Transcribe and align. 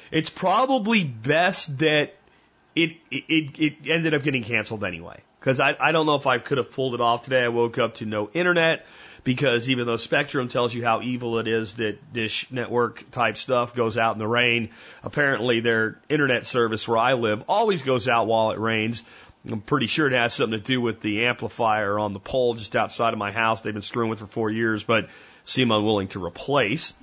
It's 0.10 0.30
probably 0.30 1.04
best 1.04 1.80
that 1.80 2.16
it, 2.74 2.92
it, 3.12 3.60
it 3.60 3.74
ended 3.86 4.14
up 4.14 4.24
getting 4.24 4.44
canceled 4.44 4.86
anyway. 4.86 5.20
Because 5.38 5.60
I, 5.60 5.76
I 5.78 5.92
don't 5.92 6.06
know 6.06 6.16
if 6.16 6.28
I 6.28 6.38
could 6.38 6.60
have 6.60 6.72
pulled 6.72 6.94
it 6.94 7.02
off 7.02 7.26
today. 7.26 7.44
I 7.44 7.50
woke 7.50 7.78
up 7.78 7.96
to 7.96 8.06
no 8.06 8.30
internet 8.34 8.86
because 9.24 9.70
even 9.70 9.88
though 9.88 9.98
Spectrum 9.98 10.50
tells 10.50 10.74
you 10.74 10.84
how 10.84 11.02
evil 11.02 11.40
it 11.40 11.48
is 11.48 11.76
that 11.76 12.14
Dish 12.14 12.48
Network 12.52 13.10
type 13.12 13.38
stuff 13.38 13.74
goes 13.74 13.98
out 13.98 14.16
in 14.16 14.20
the 14.20 14.28
rain, 14.28 14.70
apparently 15.04 15.62
their 15.62 16.00
internet 16.10 16.46
service 16.46 16.88
where 16.88 16.98
I 16.98 17.14
live 17.14 17.44
always 17.48 17.84
goes 17.84 18.08
out 18.08 18.28
while 18.28 18.52
it 18.52 18.60
rains. 18.60 19.04
I'm 19.50 19.62
pretty 19.62 19.88
sure 19.88 20.08
it 20.08 20.14
has 20.14 20.34
something 20.34 20.58
to 20.58 20.64
do 20.64 20.80
with 20.80 21.02
the 21.02 21.26
amplifier 21.26 22.00
on 22.00 22.14
the 22.14 22.20
pole 22.20 22.54
just 22.54 22.76
outside 22.76 23.14
of 23.14 23.20
my 23.20 23.32
house. 23.32 23.62
They've 23.62 23.74
been 23.74 23.82
screwing 23.82 24.10
with 24.10 24.20
for 24.20 24.28
four 24.28 24.50
years, 24.50 24.84
but 24.84 25.10
seem 25.46 25.72
unwilling 25.72 26.08
to 26.10 26.24
replace. 26.24 26.94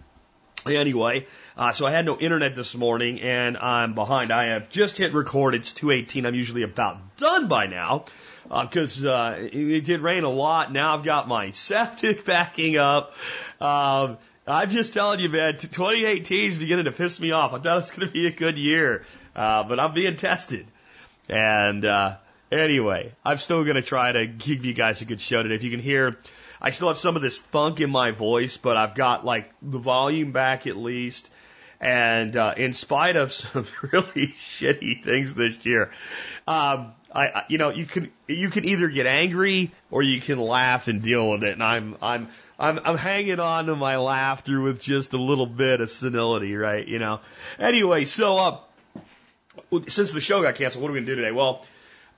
Anyway, 0.66 1.26
uh, 1.56 1.72
so 1.72 1.86
I 1.86 1.90
had 1.90 2.04
no 2.04 2.18
internet 2.18 2.54
this 2.54 2.74
morning 2.74 3.20
and 3.22 3.56
I'm 3.56 3.94
behind. 3.94 4.30
I 4.30 4.48
have 4.48 4.68
just 4.68 4.98
hit 4.98 5.14
record. 5.14 5.54
It's 5.54 5.72
218. 5.72 6.26
I'm 6.26 6.34
usually 6.34 6.62
about 6.62 7.16
done 7.16 7.48
by 7.48 7.66
now 7.66 8.04
because 8.50 9.04
uh, 9.04 9.12
uh, 9.12 9.36
it, 9.38 9.54
it 9.54 9.84
did 9.84 10.00
rain 10.00 10.24
a 10.24 10.30
lot. 10.30 10.72
Now 10.72 10.96
I've 10.96 11.04
got 11.04 11.28
my 11.28 11.50
septic 11.52 12.24
backing 12.24 12.76
up. 12.76 13.14
Um, 13.60 14.18
I'm 14.46 14.70
just 14.70 14.92
telling 14.92 15.20
you, 15.20 15.28
man, 15.28 15.58
2018 15.58 16.50
is 16.50 16.58
beginning 16.58 16.86
to 16.86 16.92
piss 16.92 17.20
me 17.20 17.30
off. 17.30 17.52
I 17.52 17.58
thought 17.58 17.76
it 17.76 17.80
was 17.80 17.90
going 17.90 18.08
to 18.08 18.12
be 18.12 18.26
a 18.26 18.32
good 18.32 18.58
year, 18.58 19.04
uh, 19.36 19.62
but 19.64 19.78
I'm 19.78 19.94
being 19.94 20.16
tested. 20.16 20.66
And 21.28 21.84
uh, 21.84 22.16
anyway, 22.50 23.12
I'm 23.24 23.38
still 23.38 23.62
going 23.62 23.76
to 23.76 23.82
try 23.82 24.10
to 24.10 24.26
give 24.26 24.64
you 24.64 24.72
guys 24.72 25.02
a 25.02 25.04
good 25.04 25.20
show 25.20 25.42
today. 25.42 25.54
If 25.54 25.62
you 25.62 25.70
can 25.70 25.78
hear, 25.78 26.16
I 26.60 26.70
still 26.70 26.88
have 26.88 26.98
some 26.98 27.14
of 27.14 27.22
this 27.22 27.38
funk 27.38 27.80
in 27.80 27.90
my 27.90 28.10
voice, 28.10 28.56
but 28.56 28.76
I've 28.76 28.96
got 28.96 29.24
like 29.24 29.52
the 29.62 29.78
volume 29.78 30.32
back 30.32 30.66
at 30.66 30.76
least. 30.76 31.30
And 31.80 32.36
uh, 32.36 32.54
in 32.56 32.72
spite 32.72 33.14
of 33.14 33.32
some 33.32 33.66
really 33.82 34.26
shitty 34.34 35.04
things 35.04 35.34
this 35.34 35.64
year, 35.64 35.92
um, 36.48 36.92
I, 37.12 37.44
you 37.48 37.58
know, 37.58 37.70
you 37.70 37.86
can 37.86 38.10
you 38.28 38.50
can 38.50 38.64
either 38.64 38.88
get 38.88 39.06
angry 39.06 39.72
or 39.90 40.02
you 40.02 40.20
can 40.20 40.38
laugh 40.38 40.88
and 40.88 41.02
deal 41.02 41.30
with 41.30 41.42
it. 41.42 41.52
And 41.54 41.62
I'm 41.62 41.96
I'm 42.00 42.28
I'm 42.58 42.78
I'm 42.84 42.96
hanging 42.96 43.40
on 43.40 43.66
to 43.66 43.76
my 43.76 43.96
laughter 43.96 44.60
with 44.60 44.80
just 44.80 45.12
a 45.12 45.18
little 45.18 45.46
bit 45.46 45.80
of 45.80 45.90
senility, 45.90 46.54
right? 46.54 46.86
You 46.86 46.98
know. 46.98 47.20
Anyway, 47.58 48.04
so 48.04 48.36
uh, 48.36 48.58
since 49.88 50.12
the 50.12 50.20
show 50.20 50.42
got 50.42 50.54
canceled, 50.54 50.82
what 50.82 50.90
are 50.90 50.94
we 50.94 51.00
gonna 51.00 51.06
do 51.06 51.16
today? 51.16 51.32
Well, 51.32 51.66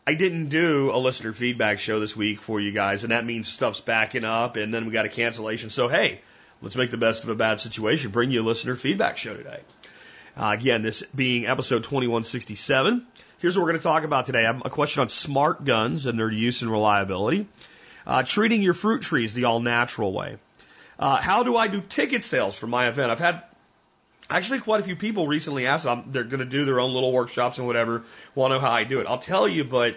I 0.07 0.15
didn't 0.15 0.49
do 0.49 0.91
a 0.93 0.99
listener 0.99 1.33
feedback 1.33 1.79
show 1.79 2.01
this 2.01 2.15
week 2.15 2.43
for 2.43 2.61
you 2.61 2.73
guys, 2.73 3.03
and 3.03 3.13
that 3.13 3.25
means 3.25 3.49
stuff's 3.49 3.81
backing 3.81 4.25
up, 4.25 4.57
and 4.57 4.75
then 4.75 4.85
we 4.85 4.93
got 4.93 5.07
a 5.07 5.11
cancellation. 5.11 5.71
So 5.71 5.89
hey, 5.89 6.21
let's 6.61 6.77
make 6.77 6.91
the 6.91 6.99
best 6.99 7.23
of 7.25 7.31
a 7.31 7.35
bad 7.35 7.61
situation. 7.61 8.11
Bring 8.11 8.31
you 8.31 8.43
a 8.43 8.45
listener 8.45 8.77
feedback 8.77 9.17
show 9.17 9.35
today. 9.35 9.61
Uh, 10.37 10.57
again, 10.59 10.83
this 10.83 11.03
being 11.15 11.47
episode 11.47 11.85
2167. 11.85 13.07
Here's 13.43 13.57
what 13.57 13.65
we're 13.65 13.71
going 13.71 13.81
to 13.81 13.83
talk 13.83 14.05
about 14.05 14.27
today. 14.27 14.45
I 14.45 14.53
have 14.53 14.63
a 14.65 14.71
question 14.71 15.01
on 15.01 15.09
smart 15.09 15.65
guns 15.65 16.07
and 16.07 16.17
their 16.17 16.31
use 16.31 16.63
and 16.63 16.71
reliability. 16.71 17.49
Uh, 18.07 18.23
treating 18.23 18.63
your 18.63 18.73
fruit 18.73 19.03
trees 19.03 19.35
the 19.35 19.47
all 19.47 19.59
natural 19.59 20.13
way. 20.13 20.37
Uh, 20.97 21.21
how 21.21 21.43
do 21.43 21.57
I 21.57 21.67
do 21.67 21.81
ticket 21.81 22.23
sales 22.23 22.57
for 22.57 22.69
my 22.69 22.87
event? 22.87 23.11
I've 23.11 23.19
had 23.19 23.43
actually 24.31 24.61
quite 24.61 24.79
a 24.79 24.85
few 24.85 24.95
people 24.95 25.27
recently 25.27 25.67
ask. 25.67 25.89
Um, 25.89 26.05
they're 26.13 26.23
going 26.23 26.39
to 26.39 26.45
do 26.45 26.65
their 26.65 26.79
own 26.79 26.95
little 26.95 27.11
workshops 27.11 27.59
and 27.59 27.67
whatever. 27.67 28.05
Want 28.37 28.53
to 28.53 28.59
know 28.59 28.61
how 28.61 28.71
I 28.71 28.85
do 28.85 29.01
it? 29.01 29.09
I'll 29.09 29.19
tell 29.19 29.49
you, 29.49 29.65
but 29.65 29.95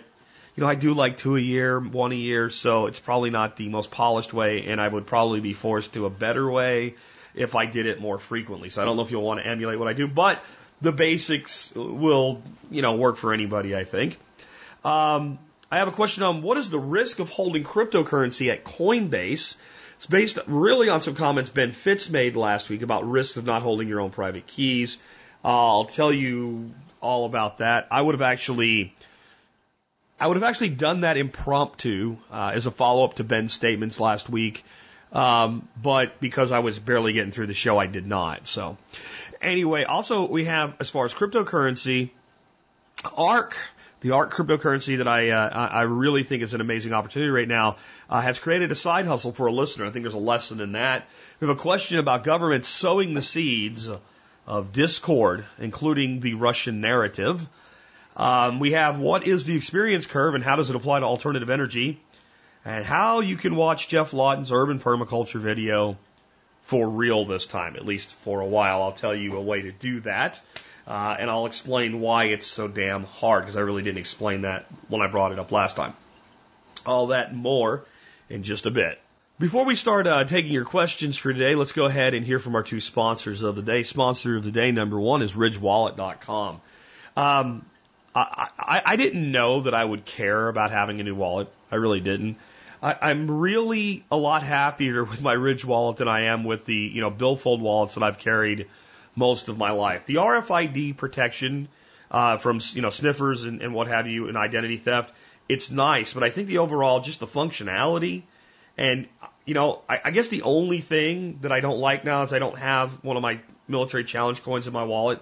you 0.55 0.61
know, 0.61 0.65
I 0.65 0.73
do 0.73 0.95
like 0.95 1.17
two 1.17 1.35
a 1.35 1.39
year, 1.39 1.79
one 1.79 2.13
a 2.13 2.15
year, 2.15 2.49
so 2.49 2.87
it's 2.87 2.99
probably 2.99 3.29
not 3.29 3.57
the 3.57 3.69
most 3.69 3.91
polished 3.91 4.33
way, 4.33 4.65
and 4.65 4.81
I 4.81 4.87
would 4.87 5.05
probably 5.05 5.39
be 5.39 5.53
forced 5.53 5.93
to 5.93 6.07
a 6.07 6.09
better 6.09 6.49
way 6.49 6.95
if 7.35 7.53
I 7.53 7.67
did 7.67 7.85
it 7.85 8.01
more 8.01 8.17
frequently. 8.17 8.69
So 8.69 8.81
I 8.81 8.85
don't 8.85 8.95
know 8.95 9.03
if 9.03 9.11
you'll 9.11 9.21
want 9.21 9.39
to 9.39 9.45
emulate 9.45 9.77
what 9.77 9.87
I 9.87 9.93
do, 9.93 10.07
but 10.07 10.43
the 10.81 10.91
basics 10.91 11.73
will, 11.75 12.41
you 12.69 12.81
know, 12.81 12.95
work 12.95 13.17
for 13.17 13.33
anybody, 13.33 13.75
I 13.75 13.83
think. 13.83 14.17
Um, 14.83 15.39
I 15.71 15.79
have 15.79 15.87
a 15.87 15.91
question 15.91 16.23
on 16.23 16.41
what 16.41 16.57
is 16.57 16.69
the 16.69 16.79
risk 16.79 17.19
of 17.19 17.29
holding 17.29 17.63
cryptocurrency 17.63 18.51
at 18.51 18.63
Coinbase? 18.63 19.55
It's 19.97 20.07
based 20.07 20.37
really 20.45 20.89
on 20.89 21.01
some 21.01 21.15
comments 21.15 21.49
Ben 21.49 21.71
Fitz 21.71 22.09
made 22.09 22.35
last 22.35 22.69
week 22.69 22.81
about 22.81 23.07
risks 23.07 23.37
of 23.37 23.45
not 23.45 23.61
holding 23.61 23.87
your 23.87 24.01
own 24.01 24.11
private 24.11 24.45
keys. 24.45 24.97
Uh, 25.43 25.47
I'll 25.47 25.85
tell 25.85 26.11
you 26.11 26.73
all 27.01 27.25
about 27.25 27.59
that. 27.59 27.87
I 27.91 28.01
would 28.01 28.13
have 28.13 28.21
actually, 28.21 28.93
I 30.19 30.27
would 30.27 30.37
have 30.37 30.43
actually 30.43 30.69
done 30.69 31.01
that 31.01 31.17
impromptu 31.17 32.17
uh, 32.31 32.51
as 32.53 32.65
a 32.65 32.71
follow 32.71 33.05
up 33.05 33.15
to 33.15 33.23
Ben's 33.23 33.53
statements 33.53 33.99
last 33.99 34.29
week. 34.29 34.63
Um, 35.11 35.67
but 35.81 36.19
because 36.19 36.51
I 36.51 36.59
was 36.59 36.77
barely 36.77 37.13
getting 37.13 37.31
through 37.31 37.47
the 37.47 37.53
show, 37.53 37.77
I 37.77 37.87
did 37.87 38.05
not. 38.05 38.47
So 38.47 38.77
anyway, 39.41 39.83
also 39.83 40.27
we 40.27 40.45
have 40.45 40.75
as 40.79 40.89
far 40.89 41.05
as 41.05 41.13
cryptocurrency, 41.13 42.11
ARK. 43.15 43.55
The 44.01 44.11
ARK 44.11 44.33
cryptocurrency 44.33 44.97
that 44.97 45.07
I 45.07 45.29
uh, 45.31 45.49
I 45.49 45.81
really 45.83 46.23
think 46.23 46.43
is 46.43 46.53
an 46.53 46.61
amazing 46.61 46.93
opportunity 46.93 47.31
right 47.31 47.47
now 47.47 47.77
uh, 48.09 48.21
has 48.21 48.37
created 48.37 48.71
a 48.71 48.75
side 48.75 49.05
hustle 49.05 49.31
for 49.31 49.47
a 49.47 49.51
listener. 49.51 49.85
I 49.85 49.89
think 49.89 50.03
there's 50.03 50.13
a 50.13 50.19
lesson 50.19 50.61
in 50.61 50.73
that. 50.73 51.07
We 51.39 51.47
have 51.47 51.57
a 51.57 51.59
question 51.59 51.97
about 51.97 52.23
government 52.23 52.65
sowing 52.65 53.13
the 53.13 53.23
seeds 53.23 53.89
of 54.45 54.73
discord, 54.73 55.45
including 55.57 56.19
the 56.19 56.35
Russian 56.35 56.81
narrative. 56.81 57.47
Um, 58.15 58.59
we 58.59 58.73
have 58.73 58.99
what 58.99 59.27
is 59.27 59.45
the 59.45 59.55
experience 59.55 60.05
curve 60.05 60.35
and 60.35 60.43
how 60.43 60.55
does 60.55 60.69
it 60.69 60.75
apply 60.75 60.99
to 60.99 61.05
alternative 61.05 61.49
energy, 61.49 61.99
and 62.63 62.85
how 62.85 63.21
you 63.21 63.37
can 63.37 63.55
watch 63.55 63.87
Jeff 63.87 64.13
Lawton's 64.13 64.51
urban 64.51 64.79
permaculture 64.79 65.39
video 65.39 65.97
for 66.65 66.89
real 66.89 67.25
this 67.25 67.45
time, 67.45 67.75
at 67.75 67.85
least 67.85 68.13
for 68.13 68.41
a 68.41 68.45
while. 68.45 68.81
I'll 68.81 68.91
tell 68.91 69.15
you 69.15 69.37
a 69.37 69.41
way 69.41 69.61
to 69.63 69.71
do 69.71 69.99
that. 70.01 70.41
Uh, 70.87 71.15
and 71.17 71.29
I'll 71.29 71.45
explain 71.45 71.99
why 71.99 72.25
it's 72.25 72.45
so 72.45 72.67
damn 72.67 73.05
hard 73.05 73.43
because 73.43 73.55
I 73.55 73.61
really 73.61 73.83
didn't 73.83 73.99
explain 73.99 74.41
that 74.41 74.65
when 74.87 75.01
I 75.01 75.07
brought 75.07 75.31
it 75.31 75.39
up 75.39 75.51
last 75.51 75.75
time. 75.75 75.93
All 76.85 77.07
that 77.07 77.33
more 77.33 77.85
in 78.29 78.43
just 78.43 78.65
a 78.65 78.71
bit. 78.71 78.99
Before 79.37 79.65
we 79.65 79.75
start 79.75 80.07
uh, 80.07 80.23
taking 80.23 80.51
your 80.51 80.65
questions 80.65 81.17
for 81.17 81.33
today, 81.33 81.55
let's 81.55 81.71
go 81.71 81.85
ahead 81.85 82.13
and 82.13 82.25
hear 82.25 82.39
from 82.39 82.55
our 82.55 82.63
two 82.63 82.79
sponsors 82.79 83.43
of 83.43 83.55
the 83.55 83.61
day. 83.61 83.83
Sponsor 83.83 84.37
of 84.37 84.43
the 84.43 84.51
day 84.51 84.71
number 84.71 84.99
one 84.99 85.21
is 85.21 85.35
RidgeWallet.com. 85.35 86.61
Um, 87.17 87.65
I, 88.15 88.49
I, 88.57 88.81
I 88.85 88.95
didn't 88.95 89.31
know 89.31 89.61
that 89.61 89.73
I 89.73 89.83
would 89.83 90.05
care 90.05 90.47
about 90.47 90.71
having 90.71 90.99
a 90.99 91.03
new 91.03 91.15
wallet. 91.15 91.49
I 91.71 91.75
really 91.75 91.99
didn't. 91.99 92.37
I, 92.85 93.09
I'm 93.09 93.31
really 93.31 94.05
a 94.11 94.15
lot 94.15 94.43
happier 94.43 95.03
with 95.03 95.19
my 95.19 95.33
Ridge 95.33 95.65
wallet 95.65 95.97
than 95.97 96.07
I 96.07 96.25
am 96.25 96.43
with 96.43 96.65
the, 96.65 96.75
you 96.75 97.01
know, 97.01 97.09
billfold 97.09 97.59
wallets 97.59 97.95
that 97.95 98.03
I've 98.03 98.19
carried 98.19 98.67
most 99.15 99.49
of 99.49 99.57
my 99.57 99.71
life. 99.71 100.05
The 100.05 100.15
RFID 100.15 100.95
protection 100.95 101.67
uh, 102.11 102.37
from, 102.37 102.59
you 102.73 102.83
know, 102.83 102.91
sniffers 102.91 103.43
and, 103.43 103.63
and 103.63 103.73
what 103.73 103.87
have 103.87 104.05
you 104.07 104.27
and 104.27 104.37
identity 104.37 104.77
theft, 104.77 105.11
it's 105.49 105.71
nice, 105.71 106.13
but 106.13 106.23
I 106.23 106.29
think 106.29 106.47
the 106.47 106.59
overall, 106.59 106.99
just 106.99 107.19
the 107.19 107.27
functionality 107.27 108.21
and, 108.77 109.07
you 109.45 109.55
know, 109.55 109.81
I, 109.89 110.01
I 110.05 110.11
guess 110.11 110.27
the 110.27 110.43
only 110.43 110.81
thing 110.81 111.39
that 111.41 111.51
I 111.51 111.61
don't 111.61 111.79
like 111.79 112.05
now 112.05 112.21
is 112.23 112.33
I 112.33 112.39
don't 112.39 112.57
have 112.59 113.03
one 113.03 113.17
of 113.17 113.23
my 113.23 113.39
military 113.67 114.03
challenge 114.03 114.43
coins 114.43 114.67
in 114.67 114.73
my 114.73 114.83
wallet. 114.83 115.21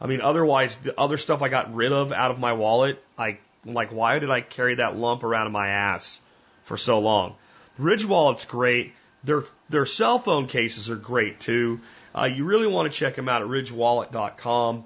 I 0.00 0.08
mean, 0.08 0.22
otherwise, 0.22 0.76
the 0.78 0.98
other 0.98 1.18
stuff 1.18 1.40
I 1.40 1.50
got 1.50 1.72
rid 1.72 1.92
of 1.92 2.10
out 2.10 2.32
of 2.32 2.40
my 2.40 2.54
wallet, 2.54 3.00
I 3.16 3.38
like, 3.64 3.92
why 3.92 4.18
did 4.18 4.30
I 4.30 4.40
carry 4.40 4.76
that 4.76 4.96
lump 4.96 5.22
around 5.22 5.46
in 5.46 5.52
my 5.52 5.68
ass? 5.68 6.20
For 6.66 6.76
so 6.76 6.98
long. 6.98 7.36
Ridge 7.78 8.04
Wallet's 8.04 8.44
great. 8.44 8.92
Their 9.24 9.44
their 9.70 9.86
cell 9.86 10.18
phone 10.18 10.46
cases 10.46 10.90
are 10.90 10.96
great 10.96 11.40
too. 11.40 11.80
Uh, 12.14 12.24
you 12.24 12.44
really 12.44 12.66
want 12.66 12.90
to 12.90 12.98
check 12.98 13.14
them 13.14 13.28
out 13.28 13.42
at 13.42 13.48
ridgewallet.com. 13.48 14.84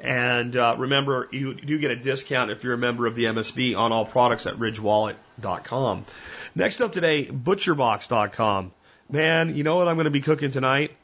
And 0.00 0.56
uh, 0.56 0.74
remember, 0.78 1.28
you 1.30 1.54
do 1.54 1.78
get 1.78 1.92
a 1.92 1.96
discount 1.96 2.50
if 2.50 2.64
you're 2.64 2.74
a 2.74 2.78
member 2.78 3.06
of 3.06 3.14
the 3.14 3.24
MSB 3.24 3.76
on 3.76 3.92
all 3.92 4.04
products 4.04 4.46
at 4.46 4.54
ridgewallet.com. 4.54 6.02
Next 6.54 6.80
up 6.80 6.92
today, 6.92 7.26
butcherbox.com. 7.26 8.72
Man, 9.08 9.54
you 9.54 9.62
know 9.62 9.76
what 9.76 9.88
I'm 9.88 9.94
going 9.96 10.06
to 10.06 10.10
be 10.10 10.20
cooking 10.20 10.50
tonight? 10.50 10.96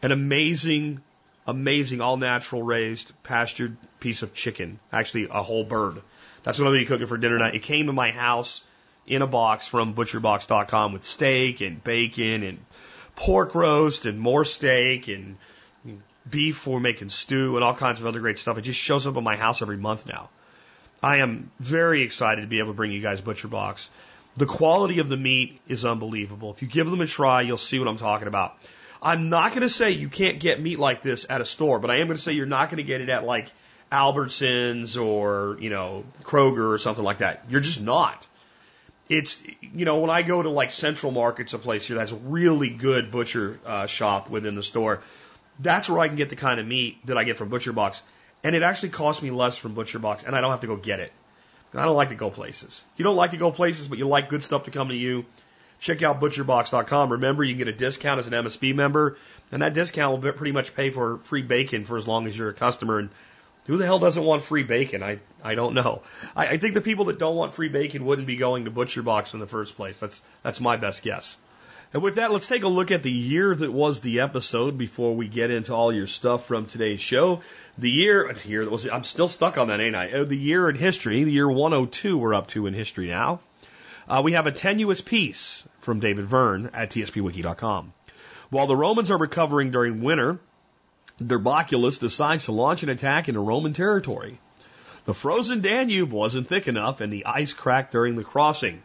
An 0.00 0.12
amazing, 0.12 1.02
amazing 1.46 2.00
all 2.00 2.16
natural 2.16 2.62
raised 2.62 3.12
pastured 3.22 3.76
piece 4.00 4.22
of 4.22 4.32
chicken. 4.32 4.80
Actually, 4.92 5.28
a 5.30 5.42
whole 5.42 5.64
bird. 5.64 6.00
That's 6.42 6.58
what 6.58 6.66
I'm 6.66 6.72
going 6.72 6.84
to 6.84 6.86
be 6.86 6.88
cooking 6.88 7.06
for 7.06 7.18
dinner 7.18 7.36
tonight. 7.36 7.54
It 7.54 7.62
came 7.64 7.86
to 7.86 7.92
my 7.92 8.12
house 8.12 8.64
in 9.08 9.22
a 9.22 9.26
box 9.26 9.66
from 9.66 9.94
butcherbox.com 9.94 10.92
with 10.92 11.04
steak 11.04 11.60
and 11.60 11.82
bacon 11.82 12.42
and 12.42 12.58
pork 13.16 13.54
roast 13.54 14.06
and 14.06 14.20
more 14.20 14.44
steak 14.44 15.08
and 15.08 15.36
beef 16.28 16.56
for 16.56 16.78
making 16.78 17.08
stew 17.08 17.56
and 17.56 17.64
all 17.64 17.74
kinds 17.74 18.00
of 18.00 18.06
other 18.06 18.20
great 18.20 18.38
stuff. 18.38 18.58
It 18.58 18.62
just 18.62 18.78
shows 18.78 19.06
up 19.06 19.16
at 19.16 19.22
my 19.22 19.36
house 19.36 19.62
every 19.62 19.76
month 19.76 20.06
now. 20.06 20.28
I 21.02 21.18
am 21.18 21.50
very 21.58 22.02
excited 22.02 22.42
to 22.42 22.46
be 22.46 22.58
able 22.58 22.72
to 22.72 22.76
bring 22.76 22.92
you 22.92 23.00
guys 23.00 23.20
Butcher 23.20 23.48
Box. 23.48 23.88
The 24.36 24.46
quality 24.46 24.98
of 24.98 25.08
the 25.08 25.16
meat 25.16 25.60
is 25.68 25.84
unbelievable. 25.84 26.52
If 26.52 26.62
you 26.62 26.68
give 26.68 26.90
them 26.90 27.00
a 27.00 27.06
try, 27.06 27.42
you'll 27.42 27.56
see 27.56 27.78
what 27.78 27.88
I'm 27.88 27.98
talking 27.98 28.28
about. 28.28 28.56
I'm 29.00 29.28
not 29.28 29.50
going 29.50 29.62
to 29.62 29.70
say 29.70 29.92
you 29.92 30.08
can't 30.08 30.40
get 30.40 30.60
meat 30.60 30.78
like 30.78 31.02
this 31.02 31.26
at 31.30 31.40
a 31.40 31.44
store, 31.44 31.78
but 31.78 31.90
I 31.90 31.98
am 31.98 32.06
going 32.06 32.16
to 32.16 32.22
say 32.22 32.32
you're 32.32 32.46
not 32.46 32.68
going 32.68 32.78
to 32.78 32.82
get 32.82 33.00
it 33.00 33.08
at 33.08 33.24
like 33.24 33.50
Albertsons 33.90 35.00
or, 35.00 35.56
you 35.60 35.70
know, 35.70 36.04
Kroger 36.24 36.72
or 36.72 36.78
something 36.78 37.04
like 37.04 37.18
that. 37.18 37.44
You're 37.48 37.60
just 37.60 37.80
not. 37.80 38.26
It's, 39.08 39.42
you 39.60 39.84
know, 39.84 40.00
when 40.00 40.10
I 40.10 40.22
go 40.22 40.42
to 40.42 40.50
like 40.50 40.70
Central 40.70 41.12
Markets, 41.12 41.54
a 41.54 41.58
place 41.58 41.86
here 41.86 41.96
that's 41.96 42.12
a 42.12 42.16
really 42.16 42.70
good 42.70 43.10
butcher 43.10 43.58
uh, 43.64 43.86
shop 43.86 44.28
within 44.28 44.54
the 44.54 44.62
store, 44.62 45.00
that's 45.58 45.88
where 45.88 45.98
I 45.98 46.08
can 46.08 46.16
get 46.16 46.30
the 46.30 46.36
kind 46.36 46.60
of 46.60 46.66
meat 46.66 47.06
that 47.06 47.16
I 47.16 47.24
get 47.24 47.36
from 47.36 47.48
Butcher 47.48 47.72
Box. 47.72 48.02
And 48.44 48.54
it 48.54 48.62
actually 48.62 48.90
costs 48.90 49.22
me 49.22 49.30
less 49.30 49.56
from 49.56 49.74
Butcher 49.74 49.98
Box, 49.98 50.24
and 50.24 50.36
I 50.36 50.40
don't 50.40 50.50
have 50.50 50.60
to 50.60 50.66
go 50.66 50.76
get 50.76 51.00
it. 51.00 51.12
I 51.74 51.84
don't 51.84 51.96
like 51.96 52.10
to 52.10 52.14
go 52.14 52.30
places. 52.30 52.82
You 52.96 53.04
don't 53.04 53.16
like 53.16 53.32
to 53.32 53.36
go 53.36 53.50
places, 53.50 53.88
but 53.88 53.98
you 53.98 54.06
like 54.06 54.28
good 54.28 54.42
stuff 54.42 54.64
to 54.64 54.70
come 54.70 54.88
to 54.88 54.94
you, 54.94 55.26
check 55.80 56.02
out 56.02 56.20
butcherbox.com. 56.20 57.12
Remember, 57.12 57.44
you 57.44 57.54
can 57.54 57.58
get 57.58 57.68
a 57.68 57.76
discount 57.76 58.20
as 58.20 58.26
an 58.26 58.32
MSB 58.32 58.74
member, 58.74 59.16
and 59.52 59.62
that 59.62 59.74
discount 59.74 60.22
will 60.22 60.32
pretty 60.32 60.52
much 60.52 60.74
pay 60.74 60.90
for 60.90 61.18
free 61.18 61.42
bacon 61.42 61.84
for 61.84 61.96
as 61.96 62.06
long 62.06 62.26
as 62.26 62.36
you're 62.36 62.50
a 62.50 62.54
customer. 62.54 62.98
And 62.98 63.10
who 63.68 63.76
the 63.76 63.84
hell 63.84 63.98
doesn't 63.98 64.24
want 64.24 64.42
free 64.42 64.62
bacon? 64.62 65.02
I, 65.02 65.20
I 65.44 65.54
don't 65.54 65.74
know. 65.74 66.00
I, 66.34 66.46
I 66.48 66.56
think 66.56 66.72
the 66.72 66.80
people 66.80 67.04
that 67.06 67.18
don't 67.18 67.36
want 67.36 67.52
free 67.52 67.68
bacon 67.68 68.06
wouldn't 68.06 68.26
be 68.26 68.36
going 68.36 68.64
to 68.64 68.70
Butcher 68.70 69.02
Box 69.02 69.34
in 69.34 69.40
the 69.40 69.46
first 69.46 69.76
place. 69.76 70.00
That's, 70.00 70.22
that's 70.42 70.58
my 70.58 70.78
best 70.78 71.02
guess. 71.02 71.36
And 71.92 72.02
with 72.02 72.14
that, 72.14 72.32
let's 72.32 72.48
take 72.48 72.62
a 72.62 72.68
look 72.68 72.90
at 72.90 73.02
the 73.02 73.12
year 73.12 73.54
that 73.54 73.70
was 73.70 74.00
the 74.00 74.20
episode 74.20 74.78
before 74.78 75.14
we 75.14 75.28
get 75.28 75.50
into 75.50 75.74
all 75.74 75.92
your 75.92 76.06
stuff 76.06 76.46
from 76.46 76.64
today's 76.64 77.02
show. 77.02 77.42
The 77.76 77.90
year, 77.90 78.32
the 78.32 78.48
year 78.48 78.64
that 78.64 78.70
was, 78.70 78.88
I'm 78.88 79.04
still 79.04 79.28
stuck 79.28 79.58
on 79.58 79.68
that, 79.68 79.80
ain't 79.80 79.94
I? 79.94 80.12
Uh, 80.12 80.24
the 80.24 80.36
year 80.36 80.70
in 80.70 80.76
history, 80.76 81.24
the 81.24 81.30
year 81.30 81.48
102 81.48 82.16
we're 82.16 82.34
up 82.34 82.46
to 82.48 82.66
in 82.66 82.72
history 82.72 83.08
now. 83.08 83.40
Uh, 84.08 84.22
we 84.24 84.32
have 84.32 84.46
a 84.46 84.52
tenuous 84.52 85.02
piece 85.02 85.62
from 85.78 86.00
David 86.00 86.24
Verne 86.24 86.70
at 86.72 86.90
tspwiki.com. 86.90 87.92
While 88.48 88.66
the 88.66 88.76
Romans 88.76 89.10
are 89.10 89.18
recovering 89.18 89.72
during 89.72 90.02
winter, 90.02 90.38
Derboculus 91.22 91.98
decides 91.98 92.44
to 92.44 92.52
launch 92.52 92.82
an 92.82 92.88
attack 92.88 93.28
into 93.28 93.40
Roman 93.40 93.72
territory. 93.72 94.38
The 95.04 95.14
frozen 95.14 95.60
Danube 95.60 96.10
wasn't 96.10 96.48
thick 96.48 96.68
enough 96.68 97.00
and 97.00 97.12
the 97.12 97.26
ice 97.26 97.52
cracked 97.52 97.92
during 97.92 98.14
the 98.14 98.24
crossing 98.24 98.82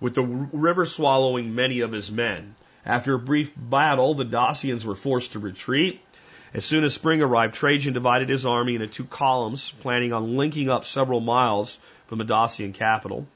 with 0.00 0.14
the 0.14 0.22
river 0.22 0.86
swallowing 0.86 1.54
many 1.54 1.80
of 1.80 1.92
his 1.92 2.10
men. 2.10 2.54
After 2.84 3.14
a 3.14 3.18
brief 3.18 3.52
battle, 3.56 4.14
the 4.14 4.24
Dacians 4.24 4.84
were 4.84 4.94
forced 4.94 5.32
to 5.32 5.38
retreat. 5.38 6.00
As 6.52 6.64
soon 6.64 6.84
as 6.84 6.94
spring 6.94 7.22
arrived, 7.22 7.54
Trajan 7.54 7.92
divided 7.92 8.28
his 8.28 8.46
army 8.46 8.74
into 8.74 8.86
two 8.86 9.04
columns, 9.04 9.70
planning 9.80 10.12
on 10.12 10.36
linking 10.36 10.68
up 10.68 10.84
several 10.84 11.20
miles 11.20 11.78
from 12.06 12.18
the 12.18 12.24
Dacian 12.24 12.72
capital. 12.72 13.26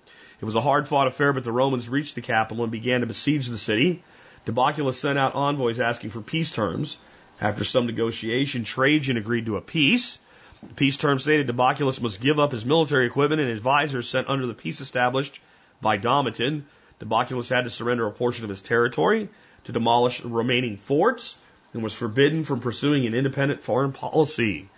It 0.41 0.45
was 0.45 0.57
a 0.57 0.61
hard 0.61 0.89
fought 0.89 1.07
affair, 1.07 1.33
but 1.33 1.45
the 1.45 1.53
Romans 1.53 1.89
reached 1.89 2.15
the 2.17 2.21
capital 2.21 2.65
and 2.65 2.73
began 2.73 3.01
to 3.01 3.07
besiege 3.07 3.47
the 3.47 3.59
city. 3.59 4.03
Debocculus 4.47 4.99
sent 4.99 5.19
out 5.19 5.35
envoys 5.35 5.79
asking 5.79 6.11
for 6.11 6.21
peace 6.21 6.51
terms. 6.51 6.99
After 7.41 7.65
some 7.65 7.87
negotiation, 7.87 8.65
Trajan 8.65 9.17
agreed 9.17 9.47
to 9.47 9.57
a 9.57 9.61
peace. 9.61 10.19
The 10.63 10.75
peace 10.75 10.97
terms 10.97 11.23
stated 11.23 11.47
Debocculus 11.47 12.01
must 12.01 12.21
give 12.21 12.39
up 12.39 12.53
his 12.53 12.65
military 12.65 13.07
equipment 13.07 13.41
and 13.41 13.51
advisors 13.51 14.09
sent 14.09 14.29
under 14.29 14.47
the 14.47 14.55
peace 14.55 14.81
established 14.81 15.41
by 15.83 15.97
Domitian. 15.97 16.67
Debocculus 17.01 17.51
had 17.51 17.65
to 17.65 17.71
surrender 17.71 18.07
a 18.07 18.13
portion 18.13 18.45
of 18.45 18.51
his 18.51 18.63
territory 18.63 19.29
to 19.65 19.73
demolish 19.73 20.21
the 20.21 20.29
remaining 20.29 20.77
forts 20.77 21.37
and 21.73 21.83
was 21.83 21.95
forbidden 21.95 22.45
from 22.45 22.61
pursuing 22.61 23.07
an 23.07 23.15
independent 23.15 23.63
foreign 23.63 23.93
policy. 23.93 24.69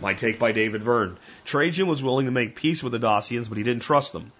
My 0.00 0.14
take 0.14 0.38
by 0.38 0.52
David 0.52 0.82
Verne. 0.82 1.16
Trajan 1.44 1.86
was 1.86 2.02
willing 2.02 2.26
to 2.26 2.32
make 2.32 2.54
peace 2.54 2.82
with 2.82 2.92
the 2.92 2.98
Dacians, 2.98 3.48
but 3.48 3.58
he 3.58 3.64
didn't 3.64 3.82
trust 3.82 4.12
them. 4.12 4.30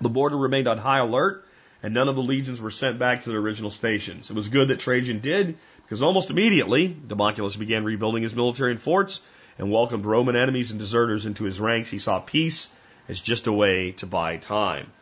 The 0.00 0.08
border 0.08 0.36
remained 0.36 0.66
on 0.66 0.78
high 0.78 0.98
alert, 0.98 1.44
and 1.82 1.94
none 1.94 2.08
of 2.08 2.16
the 2.16 2.22
legions 2.22 2.60
were 2.60 2.70
sent 2.70 2.98
back 2.98 3.22
to 3.22 3.30
their 3.30 3.38
original 3.38 3.70
stations. 3.70 4.30
It 4.30 4.34
was 4.34 4.48
good 4.48 4.68
that 4.68 4.80
Trajan 4.80 5.20
did, 5.20 5.58
because 5.88 6.02
almost 6.02 6.30
immediately, 6.30 6.88
Democulus 6.88 7.58
began 7.58 7.84
rebuilding 7.84 8.22
his 8.22 8.34
military 8.34 8.72
and 8.72 8.80
forts 8.80 9.20
and 9.58 9.70
welcomed 9.70 10.04
Roman 10.04 10.36
enemies 10.36 10.70
and 10.70 10.78
deserters 10.78 11.26
into 11.26 11.44
his 11.44 11.58
ranks. 11.58 11.90
He 11.90 11.98
saw 11.98 12.20
peace 12.20 12.68
as 13.08 13.20
just 13.20 13.46
a 13.46 13.52
way 13.52 13.92
to 13.92 14.06
buy 14.06 14.36
time 14.36 14.92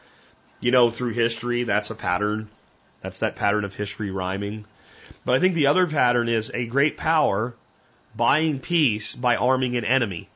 you 0.60 0.70
know, 0.70 0.90
through 0.90 1.12
history, 1.12 1.64
that's 1.64 1.90
a 1.90 1.94
pattern. 1.94 2.48
That's 3.02 3.18
that 3.18 3.36
pattern 3.36 3.64
of 3.64 3.74
history 3.74 4.10
rhyming. 4.10 4.64
But 5.24 5.36
I 5.36 5.40
think 5.40 5.54
the 5.54 5.68
other 5.68 5.86
pattern 5.86 6.28
is 6.28 6.50
a 6.52 6.66
great 6.66 6.96
power 6.96 7.54
buying 8.16 8.58
peace 8.60 9.14
by 9.14 9.36
arming 9.36 9.76
an 9.76 9.84
enemy. 9.84 10.28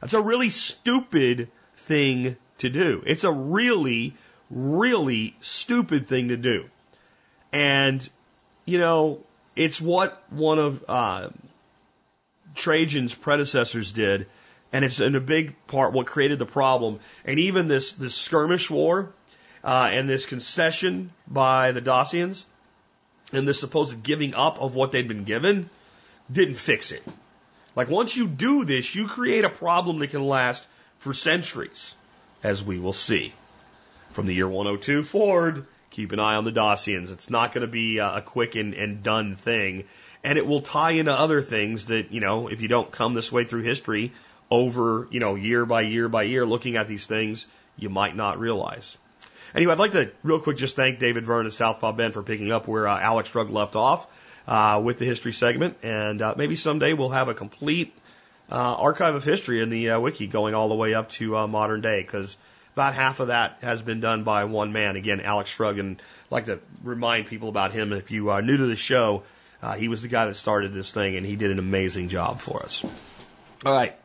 That's 0.00 0.14
a 0.14 0.20
really 0.20 0.50
stupid 0.50 1.48
thing 1.76 2.36
to 2.58 2.68
do. 2.68 3.02
It's 3.06 3.24
a 3.24 3.32
really, 3.32 4.14
really 4.50 5.36
stupid 5.40 6.08
thing 6.08 6.28
to 6.28 6.36
do. 6.36 6.68
And, 7.52 8.06
you 8.64 8.78
know, 8.78 9.20
it's 9.58 9.80
what 9.80 10.22
one 10.30 10.60
of 10.60 10.84
uh, 10.88 11.28
Trajan's 12.54 13.14
predecessors 13.14 13.90
did, 13.90 14.26
and 14.72 14.84
it's 14.84 15.00
in 15.00 15.16
a 15.16 15.20
big 15.20 15.54
part 15.66 15.92
what 15.92 16.06
created 16.06 16.38
the 16.38 16.46
problem. 16.46 17.00
And 17.24 17.40
even 17.40 17.66
this, 17.66 17.92
this 17.92 18.14
skirmish 18.14 18.70
war, 18.70 19.12
uh, 19.64 19.90
and 19.92 20.08
this 20.08 20.26
concession 20.26 21.10
by 21.26 21.72
the 21.72 21.80
Dacians 21.80 22.46
and 23.32 23.46
this 23.46 23.58
supposed 23.58 24.02
giving 24.02 24.34
up 24.34 24.60
of 24.60 24.76
what 24.76 24.92
they'd 24.92 25.08
been 25.08 25.24
given 25.24 25.68
didn't 26.30 26.54
fix 26.54 26.92
it. 26.92 27.02
Like 27.74 27.88
once 27.88 28.16
you 28.16 28.28
do 28.28 28.64
this, 28.64 28.94
you 28.94 29.08
create 29.08 29.44
a 29.44 29.50
problem 29.50 29.98
that 29.98 30.08
can 30.08 30.26
last 30.26 30.64
for 30.98 31.12
centuries, 31.14 31.94
as 32.42 32.62
we 32.62 32.78
will 32.78 32.92
see. 32.92 33.34
From 34.12 34.26
the 34.26 34.34
year 34.34 34.48
102 34.48 35.02
forward, 35.02 35.66
keep 35.90 36.12
an 36.12 36.18
eye 36.18 36.34
on 36.34 36.44
the 36.44 36.52
Dacians. 36.52 37.10
It's 37.10 37.30
not 37.30 37.52
going 37.52 37.62
to 37.62 37.70
be 37.70 37.98
a 37.98 38.22
quick 38.24 38.54
and, 38.54 38.74
and 38.74 39.02
done 39.02 39.34
thing. 39.34 39.84
And 40.24 40.36
it 40.36 40.46
will 40.46 40.60
tie 40.60 40.92
into 40.92 41.12
other 41.12 41.42
things 41.42 41.86
that, 41.86 42.10
you 42.10 42.20
know, 42.20 42.48
if 42.48 42.60
you 42.60 42.68
don't 42.68 42.90
come 42.90 43.14
this 43.14 43.30
way 43.30 43.44
through 43.44 43.62
history 43.62 44.12
over, 44.50 45.08
you 45.10 45.20
know, 45.20 45.34
year 45.34 45.64
by 45.64 45.82
year 45.82 46.08
by 46.08 46.24
year 46.24 46.44
looking 46.44 46.76
at 46.76 46.88
these 46.88 47.06
things, 47.06 47.46
you 47.76 47.88
might 47.88 48.16
not 48.16 48.38
realize. 48.38 48.96
Anyway, 49.54 49.72
I'd 49.72 49.78
like 49.78 49.92
to 49.92 50.10
real 50.22 50.40
quick 50.40 50.56
just 50.56 50.76
thank 50.76 50.98
David 50.98 51.24
Verne 51.24 51.46
and 51.46 51.52
Southpaw 51.52 51.92
Ben 51.92 52.12
for 52.12 52.22
picking 52.22 52.52
up 52.52 52.68
where 52.68 52.86
uh, 52.86 52.98
Alex 52.98 53.30
Shrug 53.30 53.50
left 53.50 53.76
off 53.76 54.06
uh, 54.46 54.80
with 54.84 54.98
the 54.98 55.04
history 55.04 55.32
segment, 55.32 55.78
and 55.82 56.20
uh, 56.20 56.34
maybe 56.36 56.56
someday 56.56 56.92
we'll 56.92 57.08
have 57.08 57.28
a 57.28 57.34
complete 57.34 57.94
uh, 58.50 58.54
archive 58.54 59.14
of 59.14 59.24
history 59.24 59.62
in 59.62 59.70
the 59.70 59.90
uh, 59.90 60.00
wiki 60.00 60.26
going 60.26 60.54
all 60.54 60.68
the 60.68 60.74
way 60.74 60.94
up 60.94 61.08
to 61.10 61.36
uh, 61.36 61.46
modern 61.46 61.80
day 61.80 62.00
because 62.00 62.36
about 62.78 62.94
half 62.94 63.18
of 63.18 63.26
that 63.26 63.58
has 63.62 63.82
been 63.82 63.98
done 63.98 64.22
by 64.22 64.44
one 64.44 64.72
man. 64.72 64.94
Again, 64.94 65.20
Alex 65.20 65.50
Shrug, 65.50 65.80
and 65.80 66.00
I'd 66.00 66.30
like 66.30 66.44
to 66.46 66.60
remind 66.84 67.26
people 67.26 67.48
about 67.48 67.72
him. 67.72 67.92
If 67.92 68.12
you 68.12 68.30
are 68.30 68.40
new 68.40 68.56
to 68.56 68.66
the 68.66 68.76
show, 68.76 69.24
uh, 69.60 69.74
he 69.74 69.88
was 69.88 70.00
the 70.00 70.06
guy 70.06 70.26
that 70.26 70.36
started 70.36 70.72
this 70.72 70.92
thing, 70.92 71.16
and 71.16 71.26
he 71.26 71.34
did 71.34 71.50
an 71.50 71.58
amazing 71.58 72.08
job 72.08 72.38
for 72.38 72.62
us. 72.62 72.84
All 73.66 73.72
right. 73.72 73.96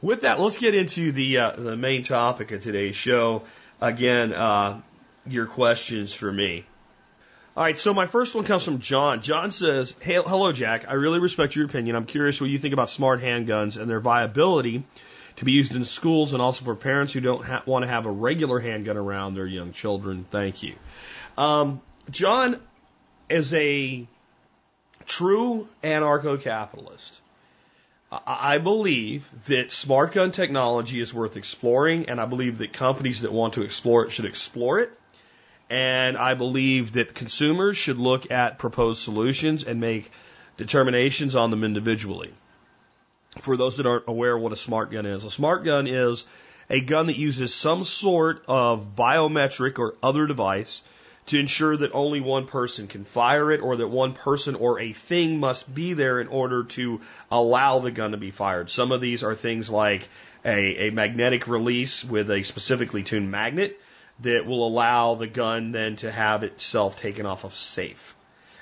With 0.00 0.20
that, 0.20 0.38
let's 0.38 0.56
get 0.58 0.76
into 0.76 1.10
the 1.10 1.38
uh, 1.38 1.50
the 1.56 1.76
main 1.76 2.04
topic 2.04 2.52
of 2.52 2.62
today's 2.62 2.94
show 2.94 3.42
again, 3.80 4.32
uh, 4.32 4.80
your 5.26 5.46
questions 5.46 6.14
for 6.14 6.30
me. 6.30 6.64
All 7.56 7.64
right, 7.64 7.78
so 7.78 7.94
my 7.94 8.06
first 8.06 8.36
one 8.36 8.44
comes 8.44 8.62
from 8.62 8.78
John. 8.78 9.22
John 9.22 9.50
says, 9.50 9.92
hey, 10.00 10.14
Hello, 10.14 10.52
Jack. 10.52 10.86
I 10.88 10.92
really 10.94 11.18
respect 11.18 11.56
your 11.56 11.64
opinion. 11.64 11.96
I'm 11.96 12.06
curious 12.06 12.40
what 12.40 12.50
you 12.50 12.58
think 12.58 12.74
about 12.74 12.90
smart 12.90 13.20
handguns 13.20 13.76
and 13.76 13.90
their 13.90 14.00
viability 14.00 14.84
to 15.36 15.44
be 15.44 15.52
used 15.52 15.74
in 15.74 15.84
schools 15.84 16.32
and 16.32 16.42
also 16.42 16.64
for 16.64 16.74
parents 16.74 17.12
who 17.12 17.20
don't 17.20 17.44
ha- 17.44 17.62
want 17.66 17.82
to 17.84 17.88
have 17.88 18.06
a 18.06 18.10
regular 18.10 18.60
handgun 18.60 18.96
around 18.96 19.34
their 19.34 19.46
young 19.46 19.72
children. 19.72 20.26
Thank 20.30 20.62
you. 20.62 20.74
Um, 21.36 21.80
John 22.10 22.60
is 23.28 23.52
a 23.54 24.06
true 25.06 25.68
anarcho 25.82 26.40
capitalist. 26.40 27.20
I 28.26 28.58
believe 28.58 29.28
that 29.46 29.72
smart 29.72 30.12
gun 30.12 30.30
technology 30.30 31.00
is 31.00 31.12
worth 31.12 31.36
exploring, 31.36 32.08
and 32.08 32.20
I 32.20 32.26
believe 32.26 32.58
that 32.58 32.72
companies 32.72 33.22
that 33.22 33.32
want 33.32 33.54
to 33.54 33.62
explore 33.62 34.04
it 34.04 34.10
should 34.10 34.26
explore 34.26 34.78
it. 34.78 34.92
And 35.68 36.16
I 36.16 36.34
believe 36.34 36.92
that 36.92 37.14
consumers 37.14 37.76
should 37.76 37.98
look 37.98 38.30
at 38.30 38.58
proposed 38.58 39.02
solutions 39.02 39.64
and 39.64 39.80
make 39.80 40.12
determinations 40.56 41.34
on 41.34 41.50
them 41.50 41.64
individually. 41.64 42.32
For 43.40 43.56
those 43.56 43.78
that 43.78 43.86
aren't 43.86 44.08
aware 44.08 44.36
what 44.38 44.52
a 44.52 44.56
smart 44.56 44.90
gun 44.90 45.06
is, 45.06 45.24
a 45.24 45.30
smart 45.30 45.64
gun 45.64 45.86
is 45.86 46.24
a 46.70 46.80
gun 46.80 47.06
that 47.06 47.16
uses 47.16 47.54
some 47.54 47.84
sort 47.84 48.44
of 48.48 48.94
biometric 48.96 49.78
or 49.78 49.96
other 50.02 50.26
device 50.26 50.82
to 51.26 51.38
ensure 51.38 51.76
that 51.76 51.92
only 51.92 52.20
one 52.20 52.46
person 52.46 52.86
can 52.86 53.04
fire 53.04 53.50
it 53.50 53.60
or 53.60 53.76
that 53.76 53.88
one 53.88 54.12
person 54.12 54.54
or 54.54 54.78
a 54.80 54.92
thing 54.92 55.40
must 55.40 55.72
be 55.74 55.94
there 55.94 56.20
in 56.20 56.28
order 56.28 56.64
to 56.64 57.00
allow 57.30 57.78
the 57.78 57.90
gun 57.90 58.10
to 58.10 58.16
be 58.16 58.30
fired. 58.30 58.70
Some 58.70 58.92
of 58.92 59.00
these 59.00 59.24
are 59.24 59.34
things 59.34 59.70
like 59.70 60.08
a, 60.44 60.88
a 60.88 60.90
magnetic 60.90 61.46
release 61.48 62.04
with 62.04 62.30
a 62.30 62.42
specifically 62.42 63.02
tuned 63.02 63.30
magnet. 63.30 63.80
that 64.20 64.46
will 64.46 64.66
allow 64.66 65.14
the 65.14 65.26
gun 65.26 65.72
then 65.72 65.96
to 65.96 66.10
have 66.10 66.44
itself 66.44 67.00
taken 67.00 67.26
off 67.26 67.44
of 67.44 67.54
safe. 67.54 68.14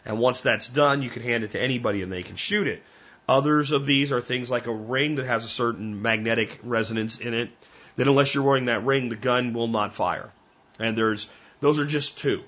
And 0.05 0.19
once 0.19 0.41
that's 0.41 0.69
done, 0.69 1.02
you 1.02 1.11
can 1.11 1.23
hand 1.23 1.45
it 1.45 1.50
to 1.52 1.61
anybody 1.61 2.02
and 2.02 2.11
they 2.11 2.23
can 2.23 2.37
shoot 2.37 2.67
it. 2.67 2.83
Others 3.29 3.73
of 3.73 3.87
these 3.87 4.12
are 4.12 4.21
things 4.21 4.50
like 4.50 4.67
a 4.67 4.75
ring 4.75 5.17
that 5.17 5.26
has 5.26 5.45
a 5.45 5.49
certain 5.49 6.02
magnetic 6.02 6.59
resonance 6.62 7.19
in 7.19 7.35
it 7.35 7.50
that 7.97 8.09
unless 8.09 8.35
you're 8.35 8.45
wearing 8.45 8.67
that 8.67 8.85
ring, 8.85 9.09
the 9.09 9.17
gun 9.17 9.52
will 9.52 9.69
not 9.69 9.93
fire. 9.93 10.31
And 10.79 10.97
there's, 10.97 11.29
those 11.61 11.79
are 11.79 11.85
just 11.85 12.19
two. 12.19 12.43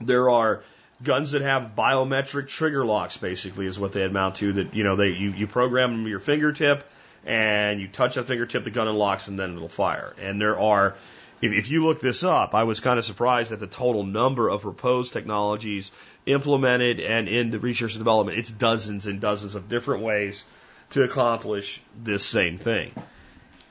There 0.00 0.30
are 0.30 0.62
guns 1.02 1.32
that 1.32 1.42
have 1.42 1.72
biometric 1.76 2.48
trigger 2.48 2.84
locks, 2.84 3.16
basically, 3.16 3.66
is 3.66 3.78
what 3.78 3.92
they 3.92 4.04
amount 4.04 4.36
to. 4.36 4.52
That 4.52 4.74
you 4.74 4.84
know, 4.84 4.96
they 4.96 5.08
you, 5.08 5.30
you 5.30 5.46
program 5.46 5.92
them 5.92 6.06
your 6.06 6.20
fingertip, 6.20 6.88
and 7.24 7.80
you 7.80 7.88
touch 7.88 8.14
that 8.14 8.24
fingertip, 8.24 8.64
the 8.64 8.70
gun 8.70 8.88
unlocks, 8.88 9.28
and 9.28 9.38
then 9.38 9.56
it'll 9.56 9.68
fire. 9.68 10.14
And 10.20 10.40
there 10.40 10.58
are, 10.58 10.94
if, 11.40 11.70
you 11.70 11.84
look 11.86 12.00
this 12.00 12.22
up, 12.22 12.54
I 12.54 12.64
was 12.64 12.80
kind 12.80 12.98
of 12.98 13.04
surprised 13.04 13.52
at 13.52 13.60
the 13.60 13.66
total 13.66 14.04
number 14.04 14.48
of 14.48 14.62
proposed 14.62 15.12
technologies 15.12 15.90
implemented 16.26 17.00
and 17.00 17.28
in 17.28 17.50
the 17.50 17.58
research 17.58 17.94
and 17.94 18.00
development. 18.00 18.38
It's 18.38 18.50
dozens 18.50 19.06
and 19.06 19.20
dozens 19.20 19.54
of 19.54 19.68
different 19.68 20.02
ways 20.02 20.44
to 20.90 21.02
accomplish 21.02 21.80
this 22.02 22.24
same 22.24 22.58
thing. 22.58 22.92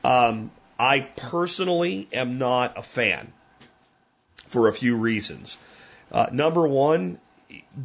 Um, 0.03 0.51
I 0.79 1.01
personally 1.01 2.07
am 2.13 2.38
not 2.38 2.77
a 2.77 2.81
fan 2.81 3.31
for 4.47 4.67
a 4.67 4.73
few 4.73 4.95
reasons. 4.95 5.57
Uh, 6.11 6.27
number 6.31 6.67
one, 6.67 7.19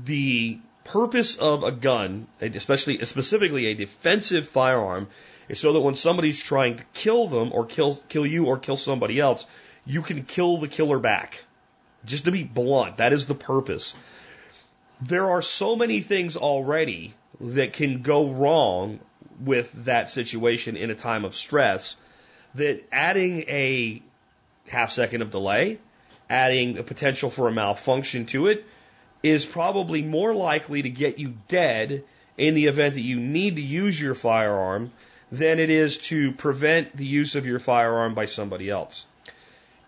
the 0.05 0.59
purpose 0.85 1.37
of 1.37 1.63
a 1.63 1.73
gun, 1.73 2.27
especially 2.41 3.05
specifically 3.05 3.67
a 3.67 3.75
defensive 3.75 4.49
firearm, 4.49 5.09
is 5.49 5.59
so 5.59 5.73
that 5.73 5.81
when 5.81 5.95
somebody's 5.95 6.41
trying 6.41 6.77
to 6.77 6.85
kill 6.95 7.27
them 7.27 7.53
or 7.53 7.67
kill 7.67 7.97
kill 8.09 8.25
you 8.25 8.47
or 8.47 8.59
kill 8.59 8.77
somebody 8.77 9.19
else, 9.21 9.45
you 9.87 10.03
can 10.03 10.25
kill 10.25 10.59
the 10.59 10.69
killer 10.69 10.99
back. 10.99 11.45
Just 12.05 12.27
to 12.27 12.31
be 12.31 12.45
blunt, 12.45 12.99
that 12.99 13.13
is 13.13 13.27
the 13.27 13.35
purpose. 13.35 13.95
There 15.01 15.31
are 15.31 15.43
so 15.43 15.77
many 15.77 16.01
things 16.01 16.37
already 16.37 17.15
that 17.41 17.73
can 17.73 18.03
go 18.03 18.31
wrong 18.31 19.01
with 19.41 19.73
that 19.85 20.11
situation 20.11 20.77
in 20.77 20.91
a 20.91 20.95
time 20.95 21.25
of 21.25 21.35
stress 21.35 21.97
that 22.55 22.85
adding 22.93 23.41
a 23.49 24.03
half 24.69 24.91
second 24.91 25.23
of 25.23 25.31
delay, 25.31 25.79
adding 26.31 26.79
a 26.79 26.83
potential 26.83 27.31
for 27.31 27.49
a 27.49 27.53
malfunction 27.53 28.27
to 28.27 28.47
it, 28.47 28.65
is 29.23 29.45
probably 29.45 30.03
more 30.03 30.35
likely 30.35 30.83
to 30.83 30.91
get 30.91 31.19
you 31.19 31.35
dead 31.49 32.05
in 32.37 32.55
the 32.55 32.67
event 32.67 32.95
that 32.95 33.01
you 33.01 33.19
need 33.19 33.57
to 33.57 33.63
use 33.63 34.01
your 34.01 34.15
firearm 34.15 34.93
than 35.33 35.59
it 35.59 35.71
is 35.71 35.99
to 35.99 36.33
prevent 36.33 36.97
the 36.97 37.07
use 37.07 37.35
of 37.35 37.47
your 37.47 37.59
firearm 37.59 38.15
by 38.15 38.27
somebody 38.27 38.71
else. 38.71 39.07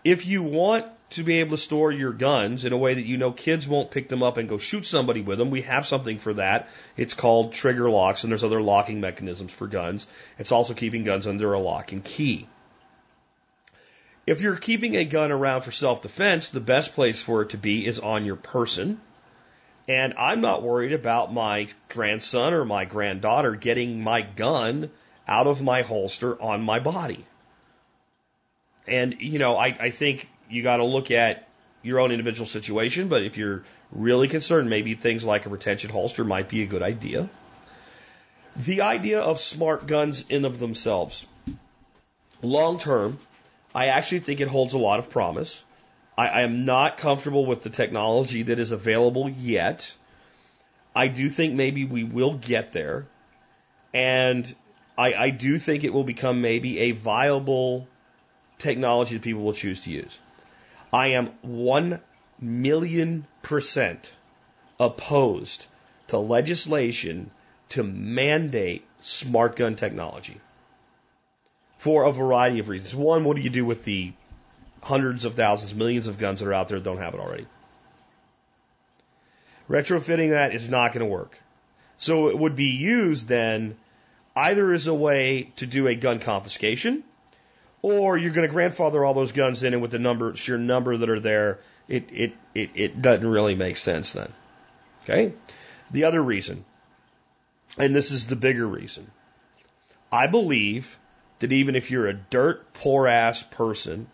If 0.07 0.25
you 0.25 0.41
want 0.41 0.85
to 1.09 1.23
be 1.23 1.41
able 1.41 1.57
to 1.57 1.61
store 1.61 1.91
your 1.91 2.13
guns 2.13 2.63
in 2.63 2.71
a 2.71 2.77
way 2.77 2.93
that 2.93 3.05
you 3.05 3.17
know 3.17 3.33
kids 3.33 3.67
won't 3.67 3.91
pick 3.91 4.07
them 4.07 4.23
up 4.23 4.37
and 4.37 4.47
go 4.47 4.57
shoot 4.57 4.85
somebody 4.85 5.19
with 5.19 5.37
them, 5.37 5.49
we 5.49 5.63
have 5.63 5.85
something 5.85 6.17
for 6.17 6.35
that. 6.35 6.69
It's 6.95 7.13
called 7.13 7.51
trigger 7.51 7.89
locks, 7.89 8.23
and 8.23 8.31
there's 8.31 8.45
other 8.45 8.61
locking 8.61 9.01
mechanisms 9.01 9.51
for 9.51 9.67
guns. 9.67 10.07
It's 10.39 10.53
also 10.53 10.73
keeping 10.73 11.03
guns 11.03 11.27
under 11.27 11.51
a 11.51 11.59
lock 11.59 11.91
and 11.91 12.01
key. 12.01 12.47
If 14.25 14.39
you're 14.39 14.55
keeping 14.55 14.95
a 14.95 15.03
gun 15.03 15.33
around 15.33 15.63
for 15.63 15.73
self 15.73 16.01
defense, 16.01 16.47
the 16.47 16.61
best 16.61 16.95
place 16.95 17.21
for 17.21 17.41
it 17.41 17.49
to 17.49 17.57
be 17.57 17.85
is 17.85 17.99
on 17.99 18.23
your 18.23 18.37
person. 18.37 19.01
And 19.89 20.13
I'm 20.13 20.39
not 20.39 20.63
worried 20.63 20.93
about 20.93 21.33
my 21.33 21.67
grandson 21.89 22.53
or 22.53 22.63
my 22.63 22.85
granddaughter 22.85 23.55
getting 23.55 24.01
my 24.01 24.21
gun 24.21 24.89
out 25.27 25.47
of 25.47 25.61
my 25.61 25.81
holster 25.81 26.41
on 26.41 26.61
my 26.61 26.79
body. 26.79 27.25
And, 28.87 29.15
you 29.19 29.39
know, 29.39 29.57
I, 29.57 29.75
I 29.79 29.89
think 29.89 30.29
you 30.49 30.63
got 30.63 30.77
to 30.77 30.85
look 30.85 31.11
at 31.11 31.47
your 31.83 31.99
own 31.99 32.11
individual 32.11 32.45
situation, 32.45 33.07
but 33.07 33.23
if 33.23 33.37
you're 33.37 33.63
really 33.91 34.27
concerned, 34.27 34.69
maybe 34.69 34.95
things 34.95 35.25
like 35.25 35.45
a 35.45 35.49
retention 35.49 35.89
holster 35.89 36.23
might 36.23 36.49
be 36.49 36.63
a 36.63 36.67
good 36.67 36.83
idea. 36.83 37.29
The 38.55 38.81
idea 38.81 39.21
of 39.21 39.39
smart 39.39 39.85
guns 39.85 40.23
in 40.29 40.45
of 40.45 40.59
themselves, 40.59 41.25
long 42.41 42.79
term, 42.79 43.19
I 43.75 43.87
actually 43.87 44.19
think 44.19 44.41
it 44.41 44.47
holds 44.47 44.73
a 44.73 44.79
lot 44.79 44.99
of 44.99 45.11
promise. 45.11 45.63
I, 46.17 46.27
I 46.27 46.41
am 46.41 46.65
not 46.65 46.97
comfortable 46.97 47.45
with 47.45 47.61
the 47.61 47.69
technology 47.69 48.43
that 48.43 48.57
is 48.57 48.71
available 48.71 49.29
yet. 49.29 49.95
I 50.95 51.07
do 51.07 51.29
think 51.29 51.53
maybe 51.53 51.85
we 51.85 52.03
will 52.03 52.33
get 52.33 52.71
there. 52.71 53.05
And 53.93 54.53
I, 54.97 55.13
I 55.13 55.29
do 55.29 55.59
think 55.59 55.83
it 55.83 55.93
will 55.93 56.03
become 56.03 56.41
maybe 56.41 56.79
a 56.79 56.91
viable 56.91 57.87
technology 58.59 59.15
that 59.15 59.23
people 59.23 59.43
will 59.43 59.53
choose 59.53 59.83
to 59.83 59.91
use. 59.91 60.17
I 60.91 61.07
am 61.07 61.31
one 61.41 62.01
million 62.39 63.25
percent 63.41 64.11
opposed 64.79 65.65
to 66.07 66.17
legislation 66.17 67.31
to 67.69 67.83
mandate 67.83 68.85
smart 69.01 69.55
gun 69.55 69.75
technology 69.75 70.39
for 71.77 72.05
a 72.05 72.11
variety 72.11 72.59
of 72.59 72.69
reasons. 72.69 72.95
One, 72.95 73.23
what 73.23 73.35
do 73.35 73.43
you 73.43 73.49
do 73.49 73.65
with 73.65 73.83
the 73.83 74.13
hundreds 74.81 75.25
of 75.25 75.33
thousands, 75.33 75.75
millions 75.75 76.07
of 76.07 76.17
guns 76.17 76.39
that 76.39 76.47
are 76.47 76.53
out 76.53 76.69
there 76.69 76.79
that 76.79 76.85
don't 76.85 76.97
have 76.97 77.13
it 77.13 77.19
already? 77.19 77.45
Retrofitting 79.69 80.29
that 80.29 80.53
is 80.55 80.69
not 80.69 80.93
going 80.93 81.05
to 81.05 81.11
work. 81.11 81.37
So 81.97 82.29
it 82.29 82.37
would 82.37 82.55
be 82.55 82.71
used 82.71 83.27
then 83.27 83.75
either 84.35 84.71
as 84.71 84.87
a 84.87 84.93
way 84.93 85.51
to 85.57 85.65
do 85.65 85.87
a 85.87 85.95
gun 85.95 86.19
confiscation, 86.19 87.03
or 87.81 88.17
you're 88.17 88.31
going 88.31 88.47
to 88.47 88.53
grandfather 88.53 89.03
all 89.03 89.13
those 89.13 89.31
guns 89.31 89.63
in, 89.63 89.73
and 89.73 89.81
with 89.81 89.91
the 89.91 89.99
number, 89.99 90.35
sheer 90.35 90.57
number 90.57 90.97
that 90.97 91.09
are 91.09 91.19
there, 91.19 91.59
it, 91.87 92.09
it, 92.11 92.33
it, 92.53 92.69
it 92.75 93.01
doesn't 93.01 93.27
really 93.27 93.55
make 93.55 93.77
sense 93.77 94.13
then. 94.13 94.31
Okay? 95.03 95.33
The 95.91 96.05
other 96.05 96.21
reason, 96.21 96.65
and 97.77 97.95
this 97.95 98.11
is 98.11 98.27
the 98.27 98.35
bigger 98.35 98.65
reason, 98.65 99.09
I 100.11 100.27
believe 100.27 100.97
that 101.39 101.53
even 101.53 101.75
if 101.75 101.91
you're 101.91 102.07
a 102.07 102.13
dirt 102.13 102.73
poor 102.73 103.07
ass 103.07 103.43
person 103.43 104.07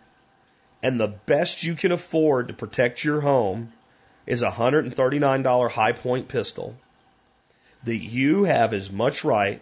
and 0.81 0.99
the 0.99 1.07
best 1.07 1.63
you 1.63 1.75
can 1.75 1.91
afford 1.91 2.49
to 2.49 2.53
protect 2.53 3.03
your 3.03 3.21
home 3.21 3.71
is 4.25 4.41
a 4.41 4.49
$139 4.49 5.69
Hi-Point 5.71 6.27
pistol, 6.27 6.75
that 7.83 7.97
you 7.97 8.43
have 8.43 8.73
as 8.73 8.91
much 8.91 9.23
right 9.23 9.61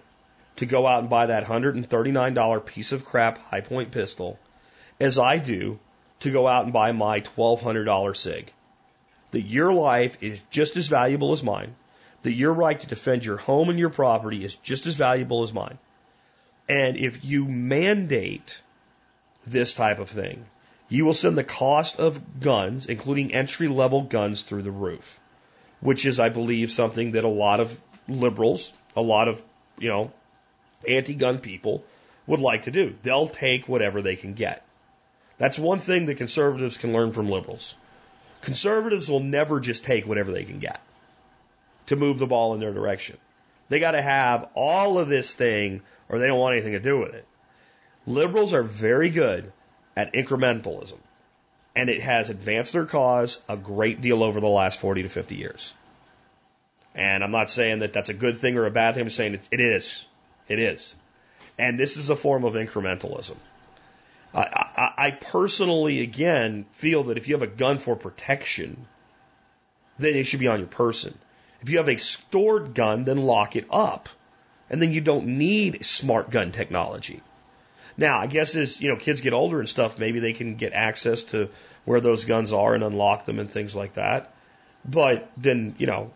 to 0.57 0.65
go 0.65 0.85
out 0.85 0.99
and 0.99 1.09
buy 1.09 1.27
that 1.27 1.45
$139 1.45 2.65
piece 2.65 2.91
of 2.91 3.05
crap 3.05 3.37
Hi-Point 3.49 3.91
pistol 3.91 4.39
as 4.99 5.17
I 5.17 5.37
do 5.37 5.79
to 6.21 6.31
go 6.31 6.47
out 6.47 6.65
and 6.65 6.73
buy 6.73 6.91
my 6.91 7.21
$1,200 7.21 8.17
SIG. 8.17 8.51
That 9.31 9.41
your 9.41 9.73
life 9.73 10.21
is 10.21 10.39
just 10.49 10.77
as 10.77 10.87
valuable 10.87 11.31
as 11.31 11.43
mine. 11.43 11.75
That 12.23 12.33
your 12.33 12.53
right 12.53 12.79
to 12.79 12.87
defend 12.87 13.25
your 13.25 13.37
home 13.37 13.69
and 13.69 13.79
your 13.79 13.89
property 13.89 14.43
is 14.43 14.55
just 14.57 14.85
as 14.85 14.95
valuable 14.95 15.43
as 15.43 15.53
mine. 15.53 15.79
And 16.69 16.97
if 16.97 17.25
you 17.25 17.45
mandate 17.45 18.61
this 19.47 19.73
type 19.73 19.99
of 19.99 20.09
thing, 20.09 20.45
you 20.87 21.05
will 21.05 21.13
send 21.13 21.37
the 21.37 21.43
cost 21.43 21.99
of 21.99 22.39
guns, 22.39 22.85
including 22.85 23.33
entry 23.33 23.67
level 23.67 24.01
guns, 24.01 24.41
through 24.41 24.61
the 24.61 24.71
roof, 24.71 25.19
which 25.79 26.05
is, 26.05 26.19
I 26.19 26.29
believe, 26.29 26.69
something 26.69 27.13
that 27.13 27.23
a 27.23 27.29
lot 27.29 27.59
of 27.59 27.79
liberals, 28.07 28.71
a 28.95 29.01
lot 29.01 29.27
of, 29.27 29.41
you 29.79 29.89
know, 29.89 30.11
anti 30.87 31.13
gun 31.13 31.39
people 31.39 31.83
would 32.27 32.39
like 32.39 32.63
to 32.63 32.71
do. 32.71 32.95
They'll 33.03 33.27
take 33.27 33.67
whatever 33.67 34.01
they 34.01 34.15
can 34.15 34.33
get. 34.33 34.65
That's 35.37 35.57
one 35.57 35.79
thing 35.79 36.05
that 36.05 36.17
conservatives 36.17 36.77
can 36.77 36.93
learn 36.93 37.13
from 37.13 37.29
liberals. 37.29 37.75
Conservatives 38.41 39.09
will 39.09 39.21
never 39.21 39.59
just 39.59 39.83
take 39.83 40.05
whatever 40.05 40.31
they 40.31 40.43
can 40.43 40.59
get 40.59 40.79
to 41.87 41.95
move 41.95 42.19
the 42.19 42.27
ball 42.27 42.53
in 42.53 42.59
their 42.59 42.73
direction. 42.73 43.17
They 43.69 43.79
got 43.79 43.91
to 43.91 44.01
have 44.01 44.49
all 44.53 44.99
of 44.99 45.07
this 45.07 45.33
thing 45.33 45.81
or 46.09 46.19
they 46.19 46.27
don't 46.27 46.39
want 46.39 46.55
anything 46.55 46.73
to 46.73 46.79
do 46.79 46.99
with 46.99 47.13
it. 47.13 47.25
Liberals 48.05 48.53
are 48.53 48.63
very 48.63 49.09
good 49.09 49.51
at 49.95 50.13
incrementalism, 50.13 50.97
and 51.75 51.89
it 51.89 52.01
has 52.01 52.29
advanced 52.29 52.73
their 52.73 52.85
cause 52.85 53.39
a 53.47 53.55
great 53.55 54.01
deal 54.01 54.23
over 54.23 54.39
the 54.39 54.47
last 54.47 54.79
40 54.79 55.03
to 55.03 55.09
50 55.09 55.35
years. 55.35 55.73
And 56.93 57.23
I'm 57.23 57.31
not 57.31 57.49
saying 57.49 57.79
that 57.79 57.93
that's 57.93 58.09
a 58.09 58.13
good 58.13 58.37
thing 58.37 58.57
or 58.57 58.65
a 58.65 58.71
bad 58.71 58.95
thing. 58.95 59.03
I'm 59.03 59.09
saying 59.09 59.35
it, 59.35 59.47
it 59.51 59.59
is. 59.61 60.05
It 60.51 60.59
is. 60.59 60.95
And 61.57 61.79
this 61.79 61.95
is 61.95 62.09
a 62.09 62.15
form 62.15 62.43
of 62.43 62.55
incrementalism. 62.55 63.37
I, 64.33 64.41
I, 64.41 65.05
I 65.05 65.11
personally, 65.11 66.01
again, 66.01 66.65
feel 66.71 67.03
that 67.05 67.17
if 67.17 67.29
you 67.29 67.35
have 67.35 67.41
a 67.41 67.47
gun 67.47 67.77
for 67.77 67.95
protection, 67.95 68.85
then 69.97 70.15
it 70.15 70.25
should 70.25 70.41
be 70.41 70.49
on 70.49 70.59
your 70.59 70.67
person. 70.67 71.17
If 71.61 71.69
you 71.69 71.77
have 71.77 71.87
a 71.87 71.95
stored 71.95 72.73
gun, 72.73 73.05
then 73.05 73.17
lock 73.17 73.55
it 73.55 73.65
up 73.71 74.09
and 74.69 74.81
then 74.81 74.91
you 74.91 74.99
don't 74.99 75.37
need 75.37 75.85
smart 75.85 76.31
gun 76.31 76.51
technology. 76.51 77.21
Now, 77.97 78.19
I 78.19 78.27
guess 78.27 78.55
as 78.55 78.81
you 78.81 78.89
know, 78.89 78.97
kids 78.97 79.21
get 79.21 79.31
older 79.31 79.59
and 79.59 79.69
stuff, 79.69 79.97
maybe 79.99 80.19
they 80.19 80.33
can 80.33 80.55
get 80.55 80.73
access 80.73 81.23
to 81.31 81.49
where 81.85 82.01
those 82.01 82.25
guns 82.25 82.51
are 82.51 82.73
and 82.73 82.83
unlock 82.83 83.25
them 83.25 83.39
and 83.39 83.49
things 83.49 83.73
like 83.73 83.93
that. 83.93 84.33
But 84.83 85.31
then, 85.37 85.75
you 85.77 85.87
know, 85.87 86.11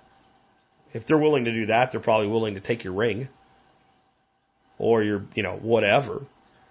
if 0.93 1.05
they're 1.05 1.17
willing 1.17 1.45
to 1.45 1.53
do 1.53 1.67
that, 1.67 1.91
they're 1.91 2.01
probably 2.01 2.27
willing 2.27 2.55
to 2.55 2.61
take 2.61 2.83
your 2.83 2.93
ring 2.93 3.29
or 4.77 5.03
your, 5.03 5.23
you 5.35 5.43
know, 5.43 5.55
whatever. 5.55 6.21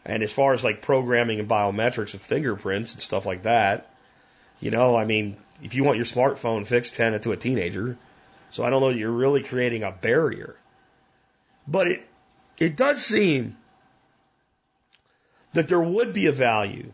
And 0.05 0.23
as 0.23 0.33
far 0.33 0.53
as 0.53 0.63
like 0.63 0.83
programming 0.83 1.41
and 1.41 1.49
biometrics 1.49 2.13
and 2.13 2.21
fingerprints 2.21 2.93
and 2.93 3.03
stuff 3.03 3.27
like 3.27 3.45
that, 3.45 3.91
you 4.61 4.71
know, 4.71 4.97
I 4.97 5.05
mean, 5.05 5.37
if 5.63 5.75
you 5.75 5.85
want 5.85 5.97
your 5.97 6.07
smartphone 6.07 6.67
fixed, 6.67 6.97
hand 6.97 7.15
it 7.15 7.23
to 7.23 7.33
a 7.33 7.37
teenager. 7.37 7.97
So 8.51 8.65
I 8.65 8.71
don't 8.71 8.81
know 8.81 8.91
that 8.93 8.99
you're 8.99 9.11
really 9.11 9.43
creating 9.43 9.83
a 9.83 9.91
barrier. 9.91 10.57
But 11.67 11.89
it, 11.89 12.09
it 12.59 12.77
does 12.77 13.05
seem 13.05 13.57
that 15.55 15.69
there 15.69 15.81
would 15.81 16.13
be 16.13 16.27
a 16.27 16.33
value 16.33 16.93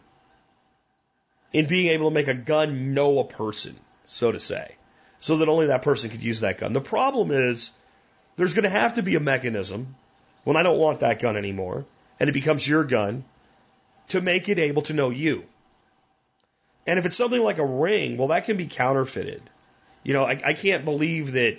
in 1.52 1.66
being 1.66 1.88
able 1.88 2.10
to 2.10 2.14
make 2.14 2.28
a 2.28 2.34
gun 2.34 2.94
know 2.94 3.18
a 3.18 3.24
person, 3.24 3.74
so 4.06 4.30
to 4.30 4.38
say, 4.38 4.76
so 5.18 5.38
that 5.38 5.48
only 5.48 5.66
that 5.66 5.82
person 5.82 6.10
could 6.10 6.22
use 6.22 6.40
that 6.40 6.58
gun. 6.58 6.72
The 6.72 6.80
problem 6.80 7.32
is 7.32 7.72
there's 8.36 8.54
going 8.54 8.64
to 8.64 8.70
have 8.70 8.94
to 8.94 9.02
be 9.02 9.16
a 9.16 9.20
mechanism 9.20 9.96
when 10.44 10.56
I 10.56 10.62
don't 10.62 10.78
want 10.78 11.00
that 11.00 11.20
gun 11.20 11.36
anymore 11.36 11.84
and 12.18 12.28
it 12.28 12.32
becomes 12.32 12.66
your 12.66 12.84
gun 12.84 13.24
to 14.08 14.20
make 14.20 14.48
it 14.48 14.58
able 14.58 14.82
to 14.82 14.92
know 14.92 15.10
you. 15.10 15.44
And 16.86 16.98
if 16.98 17.06
it's 17.06 17.16
something 17.16 17.40
like 17.40 17.58
a 17.58 17.64
ring, 17.64 18.16
well, 18.16 18.28
that 18.28 18.44
can 18.44 18.56
be 18.56 18.66
counterfeited. 18.66 19.42
You 20.02 20.12
know, 20.12 20.24
I, 20.24 20.40
I 20.44 20.52
can't 20.54 20.84
believe 20.84 21.32
that, 21.32 21.58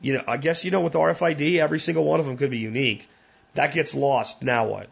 you 0.00 0.14
know, 0.14 0.24
I 0.26 0.36
guess, 0.36 0.64
you 0.64 0.70
know, 0.70 0.80
with 0.80 0.94
RFID, 0.94 1.58
every 1.58 1.80
single 1.80 2.04
one 2.04 2.20
of 2.20 2.26
them 2.26 2.36
could 2.36 2.50
be 2.50 2.58
unique. 2.58 3.08
That 3.54 3.74
gets 3.74 3.94
lost. 3.94 4.42
Now 4.42 4.66
what? 4.66 4.88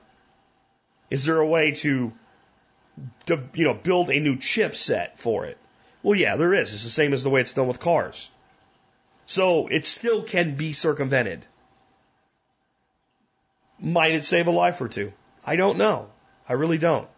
Is 1.10 1.24
there 1.24 1.40
a 1.40 1.46
way 1.46 1.72
to, 1.72 2.12
to 3.26 3.42
you 3.54 3.64
know, 3.64 3.74
build 3.74 4.10
a 4.10 4.20
new 4.20 4.36
chipset 4.36 5.16
for 5.16 5.46
it? 5.46 5.58
Well, 6.02 6.18
yeah, 6.18 6.36
there 6.36 6.54
is. 6.54 6.72
It's 6.72 6.84
the 6.84 6.90
same 6.90 7.12
as 7.12 7.22
the 7.22 7.30
way 7.30 7.40
it's 7.40 7.52
done 7.52 7.68
with 7.68 7.80
cars. 7.80 8.30
So 9.26 9.68
it 9.68 9.84
still 9.84 10.22
can 10.22 10.56
be 10.56 10.72
circumvented. 10.72 11.46
Might 13.80 14.12
it 14.12 14.24
save 14.24 14.46
a 14.46 14.50
life 14.50 14.80
or 14.80 14.88
two? 14.88 15.12
I 15.44 15.56
don't 15.56 15.78
know. 15.78 16.08
I 16.48 16.54
really 16.54 16.78
don't. 16.78 17.08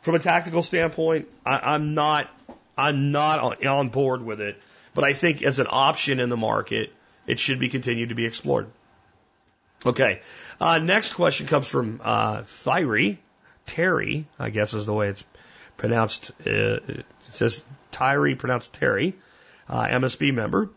From 0.00 0.14
a 0.14 0.18
tactical 0.18 0.62
standpoint, 0.62 1.28
I, 1.46 1.74
I'm 1.74 1.94
not 1.94 2.28
I'm 2.76 3.12
not 3.12 3.64
on, 3.64 3.88
board 3.90 4.22
with 4.22 4.40
it, 4.40 4.60
but 4.94 5.04
I 5.04 5.12
think 5.12 5.42
as 5.42 5.58
an 5.58 5.66
option 5.68 6.20
in 6.20 6.28
the 6.28 6.36
market, 6.36 6.92
it 7.26 7.38
should 7.38 7.60
be 7.60 7.68
continued 7.68 8.08
to 8.08 8.14
be 8.14 8.26
explored. 8.26 8.68
Okay. 9.84 10.20
Uh, 10.60 10.78
next 10.78 11.14
question 11.14 11.46
comes 11.46 11.68
from 11.68 12.00
uh, 12.02 12.42
Terry, 13.66 14.26
I 14.38 14.50
guess 14.50 14.74
is 14.74 14.86
the 14.86 14.92
way 14.92 15.08
it's 15.08 15.24
pronounced. 15.76 16.32
Uh, 16.46 16.80
it 16.88 17.06
says 17.28 17.62
Tyree, 17.90 18.34
pronounced 18.34 18.72
Terry, 18.72 19.14
uh, 19.68 19.84
MSB 19.84 20.34
member. 20.34 20.70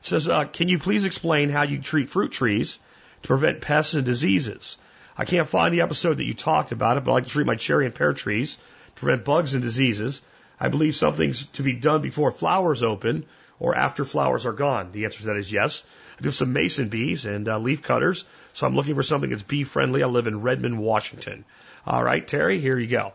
says, 0.00 0.28
uh, 0.28 0.44
can 0.44 0.68
you 0.68 0.78
please 0.78 1.04
explain 1.04 1.48
how 1.48 1.62
you 1.62 1.80
treat 1.80 2.08
fruit 2.08 2.32
trees 2.32 2.78
to 3.22 3.28
prevent 3.28 3.60
pests 3.60 3.94
and 3.94 4.04
diseases? 4.04 4.76
I 5.16 5.24
can't 5.24 5.48
find 5.48 5.74
the 5.74 5.80
episode 5.80 6.18
that 6.18 6.24
you 6.24 6.34
talked 6.34 6.70
about 6.70 6.96
it, 6.96 7.04
but 7.04 7.10
I 7.10 7.14
like 7.14 7.24
to 7.24 7.30
treat 7.30 7.46
my 7.46 7.56
cherry 7.56 7.86
and 7.86 7.94
pear 7.94 8.12
trees 8.12 8.56
to 8.94 9.00
prevent 9.00 9.24
bugs 9.24 9.54
and 9.54 9.62
diseases. 9.62 10.22
I 10.60 10.68
believe 10.68 10.94
something's 10.94 11.46
to 11.46 11.62
be 11.62 11.72
done 11.72 12.02
before 12.02 12.30
flowers 12.30 12.82
open 12.82 13.26
or 13.60 13.74
after 13.74 14.04
flowers 14.04 14.46
are 14.46 14.52
gone. 14.52 14.92
The 14.92 15.04
answer 15.04 15.20
to 15.20 15.26
that 15.26 15.36
is 15.36 15.50
yes. 15.50 15.84
I 16.18 16.22
do 16.22 16.28
have 16.28 16.36
some 16.36 16.52
mason 16.52 16.88
bees 16.88 17.26
and 17.26 17.48
uh, 17.48 17.58
leaf 17.58 17.82
cutters, 17.82 18.24
so 18.52 18.66
I'm 18.66 18.74
looking 18.74 18.94
for 18.94 19.02
something 19.02 19.30
that's 19.30 19.42
bee 19.42 19.64
friendly. 19.64 20.02
I 20.02 20.06
live 20.06 20.26
in 20.26 20.42
Redmond, 20.42 20.78
Washington. 20.78 21.44
All 21.86 22.02
right, 22.02 22.26
Terry, 22.26 22.60
here 22.60 22.78
you 22.78 22.88
go. 22.88 23.12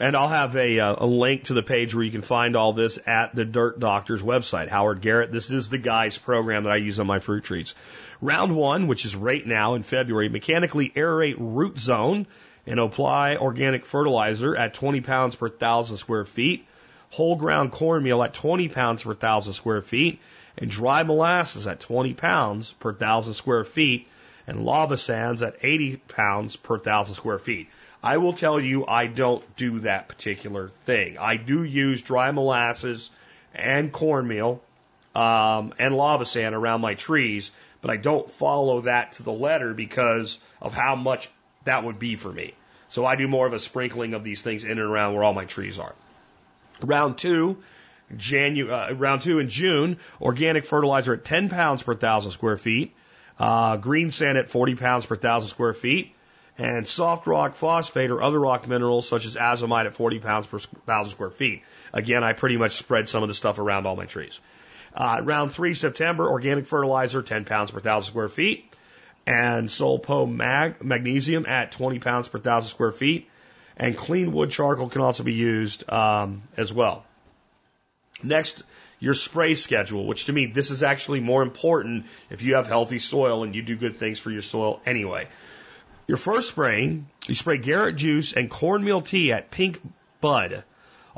And 0.00 0.16
I'll 0.16 0.28
have 0.28 0.54
a, 0.56 0.78
uh, 0.78 0.96
a 0.98 1.06
link 1.06 1.44
to 1.44 1.54
the 1.54 1.62
page 1.62 1.94
where 1.94 2.04
you 2.04 2.12
can 2.12 2.22
find 2.22 2.56
all 2.56 2.72
this 2.72 2.98
at 3.04 3.34
the 3.34 3.44
Dirt 3.44 3.80
Doctor's 3.80 4.22
website. 4.22 4.68
Howard 4.68 5.00
Garrett, 5.00 5.32
this 5.32 5.50
is 5.50 5.70
the 5.70 5.78
guy's 5.78 6.16
program 6.16 6.64
that 6.64 6.72
I 6.72 6.76
use 6.76 7.00
on 7.00 7.06
my 7.06 7.18
fruit 7.18 7.44
trees. 7.44 7.74
Round 8.20 8.56
one, 8.56 8.88
which 8.88 9.04
is 9.04 9.14
right 9.14 9.46
now 9.46 9.74
in 9.74 9.82
February, 9.84 10.28
mechanically 10.28 10.90
aerate 10.90 11.36
root 11.38 11.78
zone 11.78 12.26
and 12.66 12.80
apply 12.80 13.36
organic 13.36 13.86
fertilizer 13.86 14.56
at 14.56 14.74
20 14.74 15.00
pounds 15.02 15.36
per 15.36 15.48
thousand 15.48 15.98
square 15.98 16.24
feet, 16.24 16.66
whole 17.10 17.36
ground 17.36 17.70
cornmeal 17.70 18.22
at 18.22 18.34
20 18.34 18.68
pounds 18.68 19.04
per 19.04 19.14
thousand 19.14 19.52
square 19.52 19.82
feet, 19.82 20.20
and 20.56 20.68
dry 20.68 21.04
molasses 21.04 21.66
at 21.68 21.78
20 21.80 22.14
pounds 22.14 22.72
per 22.80 22.92
thousand 22.92 23.34
square 23.34 23.64
feet, 23.64 24.08
and 24.48 24.64
lava 24.64 24.96
sands 24.96 25.42
at 25.42 25.56
80 25.62 25.96
pounds 26.08 26.56
per 26.56 26.78
thousand 26.78 27.14
square 27.14 27.38
feet. 27.38 27.68
I 28.02 28.16
will 28.16 28.32
tell 28.32 28.58
you, 28.58 28.84
I 28.86 29.06
don't 29.06 29.44
do 29.56 29.80
that 29.80 30.08
particular 30.08 30.70
thing. 30.86 31.18
I 31.18 31.36
do 31.36 31.62
use 31.62 32.02
dry 32.02 32.30
molasses 32.32 33.10
and 33.54 33.92
cornmeal 33.92 34.60
um, 35.14 35.72
and 35.78 35.96
lava 35.96 36.24
sand 36.24 36.54
around 36.54 36.80
my 36.80 36.94
trees, 36.94 37.50
but 37.88 37.94
I 37.94 37.96
don't 38.02 38.28
follow 38.28 38.82
that 38.82 39.12
to 39.12 39.22
the 39.22 39.32
letter 39.32 39.72
because 39.72 40.38
of 40.60 40.74
how 40.74 40.94
much 40.94 41.30
that 41.64 41.84
would 41.84 41.98
be 41.98 42.16
for 42.16 42.30
me. 42.30 42.52
So 42.90 43.06
I 43.06 43.16
do 43.16 43.26
more 43.26 43.46
of 43.46 43.54
a 43.54 43.58
sprinkling 43.58 44.12
of 44.12 44.22
these 44.22 44.42
things 44.42 44.64
in 44.64 44.72
and 44.72 44.80
around 44.80 45.14
where 45.14 45.24
all 45.24 45.32
my 45.32 45.46
trees 45.46 45.78
are. 45.78 45.94
Round 46.82 47.16
two, 47.16 47.62
Janu- 48.14 48.68
uh, 48.68 48.94
round 48.94 49.22
two 49.22 49.38
in 49.38 49.48
June, 49.48 49.96
organic 50.20 50.66
fertilizer 50.66 51.14
at 51.14 51.24
10 51.24 51.48
pounds 51.48 51.82
per 51.82 51.94
thousand 51.94 52.32
square 52.32 52.58
feet, 52.58 52.94
uh, 53.38 53.78
green 53.78 54.10
sand 54.10 54.36
at 54.36 54.50
40 54.50 54.74
pounds 54.74 55.06
per 55.06 55.16
thousand 55.16 55.48
square 55.48 55.72
feet, 55.72 56.14
and 56.58 56.86
soft 56.86 57.26
rock 57.26 57.54
phosphate 57.54 58.10
or 58.10 58.20
other 58.20 58.38
rock 58.38 58.68
minerals 58.68 59.08
such 59.08 59.24
as 59.24 59.34
azomite 59.34 59.86
at 59.86 59.94
40 59.94 60.18
pounds 60.18 60.46
per 60.46 60.58
thousand 60.58 61.12
square 61.12 61.30
feet. 61.30 61.62
Again, 61.94 62.22
I 62.22 62.34
pretty 62.34 62.58
much 62.58 62.72
spread 62.72 63.08
some 63.08 63.22
of 63.22 63.30
the 63.30 63.34
stuff 63.34 63.58
around 63.58 63.86
all 63.86 63.96
my 63.96 64.04
trees. 64.04 64.40
Uh, 64.98 65.20
round 65.22 65.52
three, 65.52 65.74
September, 65.74 66.28
organic 66.28 66.66
fertilizer, 66.66 67.22
10 67.22 67.44
pounds 67.44 67.70
per 67.70 67.78
thousand 67.78 68.08
square 68.08 68.28
feet, 68.28 68.74
and 69.28 69.70
Sul-Po-Mag, 69.70 70.82
magnesium 70.82 71.46
at 71.46 71.70
20 71.70 72.00
pounds 72.00 72.26
per 72.26 72.40
thousand 72.40 72.70
square 72.70 72.90
feet, 72.90 73.30
and 73.76 73.96
clean 73.96 74.32
wood 74.32 74.50
charcoal 74.50 74.88
can 74.88 75.00
also 75.00 75.22
be 75.22 75.34
used 75.34 75.88
um, 75.88 76.42
as 76.56 76.72
well. 76.72 77.04
Next, 78.24 78.64
your 78.98 79.14
spray 79.14 79.54
schedule, 79.54 80.04
which 80.04 80.24
to 80.24 80.32
me, 80.32 80.46
this 80.46 80.72
is 80.72 80.82
actually 80.82 81.20
more 81.20 81.42
important 81.42 82.06
if 82.28 82.42
you 82.42 82.56
have 82.56 82.66
healthy 82.66 82.98
soil 82.98 83.44
and 83.44 83.54
you 83.54 83.62
do 83.62 83.76
good 83.76 83.98
things 83.98 84.18
for 84.18 84.32
your 84.32 84.42
soil 84.42 84.80
anyway. 84.84 85.28
Your 86.08 86.16
first 86.16 86.48
spraying, 86.48 87.06
you 87.28 87.36
spray 87.36 87.58
Garrett 87.58 87.94
juice 87.94 88.32
and 88.32 88.50
cornmeal 88.50 89.02
tea 89.02 89.32
at 89.32 89.52
pink 89.52 89.80
bud. 90.20 90.64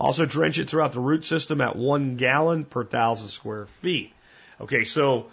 Also 0.00 0.24
drench 0.24 0.58
it 0.58 0.70
throughout 0.70 0.92
the 0.92 1.00
root 1.00 1.24
system 1.24 1.60
at 1.60 1.76
one 1.76 2.16
gallon 2.16 2.64
per 2.64 2.84
thousand 2.84 3.28
square 3.28 3.66
feet. 3.66 4.14
Okay, 4.58 4.84
so 4.84 5.26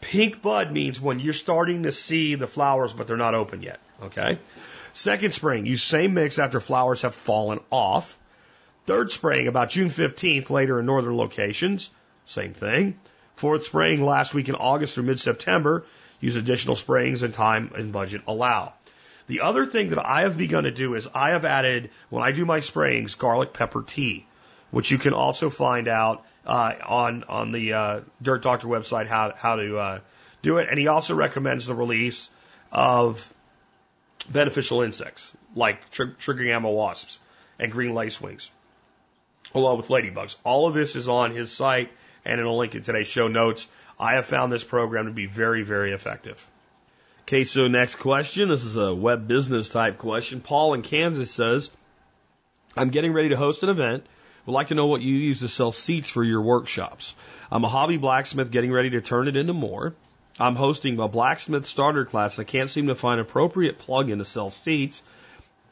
pink 0.00 0.40
bud 0.40 0.70
means 0.70 1.00
when 1.00 1.18
you're 1.18 1.32
starting 1.32 1.82
to 1.82 1.92
see 1.92 2.36
the 2.36 2.46
flowers, 2.46 2.92
but 2.92 3.08
they're 3.08 3.16
not 3.16 3.34
open 3.34 3.62
yet. 3.62 3.80
Okay. 4.02 4.38
Second 4.92 5.34
spraying, 5.34 5.66
use 5.66 5.82
same 5.82 6.14
mix 6.14 6.38
after 6.38 6.60
flowers 6.60 7.02
have 7.02 7.14
fallen 7.14 7.58
off. 7.70 8.16
Third 8.86 9.10
spraying 9.10 9.48
about 9.48 9.70
June 9.70 9.90
15th, 9.90 10.50
later 10.50 10.78
in 10.78 10.86
northern 10.86 11.16
locations. 11.16 11.90
Same 12.26 12.54
thing. 12.54 12.98
Fourth 13.34 13.66
spraying 13.66 14.04
last 14.04 14.32
week 14.34 14.48
in 14.48 14.54
August 14.54 14.94
through 14.94 15.04
mid-September. 15.04 15.84
Use 16.20 16.36
additional 16.36 16.76
sprayings 16.76 17.24
and 17.24 17.34
time 17.34 17.72
and 17.74 17.92
budget 17.92 18.22
allow. 18.28 18.72
The 19.26 19.40
other 19.40 19.66
thing 19.66 19.90
that 19.90 20.04
I 20.04 20.22
have 20.22 20.38
begun 20.38 20.64
to 20.64 20.70
do 20.70 20.94
is 20.94 21.08
I 21.12 21.30
have 21.30 21.44
added, 21.44 21.90
when 22.10 22.22
I 22.22 22.32
do 22.32 22.44
my 22.44 22.60
sprayings, 22.60 23.16
garlic 23.16 23.52
pepper 23.52 23.82
tea, 23.82 24.26
which 24.70 24.90
you 24.90 24.98
can 24.98 25.14
also 25.14 25.50
find 25.50 25.88
out 25.88 26.24
uh, 26.46 26.74
on 26.86 27.24
on 27.24 27.50
the 27.50 27.72
uh, 27.72 28.00
Dirt 28.22 28.42
Doctor 28.42 28.68
website 28.68 29.06
how 29.06 29.32
how 29.36 29.56
to 29.56 29.78
uh, 29.78 30.00
do 30.42 30.58
it. 30.58 30.68
And 30.70 30.78
he 30.78 30.86
also 30.86 31.14
recommends 31.14 31.66
the 31.66 31.74
release 31.74 32.30
of 32.70 33.32
beneficial 34.28 34.82
insects 34.82 35.32
like 35.54 35.90
tr- 35.90 36.04
trichogramma 36.04 36.72
wasps 36.72 37.18
and 37.58 37.72
green 37.72 37.92
lacewings, 37.92 38.50
along 39.54 39.78
with 39.78 39.88
ladybugs. 39.88 40.36
All 40.44 40.68
of 40.68 40.74
this 40.74 40.94
is 40.94 41.08
on 41.08 41.34
his 41.34 41.50
site 41.50 41.90
and 42.24 42.40
in 42.40 42.46
a 42.46 42.52
link 42.52 42.74
in 42.74 42.82
today's 42.82 43.06
show 43.06 43.28
notes. 43.28 43.66
I 43.98 44.14
have 44.14 44.26
found 44.26 44.52
this 44.52 44.64
program 44.64 45.06
to 45.06 45.12
be 45.12 45.26
very, 45.26 45.62
very 45.62 45.92
effective. 45.92 46.44
Okay, 47.28 47.42
so 47.42 47.66
next 47.66 47.96
question. 47.96 48.50
This 48.50 48.62
is 48.62 48.76
a 48.76 48.94
web 48.94 49.26
business 49.26 49.68
type 49.68 49.98
question. 49.98 50.40
Paul 50.40 50.74
in 50.74 50.82
Kansas 50.82 51.28
says, 51.28 51.72
I'm 52.76 52.90
getting 52.90 53.12
ready 53.12 53.30
to 53.30 53.36
host 53.36 53.64
an 53.64 53.68
event. 53.68 54.06
Would 54.44 54.52
like 54.52 54.68
to 54.68 54.76
know 54.76 54.86
what 54.86 55.02
you 55.02 55.16
use 55.16 55.40
to 55.40 55.48
sell 55.48 55.72
seats 55.72 56.08
for 56.08 56.22
your 56.22 56.40
workshops. 56.40 57.16
I'm 57.50 57.64
a 57.64 57.68
hobby 57.68 57.96
blacksmith 57.96 58.52
getting 58.52 58.70
ready 58.70 58.90
to 58.90 59.00
turn 59.00 59.26
it 59.26 59.34
into 59.34 59.54
more. 59.54 59.92
I'm 60.38 60.54
hosting 60.54 61.00
a 61.00 61.08
blacksmith 61.08 61.66
starter 61.66 62.04
class. 62.04 62.38
I 62.38 62.44
can't 62.44 62.70
seem 62.70 62.86
to 62.86 62.94
find 62.94 63.20
appropriate 63.20 63.80
plug-in 63.80 64.18
to 64.18 64.24
sell 64.24 64.50
seats. 64.50 65.02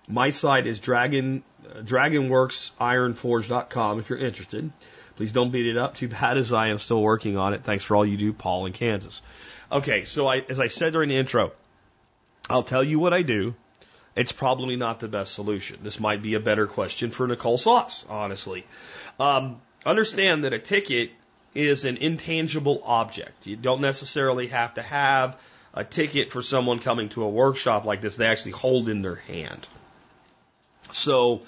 My 0.09 0.31
site 0.31 0.67
is 0.67 0.81
dragon, 0.81 1.45
uh, 1.65 1.83
dragonworksironforge.com 1.83 4.01
if 4.01 4.11
you're 4.11 4.19
interested. 4.19 4.73
Please 5.15 5.31
don't 5.31 5.53
beat 5.53 5.67
it 5.67 5.77
up 5.77 5.95
too 5.95 6.09
bad 6.09 6.37
as 6.37 6.53
I 6.53 6.71
am 6.71 6.79
still 6.79 7.01
working 7.01 7.37
on 7.37 7.55
it. 7.55 7.63
Thanks 7.63 7.85
for 7.85 7.95
all 7.95 8.05
you 8.05 8.17
do, 8.17 8.33
Paul 8.33 8.67
in 8.67 8.73
Kansas. 8.73 9.23
Okay, 9.71 10.05
so 10.05 10.27
I, 10.27 10.39
as 10.49 10.61
I 10.61 10.69
said 10.69 10.93
during 10.93 11.09
the 11.09 11.17
intro, 11.17 11.53
I'll 12.49 12.63
tell 12.63 12.85
you 12.85 12.99
what 12.99 13.13
I 13.13 13.23
do. 13.23 13.55
It's 14.17 14.33
probably 14.33 14.77
not 14.77 15.01
the 15.01 15.09
best 15.09 15.35
solution. 15.35 15.79
This 15.83 15.99
might 15.99 16.23
be 16.23 16.35
a 16.35 16.41
better 16.41 16.67
question 16.67 17.11
for 17.11 17.27
Nicole 17.27 17.59
Sauce, 17.59 18.05
honestly. 18.09 18.65
Um, 19.19 19.61
understand 19.85 20.45
that 20.45 20.53
a 20.53 20.59
ticket 20.59 21.11
is 21.55 21.85
an 21.85 21.97
intangible 21.97 22.83
object. 22.85 23.47
You 23.47 23.57
don't 23.57 23.81
necessarily 23.81 24.49
have 24.49 24.75
to 24.75 24.83
have 24.83 25.37
a 25.73 25.83
ticket 25.85 26.31
for 26.31 26.43
someone 26.43 26.79
coming 26.79 27.09
to 27.11 27.25
a 27.25 27.29
workshop 27.29 27.85
like 27.85 28.01
this 28.01 28.17
they 28.17 28.27
actually 28.27 28.53
hold 28.53 28.89
in 28.89 29.03
their 29.03 29.17
hand. 29.17 29.67
So, 30.93 31.43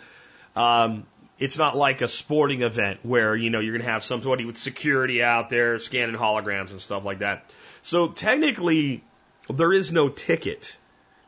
um, 0.57 1.07
it's 1.38 1.59
not 1.59 1.76
like 1.76 2.00
a 2.00 2.09
sporting 2.09 2.62
event 2.62 3.00
where, 3.02 3.37
you 3.37 3.50
know, 3.50 3.61
you're 3.61 3.74
going 3.74 3.85
to 3.85 3.92
have 3.92 4.02
somebody 4.02 4.44
with 4.44 4.57
security 4.57 5.22
out 5.22 5.50
there 5.50 5.79
scanning 5.79 6.16
holograms 6.16 6.70
and 6.70 6.81
stuff 6.81 7.05
like 7.05 7.18
that. 7.18 7.50
So 7.87 8.09
technically, 8.09 9.05
there 9.49 9.72
is 9.72 9.92
no 9.92 10.09
ticket 10.09 10.77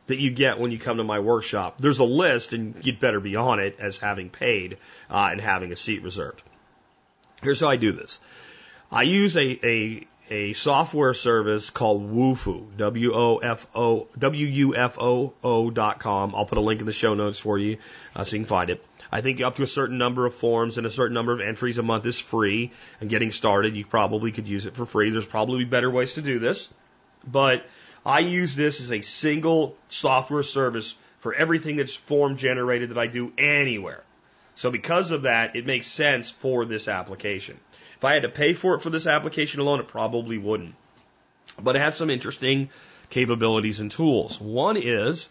that 0.07 0.19
you 0.19 0.29
get 0.29 0.59
when 0.59 0.71
you 0.71 0.77
come 0.77 0.97
to 0.97 1.05
my 1.05 1.19
workshop. 1.19 1.77
There's 1.79 1.99
a 1.99 2.03
list, 2.03 2.51
and 2.51 2.75
you'd 2.85 2.99
better 2.99 3.21
be 3.21 3.37
on 3.37 3.61
it 3.61 3.77
as 3.79 3.97
having 3.97 4.29
paid 4.29 4.77
uh, 5.09 5.29
and 5.31 5.39
having 5.39 5.71
a 5.71 5.77
seat 5.77 6.03
reserved. 6.03 6.43
Here's 7.41 7.61
how 7.61 7.69
I 7.69 7.77
do 7.77 7.93
this. 7.93 8.19
I 8.91 9.03
use 9.03 9.37
a, 9.37 9.65
a, 9.65 10.07
a 10.29 10.53
software 10.53 11.13
service 11.13 11.69
called 11.71 12.11
Wufoo, 12.11 12.77
W-O-F-O, 12.77 14.07
W-U-F-O-O 14.17 15.69
dot 15.71 15.99
com. 15.99 16.35
I'll 16.35 16.45
put 16.45 16.57
a 16.57 16.61
link 16.61 16.79
in 16.79 16.85
the 16.85 16.93
show 16.93 17.15
notes 17.15 17.39
for 17.39 17.57
you 17.57 17.77
uh, 18.15 18.23
so 18.23 18.35
you 18.35 18.43
can 18.43 18.47
find 18.47 18.69
it. 18.69 18.85
I 19.11 19.21
think 19.21 19.41
up 19.41 19.55
to 19.55 19.63
a 19.63 19.67
certain 19.67 19.97
number 19.97 20.27
of 20.27 20.35
forms 20.35 20.77
and 20.77 20.85
a 20.85 20.91
certain 20.91 21.15
number 21.15 21.33
of 21.33 21.41
entries 21.41 21.79
a 21.79 21.83
month 21.83 22.05
is 22.05 22.19
free. 22.19 22.71
And 23.01 23.09
getting 23.09 23.31
started, 23.31 23.75
you 23.75 23.85
probably 23.85 24.31
could 24.31 24.47
use 24.47 24.67
it 24.67 24.75
for 24.75 24.85
free. 24.85 25.09
There's 25.09 25.25
probably 25.25 25.65
better 25.65 25.89
ways 25.89 26.13
to 26.13 26.21
do 26.21 26.37
this. 26.37 26.69
But 27.27 27.65
I 28.05 28.19
use 28.19 28.55
this 28.55 28.81
as 28.81 28.91
a 28.91 29.01
single 29.01 29.75
software 29.87 30.43
service 30.43 30.95
for 31.17 31.33
everything 31.33 31.77
that's 31.77 31.95
form 31.95 32.37
generated 32.37 32.91
that 32.91 32.97
I 32.97 33.07
do 33.07 33.33
anywhere. 33.37 34.03
So 34.59 34.71
because 34.71 35.11
of 35.11 35.21
that, 35.21 35.55
it 35.55 35.65
makes 35.65 35.87
sense 35.87 36.29
for 36.29 36.65
this 36.65 36.89
application. 36.89 37.57
If 37.95 38.03
I 38.03 38.11
had 38.15 38.23
to 38.23 38.29
pay 38.29 38.53
for 38.53 38.75
it 38.75 38.81
for 38.81 38.89
this 38.89 39.07
application 39.07 39.61
alone, 39.61 39.79
it 39.79 39.87
probably 39.87 40.37
wouldn't. 40.37 40.75
But 41.57 41.77
it 41.77 41.79
has 41.79 41.95
some 41.95 42.09
interesting 42.09 42.69
capabilities 43.09 43.79
and 43.79 43.89
tools. 43.89 44.37
One 44.41 44.75
is 44.75 45.29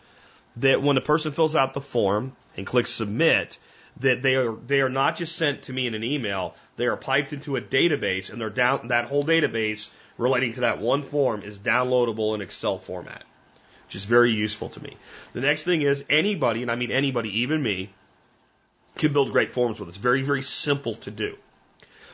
that 0.57 0.81
when 0.81 0.97
a 0.97 1.03
person 1.03 1.33
fills 1.33 1.55
out 1.55 1.75
the 1.75 1.83
form 1.83 2.33
and 2.57 2.67
clicks 2.67 2.91
submit, 2.91 3.59
that 4.01 4.23
they 4.23 4.35
are 4.37 4.57
they 4.67 4.81
are 4.81 4.89
not 4.89 5.17
just 5.17 5.37
sent 5.37 5.65
to 5.65 5.75
me 5.75 5.87
in 5.87 5.93
an 5.93 6.05
email, 6.05 6.55
they 6.79 6.87
are 6.87 6.97
piped 6.97 7.35
into 7.35 7.57
a 7.57 7.61
database 7.61 8.33
and 8.33 8.41
they're 8.41 8.49
down 8.49 8.89
that 8.89 9.09
whole 9.09 9.25
database 9.25 9.91
relating 10.17 10.55
to 10.55 10.63
that 10.63 10.81
one 10.81 11.03
form 11.03 11.43
is 11.43 11.59
downloadable 11.59 12.35
in 12.35 12.41
Excel 12.41 12.79
format, 12.79 13.25
which 13.89 13.95
is 13.95 14.07
very 14.07 14.33
useful 14.33 14.71
to 14.71 14.83
me. 14.83 14.97
The 15.35 15.43
next 15.43 15.65
thing 15.65 15.83
is 15.83 16.03
anybody, 16.09 16.63
and 16.63 16.71
I 16.71 16.77
mean 16.77 16.91
anybody, 16.91 17.41
even 17.41 17.63
me, 17.63 17.91
can 18.99 19.13
build 19.13 19.33
great 19.33 19.53
forms 19.53 19.81
with. 19.81 19.89
It's 19.89 19.99
very, 19.99 20.23
very 20.23 20.43
simple 20.43 20.95
to 20.97 21.11
do. 21.11 21.37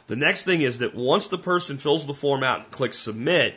The 0.07 0.17
next 0.17 0.45
thing 0.45 0.61
is 0.61 0.79
that 0.79 0.95
once 0.95 1.29
the 1.29 1.39
person 1.39 1.79
fills 1.79 2.07
the 2.07 2.15
form 2.15 2.43
out 2.43 2.61
and 2.61 2.71
clicks 2.71 2.99
submit, 2.99 3.55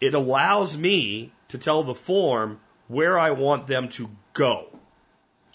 it 0.00 0.14
allows 0.14 0.76
me 0.76 1.32
to 1.48 1.58
tell 1.58 1.82
the 1.82 1.94
form 1.94 2.60
where 2.86 3.18
I 3.18 3.30
want 3.30 3.66
them 3.66 3.88
to 3.90 4.08
go, 4.34 4.66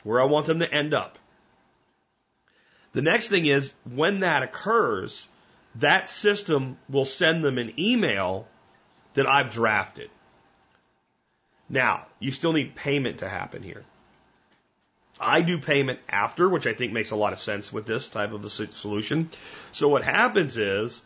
where 0.03 0.19
I 0.19 0.25
want 0.25 0.47
them 0.47 0.59
to 0.59 0.73
end 0.73 0.93
up. 0.93 1.17
The 2.93 3.01
next 3.01 3.27
thing 3.27 3.45
is 3.45 3.71
when 3.91 4.19
that 4.21 4.43
occurs, 4.43 5.27
that 5.75 6.09
system 6.09 6.77
will 6.89 7.05
send 7.05 7.43
them 7.43 7.57
an 7.57 7.73
email 7.79 8.47
that 9.15 9.27
I've 9.27 9.51
drafted. 9.51 10.09
Now, 11.69 12.05
you 12.19 12.31
still 12.31 12.53
need 12.53 12.75
payment 12.75 13.19
to 13.19 13.29
happen 13.29 13.63
here. 13.63 13.83
I 15.23 15.41
do 15.41 15.57
payment 15.57 15.99
after, 16.09 16.47
which 16.47 16.67
I 16.67 16.73
think 16.73 16.93
makes 16.93 17.11
a 17.11 17.15
lot 17.15 17.33
of 17.33 17.39
sense 17.39 17.71
with 17.71 17.85
this 17.85 18.09
type 18.09 18.33
of 18.33 18.43
a 18.43 18.49
solution. 18.49 19.29
So 19.71 19.89
what 19.89 20.03
happens 20.03 20.57
is 20.57 21.01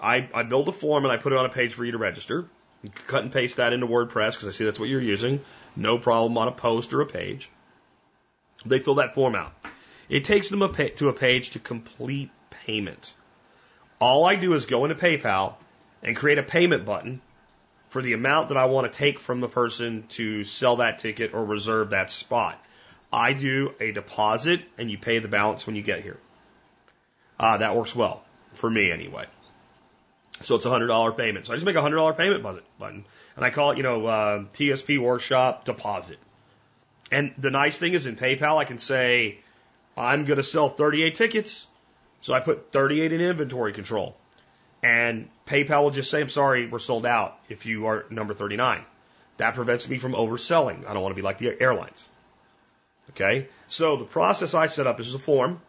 I, 0.00 0.28
I 0.32 0.42
build 0.42 0.68
a 0.68 0.72
form 0.72 1.04
and 1.04 1.12
I 1.12 1.16
put 1.16 1.32
it 1.32 1.38
on 1.38 1.46
a 1.46 1.50
page 1.50 1.74
for 1.74 1.84
you 1.84 1.92
to 1.92 1.98
register. 1.98 2.46
You 2.82 2.90
cut 2.90 3.22
and 3.22 3.32
paste 3.32 3.56
that 3.56 3.72
into 3.72 3.86
WordPress 3.86 4.32
because 4.32 4.48
I 4.48 4.50
see 4.50 4.64
that's 4.64 4.80
what 4.80 4.88
you're 4.88 5.02
using. 5.02 5.40
No 5.76 5.98
problem 5.98 6.38
on 6.38 6.48
a 6.48 6.52
post 6.52 6.92
or 6.92 7.00
a 7.02 7.06
page. 7.06 7.50
They 8.64 8.78
fill 8.78 8.96
that 8.96 9.14
form 9.14 9.34
out. 9.34 9.52
It 10.08 10.24
takes 10.24 10.48
them 10.48 10.62
a 10.62 10.88
to 10.90 11.08
a 11.08 11.12
page 11.12 11.50
to 11.50 11.58
complete 11.58 12.30
payment. 12.50 13.14
All 14.00 14.24
I 14.24 14.36
do 14.36 14.54
is 14.54 14.66
go 14.66 14.84
into 14.84 14.96
PayPal 14.96 15.54
and 16.02 16.16
create 16.16 16.38
a 16.38 16.42
payment 16.42 16.84
button 16.84 17.20
for 17.90 18.02
the 18.02 18.14
amount 18.14 18.48
that 18.48 18.56
I 18.56 18.64
want 18.66 18.90
to 18.90 18.98
take 18.98 19.20
from 19.20 19.40
the 19.40 19.48
person 19.48 20.04
to 20.10 20.44
sell 20.44 20.76
that 20.76 21.00
ticket 21.00 21.34
or 21.34 21.44
reserve 21.44 21.90
that 21.90 22.10
spot. 22.10 22.62
I 23.12 23.32
do 23.32 23.74
a 23.80 23.92
deposit 23.92 24.62
and 24.78 24.90
you 24.90 24.98
pay 24.98 25.18
the 25.18 25.28
balance 25.28 25.66
when 25.66 25.76
you 25.76 25.82
get 25.82 26.02
here. 26.02 26.18
Uh, 27.38 27.58
that 27.58 27.76
works 27.76 27.94
well 27.94 28.22
for 28.54 28.70
me 28.70 28.92
anyway. 28.92 29.26
So 30.42 30.56
it's 30.56 30.64
a 30.64 30.70
hundred 30.70 30.88
dollar 30.88 31.12
payment. 31.12 31.46
So 31.46 31.52
I 31.52 31.56
just 31.56 31.66
make 31.66 31.76
a 31.76 31.82
hundred 31.82 31.96
dollar 31.96 32.14
payment 32.14 32.42
button 32.42 33.04
and 33.36 33.44
I 33.44 33.50
call 33.50 33.72
it, 33.72 33.76
you 33.76 33.82
know, 33.82 34.06
uh, 34.06 34.38
TSP 34.54 34.98
workshop 34.98 35.64
deposit. 35.64 36.18
And 37.10 37.34
the 37.38 37.50
nice 37.50 37.78
thing 37.78 37.94
is 37.94 38.06
in 38.06 38.16
PayPal, 38.16 38.56
I 38.56 38.64
can 38.64 38.78
say, 38.78 39.40
I'm 39.96 40.24
going 40.24 40.36
to 40.36 40.42
sell 40.42 40.68
38 40.68 41.14
tickets. 41.14 41.66
So 42.20 42.34
I 42.34 42.40
put 42.40 42.70
38 42.72 43.12
in 43.12 43.20
inventory 43.20 43.72
control. 43.72 44.16
And 44.82 45.28
PayPal 45.46 45.82
will 45.82 45.90
just 45.90 46.10
say, 46.10 46.20
I'm 46.20 46.28
sorry, 46.28 46.68
we're 46.68 46.78
sold 46.78 47.04
out 47.04 47.38
if 47.48 47.66
you 47.66 47.86
are 47.86 48.06
number 48.10 48.34
39. 48.34 48.84
That 49.38 49.54
prevents 49.54 49.88
me 49.88 49.98
from 49.98 50.12
overselling. 50.12 50.86
I 50.86 50.94
don't 50.94 51.02
want 51.02 51.12
to 51.12 51.16
be 51.16 51.22
like 51.22 51.38
the 51.38 51.60
airlines. 51.60 52.08
Okay? 53.10 53.48
So 53.68 53.96
the 53.96 54.04
process 54.04 54.54
I 54.54 54.66
set 54.66 54.86
up 54.86 55.00
is 55.00 55.14
a 55.14 55.18
form. 55.18 55.60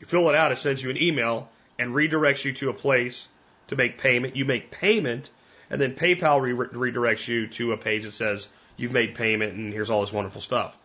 You 0.00 0.06
fill 0.06 0.28
it 0.28 0.34
out, 0.34 0.52
it 0.52 0.56
sends 0.56 0.82
you 0.82 0.90
an 0.90 1.00
email 1.00 1.48
and 1.78 1.92
redirects 1.92 2.44
you 2.44 2.52
to 2.54 2.70
a 2.70 2.74
place 2.74 3.28
to 3.68 3.76
make 3.76 3.98
payment. 3.98 4.36
You 4.36 4.44
make 4.44 4.70
payment, 4.70 5.30
and 5.70 5.80
then 5.80 5.94
PayPal 5.94 6.40
re 6.40 6.52
redirects 6.52 7.26
you 7.26 7.48
to 7.48 7.72
a 7.72 7.76
page 7.76 8.04
that 8.04 8.12
says 8.12 8.48
you've 8.76 8.92
made 8.92 9.14
payment 9.14 9.54
and 9.54 9.72
here's 9.72 9.90
all 9.90 10.00
this 10.00 10.12
wonderful 10.12 10.40
stuff. 10.40 10.78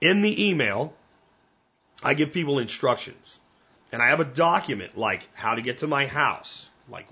In 0.00 0.22
the 0.22 0.48
email, 0.48 0.92
I 2.02 2.14
give 2.14 2.32
people 2.32 2.58
instructions. 2.58 3.38
And 3.90 4.02
I 4.02 4.10
have 4.10 4.20
a 4.20 4.24
document 4.24 4.96
like 4.98 5.28
how 5.34 5.54
to 5.54 5.62
get 5.62 5.78
to 5.78 5.86
my 5.86 6.06
house, 6.06 6.68
like 6.90 7.06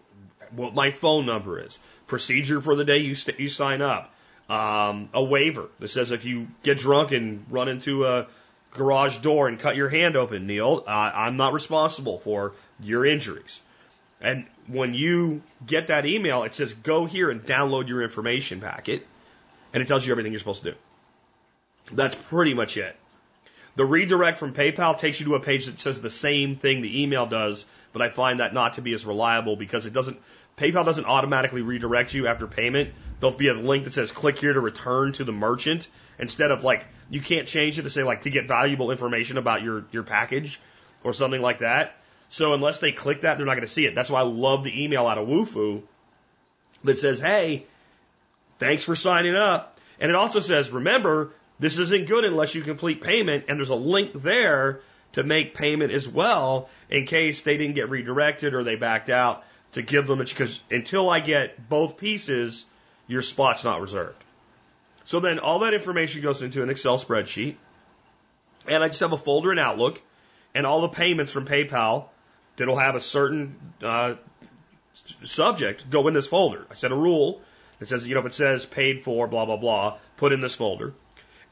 what 0.50 0.74
my 0.74 0.90
phone 0.90 1.26
number 1.26 1.58
is, 1.64 1.78
procedure 2.06 2.60
for 2.60 2.76
the 2.76 2.84
day 2.84 2.98
you, 2.98 3.16
you 3.38 3.48
sign 3.48 3.80
up, 3.80 4.12
um, 4.48 5.08
a 5.12 5.22
waiver 5.22 5.68
that 5.80 5.88
says 5.88 6.10
if 6.10 6.24
you 6.24 6.48
get 6.62 6.78
drunk 6.78 7.12
and 7.12 7.44
run 7.50 7.68
into 7.68 8.06
a 8.06 8.26
garage 8.72 9.18
door 9.18 9.48
and 9.48 9.58
cut 9.58 9.76
your 9.76 9.88
hand 9.88 10.16
open, 10.16 10.46
Neil, 10.46 10.84
uh, 10.86 10.90
I'm 10.90 11.36
not 11.36 11.52
responsible 11.52 12.18
for 12.18 12.52
your 12.80 13.04
injuries. 13.04 13.60
And 14.20 14.46
when 14.66 14.94
you 14.94 15.42
get 15.66 15.88
that 15.88 16.06
email, 16.06 16.44
it 16.44 16.54
says 16.54 16.72
go 16.72 17.06
here 17.06 17.30
and 17.30 17.42
download 17.42 17.88
your 17.88 18.02
information 18.02 18.60
packet, 18.60 19.06
and 19.72 19.82
it 19.82 19.86
tells 19.86 20.06
you 20.06 20.12
everything 20.12 20.32
you're 20.32 20.38
supposed 20.38 20.62
to 20.62 20.72
do. 20.72 20.76
That's 21.92 22.16
pretty 22.16 22.54
much 22.54 22.76
it. 22.76 22.96
The 23.76 23.84
redirect 23.84 24.38
from 24.38 24.54
PayPal 24.54 24.98
takes 24.98 25.20
you 25.20 25.26
to 25.26 25.34
a 25.34 25.40
page 25.40 25.66
that 25.66 25.78
says 25.78 26.00
the 26.00 26.10
same 26.10 26.56
thing 26.56 26.80
the 26.80 27.02
email 27.02 27.26
does, 27.26 27.66
but 27.92 28.00
I 28.00 28.08
find 28.08 28.40
that 28.40 28.54
not 28.54 28.74
to 28.74 28.82
be 28.82 28.94
as 28.94 29.04
reliable 29.04 29.54
because 29.54 29.84
it 29.84 29.92
doesn't, 29.92 30.18
PayPal 30.56 30.84
doesn't 30.84 31.04
automatically 31.04 31.60
redirect 31.60 32.14
you 32.14 32.26
after 32.26 32.46
payment. 32.46 32.94
There'll 33.20 33.36
be 33.36 33.48
a 33.48 33.54
link 33.54 33.84
that 33.84 33.92
says 33.92 34.12
click 34.12 34.38
here 34.38 34.52
to 34.52 34.60
return 34.60 35.12
to 35.14 35.24
the 35.24 35.32
merchant 35.32 35.88
instead 36.18 36.50
of 36.50 36.64
like, 36.64 36.86
you 37.10 37.20
can't 37.20 37.48
change 37.48 37.78
it 37.78 37.82
to 37.82 37.90
say 37.90 38.02
like 38.02 38.22
to 38.22 38.30
get 38.30 38.48
valuable 38.48 38.90
information 38.90 39.38
about 39.38 39.62
your, 39.62 39.84
your 39.90 40.02
package 40.02 40.60
or 41.02 41.12
something 41.12 41.40
like 41.40 41.60
that. 41.60 41.96
So 42.28 42.54
unless 42.54 42.80
they 42.80 42.92
click 42.92 43.22
that, 43.22 43.36
they're 43.36 43.46
not 43.46 43.54
going 43.54 43.66
to 43.66 43.72
see 43.72 43.86
it. 43.86 43.94
That's 43.94 44.10
why 44.10 44.20
I 44.20 44.24
love 44.24 44.64
the 44.64 44.84
email 44.84 45.06
out 45.06 45.18
of 45.18 45.28
Wufoo 45.28 45.82
that 46.84 46.98
says, 46.98 47.20
hey, 47.20 47.66
thanks 48.58 48.84
for 48.84 48.96
signing 48.96 49.34
up. 49.34 49.78
And 50.00 50.10
it 50.10 50.16
also 50.16 50.40
says, 50.40 50.70
remember, 50.70 51.30
this 51.58 51.78
isn't 51.78 52.06
good 52.06 52.24
unless 52.24 52.54
you 52.54 52.62
complete 52.62 53.00
payment, 53.00 53.44
and 53.48 53.58
there's 53.58 53.70
a 53.70 53.74
link 53.74 54.12
there 54.12 54.80
to 55.12 55.22
make 55.22 55.54
payment 55.54 55.92
as 55.92 56.06
well 56.06 56.68
in 56.90 57.06
case 57.06 57.40
they 57.40 57.56
didn't 57.56 57.74
get 57.74 57.88
redirected 57.88 58.52
or 58.52 58.62
they 58.62 58.76
backed 58.76 59.08
out 59.08 59.44
to 59.72 59.82
give 59.82 60.06
them 60.06 60.18
because 60.18 60.60
until 60.70 61.08
I 61.08 61.20
get 61.20 61.68
both 61.68 61.96
pieces, 61.96 62.66
your 63.06 63.22
spot's 63.22 63.64
not 63.64 63.80
reserved. 63.80 64.22
So 65.04 65.20
then 65.20 65.38
all 65.38 65.60
that 65.60 65.74
information 65.74 66.22
goes 66.22 66.42
into 66.42 66.62
an 66.62 66.70
Excel 66.70 66.98
spreadsheet, 66.98 67.56
and 68.66 68.82
I 68.82 68.88
just 68.88 69.00
have 69.00 69.12
a 69.12 69.18
folder 69.18 69.52
in 69.52 69.58
Outlook, 69.58 70.02
and 70.54 70.66
all 70.66 70.80
the 70.80 70.88
payments 70.88 71.32
from 71.32 71.46
PayPal 71.46 72.06
that'll 72.56 72.76
have 72.76 72.96
a 72.96 73.00
certain 73.00 73.56
uh, 73.82 74.14
subject 75.22 75.88
go 75.90 76.08
in 76.08 76.14
this 76.14 76.26
folder. 76.26 76.66
I 76.70 76.74
set 76.74 76.92
a 76.92 76.96
rule 76.96 77.40
that 77.78 77.86
says, 77.86 78.08
you 78.08 78.14
know, 78.14 78.20
if 78.20 78.26
it 78.26 78.34
says 78.34 78.66
paid 78.66 79.02
for, 79.02 79.26
blah, 79.26 79.44
blah, 79.44 79.56
blah, 79.56 79.98
put 80.16 80.32
in 80.32 80.40
this 80.40 80.54
folder. 80.54 80.94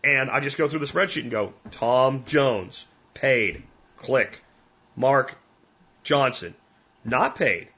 And 0.02 0.30
I 0.30 0.40
just 0.40 0.58
go 0.58 0.68
through 0.68 0.80
the 0.80 0.86
spreadsheet 0.86 1.22
and 1.22 1.30
go, 1.30 1.54
Tom 1.70 2.24
Jones, 2.26 2.86
paid, 3.14 3.62
click. 3.96 4.42
Mark 4.96 5.38
Johnson, 6.02 6.54
not 7.04 7.36
paid. 7.36 7.68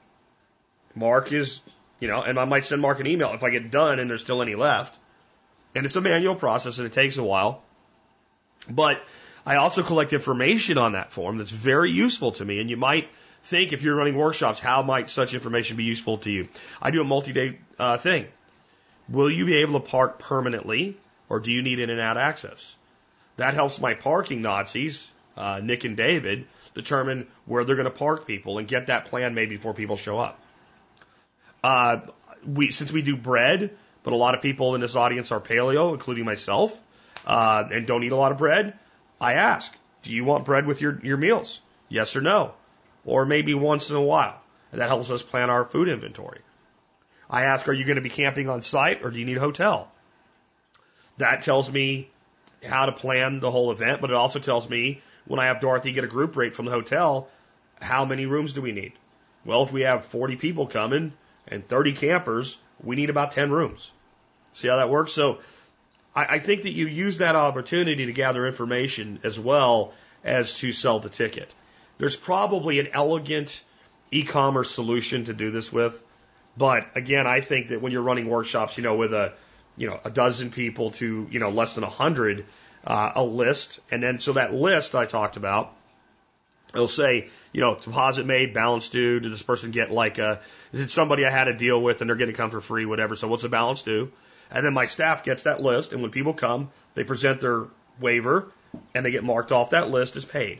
Mark 0.93 1.31
is, 1.31 1.61
you 1.99 2.07
know, 2.07 2.21
and 2.21 2.39
I 2.39 2.45
might 2.45 2.65
send 2.65 2.81
Mark 2.81 2.99
an 2.99 3.07
email 3.07 3.33
if 3.33 3.43
I 3.43 3.49
get 3.49 3.71
done 3.71 3.99
and 3.99 4.09
there's 4.09 4.21
still 4.21 4.41
any 4.41 4.55
left. 4.55 4.97
And 5.75 5.85
it's 5.85 5.95
a 5.95 6.01
manual 6.01 6.35
process 6.35 6.77
and 6.77 6.87
it 6.87 6.93
takes 6.93 7.17
a 7.17 7.23
while. 7.23 7.63
But 8.69 9.01
I 9.45 9.55
also 9.55 9.83
collect 9.83 10.13
information 10.13 10.77
on 10.77 10.93
that 10.93 11.11
form 11.11 11.37
that's 11.37 11.51
very 11.51 11.91
useful 11.91 12.33
to 12.33 12.45
me. 12.45 12.59
And 12.59 12.69
you 12.69 12.77
might 12.77 13.09
think 13.43 13.73
if 13.73 13.81
you're 13.81 13.95
running 13.95 14.15
workshops, 14.15 14.59
how 14.59 14.83
might 14.83 15.09
such 15.09 15.33
information 15.33 15.77
be 15.77 15.83
useful 15.83 16.17
to 16.19 16.29
you? 16.29 16.49
I 16.81 16.91
do 16.91 17.01
a 17.01 17.05
multi-day 17.05 17.59
uh, 17.79 17.97
thing. 17.97 18.27
Will 19.09 19.31
you 19.31 19.45
be 19.45 19.57
able 19.57 19.79
to 19.79 19.85
park 19.87 20.19
permanently 20.19 20.97
or 21.29 21.39
do 21.39 21.51
you 21.51 21.61
need 21.61 21.79
in 21.79 21.89
and 21.89 22.01
out 22.01 22.17
access? 22.17 22.75
That 23.37 23.53
helps 23.53 23.79
my 23.79 23.93
parking 23.93 24.41
Nazis, 24.41 25.09
uh, 25.37 25.61
Nick 25.63 25.83
and 25.83 25.95
David, 25.95 26.47
determine 26.73 27.27
where 27.45 27.63
they're 27.63 27.75
going 27.75 27.85
to 27.85 27.91
park 27.91 28.27
people 28.27 28.57
and 28.57 28.67
get 28.67 28.87
that 28.87 29.05
plan 29.05 29.33
made 29.33 29.49
before 29.49 29.73
people 29.73 29.95
show 29.95 30.17
up. 30.17 30.39
Uh, 31.63 32.01
we, 32.45 32.71
since 32.71 32.91
we 32.91 33.01
do 33.01 33.15
bread, 33.15 33.75
but 34.03 34.13
a 34.13 34.15
lot 34.15 34.35
of 34.35 34.41
people 34.41 34.75
in 34.75 34.81
this 34.81 34.95
audience 34.95 35.31
are 35.31 35.39
paleo, 35.39 35.93
including 35.93 36.25
myself, 36.25 36.77
uh, 37.25 37.63
and 37.71 37.85
don't 37.85 38.03
eat 38.03 38.11
a 38.11 38.15
lot 38.15 38.31
of 38.31 38.37
bread, 38.37 38.73
I 39.19 39.33
ask, 39.33 39.75
do 40.03 40.11
you 40.11 40.23
want 40.23 40.45
bread 40.45 40.65
with 40.65 40.81
your, 40.81 40.99
your 41.03 41.17
meals? 41.17 41.59
Yes 41.89 42.15
or 42.15 42.21
no? 42.21 42.53
Or 43.05 43.25
maybe 43.25 43.53
once 43.53 43.89
in 43.89 43.95
a 43.95 44.01
while. 44.01 44.39
And 44.71 44.81
that 44.81 44.87
helps 44.87 45.09
us 45.09 45.23
plan 45.23 45.49
our 45.49 45.65
food 45.65 45.89
inventory. 45.89 46.39
I 47.29 47.43
ask, 47.43 47.67
are 47.67 47.73
you 47.73 47.83
going 47.83 47.95
to 47.95 48.01
be 48.01 48.09
camping 48.09 48.47
on 48.47 48.61
site 48.61 49.03
or 49.03 49.11
do 49.11 49.19
you 49.19 49.25
need 49.25 49.37
a 49.37 49.41
hotel? 49.41 49.91
That 51.17 51.41
tells 51.41 51.71
me 51.71 52.09
how 52.63 52.85
to 52.85 52.91
plan 52.91 53.39
the 53.39 53.51
whole 53.51 53.71
event, 53.71 54.01
but 54.01 54.09
it 54.09 54.15
also 54.15 54.39
tells 54.39 54.69
me 54.69 55.01
when 55.25 55.39
I 55.39 55.47
have 55.47 55.59
Dorothy 55.59 55.91
get 55.91 56.03
a 56.03 56.07
group 56.07 56.37
rate 56.37 56.55
from 56.55 56.65
the 56.65 56.71
hotel, 56.71 57.27
how 57.81 58.05
many 58.05 58.25
rooms 58.25 58.53
do 58.53 58.61
we 58.61 58.71
need? 58.71 58.93
Well, 59.45 59.63
if 59.63 59.71
we 59.71 59.81
have 59.81 60.05
40 60.05 60.37
people 60.37 60.67
coming 60.67 61.13
and 61.47 61.67
30 61.67 61.93
campers, 61.93 62.57
we 62.83 62.95
need 62.95 63.09
about 63.09 63.31
10 63.31 63.51
rooms. 63.51 63.91
See 64.53 64.67
how 64.67 64.77
that 64.77 64.89
works? 64.89 65.11
So 65.11 65.39
I, 66.15 66.35
I 66.35 66.39
think 66.39 66.63
that 66.63 66.71
you 66.71 66.87
use 66.87 67.19
that 67.19 67.35
opportunity 67.35 68.07
to 68.07 68.13
gather 68.13 68.47
information 68.47 69.19
as 69.23 69.39
well 69.39 69.93
as 70.23 70.55
to 70.59 70.73
sell 70.73 70.99
the 70.99 71.09
ticket. 71.09 71.53
There's 71.97 72.15
probably 72.15 72.79
an 72.79 72.89
elegant 72.93 73.63
e-commerce 74.11 74.71
solution 74.71 75.25
to 75.25 75.33
do 75.33 75.51
this 75.51 75.71
with. 75.71 76.03
But 76.57 76.87
again, 76.95 77.27
I 77.27 77.41
think 77.41 77.69
that 77.69 77.81
when 77.81 77.91
you're 77.91 78.01
running 78.01 78.27
workshops, 78.27 78.77
you 78.77 78.83
know, 78.83 78.95
with 78.95 79.13
a, 79.13 79.33
you 79.75 79.87
know, 79.87 79.99
a 80.03 80.09
dozen 80.09 80.49
people 80.49 80.91
to, 80.91 81.27
you 81.29 81.39
know, 81.39 81.51
less 81.51 81.73
than 81.73 81.83
a 81.83 81.89
hundred, 81.89 82.45
uh, 82.85 83.11
a 83.15 83.23
list. 83.23 83.79
And 83.91 84.01
then, 84.01 84.19
so 84.19 84.33
that 84.33 84.53
list 84.53 84.95
I 84.95 85.05
talked 85.05 85.37
about, 85.37 85.73
it'll 86.77 86.87
say, 86.87 87.27
you 87.51 87.61
know, 87.61 87.75
deposit 87.75 88.25
made, 88.27 88.53
balance 88.53 88.89
due. 88.89 89.19
Did 89.19 89.31
this 89.31 89.41
person 89.41 89.71
get 89.71 89.91
like 89.91 90.19
a, 90.19 90.39
is 90.71 90.79
it 90.79 90.91
somebody 90.91 91.25
I 91.25 91.31
had 91.31 91.47
a 91.47 91.57
deal 91.57 91.81
with 91.81 92.01
and 92.01 92.09
they're 92.09 92.15
going 92.15 92.29
to 92.29 92.37
come 92.37 92.51
for 92.51 92.61
free, 92.61 92.85
whatever. 92.85 93.15
So 93.15 93.27
what's 93.27 93.41
the 93.41 93.49
balance 93.49 93.81
due? 93.81 94.11
And 94.51 94.63
then 94.63 94.73
my 94.73 94.85
staff 94.85 95.23
gets 95.23 95.43
that 95.43 95.61
list. 95.61 95.91
And 95.91 96.03
when 96.03 96.11
people 96.11 96.33
come, 96.33 96.69
they 96.93 97.03
present 97.03 97.41
their 97.41 97.65
waiver 97.99 98.51
and 98.93 99.03
they 99.03 99.11
get 99.11 99.23
marked 99.23 99.51
off 99.51 99.71
that 99.71 99.89
list 99.89 100.15
as 100.15 100.23
paid. 100.23 100.59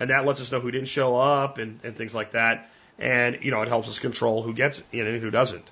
And 0.00 0.10
that 0.10 0.24
lets 0.24 0.40
us 0.40 0.50
know 0.50 0.60
who 0.60 0.70
didn't 0.70 0.88
show 0.88 1.16
up 1.16 1.58
and, 1.58 1.80
and 1.84 1.94
things 1.94 2.14
like 2.14 2.32
that. 2.32 2.70
And, 2.98 3.38
you 3.42 3.50
know, 3.50 3.60
it 3.60 3.68
helps 3.68 3.88
us 3.88 3.98
control 3.98 4.42
who 4.42 4.54
gets 4.54 4.82
in 4.90 5.06
and 5.06 5.22
who 5.22 5.30
doesn't. 5.30 5.64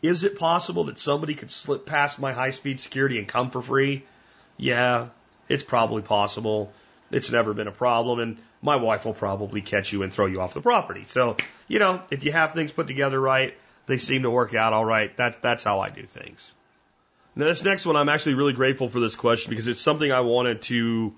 Is 0.00 0.24
it 0.24 0.38
possible 0.38 0.84
that 0.84 0.98
somebody 0.98 1.34
could 1.34 1.50
slip 1.50 1.84
past 1.84 2.18
my 2.18 2.32
high 2.32 2.50
speed 2.50 2.80
security 2.80 3.18
and 3.18 3.28
come 3.28 3.50
for 3.50 3.60
free? 3.60 4.02
Yeah, 4.56 5.08
it's 5.48 5.62
probably 5.62 6.00
possible. 6.00 6.72
It's 7.10 7.30
never 7.30 7.54
been 7.54 7.68
a 7.68 7.72
problem. 7.72 8.20
And 8.20 8.38
my 8.62 8.76
wife 8.76 9.04
will 9.04 9.14
probably 9.14 9.62
catch 9.62 9.92
you 9.92 10.02
and 10.02 10.12
throw 10.12 10.26
you 10.26 10.40
off 10.40 10.54
the 10.54 10.60
property. 10.60 11.04
So, 11.04 11.36
you 11.68 11.78
know, 11.78 12.02
if 12.10 12.24
you 12.24 12.32
have 12.32 12.52
things 12.52 12.72
put 12.72 12.86
together 12.86 13.20
right, 13.20 13.54
they 13.86 13.98
seem 13.98 14.22
to 14.22 14.30
work 14.30 14.54
out 14.54 14.72
all 14.72 14.84
right. 14.84 15.16
That, 15.16 15.42
that's 15.42 15.62
how 15.62 15.80
I 15.80 15.90
do 15.90 16.04
things. 16.04 16.54
Now, 17.34 17.46
this 17.46 17.64
next 17.64 17.86
one, 17.86 17.96
I'm 17.96 18.08
actually 18.08 18.34
really 18.34 18.52
grateful 18.52 18.88
for 18.88 19.00
this 19.00 19.16
question 19.16 19.50
because 19.50 19.66
it's 19.66 19.80
something 19.80 20.10
I 20.10 20.20
wanted 20.20 20.62
to 20.62 21.14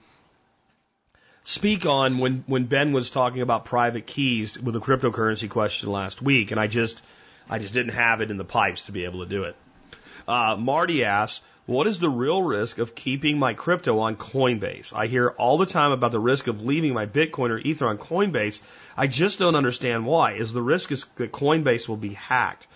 speak 1.44 1.87
on 1.87 2.18
when, 2.18 2.44
when 2.46 2.66
Ben 2.66 2.92
was 2.92 3.11
talking 3.11 3.42
about 3.42 3.64
private 3.64 4.07
keys 4.07 4.59
with 4.59 4.76
a 4.76 4.81
cryptocurrency 4.81 5.48
question 5.48 5.90
last 5.90 6.22
week, 6.22 6.50
and 6.50 6.61
I 6.61 6.66
just 6.66 7.02
I 7.48 7.59
just 7.59 7.74
didn't 7.74 7.94
have 7.94 8.20
it 8.20 8.31
in 8.31 8.37
the 8.37 8.44
pipes 8.44 8.87
to 8.87 8.92
be 8.92 9.05
able 9.05 9.20
to 9.20 9.28
do 9.28 9.44
it. 9.44 9.57
Uh, 10.28 10.57
Marty 10.59 11.05
asks, 11.05 11.42
what 11.66 11.87
is 11.87 12.01
the 12.01 12.09
real 12.09 12.42
risk 12.42 12.79
of 12.79 12.94
keeping 12.94 13.38
my 13.38 13.55
crypto 13.55 14.01
on 14.01 14.16
Coinbase? 14.16 14.92
I 14.92 15.07
hear 15.07 15.29
all 15.29 15.59
the 15.59 15.66
time 15.66 15.92
about 15.92 16.11
the 16.11 16.18
risk 16.18 16.48
of 16.48 16.62
leaving 16.62 16.92
my 16.92 17.07
Bitcoin 17.07 17.51
or 17.51 17.59
Ether 17.59 17.87
on 17.87 17.98
Coinbase. 17.98 18.61
I 18.96 19.07
just 19.07 19.38
don't 19.38 19.55
understand 19.55 20.05
why. 20.05 20.33
Is 20.33 20.53
the 20.53 20.62
risk 20.62 20.90
is 20.90 21.05
that 21.16 21.31
Coinbase 21.31 21.88
will 21.88 21.96
be 21.96 22.14
hacked? 22.14 22.66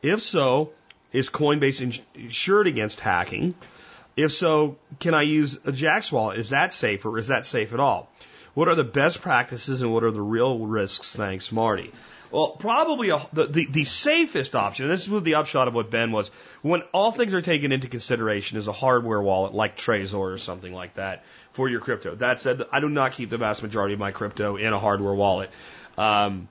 If 0.00 0.20
so, 0.20 0.70
is 1.12 1.28
Coinbase 1.28 2.02
insured 2.14 2.68
against 2.68 3.00
hacking? 3.00 3.54
If 4.16 4.32
so, 4.32 4.78
can 5.00 5.14
I 5.14 5.22
use 5.22 5.56
a 5.56 5.72
Jaxx 5.72 6.12
wallet? 6.12 6.38
Is 6.38 6.50
that 6.50 6.72
safe 6.72 7.04
or 7.04 7.18
is 7.18 7.28
that 7.28 7.46
safe 7.46 7.74
at 7.74 7.80
all? 7.80 8.08
What 8.54 8.68
are 8.68 8.74
the 8.74 8.84
best 8.84 9.20
practices 9.20 9.82
and 9.82 9.92
what 9.92 10.04
are 10.04 10.10
the 10.10 10.22
real 10.22 10.60
risks? 10.60 11.14
Thanks, 11.14 11.50
Marty. 11.50 11.90
Well, 12.36 12.50
probably 12.50 13.08
a, 13.08 13.26
the, 13.32 13.46
the, 13.46 13.64
the 13.64 13.84
safest 13.84 14.54
option, 14.54 14.84
and 14.84 14.92
this 14.92 15.08
is 15.08 15.22
the 15.22 15.36
upshot 15.36 15.68
of 15.68 15.74
what 15.74 15.90
Ben 15.90 16.12
was, 16.12 16.30
when 16.60 16.82
all 16.92 17.10
things 17.10 17.32
are 17.32 17.40
taken 17.40 17.72
into 17.72 17.88
consideration, 17.88 18.58
is 18.58 18.68
a 18.68 18.72
hardware 18.72 19.22
wallet 19.22 19.54
like 19.54 19.74
Trezor 19.74 20.18
or 20.18 20.36
something 20.36 20.74
like 20.74 20.96
that 20.96 21.24
for 21.54 21.66
your 21.66 21.80
crypto. 21.80 22.14
That 22.14 22.38
said, 22.38 22.60
I 22.70 22.80
do 22.80 22.90
not 22.90 23.12
keep 23.12 23.30
the 23.30 23.38
vast 23.38 23.62
majority 23.62 23.94
of 23.94 24.00
my 24.00 24.10
crypto 24.10 24.56
in 24.56 24.74
a 24.74 24.78
hardware 24.78 25.14
wallet. 25.14 25.48
Um, 25.96 26.48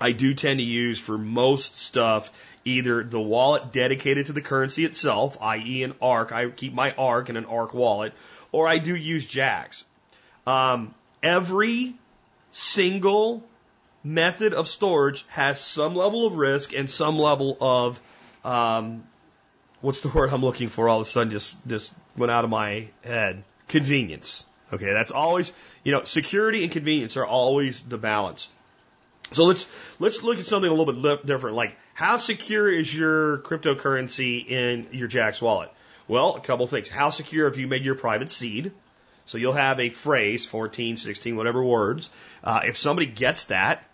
I 0.00 0.12
do 0.12 0.32
tend 0.32 0.58
to 0.58 0.64
use 0.64 0.98
for 0.98 1.18
most 1.18 1.76
stuff 1.76 2.32
either 2.64 3.04
the 3.04 3.20
wallet 3.20 3.72
dedicated 3.72 4.24
to 4.26 4.32
the 4.32 4.40
currency 4.40 4.86
itself, 4.86 5.36
i.e. 5.42 5.82
an 5.82 5.96
ARK. 6.00 6.32
I 6.32 6.48
keep 6.48 6.72
my 6.72 6.92
ARK 6.92 7.28
in 7.28 7.36
an 7.36 7.44
ARK 7.44 7.74
wallet, 7.74 8.14
or 8.52 8.66
I 8.66 8.78
do 8.78 8.96
use 8.96 9.26
Jaxx. 9.26 9.84
Um, 10.46 10.94
every 11.22 11.94
single 12.52 13.44
method 14.04 14.54
of 14.54 14.68
storage 14.68 15.26
has 15.28 15.60
some 15.60 15.94
level 15.94 16.26
of 16.26 16.34
risk 16.34 16.72
and 16.74 16.88
some 16.88 17.18
level 17.18 17.56
of 17.60 18.00
um, 18.44 19.04
what's 19.80 20.00
the 20.00 20.08
word 20.08 20.32
I'm 20.32 20.42
looking 20.42 20.68
for? 20.68 20.88
All 20.88 21.00
of 21.00 21.06
a 21.06 21.10
sudden, 21.10 21.30
just 21.30 21.56
just 21.66 21.94
went 22.16 22.32
out 22.32 22.44
of 22.44 22.50
my 22.50 22.88
head. 23.04 23.44
Convenience. 23.68 24.46
Okay, 24.72 24.92
that's 24.92 25.10
always 25.10 25.52
you 25.84 25.92
know 25.92 26.04
security 26.04 26.62
and 26.62 26.72
convenience 26.72 27.16
are 27.16 27.26
always 27.26 27.80
the 27.82 27.98
balance. 27.98 28.48
So 29.32 29.44
let's 29.44 29.66
let's 29.98 30.22
look 30.22 30.38
at 30.38 30.46
something 30.46 30.70
a 30.70 30.74
little 30.74 30.92
bit 30.92 31.26
different. 31.26 31.56
Like 31.56 31.76
how 31.94 32.16
secure 32.16 32.70
is 32.70 32.94
your 32.94 33.38
cryptocurrency 33.38 34.46
in 34.48 34.88
your 34.92 35.08
Jaxx 35.08 35.42
wallet? 35.42 35.70
Well, 36.06 36.36
a 36.36 36.40
couple 36.40 36.64
of 36.64 36.70
things. 36.70 36.88
How 36.88 37.10
secure 37.10 37.46
have 37.48 37.58
you 37.58 37.66
made 37.66 37.84
your 37.84 37.94
private 37.94 38.30
seed? 38.30 38.72
So 39.28 39.36
you'll 39.36 39.52
have 39.52 39.78
a 39.78 39.90
phrase, 39.90 40.46
14, 40.46 40.96
16, 40.96 41.36
whatever 41.36 41.62
words. 41.62 42.08
Uh, 42.42 42.60
if 42.64 42.78
somebody 42.78 43.04
gets 43.04 43.44
that, 43.46 43.84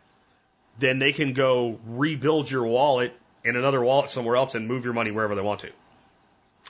then 0.78 1.00
they 1.00 1.12
can 1.12 1.32
go 1.32 1.80
rebuild 1.86 2.48
your 2.48 2.64
wallet 2.64 3.12
in 3.42 3.56
another 3.56 3.82
wallet 3.82 4.12
somewhere 4.12 4.36
else 4.36 4.54
and 4.54 4.68
move 4.68 4.84
your 4.84 4.94
money 4.94 5.10
wherever 5.10 5.34
they 5.34 5.42
want 5.42 5.60
to. 5.60 5.70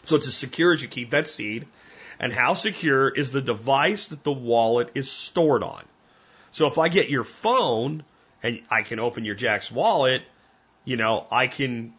So 0.07 0.17
it's 0.17 0.29
as 0.29 0.35
secure 0.35 0.73
as 0.73 0.81
you 0.81 0.89
keep 0.89 1.11
that 1.11 1.29
seed. 1.29 1.67
And 2.19 2.33
how 2.33 2.55
secure 2.55 3.11
is 3.11 3.31
the 3.31 3.43
device 3.43 4.09
that 4.09 4.25
the 4.25 4.33
wallet 4.33 4.91
is 4.95 5.11
stored 5.11 5.63
on? 5.63 5.85
So 6.51 6.67
if 6.67 6.79
I 6.79 6.89
get 6.89 7.11
your 7.11 7.25
phone 7.25 8.03
and 8.43 8.63
I 8.71 8.81
can 8.81 8.99
open 8.99 9.27
your 9.27 9.37
Jaxx 9.37 9.71
wallet, 9.71 10.23
you 10.87 10.97
know, 10.97 11.27
I 11.31 11.49
can 11.49 11.93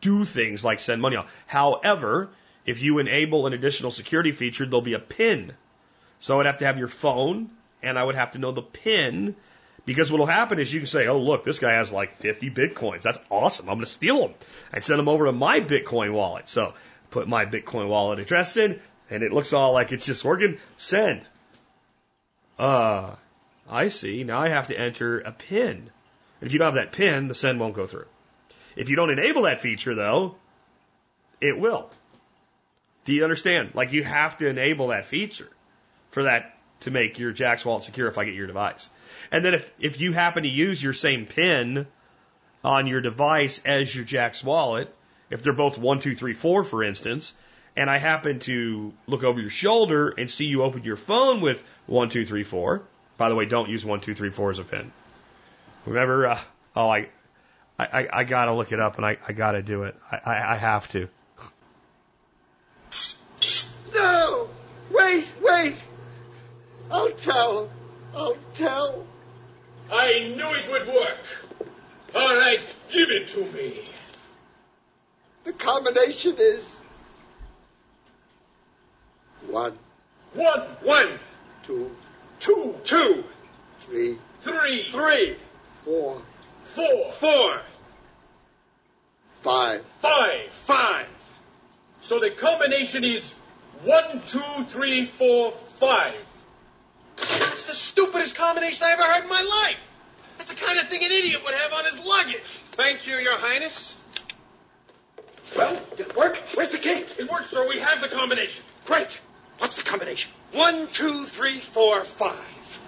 do 0.00 0.24
things 0.24 0.64
like 0.64 0.80
send 0.80 1.02
money 1.02 1.16
off. 1.16 1.30
However, 1.46 2.30
if 2.64 2.80
you 2.80 3.00
enable 3.00 3.46
an 3.46 3.52
additional 3.52 3.90
security 3.90 4.32
feature, 4.32 4.64
there'll 4.64 4.80
be 4.80 4.94
a 4.94 4.98
PIN 4.98 5.52
so 6.20 6.34
I 6.34 6.36
would 6.38 6.46
have 6.46 6.58
to 6.58 6.66
have 6.66 6.78
your 6.78 6.88
phone 6.88 7.50
and 7.82 7.98
I 7.98 8.04
would 8.04 8.14
have 8.14 8.32
to 8.32 8.38
know 8.38 8.52
the 8.52 8.62
PIN 8.62 9.36
because 9.84 10.10
what 10.10 10.18
will 10.18 10.26
happen 10.26 10.58
is 10.58 10.72
you 10.72 10.80
can 10.80 10.88
say, 10.88 11.06
oh, 11.06 11.18
look, 11.18 11.44
this 11.44 11.60
guy 11.60 11.72
has 11.72 11.92
like 11.92 12.14
50 12.14 12.50
Bitcoins. 12.50 13.02
That's 13.02 13.18
awesome. 13.30 13.68
I'm 13.68 13.76
going 13.76 13.84
to 13.84 13.90
steal 13.90 14.20
them 14.20 14.34
and 14.72 14.82
send 14.82 14.98
them 14.98 15.08
over 15.08 15.26
to 15.26 15.32
my 15.32 15.60
Bitcoin 15.60 16.12
wallet. 16.12 16.48
So 16.48 16.74
put 17.10 17.28
my 17.28 17.46
Bitcoin 17.46 17.88
wallet 17.88 18.18
address 18.18 18.56
in 18.56 18.80
and 19.08 19.22
it 19.22 19.32
looks 19.32 19.52
all 19.52 19.72
like 19.72 19.92
it's 19.92 20.04
just 20.04 20.24
working. 20.24 20.58
Send. 20.76 21.22
Uh, 22.58 23.14
I 23.68 23.88
see. 23.88 24.24
Now 24.24 24.40
I 24.40 24.48
have 24.48 24.68
to 24.68 24.78
enter 24.78 25.20
a 25.20 25.30
PIN. 25.30 25.90
If 26.40 26.52
you 26.52 26.58
don't 26.58 26.66
have 26.66 26.74
that 26.74 26.92
PIN, 26.92 27.28
the 27.28 27.34
send 27.34 27.60
won't 27.60 27.74
go 27.74 27.86
through. 27.86 28.06
If 28.74 28.90
you 28.90 28.96
don't 28.96 29.10
enable 29.10 29.42
that 29.42 29.60
feature 29.60 29.94
though, 29.94 30.34
it 31.40 31.58
will. 31.58 31.90
Do 33.04 33.14
you 33.14 33.22
understand? 33.22 33.70
Like 33.74 33.92
you 33.92 34.02
have 34.02 34.38
to 34.38 34.48
enable 34.48 34.88
that 34.88 35.06
feature 35.06 35.48
for 36.16 36.22
that 36.22 36.56
to 36.80 36.90
make 36.90 37.18
your 37.18 37.30
Jaxx 37.30 37.62
wallet 37.66 37.82
secure 37.82 38.08
if 38.08 38.16
I 38.16 38.24
get 38.24 38.32
your 38.32 38.46
device. 38.46 38.88
And 39.30 39.44
then 39.44 39.52
if, 39.52 39.70
if 39.78 40.00
you 40.00 40.12
happen 40.12 40.44
to 40.44 40.48
use 40.48 40.82
your 40.82 40.94
same 40.94 41.26
PIN 41.26 41.86
on 42.64 42.86
your 42.86 43.02
device 43.02 43.60
as 43.66 43.94
your 43.94 44.06
Jaxx 44.06 44.42
wallet, 44.42 44.88
if 45.28 45.42
they're 45.42 45.52
both 45.52 45.76
one, 45.76 46.00
two, 46.00 46.16
three, 46.16 46.32
four, 46.32 46.64
for 46.64 46.82
instance, 46.82 47.34
and 47.76 47.90
I 47.90 47.98
happen 47.98 48.38
to 48.40 48.94
look 49.06 49.24
over 49.24 49.38
your 49.38 49.50
shoulder 49.50 50.08
and 50.08 50.30
see 50.30 50.46
you 50.46 50.62
open 50.62 50.84
your 50.84 50.96
phone 50.96 51.42
with 51.42 51.62
one, 51.84 52.08
two, 52.08 52.24
three, 52.24 52.44
four. 52.44 52.80
By 53.18 53.28
the 53.28 53.34
way, 53.34 53.44
don't 53.44 53.68
use 53.68 53.84
one, 53.84 54.00
two, 54.00 54.14
three, 54.14 54.30
four 54.30 54.50
as 54.50 54.58
a 54.58 54.64
PIN. 54.64 54.90
Remember, 55.84 56.28
uh, 56.28 56.38
oh, 56.76 56.88
I, 56.88 57.08
I, 57.78 58.08
I 58.10 58.24
gotta 58.24 58.54
look 58.54 58.72
it 58.72 58.80
up 58.80 58.96
and 58.96 59.04
I, 59.04 59.18
I 59.28 59.34
gotta 59.34 59.60
do 59.60 59.82
it. 59.82 59.96
I, 60.10 60.20
I, 60.24 60.52
I 60.54 60.56
have 60.56 60.88
to. 60.92 61.10
No! 63.92 64.48
Wait, 64.90 65.30
wait! 65.42 65.84
I'll 66.90 67.10
tell. 67.12 67.70
I'll 68.14 68.36
tell. 68.54 69.06
I 69.90 70.34
knew 70.36 70.50
it 70.54 70.70
would 70.70 70.86
work. 70.94 71.18
All 72.14 72.36
right, 72.36 72.60
give 72.88 73.10
it 73.10 73.28
to 73.28 73.44
me. 73.52 73.80
The 75.44 75.52
combination 75.52 76.36
is 76.38 76.76
One, 79.48 79.78
One, 80.34 80.60
one, 80.82 81.18
two, 81.62 81.94
two, 82.40 82.74
two, 82.82 83.24
three, 83.80 84.18
three, 84.40 84.82
three, 84.84 85.36
four, 85.84 86.20
four, 86.64 87.12
four, 87.12 87.60
five. 89.42 89.84
five, 90.00 90.52
five. 90.52 91.06
So 92.00 92.18
the 92.18 92.30
combination 92.30 93.04
is 93.04 93.32
one, 93.84 94.20
two, 94.26 94.64
three, 94.64 95.04
four, 95.04 95.52
five. 95.52 96.25
That's 97.16 97.66
the 97.66 97.74
stupidest 97.74 98.34
combination 98.36 98.84
I 98.84 98.92
ever 98.92 99.02
heard 99.02 99.22
in 99.24 99.28
my 99.28 99.42
life. 99.42 99.94
That's 100.38 100.50
the 100.50 100.56
kind 100.56 100.78
of 100.78 100.88
thing 100.88 101.04
an 101.04 101.10
idiot 101.10 101.42
would 101.44 101.54
have 101.54 101.72
on 101.72 101.84
his 101.84 102.04
luggage. 102.04 102.42
Thank 102.72 103.06
you, 103.06 103.16
Your 103.16 103.38
Highness. 103.38 103.94
Well, 105.56 105.80
did 105.96 106.08
it 106.08 106.16
work? 106.16 106.36
Where's 106.54 106.72
the 106.72 106.78
key? 106.78 107.04
It 107.18 107.30
worked, 107.30 107.48
sir. 107.48 107.66
We 107.68 107.78
have 107.78 108.00
the 108.00 108.08
combination. 108.08 108.64
Great. 108.84 109.18
What's 109.58 109.76
the 109.76 109.82
combination? 109.82 110.30
One, 110.52 110.88
two, 110.88 111.24
three, 111.24 111.58
four, 111.58 112.04
five. 112.04 112.34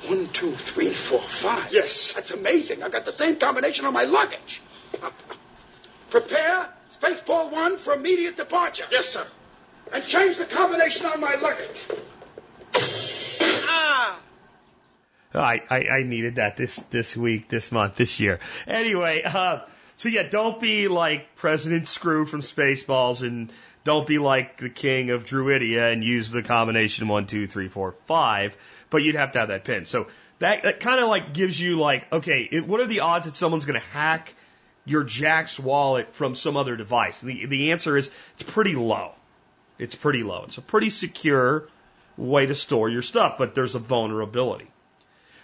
One, 0.07 0.29
two, 0.29 0.53
three, 0.53 0.91
four, 0.91 1.21
five. 1.21 1.73
Yes. 1.73 2.13
That's 2.13 2.31
amazing. 2.31 2.83
I've 2.83 2.93
got 2.93 3.05
the 3.07 3.13
same 3.13 3.37
combination 3.37 3.87
on 3.87 3.95
my 3.95 4.05
luggage. 4.05 4.61
Prepare 6.11 6.69
Spaceball 7.01 7.51
One 7.53 7.79
for 7.79 7.95
immediate 7.95 8.37
departure. 8.37 8.85
Yes, 8.91 9.07
sir. 9.07 9.27
And 9.93 10.05
change 10.05 10.37
the 10.37 10.45
combination 10.45 11.07
on 11.07 11.21
my 11.21 11.35
luggage. 11.37 11.87
I, 15.35 15.63
I, 15.69 15.89
I 15.89 16.03
needed 16.03 16.37
that 16.37 16.57
this, 16.57 16.77
this 16.91 17.17
week, 17.17 17.49
this 17.49 17.71
month, 17.71 17.97
this 17.97 18.19
year. 18.21 18.41
Anyway, 18.67 19.23
uh, 19.25 19.61
so 19.97 20.09
yeah, 20.09 20.23
don't 20.23 20.61
be 20.61 20.89
like 20.89 21.37
President 21.37 21.85
Skroob 21.85 22.29
from 22.29 22.41
Spaceballs 22.41 23.23
and 23.23 23.53
don't 23.85 24.07
be 24.07 24.19
like 24.19 24.57
the 24.59 24.71
king 24.71 25.11
of 25.11 25.25
Druidia 25.25 25.93
and 25.93 26.03
use 26.03 26.31
the 26.31 26.43
combination 26.43 27.09
one, 27.09 27.27
two, 27.27 27.47
three, 27.47 27.69
four, 27.69 27.93
five, 28.07 28.57
but 28.91 28.99
you'd 28.99 29.17
have 29.17 29.33
to 29.33 29.41
have 29.41 29.49
that 29.49 29.65
pin. 29.65 29.85
So 29.85 30.07
that, 30.39 30.63
that 30.63 30.81
kind 30.81 31.01
of 31.01 31.09
like 31.09 31.35
gives 31.35 31.61
you 31.61 31.77
like, 31.77 32.11
okay, 32.13 32.49
it, 32.51 32.67
what 32.67 32.81
are 32.81 32.87
the 32.87 33.01
odds 33.01 33.27
that 33.27 33.35
someone's 33.35 33.65
going 33.65 33.81
to 33.81 33.87
hack 33.89 34.33
your 34.85 35.05
Jaxx 35.05 35.59
wallet 35.59 36.13
from 36.13 36.35
some 36.35 36.57
other 36.57 36.77
device? 36.77 37.21
The, 37.21 37.47
the 37.47 37.73
answer 37.73 37.97
is 37.97 38.11
it's 38.35 38.45
pretty 38.45 38.75
low. 38.75 39.13
It's 39.79 39.95
pretty 39.95 40.23
low. 40.23 40.45
It's 40.45 40.59
a 40.59 40.63
pretty 40.63 40.91
secure 40.91 41.69
way 42.17 42.47
to 42.47 42.55
store 42.55 42.89
your 42.89 43.03
stuff, 43.03 43.37
but 43.39 43.55
there's 43.55 43.75
a 43.75 43.79
vulnerability. 43.79 44.69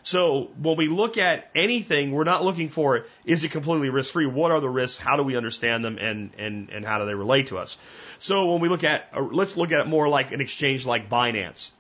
So 0.05 0.51
when 0.61 0.77
we 0.77 0.87
look 0.87 1.17
at 1.17 1.51
anything, 1.55 2.13
we're 2.13 2.25
not 2.25 2.45
looking 2.45 2.69
for 2.69 3.07
is 3.25 3.43
it 3.43 3.53
completely 3.53 3.89
risk 3.89 4.13
free? 4.13 4.27
What 4.27 4.53
are 4.53 4.61
the 4.61 4.69
risks? 4.69 4.99
How 4.99 5.17
do 5.17 5.23
we 5.23 5.35
understand 5.35 5.83
them? 5.83 5.97
And, 5.97 6.31
and, 6.37 6.69
and 6.69 6.85
how 6.85 6.99
do 6.99 7.07
they 7.07 7.15
relate 7.15 7.47
to 7.47 7.57
us? 7.57 7.79
So 8.19 8.53
when 8.53 8.61
we 8.61 8.69
look 8.69 8.85
at, 8.85 9.09
or 9.15 9.33
let's 9.33 9.57
look 9.57 9.73
at 9.73 9.81
it 9.81 9.87
more 9.87 10.07
like 10.11 10.31
an 10.31 10.43
exchange 10.43 10.85
like 10.85 11.09
Binance. 11.09 11.71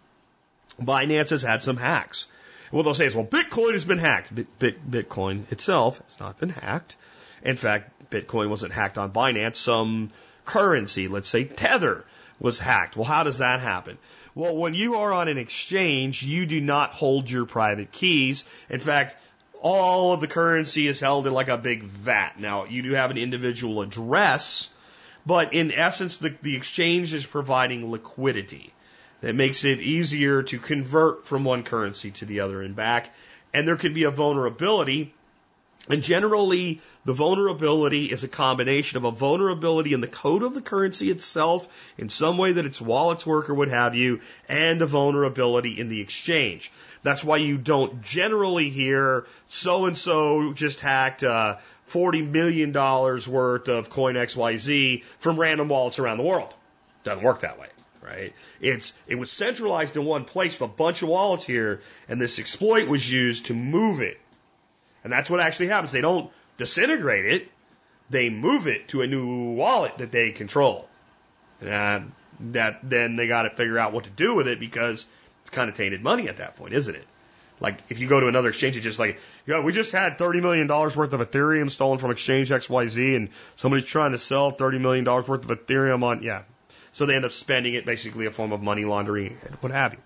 Binance 0.81 1.31
has 1.31 1.43
had 1.43 1.63
some 1.63 1.77
hacks. 1.77 2.27
What 2.71 2.85
they'll 2.85 2.95
say 2.95 3.07
is, 3.07 3.15
well, 3.15 3.27
Bitcoin 3.27 3.75
has 3.75 3.85
been 3.85 3.99
hacked. 3.99 4.35
Bit, 4.35 4.59
bit, 4.59 4.91
Bitcoin 4.91 5.53
itself 5.53 6.01
has 6.09 6.19
not 6.19 6.39
been 6.39 6.49
hacked. 6.49 6.97
In 7.43 7.57
fact, 7.57 8.11
Bitcoin 8.11 8.49
wasn't 8.49 8.73
hacked 8.73 8.97
on 8.97 9.13
Binance. 9.13 9.57
Some 9.57 10.11
currency, 10.47 11.09
let's 11.09 11.29
say 11.29 11.45
Tether, 11.45 12.07
was 12.41 12.59
hacked. 12.59 12.97
Well, 12.97 13.05
how 13.05 13.23
does 13.23 13.39
that 13.39 13.61
happen? 13.61 13.99
Well, 14.35 14.57
when 14.57 14.75
you 14.75 14.97
are 14.97 15.12
on 15.12 15.29
an 15.29 15.38
exchange, 15.38 16.25
you 16.25 16.44
do 16.47 16.61
not 16.61 16.92
hold 16.92 17.31
your 17.31 17.47
private 17.47 17.92
keys. 17.92 18.44
In 18.68 18.81
fact, 18.81 19.16
all 19.61 20.12
of 20.12 20.20
the 20.20 20.27
currency 20.27 20.88
is 20.88 20.99
held 20.99 21.27
in 21.27 21.33
like 21.33 21.49
a 21.49 21.57
big 21.57 21.85
vat. 21.85 22.38
Now, 22.38 22.64
you 22.64 22.83
do 22.83 22.92
have 22.92 23.11
an 23.11 23.16
individual 23.16 23.81
address, 23.81 24.68
but 25.25 25.55
in 25.55 25.73
essence, 25.73 26.16
the, 26.16 26.35
the 26.42 26.57
exchange 26.57 27.14
is 27.14 27.25
providing 27.25 27.90
liquidity 27.90 28.73
that 29.20 29.35
makes 29.35 29.64
it 29.64 29.81
easier 29.81 30.42
to 30.42 30.59
convert 30.59 31.25
from 31.25 31.44
one 31.44 31.62
currency 31.62 32.11
to 32.11 32.27
the 32.27 32.40
other 32.40 32.61
and 32.61 32.75
back. 32.75 33.14
And 33.55 33.66
there 33.66 33.77
can 33.77 33.94
be 33.94 34.03
a 34.03 34.11
vulnerability. 34.11 35.14
And 35.88 36.03
generally, 36.03 36.81
the 37.05 37.12
vulnerability 37.12 38.07
is 38.07 38.25
a 38.25 38.29
combination 38.29 38.97
of 38.97 39.05
a 39.05 39.11
vulnerability 39.11 39.92
in 39.92 40.01
the 40.01 40.09
code 40.09 40.42
of 40.42 40.55
the 40.55 40.62
currency 40.62 41.11
itself, 41.11 41.68
in 41.99 42.09
some 42.09 42.38
way 42.38 42.53
that 42.53 42.64
its 42.64 42.81
wallets 42.81 43.27
work 43.27 43.51
or 43.51 43.55
what 43.55 43.68
have 43.68 43.94
you, 43.94 44.20
and 44.49 44.81
a 44.81 44.87
vulnerability 44.87 45.79
in 45.79 45.88
the 45.88 46.01
exchange. 46.01 46.73
That's 47.03 47.23
why 47.23 47.37
you 47.37 47.59
don't 47.59 48.01
generally 48.01 48.70
hear 48.70 49.27
so 49.47 49.85
and 49.85 49.97
so 49.97 50.55
just 50.55 50.81
hacked 50.81 51.23
uh, 51.23 51.57
$40 51.88 52.31
million 52.31 52.73
worth 52.73 53.68
of 53.68 53.90
coin 53.90 54.14
XYZ 54.14 55.05
from 55.18 55.38
random 55.38 55.68
wallets 55.68 55.99
around 55.99 56.16
the 56.16 56.25
world. 56.25 56.55
Doesn't 57.05 57.23
work 57.23 57.40
that 57.40 57.59
way 57.59 57.66
right? 58.05 58.35
It's 58.61 58.92
it 59.07 59.14
was 59.14 59.31
centralized 59.31 59.97
in 59.97 60.05
one 60.05 60.25
place 60.25 60.61
with 60.61 60.70
a 60.70 60.73
bunch 60.73 61.03
of 61.03 61.09
wallets 61.09 61.47
here, 61.47 61.81
and 62.07 62.20
this 62.20 62.38
exploit 62.38 62.87
was 62.87 63.11
used 63.11 63.47
to 63.47 63.55
move 63.55 64.01
it. 64.01 64.18
And 65.05 65.12
that's 65.12 65.31
what 65.31 65.40
actually 65.40 65.69
happens. 65.69 65.93
They 65.93 66.01
don't 66.01 66.31
disintegrate 66.57 67.27
it; 67.27 67.49
they 68.11 68.31
move 68.31 68.67
it 68.67 68.88
to 68.88 69.03
a 69.03 69.07
new 69.07 69.53
wallet 69.53 69.99
that 69.99 70.11
they 70.11 70.33
control. 70.33 70.88
And 71.61 72.12
that 72.40 72.81
then 72.83 73.17
they 73.17 73.29
got 73.29 73.43
to 73.43 73.51
figure 73.51 73.79
out 73.79 73.93
what 73.93 74.05
to 74.05 74.11
do 74.11 74.35
with 74.35 74.49
it 74.49 74.59
because 74.59 75.07
it's 75.43 75.51
kind 75.51 75.69
of 75.69 75.77
tainted 75.77 76.03
money 76.03 76.29
at 76.29 76.38
that 76.38 76.57
point, 76.57 76.73
isn't 76.73 76.95
it? 76.95 77.07
Like 77.61 77.79
if 77.88 78.01
you 78.01 78.09
go 78.09 78.19
to 78.19 78.27
another 78.27 78.49
exchange, 78.49 78.77
it's 78.77 78.85
just 78.85 78.99
like, 78.99 79.21
yeah, 79.47 79.61
we 79.61 79.73
just 79.73 79.93
had 79.93 80.19
thirty 80.19 80.40
million 80.40 80.67
dollars 80.67 80.97
worth 80.97 81.12
of 81.12 81.21
Ethereum 81.21 81.71
stolen 81.71 81.99
from 81.99 82.11
Exchange 82.11 82.51
XYZ, 82.51 83.17
and 83.17 83.29
somebody's 83.57 83.87
trying 83.87 84.12
to 84.12 84.19
sell 84.19 84.51
thirty 84.51 84.79
million 84.79 85.05
dollars 85.05 85.29
worth 85.29 85.49
of 85.49 85.59
Ethereum 85.59 86.03
on, 86.03 86.23
yeah, 86.23 86.43
so 86.93 87.07
they 87.07 87.14
end 87.14 87.25
up 87.25 87.33
spending 87.33 87.75
it 87.75 87.87
basically 87.87 88.27
a 88.27 88.31
form 88.31 88.53
of 88.53 88.61
money 88.61 88.85
laundering 88.85 89.38
what 89.61 89.73
have 89.73 89.93
you. 89.93 90.01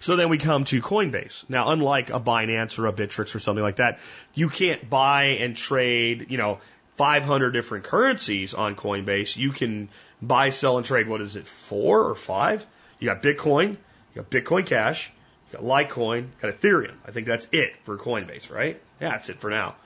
So 0.00 0.16
then 0.16 0.28
we 0.28 0.38
come 0.38 0.64
to 0.66 0.80
Coinbase. 0.80 1.48
Now, 1.48 1.70
unlike 1.70 2.10
a 2.10 2.20
Binance 2.20 2.78
or 2.78 2.86
a 2.86 2.92
Bittrex 2.92 3.34
or 3.34 3.40
something 3.40 3.62
like 3.62 3.76
that, 3.76 3.98
you 4.34 4.48
can't 4.48 4.88
buy 4.88 5.24
and 5.40 5.56
trade, 5.56 6.26
you 6.30 6.38
know, 6.38 6.60
500 6.96 7.52
different 7.52 7.84
currencies 7.84 8.54
on 8.54 8.74
Coinbase. 8.74 9.36
You 9.36 9.50
can 9.52 9.88
buy, 10.20 10.50
sell, 10.50 10.76
and 10.76 10.86
trade, 10.86 11.08
what 11.08 11.20
is 11.20 11.36
it, 11.36 11.46
four 11.46 12.04
or 12.04 12.14
five? 12.14 12.66
You 12.98 13.06
got 13.06 13.22
Bitcoin, 13.22 13.70
you 13.70 14.22
got 14.22 14.30
Bitcoin 14.30 14.66
Cash, 14.66 15.12
you 15.50 15.58
got 15.58 15.66
Litecoin, 15.66 16.22
you 16.22 16.30
got 16.40 16.60
Ethereum. 16.60 16.94
I 17.06 17.12
think 17.12 17.26
that's 17.26 17.46
it 17.52 17.74
for 17.82 17.96
Coinbase, 17.96 18.52
right? 18.52 18.80
Yeah, 19.00 19.10
that's 19.10 19.28
it 19.28 19.38
for 19.38 19.50
now. 19.50 19.76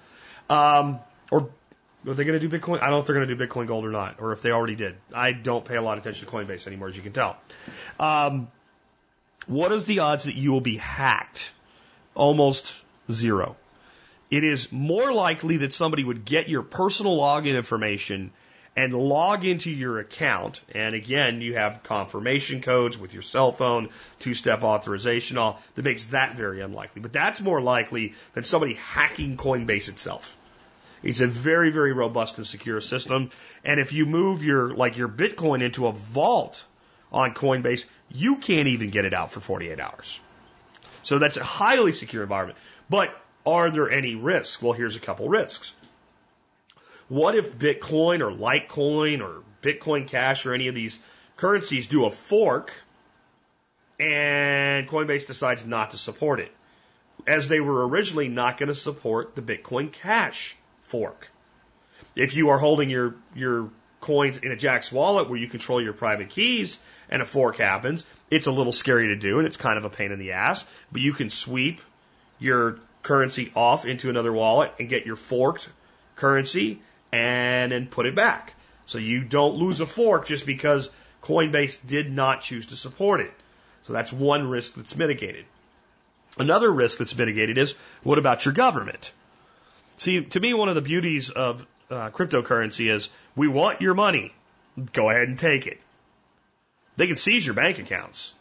Um, 0.49 1.01
or 1.31 1.51
are 2.07 2.15
they 2.15 2.25
going 2.25 2.39
to 2.39 2.49
do 2.49 2.49
Bitcoin? 2.49 2.77
I 2.81 2.87
don't 2.87 2.93
know 2.93 2.99
if 2.99 3.07
they're 3.07 3.15
going 3.15 3.29
to 3.29 3.35
do 3.35 3.47
Bitcoin 3.47 3.67
Gold 3.67 3.85
or 3.85 3.91
not, 3.91 4.17
or 4.19 4.33
if 4.33 4.43
they 4.43 4.51
already 4.51 4.75
did. 4.75 4.97
I 5.15 5.33
don't 5.33 5.65
pay 5.65 5.77
a 5.77 5.83
lot 5.83 5.99
of 5.99 6.05
attention 6.05 6.27
to 6.27 6.33
Coinbase 6.33 6.67
anymore, 6.67 6.89
as 6.89 6.97
you 6.97 7.03
can 7.03 7.13
tell. 7.13 7.37
Um, 8.01 8.49
what 9.47 9.73
is 9.73 9.85
the 9.85 10.01
odds 10.01 10.25
that 10.25 10.35
you 10.35 10.53
will 10.53 10.61
be 10.61 10.77
hacked? 10.77 11.53
Almost 12.15 12.75
zero. 13.11 13.57
It 14.31 14.45
is 14.45 14.73
more 14.73 15.13
likely 15.13 15.59
that 15.59 15.73
somebody 15.73 16.05
would 16.05 16.25
get 16.25 16.49
your 16.49 16.63
personal 16.63 17.19
login 17.19 17.55
information 17.55 18.31
and 18.75 18.95
log 18.95 19.45
into 19.45 19.71
your 19.71 19.99
account. 19.99 20.63
And 20.75 20.95
again, 20.95 21.43
you 21.43 21.55
have 21.55 21.83
confirmation 21.83 22.63
codes 22.63 22.97
with 22.97 23.13
your 23.13 23.23
cell 23.23 23.53
phone, 23.53 23.91
two 24.21 24.35
step 24.35 24.63
authorization, 24.63 25.37
all 25.37 25.61
that 25.75 25.85
makes 25.85 26.07
that 26.07 26.37
very 26.37 26.63
unlikely. 26.63 27.03
But 27.03 27.13
that's 27.13 27.41
more 27.41 27.61
likely 27.61 28.15
than 28.33 28.45
somebody 28.45 28.75
hacking 28.75 29.37
Coinbase 29.37 29.89
itself. 29.89 30.37
It's 31.03 31.21
a 31.21 31.27
very, 31.27 31.71
very 31.71 31.93
robust 31.93 32.39
and 32.39 32.47
secure 32.47 32.81
system. 32.81 33.31
And 33.65 33.81
if 33.81 33.93
you 33.93 34.07
move 34.07 34.43
your, 34.43 34.75
like 34.75 34.97
your 34.97 35.09
Bitcoin 35.09 35.63
into 35.63 35.87
a 35.89 35.93
vault 35.93 36.65
on 37.13 37.35
Coinbase, 37.35 37.85
you 38.11 38.37
can't 38.37 38.69
even 38.69 38.91
get 38.91 39.05
it 39.05 39.15
out 39.15 39.31
for 39.31 39.41
48 39.41 39.79
hours. 39.79 40.19
So 41.03 41.19
that's 41.19 41.37
a 41.37 41.45
highly 41.45 41.93
secure 41.93 42.23
environment. 42.23 42.59
But 42.89 43.15
are 43.45 43.71
there 43.71 43.91
any 43.91 44.15
risks? 44.15 44.63
Well, 44.63 44.73
here's 44.73 44.97
a 44.97 45.01
couple 45.01 45.29
risks. 45.29 45.73
What 47.09 47.35
if 47.35 47.59
Bitcoin 47.59 48.21
or 48.21 48.31
Litecoin 48.31 49.21
or 49.21 49.43
Bitcoin 49.63 50.09
Cash 50.09 50.47
or 50.47 50.55
any 50.55 50.69
of 50.69 50.75
these 50.75 50.99
currencies 51.37 51.87
do 51.87 52.07
a 52.07 52.11
fork 52.11 52.73
and 54.01 54.89
Coinbase 54.89 55.27
decides 55.27 55.67
not 55.67 55.91
to 55.91 55.99
support 55.99 56.41
it? 56.41 56.53
As 57.27 57.49
they 57.49 57.61
were 57.61 57.87
originally 57.87 58.29
not 58.29 58.59
going 58.59 58.69
to 58.69 58.75
support 58.75 59.37
the 59.37 59.43
Bitcoin 59.43 59.93
Cash 59.93 60.57
fork. 60.81 61.31
If 62.17 62.35
you 62.35 62.51
are 62.51 62.59
holding 62.59 62.91
your, 62.91 63.15
your 63.35 63.71
coins 64.03 64.37
in 64.37 64.53
a 64.53 64.57
Jaxx 64.57 64.93
wallet 64.93 65.31
where 65.31 65.39
you 65.39 65.47
control 65.47 65.81
your 65.81 65.95
private 65.95 66.29
keys 66.29 66.79
and 67.09 67.23
a 67.23 67.25
fork 67.25 67.57
happens, 67.57 68.05
it's 68.31 68.47
a 68.47 68.53
little 68.53 68.73
scary 68.73 69.09
to 69.09 69.17
do 69.17 69.39
and 69.39 69.47
it's 69.47 69.57
kind 69.57 69.79
of 69.79 69.87
a 69.87 69.91
pain 69.91 70.13
in 70.13 70.19
the 70.19 70.33
ass, 70.33 70.67
but 70.91 71.01
you 71.01 71.15
can 71.15 71.31
sweep 71.31 71.81
your 72.39 72.79
currency 73.03 73.51
off 73.57 73.87
into 73.87 74.11
another 74.11 74.33
wallet 74.33 74.73
and 74.79 74.89
get 74.91 75.07
your 75.07 75.17
forked 75.17 75.69
currency 76.17 76.83
and 77.11 77.73
then 77.73 77.87
put 77.87 78.05
it 78.05 78.15
back. 78.15 78.55
So 78.87 78.99
you 78.99 79.23
don't 79.25 79.55
lose 79.55 79.81
a 79.81 79.87
fork 79.87 80.27
just 80.27 80.45
because 80.45 80.91
Coinbase 81.23 81.87
did 81.87 82.13
not 82.13 82.43
choose 82.43 82.67
to 82.67 82.77
support 82.77 83.21
it. 83.21 83.33
So 83.87 83.93
that's 83.93 84.13
one 84.13 84.49
risk 84.49 84.75
that's 84.75 84.97
mitigated. 84.97 85.45
Another 86.39 86.71
risk 86.71 86.99
that's 86.99 87.17
mitigated 87.17 87.59
is 87.59 87.75
what 88.03 88.19
about 88.19 88.45
your 88.45 88.55
government? 88.55 89.13
See, 89.97 90.23
to 90.25 90.41
me, 90.41 90.55
one 90.55 90.69
of 90.69 90.75
the 90.75 90.81
beauties 90.81 91.31
of 91.31 91.67
uh, 91.93 92.11
cryptocurrency 92.11 92.91
is 92.91 93.11
we 93.37 93.49
want 93.49 93.81
your 93.81 93.95
money. 93.95 94.33
Go 94.93 95.11
ahead 95.11 95.29
and 95.29 95.39
take 95.39 95.67
it. 95.67 95.79
They 96.97 97.07
can 97.07 97.17
seize 97.17 97.45
your 97.45 97.55
bank 97.55 97.79
accounts. 97.79 98.35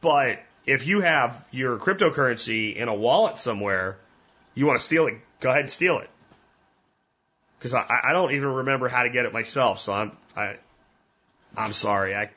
But 0.00 0.40
if 0.64 0.86
you 0.86 1.00
have 1.00 1.44
your 1.50 1.78
cryptocurrency 1.78 2.74
in 2.74 2.88
a 2.88 2.94
wallet 2.94 3.38
somewhere, 3.38 3.98
you 4.54 4.66
want 4.66 4.78
to 4.78 4.84
steal 4.84 5.06
it, 5.06 5.14
go 5.40 5.50
ahead 5.50 5.62
and 5.62 5.70
steal 5.70 5.98
it. 5.98 6.10
Because 7.58 7.74
I, 7.74 8.00
I 8.04 8.12
don't 8.12 8.32
even 8.32 8.48
remember 8.48 8.88
how 8.88 9.02
to 9.02 9.10
get 9.10 9.24
it 9.24 9.32
myself, 9.32 9.78
so 9.78 9.92
I'm 9.92 10.12
I 10.36 10.56
I'm 11.56 11.72
sorry. 11.72 12.14
I 12.14 12.30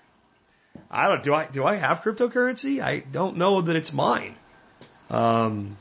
I 0.90 1.08
don't 1.08 1.24
do 1.24 1.34
I 1.34 1.46
do 1.46 1.66
I 1.66 1.76
have 1.76 2.02
cryptocurrency? 2.02 2.82
I 2.82 3.00
don't 3.00 3.38
know 3.38 3.62
that 3.62 3.76
it's 3.76 3.92
mine. 3.92 4.36
Um, 5.10 5.78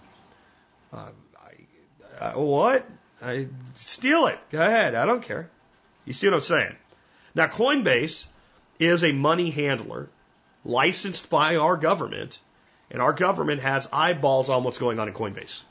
uh, 0.92 1.10
I, 1.36 2.24
uh, 2.24 2.32
what? 2.32 2.86
I 3.22 3.48
steal 3.74 4.26
it. 4.26 4.38
Go 4.50 4.60
ahead. 4.60 4.94
I 4.94 5.06
don't 5.06 5.22
care. 5.22 5.50
You 6.04 6.12
see 6.12 6.26
what 6.26 6.34
I'm 6.34 6.40
saying? 6.40 6.76
Now, 7.34 7.46
Coinbase 7.46 8.24
is 8.78 9.04
a 9.04 9.12
money 9.12 9.50
handler 9.50 10.08
licensed 10.64 11.28
by 11.28 11.56
our 11.56 11.76
government, 11.76 12.38
and 12.90 13.02
our 13.02 13.12
government 13.12 13.60
has 13.62 13.88
eyeballs 13.92 14.48
on 14.48 14.64
what's 14.64 14.78
going 14.78 14.98
on 14.98 15.08
in 15.08 15.14
Coinbase. 15.14 15.62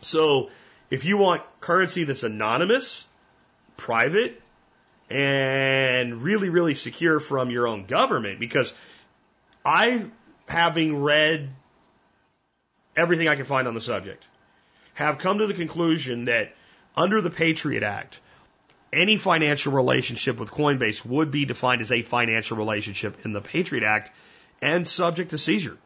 So, 0.00 0.50
if 0.90 1.04
you 1.04 1.18
want 1.18 1.42
currency 1.60 2.04
that's 2.04 2.22
anonymous, 2.22 3.06
private, 3.76 4.40
and 5.10 6.22
really, 6.22 6.50
really 6.50 6.74
secure 6.74 7.18
from 7.20 7.50
your 7.50 7.66
own 7.66 7.86
government, 7.86 8.38
because 8.38 8.74
I, 9.64 10.04
having 10.46 11.02
read 11.02 11.50
everything 12.96 13.28
I 13.28 13.36
can 13.36 13.44
find 13.44 13.66
on 13.66 13.74
the 13.74 13.80
subject, 13.80 14.24
have 14.98 15.18
come 15.18 15.38
to 15.38 15.46
the 15.46 15.54
conclusion 15.54 16.24
that 16.24 16.52
under 16.96 17.20
the 17.20 17.30
Patriot 17.30 17.84
Act, 17.84 18.18
any 18.92 19.16
financial 19.16 19.72
relationship 19.72 20.40
with 20.40 20.50
Coinbase 20.50 21.06
would 21.06 21.30
be 21.30 21.44
defined 21.44 21.82
as 21.82 21.92
a 21.92 22.02
financial 22.02 22.56
relationship 22.56 23.24
in 23.24 23.32
the 23.32 23.40
Patriot 23.40 23.84
Act 23.84 24.10
and 24.60 24.88
subject 24.88 25.30
to 25.30 25.38
seizure. 25.38 25.78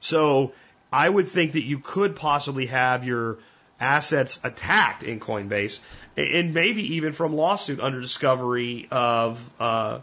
So 0.00 0.54
I 0.92 1.08
would 1.08 1.28
think 1.28 1.52
that 1.52 1.62
you 1.62 1.78
could 1.78 2.16
possibly 2.16 2.66
have 2.66 3.04
your 3.04 3.38
assets 3.78 4.40
attacked 4.42 5.04
in 5.04 5.20
Coinbase 5.20 5.78
and 6.16 6.52
maybe 6.52 6.96
even 6.96 7.12
from 7.12 7.36
lawsuit 7.36 7.78
under 7.78 8.00
discovery 8.00 8.88
of 8.90 9.38
uh, 9.60 10.00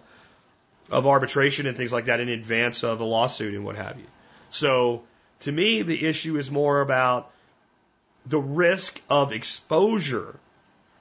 of 0.89 1.07
arbitration 1.07 1.67
and 1.67 1.75
things 1.75 1.91
like 1.91 2.05
that 2.05 2.21
in 2.21 2.29
advance 2.29 2.85
of 2.85 3.01
a 3.01 3.03
lawsuit 3.03 3.53
and 3.53 3.65
what 3.65 3.75
have 3.75 3.99
you. 3.99 4.07
So 4.49 5.03
to 5.41 5.51
me, 5.51 5.81
the 5.81 6.05
issue 6.07 6.37
is 6.37 6.49
more 6.49 6.79
about 6.79 7.29
the 8.27 8.39
risk 8.39 9.01
of 9.09 9.31
exposure 9.31 10.39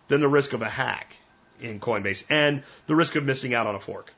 than 0.09 0.20
the 0.20 0.29
risk 0.29 0.53
of 0.53 0.62
a 0.62 0.68
hack 0.68 1.16
in 1.61 1.81
Coinbase 1.81 2.24
and 2.31 2.62
the 2.87 2.95
risk 2.95 3.16
of 3.16 3.24
missing 3.24 3.55
out 3.55 3.66
on 3.66 3.74
a 3.74 3.81
fork. 3.81 4.12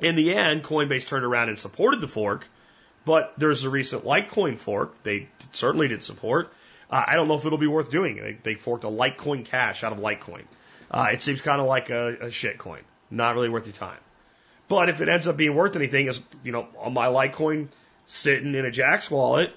In 0.00 0.14
the 0.14 0.34
end, 0.34 0.62
Coinbase 0.62 1.06
turned 1.06 1.24
around 1.24 1.48
and 1.48 1.58
supported 1.58 2.00
the 2.00 2.08
fork, 2.08 2.46
but 3.04 3.32
there's 3.38 3.64
a 3.64 3.70
recent 3.70 4.04
Litecoin 4.04 4.58
fork 4.58 5.02
they 5.02 5.28
certainly 5.52 5.88
did 5.88 6.04
support. 6.04 6.52
Uh, 6.90 7.02
I 7.06 7.16
don't 7.16 7.28
know 7.28 7.34
if 7.34 7.46
it'll 7.46 7.58
be 7.58 7.66
worth 7.66 7.90
doing. 7.90 8.16
They, 8.16 8.36
they 8.42 8.54
forked 8.54 8.84
a 8.84 8.88
Litecoin 8.88 9.44
Cash 9.44 9.82
out 9.82 9.92
of 9.92 9.98
Litecoin. 9.98 10.44
Uh, 10.90 11.08
it 11.12 11.22
seems 11.22 11.40
kind 11.40 11.60
of 11.60 11.66
like 11.66 11.90
a, 11.90 12.16
a 12.20 12.30
shit 12.30 12.58
coin, 12.58 12.82
not 13.10 13.34
really 13.34 13.48
worth 13.48 13.66
your 13.66 13.74
time. 13.74 13.98
But 14.68 14.88
if 14.88 15.00
it 15.00 15.08
ends 15.08 15.26
up 15.26 15.36
being 15.36 15.54
worth 15.54 15.76
anything, 15.76 16.06
is 16.06 16.22
you 16.44 16.52
know 16.52 16.68
on 16.78 16.92
my 16.92 17.06
Litecoin 17.06 17.68
sitting 18.06 18.54
in 18.54 18.66
a 18.66 18.70
Jaxx 18.70 19.10
wallet, 19.10 19.52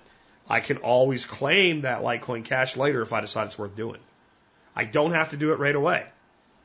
I 0.49 0.61
can 0.61 0.77
always 0.77 1.25
claim 1.25 1.81
that 1.81 2.01
Litecoin 2.01 2.43
Cash 2.43 2.75
later 2.75 3.01
if 3.01 3.13
I 3.13 3.21
decide 3.21 3.47
it's 3.47 3.57
worth 3.57 3.75
doing. 3.75 3.99
I 4.75 4.85
don't 4.85 5.11
have 5.11 5.29
to 5.29 5.37
do 5.37 5.53
it 5.53 5.59
right 5.59 5.75
away. 5.75 6.05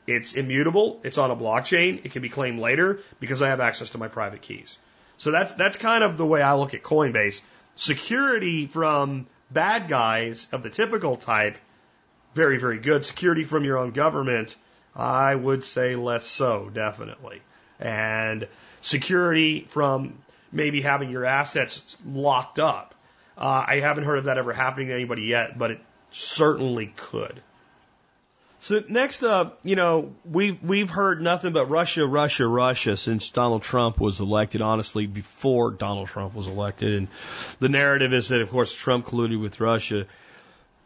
It's 0.07 0.33
immutable. 0.33 0.99
It's 1.03 1.17
on 1.17 1.31
a 1.31 1.35
blockchain. 1.35 2.03
It 2.03 2.11
can 2.11 2.21
be 2.21 2.29
claimed 2.29 2.59
later 2.59 2.99
because 3.19 3.41
I 3.41 3.49
have 3.49 3.59
access 3.59 3.91
to 3.91 3.97
my 3.97 4.07
private 4.07 4.41
keys. 4.41 4.77
So 5.17 5.31
that's 5.31 5.53
that's 5.53 5.77
kind 5.77 6.03
of 6.03 6.17
the 6.17 6.25
way 6.25 6.41
I 6.41 6.55
look 6.55 6.73
at 6.73 6.83
Coinbase. 6.83 7.41
Security 7.75 8.67
from 8.67 9.27
bad 9.51 9.87
guys 9.87 10.47
of 10.51 10.63
the 10.63 10.69
typical 10.69 11.15
type, 11.15 11.57
very 12.33 12.59
very 12.59 12.79
good. 12.79 13.05
Security 13.05 13.43
from 13.43 13.63
your 13.63 13.77
own 13.77 13.91
government, 13.91 14.55
I 14.95 15.35
would 15.35 15.63
say 15.63 15.95
less 15.95 16.25
so, 16.25 16.69
definitely. 16.73 17.41
And 17.79 18.47
security 18.81 19.67
from 19.69 20.15
maybe 20.51 20.81
having 20.81 21.09
your 21.09 21.25
assets 21.25 21.97
locked 22.05 22.59
up. 22.59 22.94
Uh, 23.37 23.65
I 23.67 23.79
haven't 23.79 24.05
heard 24.05 24.17
of 24.17 24.25
that 24.25 24.37
ever 24.37 24.53
happening 24.53 24.87
to 24.87 24.93
anybody 24.93 25.23
yet, 25.23 25.57
but 25.57 25.71
it 25.71 25.79
certainly 26.11 26.93
could. 26.95 27.41
So 28.59 28.81
next 28.87 29.23
up, 29.23 29.59
you 29.63 29.75
know, 29.75 30.15
we've 30.29 30.61
we've 30.63 30.89
heard 30.89 31.21
nothing 31.21 31.53
but 31.53 31.67
Russia, 31.69 32.05
Russia, 32.05 32.47
Russia 32.47 32.97
since 32.97 33.29
Donald 33.29 33.61
Trump 33.61 33.99
was 33.99 34.21
elected. 34.21 34.61
Honestly, 34.61 35.05
before 35.05 35.71
Donald 35.71 36.07
Trump 36.07 36.33
was 36.33 36.47
elected, 36.47 36.95
and 36.95 37.07
the 37.59 37.69
narrative 37.69 38.11
is 38.11 38.29
that, 38.29 38.41
of 38.41 38.49
course, 38.49 38.73
Trump 38.73 39.05
colluded 39.05 39.39
with 39.39 39.59
Russia. 39.59 40.07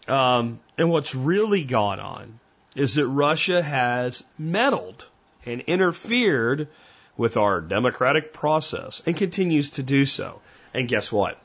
Um, 0.10 0.60
and 0.78 0.90
what's 0.90 1.16
really 1.16 1.64
gone 1.64 2.00
on 2.00 2.40
is 2.76 2.96
that 2.96 3.08
Russia 3.08 3.62
has 3.62 4.24
meddled 4.38 5.08
and 5.46 5.62
interfered 5.62 6.68
with 7.16 7.38
our 7.38 7.62
democratic 7.62 8.34
process 8.34 9.02
and 9.06 9.16
continues 9.16 9.72
to 9.72 9.84
do 9.84 10.06
so. 10.06 10.42
And 10.74 10.88
guess 10.88 11.12
what? 11.12 11.40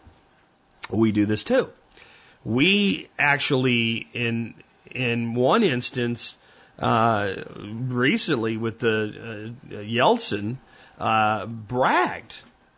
We 0.90 1.12
do 1.12 1.26
this 1.26 1.44
too. 1.44 1.70
We 2.44 3.08
actually, 3.18 4.06
in 4.12 4.54
in 4.90 5.34
one 5.34 5.62
instance, 5.62 6.36
uh, 6.78 7.34
recently 7.56 8.56
with 8.56 8.78
the 8.78 9.54
uh, 9.70 9.74
Yeltsin, 9.74 10.56
uh, 10.98 11.46
bragged 11.46 12.36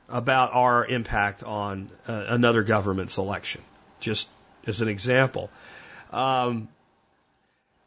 about 0.09 0.53
our 0.53 0.87
impact 0.87 1.43
on 1.43 1.91
uh, 2.07 2.25
another 2.29 2.63
government's 2.63 3.19
election, 3.19 3.63
just 4.01 4.29
as 4.67 4.81
an 4.81 4.89
example. 4.89 5.51
Um, 6.13 6.69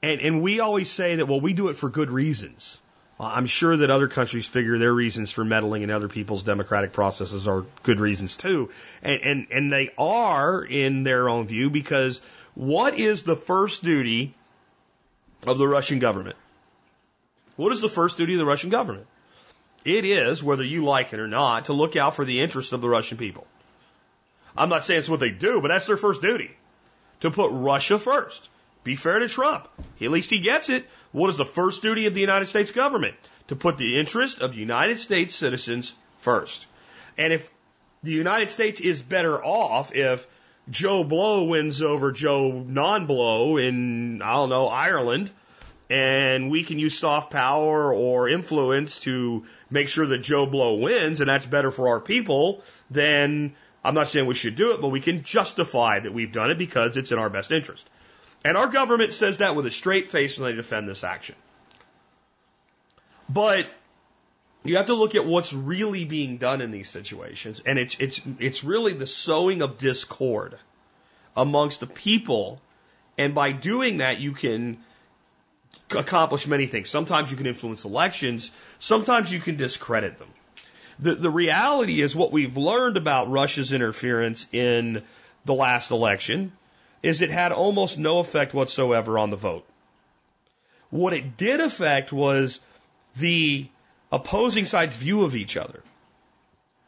and, 0.01 0.21
and 0.21 0.41
we 0.41 0.59
always 0.59 0.89
say 0.89 1.15
that, 1.15 1.27
well, 1.27 1.41
we 1.41 1.53
do 1.53 1.69
it 1.69 1.77
for 1.77 1.89
good 1.89 2.11
reasons. 2.11 2.79
Uh, 3.19 3.25
I'm 3.25 3.47
sure 3.47 3.75
that 3.75 3.89
other 3.89 4.07
countries 4.07 4.47
figure 4.47 4.77
their 4.77 4.93
reasons 4.93 5.31
for 5.31 5.43
meddling 5.43 5.81
in 5.81 5.91
other 5.91 6.07
people's 6.07 6.43
democratic 6.43 6.93
processes 6.93 7.47
are 7.47 7.65
good 7.83 7.99
reasons 7.99 8.35
too. 8.35 8.69
And, 9.01 9.21
and, 9.21 9.47
and 9.51 9.73
they 9.73 9.89
are 9.97 10.63
in 10.63 11.03
their 11.03 11.27
own 11.27 11.47
view 11.47 11.69
because 11.69 12.21
what 12.55 12.97
is 12.97 13.23
the 13.23 13.35
first 13.35 13.83
duty 13.83 14.33
of 15.45 15.57
the 15.57 15.67
Russian 15.67 15.99
government? 15.99 16.37
What 17.55 17.73
is 17.73 17.81
the 17.81 17.89
first 17.89 18.17
duty 18.17 18.33
of 18.33 18.39
the 18.39 18.45
Russian 18.45 18.69
government? 18.69 19.07
It 19.83 20.05
is, 20.05 20.43
whether 20.43 20.63
you 20.63 20.85
like 20.85 21.13
it 21.13 21.19
or 21.19 21.27
not, 21.27 21.65
to 21.65 21.73
look 21.73 21.95
out 21.95 22.15
for 22.15 22.25
the 22.25 22.41
interests 22.41 22.73
of 22.73 22.81
the 22.81 22.89
Russian 22.89 23.17
people. 23.17 23.47
I'm 24.55 24.69
not 24.69 24.85
saying 24.85 24.99
it's 24.99 25.09
what 25.09 25.19
they 25.19 25.29
do, 25.29 25.61
but 25.61 25.69
that's 25.69 25.87
their 25.87 25.97
first 25.97 26.21
duty. 26.21 26.51
To 27.21 27.31
put 27.31 27.51
Russia 27.51 27.99
first. 27.99 28.49
Be 28.89 28.95
fair 28.95 29.19
to 29.19 29.27
Trump. 29.27 29.67
At 30.01 30.09
least 30.09 30.31
he 30.31 30.39
gets 30.39 30.67
it. 30.67 30.83
What 31.11 31.29
is 31.29 31.37
the 31.37 31.45
first 31.45 31.83
duty 31.83 32.07
of 32.07 32.15
the 32.15 32.21
United 32.21 32.47
States 32.47 32.71
government? 32.71 33.13
To 33.49 33.55
put 33.55 33.77
the 33.77 33.99
interest 33.99 34.39
of 34.41 34.55
United 34.55 34.97
States 34.97 35.35
citizens 35.35 35.93
first. 36.17 36.65
And 37.15 37.31
if 37.31 37.51
the 38.01 38.13
United 38.13 38.49
States 38.49 38.79
is 38.79 39.03
better 39.03 39.45
off 39.45 39.93
if 39.93 40.25
Joe 40.71 41.03
Blow 41.03 41.43
wins 41.43 41.83
over 41.83 42.11
Joe 42.11 42.63
Non 42.67 43.05
Blow 43.05 43.57
in, 43.57 44.23
I 44.23 44.33
don't 44.33 44.49
know, 44.49 44.67
Ireland, 44.67 45.29
and 45.91 46.49
we 46.49 46.63
can 46.63 46.79
use 46.79 46.97
soft 46.97 47.31
power 47.31 47.93
or 47.93 48.27
influence 48.27 48.97
to 49.01 49.45
make 49.69 49.87
sure 49.87 50.07
that 50.07 50.23
Joe 50.23 50.47
Blow 50.47 50.73
wins, 50.79 51.21
and 51.21 51.29
that's 51.29 51.45
better 51.45 51.69
for 51.69 51.89
our 51.89 51.99
people, 51.99 52.63
then 52.89 53.53
I'm 53.83 53.93
not 53.93 54.07
saying 54.07 54.25
we 54.25 54.33
should 54.33 54.55
do 54.55 54.71
it, 54.71 54.81
but 54.81 54.87
we 54.87 54.99
can 54.99 55.21
justify 55.21 55.99
that 55.99 56.11
we've 56.11 56.31
done 56.31 56.49
it 56.49 56.57
because 56.57 56.97
it's 56.97 57.11
in 57.11 57.19
our 57.19 57.29
best 57.29 57.51
interest. 57.51 57.87
And 58.43 58.55
our 58.55 58.67
government 58.67 59.13
says 59.13 59.39
that 59.39 59.55
with 59.55 59.65
a 59.65 59.71
straight 59.71 60.09
face 60.09 60.37
when 60.37 60.51
they 60.51 60.55
defend 60.55 60.87
this 60.87 61.03
action. 61.03 61.35
But 63.27 63.67
you 64.63 64.77
have 64.77 64.87
to 64.87 64.93
look 64.93 65.15
at 65.15 65.25
what's 65.25 65.53
really 65.53 66.05
being 66.05 66.37
done 66.37 66.61
in 66.61 66.71
these 66.71 66.89
situations, 66.89 67.61
and 67.65 67.77
it's 67.77 67.95
it's 67.99 68.21
it's 68.39 68.63
really 68.63 68.93
the 68.93 69.07
sowing 69.07 69.61
of 69.61 69.77
discord 69.77 70.57
amongst 71.35 71.79
the 71.79 71.87
people, 71.87 72.61
and 73.17 73.35
by 73.35 73.51
doing 73.51 73.97
that, 73.97 74.19
you 74.19 74.33
can 74.33 74.79
accomplish 75.91 76.47
many 76.47 76.65
things. 76.65 76.89
Sometimes 76.89 77.31
you 77.31 77.37
can 77.37 77.45
influence 77.45 77.85
elections, 77.85 78.51
sometimes 78.79 79.31
you 79.31 79.39
can 79.39 79.55
discredit 79.55 80.17
them. 80.17 80.29
The 80.99 81.15
the 81.15 81.29
reality 81.29 82.01
is 82.01 82.15
what 82.15 82.31
we've 82.31 82.57
learned 82.57 82.97
about 82.97 83.29
Russia's 83.29 83.73
interference 83.73 84.47
in 84.51 85.03
the 85.45 85.53
last 85.53 85.91
election 85.91 86.51
is 87.01 87.21
it 87.21 87.31
had 87.31 87.51
almost 87.51 87.97
no 87.97 88.19
effect 88.19 88.53
whatsoever 88.53 89.17
on 89.17 89.29
the 89.29 89.37
vote. 89.37 89.65
What 90.89 91.13
it 91.13 91.37
did 91.37 91.59
affect 91.59 92.11
was 92.11 92.61
the 93.15 93.67
opposing 94.11 94.65
sides' 94.65 94.95
view 94.95 95.23
of 95.23 95.35
each 95.35 95.55
other. 95.55 95.83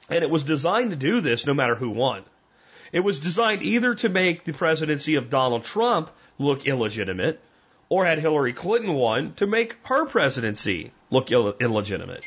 And 0.10 0.24
it 0.24 0.30
was 0.30 0.44
designed 0.44 0.90
to 0.90 0.96
do 0.96 1.22
this 1.22 1.46
no 1.46 1.54
matter 1.54 1.76
who 1.76 1.90
won. 1.90 2.24
It 2.92 3.02
was 3.02 3.20
designed 3.20 3.64
either 3.64 3.96
to 3.96 4.10
make 4.10 4.44
the 4.44 4.54
presidency 4.54 5.16
of 5.16 5.30
Donald 5.30 5.64
Trump 5.64 6.12
look 6.38 6.66
illegitimate, 6.66 7.40
or 7.88 8.06
had 8.06 8.20
Hillary 8.20 8.54
Clinton 8.54 8.94
won, 8.94 9.34
to 9.36 9.48
make 9.48 9.78
her 9.84 10.06
presidency 10.06 10.92
look 11.10 11.32
Ill- 11.32 11.56
illegitimate. 11.60 12.26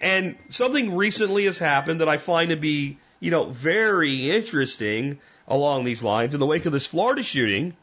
And 0.00 0.36
something 0.50 0.94
recently 0.94 1.46
has 1.46 1.58
happened 1.58 2.00
that 2.00 2.08
I 2.08 2.18
find 2.18 2.50
to 2.50 2.56
be, 2.56 2.98
you 3.20 3.30
know, 3.30 3.44
very 3.46 4.30
interesting 4.30 5.18
along 5.48 5.84
these 5.84 6.02
lines. 6.02 6.34
In 6.34 6.40
the 6.40 6.46
wake 6.46 6.66
of 6.66 6.72
this 6.72 6.86
Florida 6.86 7.22
shooting, 7.22 7.76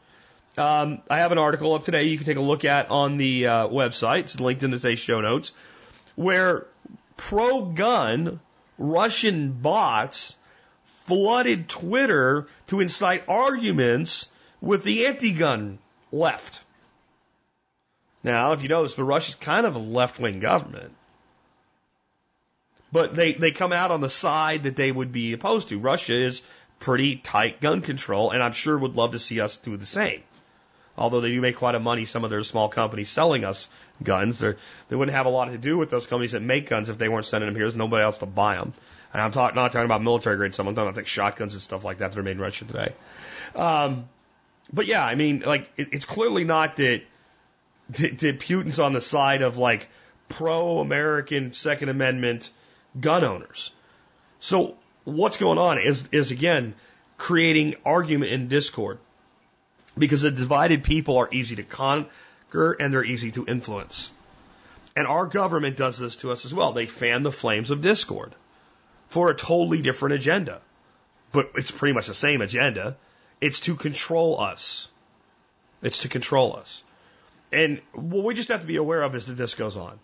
um, 0.56 1.00
I 1.10 1.18
have 1.18 1.32
an 1.32 1.38
article 1.38 1.74
up 1.74 1.84
today 1.84 2.04
you 2.04 2.16
can 2.16 2.26
take 2.26 2.36
a 2.36 2.42
look 2.42 2.64
at 2.64 2.90
on 2.90 3.16
the 3.16 3.46
uh, 3.46 3.68
website. 3.68 4.20
It's 4.20 4.40
linked 4.40 4.62
in 4.62 4.70
today's 4.70 4.98
show 4.98 5.20
notes, 5.20 5.52
where 6.14 6.66
pro-gun 7.16 8.40
Russian 8.78 9.52
bots 9.52 10.36
flooded 11.06 11.68
Twitter 11.68 12.46
to 12.68 12.80
incite 12.80 13.24
arguments 13.28 14.28
with 14.60 14.84
the 14.84 15.06
anti-gun 15.06 15.78
left. 16.12 16.62
Now, 18.22 18.52
if 18.52 18.62
you 18.62 18.68
this, 18.68 18.94
but 18.94 19.04
Russia's 19.04 19.34
kind 19.34 19.66
of 19.66 19.76
a 19.76 19.78
left-wing 19.78 20.40
government. 20.40 20.94
But 22.90 23.14
they, 23.14 23.34
they 23.34 23.50
come 23.50 23.72
out 23.72 23.90
on 23.90 24.00
the 24.00 24.08
side 24.08 24.62
that 24.62 24.76
they 24.76 24.90
would 24.90 25.12
be 25.12 25.32
opposed 25.32 25.68
to. 25.68 25.78
Russia 25.78 26.14
is 26.14 26.42
pretty 26.78 27.16
tight 27.16 27.60
gun 27.60 27.80
control, 27.80 28.30
and 28.30 28.42
I'm 28.42 28.52
sure 28.52 28.76
would 28.76 28.96
love 28.96 29.12
to 29.12 29.18
see 29.18 29.40
us 29.40 29.56
do 29.56 29.76
the 29.76 29.86
same. 29.86 30.22
Although 30.96 31.20
they 31.20 31.30
do 31.30 31.40
make 31.40 31.56
quite 31.56 31.74
a 31.74 31.80
money, 31.80 32.04
some 32.04 32.22
of 32.24 32.30
their 32.30 32.44
small 32.44 32.68
companies 32.68 33.08
selling 33.10 33.44
us 33.44 33.68
guns. 34.02 34.38
They're, 34.38 34.56
they 34.88 34.96
wouldn't 34.96 35.16
have 35.16 35.26
a 35.26 35.30
lot 35.30 35.46
to 35.46 35.58
do 35.58 35.76
with 35.76 35.90
those 35.90 36.06
companies 36.06 36.32
that 36.32 36.40
make 36.40 36.68
guns 36.68 36.88
if 36.88 36.98
they 36.98 37.08
weren't 37.08 37.26
sending 37.26 37.48
them 37.48 37.56
here. 37.56 37.64
There's 37.64 37.74
nobody 37.74 38.04
else 38.04 38.18
to 38.18 38.26
buy 38.26 38.54
them. 38.56 38.72
And 39.12 39.20
I'm 39.20 39.32
talk, 39.32 39.54
not 39.54 39.72
talking 39.72 39.86
about 39.86 40.02
military 40.02 40.36
grade 40.36 40.54
stuff. 40.54 40.66
I'm 40.66 40.74
talking 40.74 40.88
about 40.88 40.96
like 40.96 41.06
shotguns 41.08 41.54
and 41.54 41.62
stuff 41.62 41.84
like 41.84 41.98
that 41.98 42.12
that 42.12 42.18
are 42.18 42.22
made 42.22 42.32
in 42.32 42.40
Russia 42.40 42.64
today. 42.64 42.94
Um, 43.56 44.08
but 44.72 44.86
yeah, 44.86 45.04
I 45.04 45.16
mean, 45.16 45.40
like 45.40 45.70
it, 45.76 45.88
it's 45.92 46.04
clearly 46.04 46.44
not 46.44 46.76
that, 46.76 47.02
that, 47.90 48.18
that 48.18 48.40
Putin's 48.40 48.78
on 48.78 48.92
the 48.92 49.00
side 49.00 49.42
of 49.42 49.56
like 49.56 49.88
pro-American 50.28 51.52
Second 51.52 51.88
Amendment 51.88 52.50
gun 53.00 53.24
owners. 53.24 53.72
So 54.38 54.76
what's 55.04 55.36
going 55.36 55.58
on 55.58 55.78
is 55.78 56.08
is 56.12 56.30
again 56.30 56.74
creating 57.16 57.74
argument 57.84 58.32
and 58.32 58.48
discord 58.48 58.98
because 59.96 60.22
the 60.22 60.30
divided 60.30 60.82
people 60.82 61.16
are 61.18 61.28
easy 61.32 61.56
to 61.56 61.62
conquer 61.62 62.72
and 62.72 62.92
they're 62.92 63.04
easy 63.04 63.30
to 63.30 63.46
influence. 63.46 64.10
And 64.96 65.06
our 65.06 65.26
government 65.26 65.76
does 65.76 65.98
this 65.98 66.16
to 66.16 66.30
us 66.32 66.44
as 66.44 66.54
well. 66.54 66.72
They 66.72 66.86
fan 66.86 67.22
the 67.22 67.32
flames 67.32 67.70
of 67.70 67.80
discord 67.80 68.34
for 69.08 69.30
a 69.30 69.34
totally 69.34 69.82
different 69.82 70.14
agenda. 70.14 70.60
But 71.32 71.50
it's 71.56 71.70
pretty 71.70 71.94
much 71.94 72.06
the 72.06 72.14
same 72.14 72.40
agenda. 72.42 72.96
It's 73.40 73.60
to 73.60 73.74
control 73.74 74.40
us. 74.40 74.88
It's 75.82 76.02
to 76.02 76.08
control 76.08 76.56
us. 76.56 76.82
And 77.52 77.80
what 77.92 78.24
we 78.24 78.34
just 78.34 78.48
have 78.48 78.60
to 78.60 78.66
be 78.66 78.76
aware 78.76 79.02
of 79.02 79.14
is 79.14 79.26
that 79.26 79.34
this 79.34 79.54
goes 79.54 79.76
on. 79.76 79.98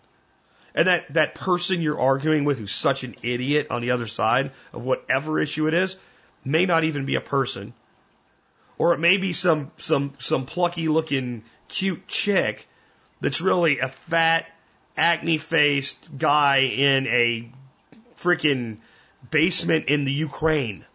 And 0.73 0.87
that, 0.87 1.13
that 1.13 1.35
person 1.35 1.81
you're 1.81 1.99
arguing 1.99 2.45
with 2.45 2.59
who's 2.59 2.71
such 2.71 3.03
an 3.03 3.15
idiot 3.23 3.67
on 3.69 3.81
the 3.81 3.91
other 3.91 4.07
side 4.07 4.51
of 4.71 4.85
whatever 4.85 5.39
issue 5.39 5.67
it 5.67 5.73
is 5.73 5.97
may 6.45 6.65
not 6.65 6.83
even 6.83 7.05
be 7.05 7.15
a 7.15 7.21
person. 7.21 7.73
Or 8.77 8.93
it 8.93 8.99
may 8.99 9.17
be 9.17 9.33
some, 9.33 9.71
some, 9.77 10.13
some 10.19 10.45
plucky 10.45 10.87
looking 10.87 11.43
cute 11.67 12.07
chick 12.07 12.67
that's 13.19 13.41
really 13.41 13.79
a 13.79 13.89
fat, 13.89 14.47
acne 14.97 15.37
faced 15.37 16.17
guy 16.17 16.61
in 16.61 17.07
a 17.07 17.51
freaking 18.17 18.77
basement 19.29 19.85
in 19.85 20.05
the 20.05 20.11
Ukraine. 20.11 20.85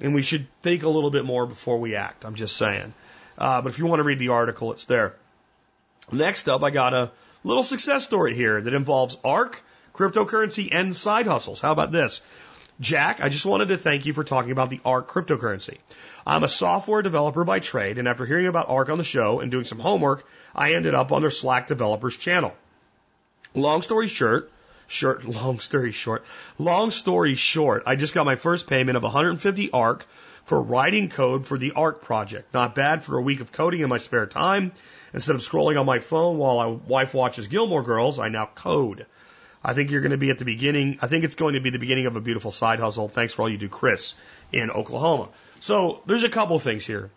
And 0.00 0.14
we 0.14 0.22
should 0.22 0.46
think 0.62 0.82
a 0.82 0.88
little 0.88 1.10
bit 1.10 1.24
more 1.24 1.46
before 1.46 1.78
we 1.78 1.94
act. 1.94 2.24
I'm 2.24 2.34
just 2.34 2.56
saying. 2.56 2.94
Uh, 3.38 3.62
but 3.62 3.70
if 3.70 3.78
you 3.78 3.86
want 3.86 4.00
to 4.00 4.04
read 4.04 4.18
the 4.18 4.28
article, 4.28 4.72
it's 4.72 4.84
there. 4.86 5.14
Next 6.12 6.48
up, 6.48 6.62
I 6.62 6.70
got 6.70 6.94
a 6.94 7.12
little 7.44 7.62
success 7.62 8.04
story 8.04 8.34
here 8.34 8.60
that 8.60 8.74
involves 8.74 9.16
ARK, 9.24 9.62
cryptocurrency, 9.94 10.68
and 10.72 10.94
side 10.94 11.26
hustles. 11.26 11.60
How 11.60 11.72
about 11.72 11.92
this? 11.92 12.20
Jack, 12.80 13.22
I 13.22 13.28
just 13.28 13.44
wanted 13.44 13.68
to 13.68 13.76
thank 13.76 14.06
you 14.06 14.14
for 14.14 14.24
talking 14.24 14.52
about 14.52 14.70
the 14.70 14.80
ARK 14.84 15.10
cryptocurrency. 15.10 15.78
I'm 16.26 16.44
a 16.44 16.48
software 16.48 17.02
developer 17.02 17.44
by 17.44 17.60
trade, 17.60 17.98
and 17.98 18.08
after 18.08 18.24
hearing 18.24 18.46
about 18.46 18.70
ARK 18.70 18.88
on 18.88 18.98
the 18.98 19.04
show 19.04 19.40
and 19.40 19.50
doing 19.50 19.66
some 19.66 19.78
homework, 19.78 20.24
I 20.54 20.72
ended 20.72 20.94
up 20.94 21.12
on 21.12 21.20
their 21.20 21.30
Slack 21.30 21.66
developers 21.66 22.16
channel. 22.16 22.54
Long 23.54 23.82
story 23.82 24.08
short, 24.08 24.50
short, 24.86 25.24
long 25.28 25.60
story 25.60 25.92
short, 25.92 26.24
long 26.58 26.90
story 26.90 27.34
short, 27.34 27.82
I 27.84 27.96
just 27.96 28.14
got 28.14 28.24
my 28.24 28.36
first 28.36 28.66
payment 28.66 28.96
of 28.96 29.02
150 29.02 29.70
ARK 29.72 30.06
for 30.50 30.60
writing 30.60 31.08
code 31.08 31.46
for 31.46 31.56
the 31.56 31.70
ARK 31.76 32.02
project. 32.02 32.52
Not 32.52 32.74
bad 32.74 33.04
for 33.04 33.16
a 33.16 33.22
week 33.22 33.40
of 33.40 33.52
coding 33.52 33.82
in 33.82 33.88
my 33.88 33.98
spare 33.98 34.26
time. 34.26 34.72
Instead 35.14 35.36
of 35.36 35.42
scrolling 35.42 35.78
on 35.78 35.86
my 35.86 36.00
phone 36.00 36.38
while 36.38 36.56
my 36.56 36.66
wife 36.88 37.14
watches 37.14 37.46
Gilmore 37.46 37.84
Girls, 37.84 38.18
I 38.18 38.30
now 38.30 38.50
code. 38.52 39.06
I 39.62 39.74
think 39.74 39.92
you're 39.92 40.00
going 40.00 40.10
to 40.10 40.16
be 40.16 40.30
at 40.30 40.38
the 40.38 40.44
beginning. 40.44 40.98
I 41.00 41.06
think 41.06 41.22
it's 41.22 41.36
going 41.36 41.54
to 41.54 41.60
be 41.60 41.70
the 41.70 41.78
beginning 41.78 42.06
of 42.06 42.16
a 42.16 42.20
beautiful 42.20 42.50
side 42.50 42.80
hustle. 42.80 43.08
Thanks 43.08 43.32
for 43.32 43.42
all 43.42 43.48
you 43.48 43.58
do, 43.58 43.68
Chris, 43.68 44.16
in 44.50 44.72
Oklahoma. 44.72 45.28
So 45.60 46.02
there's 46.06 46.24
a 46.24 46.28
couple 46.28 46.58
things 46.58 46.84
here. 46.84 47.12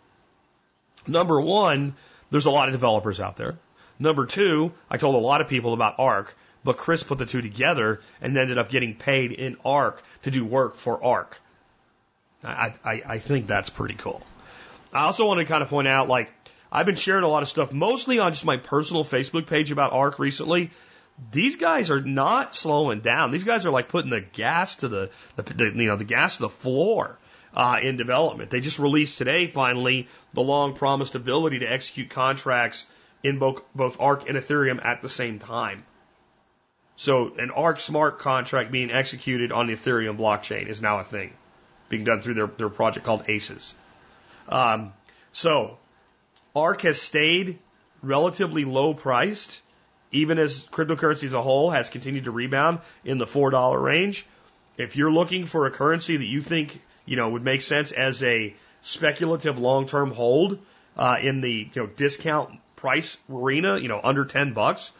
Number 1.08 1.40
one, 1.40 1.96
there's 2.30 2.46
a 2.46 2.52
lot 2.52 2.68
of 2.68 2.72
developers 2.72 3.18
out 3.18 3.36
there. 3.36 3.56
Number 3.98 4.26
two, 4.26 4.70
I 4.88 4.96
told 4.96 5.16
a 5.16 5.18
lot 5.18 5.40
of 5.40 5.48
people 5.48 5.74
about 5.74 5.98
ARK, 5.98 6.36
but 6.62 6.76
Chris 6.76 7.02
put 7.02 7.18
the 7.18 7.26
two 7.26 7.42
together 7.42 8.00
and 8.20 8.38
ended 8.38 8.58
up 8.58 8.70
getting 8.70 8.94
paid 8.94 9.32
in 9.32 9.56
ARK 9.64 10.04
to 10.22 10.30
do 10.30 10.44
work 10.44 10.76
for 10.76 11.02
ARK. 11.02 11.40
I, 12.44 13.02
I, 13.06 13.18
think 13.18 13.46
that's 13.46 13.70
pretty 13.70 13.94
cool. 13.94 14.22
I 14.92 15.04
also 15.04 15.26
want 15.26 15.40
to 15.40 15.46
kind 15.46 15.62
of 15.62 15.68
point 15.68 15.88
out, 15.88 16.08
like, 16.08 16.30
I've 16.70 16.86
been 16.86 16.96
sharing 16.96 17.24
a 17.24 17.28
lot 17.28 17.42
of 17.42 17.48
stuff, 17.48 17.72
mostly 17.72 18.18
on 18.18 18.32
just 18.32 18.44
my 18.44 18.56
personal 18.56 19.04
Facebook 19.04 19.46
page 19.46 19.70
about 19.70 19.92
ARK 19.92 20.18
recently. 20.18 20.70
These 21.30 21.56
guys 21.56 21.90
are 21.90 22.00
not 22.00 22.56
slowing 22.56 23.00
down. 23.00 23.30
These 23.30 23.44
guys 23.44 23.64
are 23.64 23.70
like 23.70 23.88
putting 23.88 24.10
the 24.10 24.20
gas 24.20 24.76
to 24.76 24.88
the, 24.88 25.10
the, 25.36 25.42
the 25.42 25.64
you 25.66 25.86
know, 25.86 25.96
the 25.96 26.04
gas 26.04 26.36
to 26.36 26.42
the 26.42 26.48
floor 26.48 27.18
uh, 27.54 27.78
in 27.82 27.96
development. 27.96 28.50
They 28.50 28.60
just 28.60 28.78
released 28.78 29.18
today, 29.18 29.46
finally, 29.46 30.08
the 30.32 30.42
long 30.42 30.74
promised 30.74 31.14
ability 31.14 31.60
to 31.60 31.66
execute 31.66 32.10
contracts 32.10 32.86
in 33.22 33.38
both, 33.38 33.62
both 33.74 34.00
ARK 34.00 34.28
and 34.28 34.36
Ethereum 34.36 34.84
at 34.84 35.02
the 35.02 35.08
same 35.08 35.38
time. 35.38 35.84
So 36.96 37.34
an 37.36 37.50
ARK 37.50 37.80
smart 37.80 38.18
contract 38.18 38.70
being 38.70 38.90
executed 38.90 39.50
on 39.50 39.66
the 39.66 39.74
Ethereum 39.74 40.16
blockchain 40.16 40.68
is 40.68 40.80
now 40.80 40.98
a 40.98 41.04
thing, 41.04 41.32
being 41.88 42.04
done 42.04 42.20
through 42.20 42.34
their, 42.34 42.46
their 42.46 42.68
project 42.68 43.04
called 43.04 43.24
ACES. 43.28 43.74
Um, 44.48 44.92
so 45.32 45.78
ARK 46.54 46.82
has 46.82 47.00
stayed 47.00 47.58
relatively 48.02 48.64
low 48.64 48.94
priced, 48.94 49.62
even 50.12 50.38
as 50.38 50.66
cryptocurrency 50.68 51.24
as 51.24 51.32
a 51.32 51.42
whole 51.42 51.70
has 51.70 51.88
continued 51.88 52.24
to 52.24 52.30
rebound 52.30 52.80
in 53.04 53.18
the 53.18 53.24
$4 53.24 53.82
range. 53.82 54.26
If 54.76 54.96
you're 54.96 55.12
looking 55.12 55.46
for 55.46 55.66
a 55.66 55.70
currency 55.70 56.16
that 56.16 56.24
you 56.24 56.40
think, 56.40 56.80
you 57.06 57.16
know, 57.16 57.30
would 57.30 57.44
make 57.44 57.62
sense 57.62 57.92
as 57.92 58.22
a 58.22 58.54
speculative 58.82 59.58
long-term 59.58 60.10
hold, 60.10 60.58
uh, 60.96 61.16
in 61.20 61.40
the, 61.40 61.68
you 61.72 61.82
know, 61.82 61.86
discount 61.86 62.50
price 62.76 63.16
arena, 63.32 63.78
you 63.78 63.88
know, 63.88 64.00
under 64.02 64.24
10 64.24 64.52
bucks, 64.52 64.92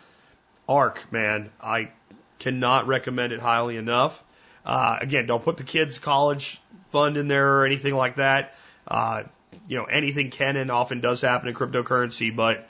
ARK, 0.69 1.13
man, 1.13 1.51
I 1.61 1.91
cannot 2.39 2.87
recommend 2.87 3.33
it 3.33 3.41
highly 3.41 3.77
enough. 3.77 4.23
Uh, 4.65 4.97
again, 5.01 5.27
don't 5.27 5.43
put 5.43 5.57
the 5.57 5.65
kids' 5.65 5.99
college 5.99 6.61
fund 6.95 7.17
in 7.17 7.27
there 7.27 7.59
or 7.59 7.67
anything 7.67 7.93
like 7.93 8.17
that. 8.17 8.55
Uh, 8.87 9.25
you 9.67 9.77
know, 9.77 9.85
anything 9.85 10.31
can 10.31 10.57
and 10.57 10.71
often 10.71 11.01
does 11.01 11.21
happen 11.21 11.49
in 11.49 11.55
cryptocurrency, 11.55 12.35
but 12.35 12.69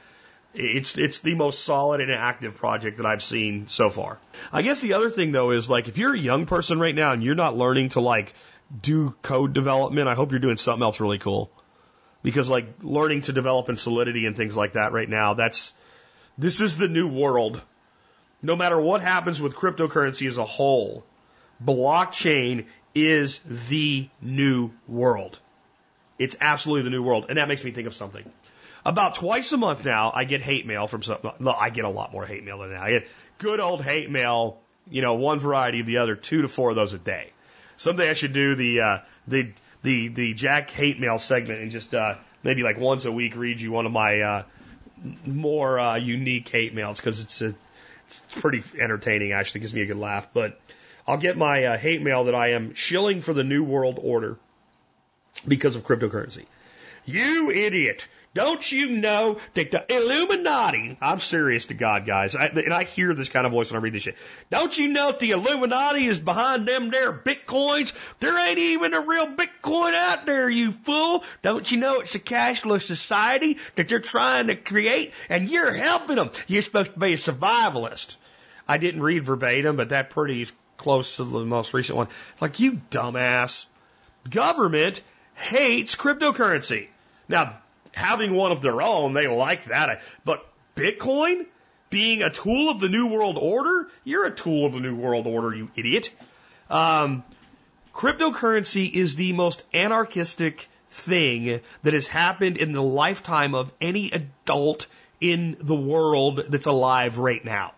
it's 0.55 0.97
it's 0.97 1.19
the 1.19 1.35
most 1.35 1.65
solid 1.65 2.01
and 2.01 2.11
active 2.11 2.57
project 2.57 2.97
that 2.97 3.07
I've 3.07 3.23
seen 3.23 3.67
so 3.67 3.91
far. 3.91 4.19
I 4.51 4.63
guess 4.63 4.81
the 4.81 4.95
other 4.95 5.11
thing 5.11 5.33
though 5.33 5.51
is 5.51 5.69
like 5.69 5.89
if 5.89 5.99
you're 5.99 6.15
a 6.15 6.19
young 6.19 6.47
person 6.47 6.81
right 6.81 6.95
now 6.95 7.13
and 7.13 7.23
you're 7.23 7.35
not 7.35 7.55
learning 7.55 7.91
to 7.91 8.01
like 8.01 8.33
do 8.81 9.15
code 9.21 9.53
development, 9.53 10.09
I 10.09 10.15
hope 10.15 10.31
you're 10.31 10.41
doing 10.41 10.57
something 10.57 10.83
else 10.83 11.01
really 11.01 11.19
cool. 11.19 11.51
Because 12.23 12.49
like 12.49 12.67
learning 12.83 13.23
to 13.23 13.33
develop 13.35 13.69
in 13.69 13.77
Solidity 13.77 14.25
and 14.25 14.37
things 14.37 14.57
like 14.57 14.73
that 14.73 14.93
right 14.93 15.09
now, 15.09 15.35
that's 15.35 15.75
this 16.39 16.63
is 16.63 16.79
the 16.79 16.89
new 16.89 17.09
world. 17.09 17.63
No 18.41 18.57
matter 18.57 18.81
what 18.81 19.03
happens 19.03 19.41
with 19.41 19.55
cryptocurrency 19.55 20.29
as 20.29 20.39
a 20.39 20.45
whole, 20.45 21.05
blockchain 21.65 22.67
is 22.95 23.41
the 23.71 24.09
new 24.23 24.71
world. 24.87 25.39
It's 26.19 26.37
absolutely 26.41 26.85
the 26.85 26.91
new 26.91 27.03
world. 27.03 27.27
And 27.29 27.39
that 27.39 27.49
makes 27.49 27.65
me 27.65 27.73
think 27.73 27.87
of 27.87 27.95
something. 27.95 28.25
About 28.87 29.17
twice 29.17 29.51
a 29.53 29.57
month 29.57 29.85
now, 29.85 30.13
I 30.15 30.25
get 30.25 30.43
hate 30.43 30.67
mail 30.67 30.87
from 30.87 31.03
some, 31.03 31.19
no, 31.39 31.53
I 31.53 31.71
get 31.71 31.85
a 31.85 31.89
lot 31.89 32.13
more 32.13 32.27
hate 32.27 32.45
mail 32.45 32.59
than 32.59 32.71
that. 32.71 32.83
I 32.83 32.91
get 32.91 33.09
good 33.39 33.59
old 33.59 33.83
hate 33.83 34.11
mail, 34.11 34.59
you 34.89 35.03
know, 35.03 35.15
one 35.15 35.39
variety 35.39 35.81
of 35.81 35.87
the 35.87 35.99
other, 35.99 36.15
two 36.15 36.43
to 36.43 36.49
four 36.49 36.71
of 36.71 36.77
those 36.77 36.93
a 36.93 36.99
day. 36.99 37.31
Someday 37.77 38.11
I 38.11 38.15
should 38.15 38.35
do 38.35 38.55
the, 38.55 38.81
uh, 38.81 38.99
the, 39.27 39.53
the, 39.83 40.09
the 40.09 40.35
Jack 40.35 40.71
hate 40.71 41.01
mail 41.01 41.19
segment 41.19 41.63
and 41.63 41.71
just, 41.71 41.95
uh, 41.95 42.17
maybe 42.43 42.63
like 42.63 42.79
once 42.79 43.07
a 43.07 43.13
week 43.13 43.37
read 43.37 43.59
you 43.61 43.73
one 43.73 43.87
of 43.87 43.93
my, 43.93 44.21
uh, 44.21 44.43
more, 45.27 45.79
uh, 45.79 45.97
unique 45.97 46.49
hate 46.51 46.75
mails 46.75 46.99
because 46.99 47.21
it's 47.21 47.41
a, 47.41 47.55
it's 48.07 48.23
pretty 48.37 48.63
entertaining 48.79 49.33
actually, 49.33 49.61
it 49.61 49.63
gives 49.63 49.75
me 49.75 49.81
a 49.81 49.87
good 49.87 49.97
laugh, 49.97 50.29
but 50.35 50.61
I'll 51.07 51.19
get 51.19 51.37
my 51.37 51.65
uh, 51.65 51.79
hate 51.79 52.03
mail 52.03 52.25
that 52.25 52.35
I 52.35 52.53
am 52.53 52.75
shilling 52.75 53.21
for 53.21 53.33
the 53.33 53.45
new 53.45 53.63
world 53.63 53.99
order 54.03 54.39
because 55.47 55.77
of 55.77 55.85
cryptocurrency. 55.85 56.47
You 57.05 57.51
idiot. 57.51 58.07
Don't 58.35 58.73
you 58.73 58.89
know 58.89 59.39
that 59.55 59.71
the 59.71 59.85
Illuminati, 59.95 60.99
I'm 61.01 61.21
serious 61.21 61.67
to 61.67 61.75
God, 61.75 62.05
guys, 62.05 62.35
I, 62.35 62.47
and 62.47 62.75
I 62.75 62.83
hear 62.83 63.15
this 63.15 63.29
kind 63.29 63.47
of 63.47 63.53
voice 63.53 63.71
when 63.71 63.81
I 63.81 63.83
read 63.85 63.93
this 63.93 64.03
shit. 64.03 64.17
Don't 64.51 64.77
you 64.77 64.89
know 64.89 65.13
that 65.13 65.21
the 65.21 65.31
Illuminati 65.31 66.07
is 66.07 66.19
behind 66.19 66.67
them 66.67 66.91
there 66.91 67.13
Bitcoins? 67.13 67.93
There 68.19 68.37
ain't 68.37 68.59
even 68.59 68.93
a 68.93 69.01
real 69.03 69.29
Bitcoin 69.29 69.95
out 69.95 70.27
there, 70.27 70.51
you 70.51 70.73
fool. 70.73 71.23
Don't 71.43 71.71
you 71.71 71.79
know 71.79 72.01
it's 72.01 72.17
a 72.17 72.19
cashless 72.19 72.83
society 72.83 73.59
that 73.77 73.87
they're 73.87 74.01
trying 74.01 74.49
to 74.49 74.57
create 74.57 75.13
and 75.29 75.49
you're 75.49 75.73
helping 75.73 76.17
them? 76.17 76.31
You're 76.49 76.63
supposed 76.63 76.95
to 76.95 76.99
be 76.99 77.13
a 77.13 77.17
survivalist. 77.17 78.17
I 78.67 78.79
didn't 78.79 79.03
read 79.03 79.25
verbatim, 79.25 79.77
but 79.77 79.91
that 79.91 80.11
pretty 80.11 80.45
close 80.85 81.17
to 81.17 81.25
the 81.25 81.45
most 81.47 81.73
recent 81.73 81.97
one. 81.97 82.09
Like, 82.41 82.61
you 82.61 82.81
dumbass. 82.91 83.67
Government 84.29 85.03
hates 85.35 85.97
cryptocurrency. 85.97 86.89
Now, 87.27 87.59
having 87.93 88.35
one 88.35 88.53
of 88.53 88.61
their 88.61 88.83
own, 88.83 89.15
they 89.15 89.27
like 89.27 89.65
that. 89.67 90.03
But 90.27 90.47
Bitcoin 90.77 91.47
being 91.89 92.23
a 92.23 92.29
tool 92.29 92.69
of 92.69 92.81
the 92.81 92.91
New 92.91 93.07
World 93.07 93.39
Order, 93.41 93.89
you're 94.05 94.27
a 94.27 94.31
tool 94.31 94.67
of 94.67 94.75
the 94.75 94.81
New 94.81 94.95
World 94.95 95.27
Order, 95.27 95.55
you 95.57 95.71
idiot. 95.75 96.13
Um, 96.69 97.25
cryptocurrency 97.95 98.93
is 98.93 99.17
the 99.17 99.33
most 99.33 99.63
anarchistic 99.73 100.69
thing 100.91 101.61
that 101.83 101.95
has 101.95 102.09
happened 102.09 102.59
in 102.59 102.73
the 102.73 102.83
lifetime 102.83 103.55
of 103.55 103.73
any 103.81 104.11
adult 104.11 104.87
in 105.21 105.57
the 105.61 105.75
world 105.75 106.45
that's 106.51 106.67
alive 106.67 107.19
right 107.19 107.43
now. 107.43 107.73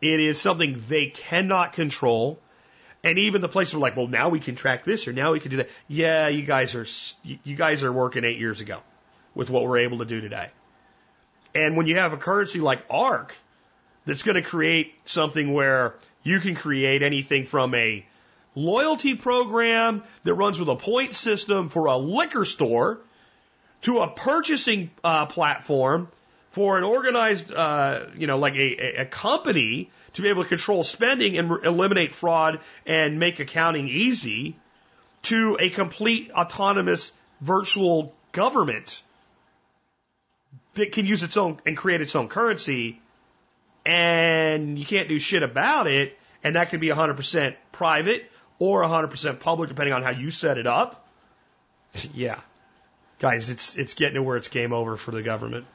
It 0.00 0.20
is 0.20 0.40
something 0.40 0.82
they 0.88 1.06
cannot 1.06 1.72
control. 1.72 2.38
And 3.02 3.18
even 3.18 3.40
the 3.40 3.48
places 3.48 3.74
are 3.74 3.78
like, 3.78 3.96
well, 3.96 4.08
now 4.08 4.28
we 4.28 4.40
can 4.40 4.56
track 4.56 4.84
this 4.84 5.08
or 5.08 5.12
now 5.12 5.32
we 5.32 5.40
can 5.40 5.50
do 5.50 5.56
that. 5.58 5.70
Yeah, 5.88 6.28
you 6.28 6.42
guys 6.42 6.74
are, 6.74 6.86
you 7.24 7.56
guys 7.56 7.82
are 7.82 7.92
working 7.92 8.24
eight 8.24 8.38
years 8.38 8.60
ago 8.60 8.80
with 9.34 9.50
what 9.50 9.64
we're 9.64 9.78
able 9.78 9.98
to 9.98 10.04
do 10.04 10.20
today. 10.20 10.50
And 11.54 11.76
when 11.76 11.86
you 11.86 11.96
have 11.96 12.12
a 12.12 12.16
currency 12.16 12.60
like 12.60 12.84
ARK 12.90 13.36
that's 14.04 14.22
going 14.22 14.36
to 14.36 14.42
create 14.42 14.94
something 15.04 15.52
where 15.52 15.94
you 16.22 16.40
can 16.40 16.54
create 16.54 17.02
anything 17.02 17.44
from 17.44 17.74
a 17.74 18.04
loyalty 18.54 19.14
program 19.14 20.02
that 20.24 20.34
runs 20.34 20.58
with 20.58 20.68
a 20.68 20.76
point 20.76 21.14
system 21.14 21.68
for 21.68 21.86
a 21.86 21.96
liquor 21.96 22.44
store 22.44 22.98
to 23.82 24.00
a 24.00 24.08
purchasing 24.08 24.90
uh, 25.02 25.26
platform 25.26 26.08
for 26.50 26.76
an 26.76 26.84
organized, 26.84 27.52
uh, 27.52 28.06
you 28.16 28.26
know, 28.26 28.38
like 28.38 28.54
a, 28.54 29.02
a 29.02 29.04
company 29.06 29.90
to 30.14 30.22
be 30.22 30.28
able 30.28 30.42
to 30.42 30.48
control 30.48 30.82
spending 30.82 31.38
and 31.38 31.64
eliminate 31.64 32.12
fraud 32.12 32.60
and 32.86 33.18
make 33.18 33.40
accounting 33.40 33.88
easy 33.88 34.56
to 35.22 35.56
a 35.60 35.70
complete 35.70 36.30
autonomous 36.32 37.12
virtual 37.40 38.12
government 38.32 39.02
that 40.74 40.92
can 40.92 41.06
use 41.06 41.22
its 41.22 41.36
own 41.36 41.58
and 41.66 41.76
create 41.76 42.00
its 42.00 42.14
own 42.16 42.28
currency, 42.28 43.00
and 43.86 44.78
you 44.78 44.86
can't 44.86 45.08
do 45.08 45.18
shit 45.18 45.42
about 45.42 45.86
it, 45.86 46.18
and 46.42 46.56
that 46.56 46.70
can 46.70 46.80
be 46.80 46.88
100% 46.88 47.54
private 47.72 48.30
or 48.58 48.82
100% 48.82 49.40
public, 49.40 49.68
depending 49.68 49.94
on 49.94 50.02
how 50.02 50.10
you 50.10 50.30
set 50.30 50.58
it 50.58 50.66
up. 50.66 51.06
Yeah, 52.14 52.38
guys, 53.18 53.50
it's 53.50 53.76
it's 53.76 53.94
getting 53.94 54.14
to 54.14 54.22
where 54.22 54.36
it's 54.36 54.46
game 54.46 54.72
over 54.72 54.96
for 54.96 55.10
the 55.10 55.22
government. 55.22 55.66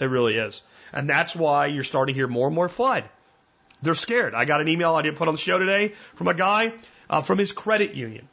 It 0.00 0.06
really 0.06 0.36
is, 0.36 0.62
and 0.92 1.08
that's 1.08 1.34
why 1.36 1.66
you're 1.66 1.84
starting 1.84 2.14
to 2.14 2.18
hear 2.18 2.28
more 2.28 2.46
and 2.48 2.54
more 2.54 2.68
flood. 2.68 3.04
They're 3.82 3.94
scared. 3.94 4.34
I 4.34 4.44
got 4.44 4.60
an 4.60 4.68
email 4.68 4.94
I 4.94 5.02
didn't 5.02 5.18
put 5.18 5.28
on 5.28 5.34
the 5.34 5.40
show 5.40 5.58
today 5.58 5.94
from 6.14 6.28
a 6.28 6.34
guy 6.34 6.72
uh, 7.10 7.22
from 7.22 7.38
his 7.38 7.52
credit 7.52 7.94
union 7.94 8.28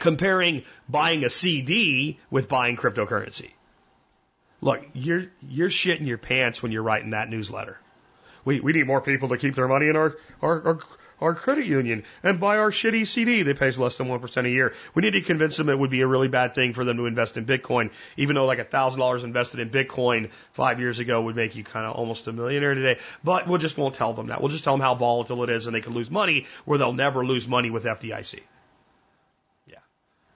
comparing 0.00 0.64
buying 0.88 1.24
a 1.24 1.30
CD 1.30 2.18
with 2.30 2.48
buying 2.48 2.76
cryptocurrency. 2.76 3.50
Look, 4.60 4.84
you're 4.92 5.26
you're 5.48 5.70
shitting 5.70 6.06
your 6.06 6.18
pants 6.18 6.62
when 6.62 6.72
you're 6.72 6.82
writing 6.82 7.10
that 7.10 7.30
newsletter. 7.30 7.78
We 8.44 8.60
we 8.60 8.72
need 8.72 8.86
more 8.86 9.00
people 9.00 9.28
to 9.28 9.38
keep 9.38 9.54
their 9.54 9.68
money 9.68 9.88
in 9.88 9.96
our 9.96 10.16
our 10.42 10.66
our, 10.66 10.78
our 11.20 11.34
credit 11.34 11.66
union 11.66 12.04
and 12.22 12.40
buy 12.40 12.58
our 12.58 12.70
shitty 12.70 13.06
CD 13.06 13.42
that 13.42 13.58
pays 13.58 13.78
less 13.78 13.96
than 13.96 14.08
one 14.08 14.20
percent 14.20 14.46
a 14.46 14.50
year. 14.50 14.74
We 14.94 15.02
need 15.02 15.12
to 15.12 15.20
convince 15.20 15.56
them 15.56 15.68
it 15.68 15.78
would 15.78 15.90
be 15.90 16.00
a 16.00 16.06
really 16.06 16.28
bad 16.28 16.54
thing 16.54 16.72
for 16.72 16.84
them 16.84 16.96
to 16.96 17.06
invest 17.06 17.36
in 17.36 17.46
Bitcoin, 17.46 17.90
even 18.16 18.36
though 18.36 18.46
like 18.46 18.58
a 18.58 18.64
thousand 18.64 19.00
dollars 19.00 19.24
invested 19.24 19.60
in 19.60 19.70
Bitcoin 19.70 20.30
five 20.52 20.80
years 20.80 20.98
ago 20.98 21.22
would 21.22 21.36
make 21.36 21.56
you 21.56 21.64
kind 21.64 21.86
of 21.86 21.96
almost 21.96 22.26
a 22.26 22.32
millionaire 22.32 22.74
today. 22.74 23.00
But 23.22 23.46
we'll 23.46 23.58
just 23.58 23.76
won't 23.76 23.94
tell 23.94 24.12
them 24.12 24.28
that. 24.28 24.40
We'll 24.40 24.50
just 24.50 24.64
tell 24.64 24.74
them 24.74 24.80
how 24.80 24.94
volatile 24.94 25.42
it 25.44 25.50
is 25.50 25.66
and 25.66 25.74
they 25.74 25.80
can 25.80 25.94
lose 25.94 26.10
money 26.10 26.46
where 26.64 26.78
they'll 26.78 26.92
never 26.92 27.24
lose 27.24 27.46
money 27.46 27.70
with 27.70 27.84
FDIC. 27.84 28.40
Yeah. 29.66 29.78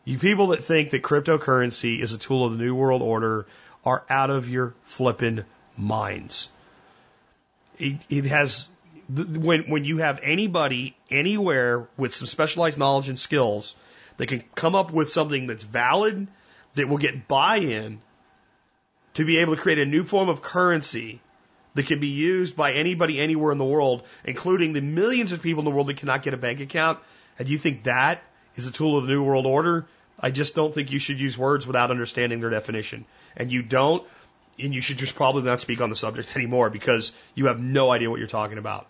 You 0.05 0.19
people 0.19 0.49
that 0.49 0.63
think 0.63 0.91
that 0.91 1.03
cryptocurrency 1.03 2.01
is 2.01 2.13
a 2.13 2.19
tool 2.19 2.47
of 2.47 2.53
the 2.53 2.59
new 2.59 2.75
world 2.75 3.03
order 3.03 3.47
are 3.85 4.05
out 4.09 4.31
of 4.31 4.49
your 4.49 4.75
flippin' 4.83 5.45
minds. 5.77 6.51
It, 7.79 7.99
it 8.09 8.25
has 8.25 8.69
when 9.09 9.65
when 9.71 9.85
you 9.85 9.99
have 9.99 10.21
anybody 10.23 10.97
anywhere 11.11 11.89
with 11.97 12.15
some 12.15 12.27
specialized 12.27 12.79
knowledge 12.79 13.09
and 13.09 13.19
skills 13.19 13.77
that 14.17 14.27
can 14.27 14.43
come 14.55 14.75
up 14.75 14.93
with 14.93 15.11
something 15.11 15.47
that's 15.47 15.65
valid 15.65 16.27
that 16.75 16.89
will 16.89 16.99
get 16.99 17.29
buy-in 17.29 18.01
to 19.15 19.25
be 19.25 19.39
able 19.39 19.55
to 19.57 19.61
create 19.61 19.79
a 19.79 19.85
new 19.85 20.03
form 20.03 20.29
of 20.29 20.43
currency 20.43 21.21
that 21.75 21.87
can 21.87 22.01
be 22.01 22.09
used 22.09 22.57
by 22.57 22.73
anybody 22.73 23.21
anywhere 23.21 23.53
in 23.53 23.59
the 23.59 23.65
world, 23.65 24.05
including 24.25 24.73
the 24.73 24.81
millions 24.81 25.33
of 25.33 25.43
people 25.43 25.61
in 25.61 25.65
the 25.65 25.71
world 25.71 25.89
that 25.89 25.97
cannot 25.97 26.23
get 26.23 26.35
a 26.35 26.37
bank 26.37 26.61
account, 26.61 26.99
and 27.39 27.49
you 27.49 27.59
think 27.59 27.85
that 27.85 28.23
is 28.57 28.67
a 28.67 28.71
tool 28.71 28.97
of 28.97 29.05
the 29.05 29.11
new 29.11 29.23
world 29.23 29.47
order, 29.47 29.87
I 30.19 30.31
just 30.31 30.55
don't 30.55 30.73
think 30.73 30.93
you 30.93 30.99
should 30.99 31.19
use 31.19 31.37
words 31.37 31.67
without 31.67 31.91
understanding 31.91 32.41
their 32.41 32.51
definition. 32.51 33.05
And 33.37 33.51
you 33.51 33.63
don't, 33.63 34.07
and 34.59 34.73
you 34.75 34.81
should 34.81 34.99
just 34.99 35.17
probably 35.17 35.43
not 35.43 35.61
speak 35.61 35.81
on 35.81 35.91
the 35.91 35.97
subject 35.97 36.35
anymore 36.37 36.71
because 36.71 37.13
you 37.35 37.47
have 37.47 37.61
no 37.61 37.91
idea 37.91 38.11
what 38.11 38.19
you're 38.19 38.29
talking 38.29 38.59
about. 38.59 38.87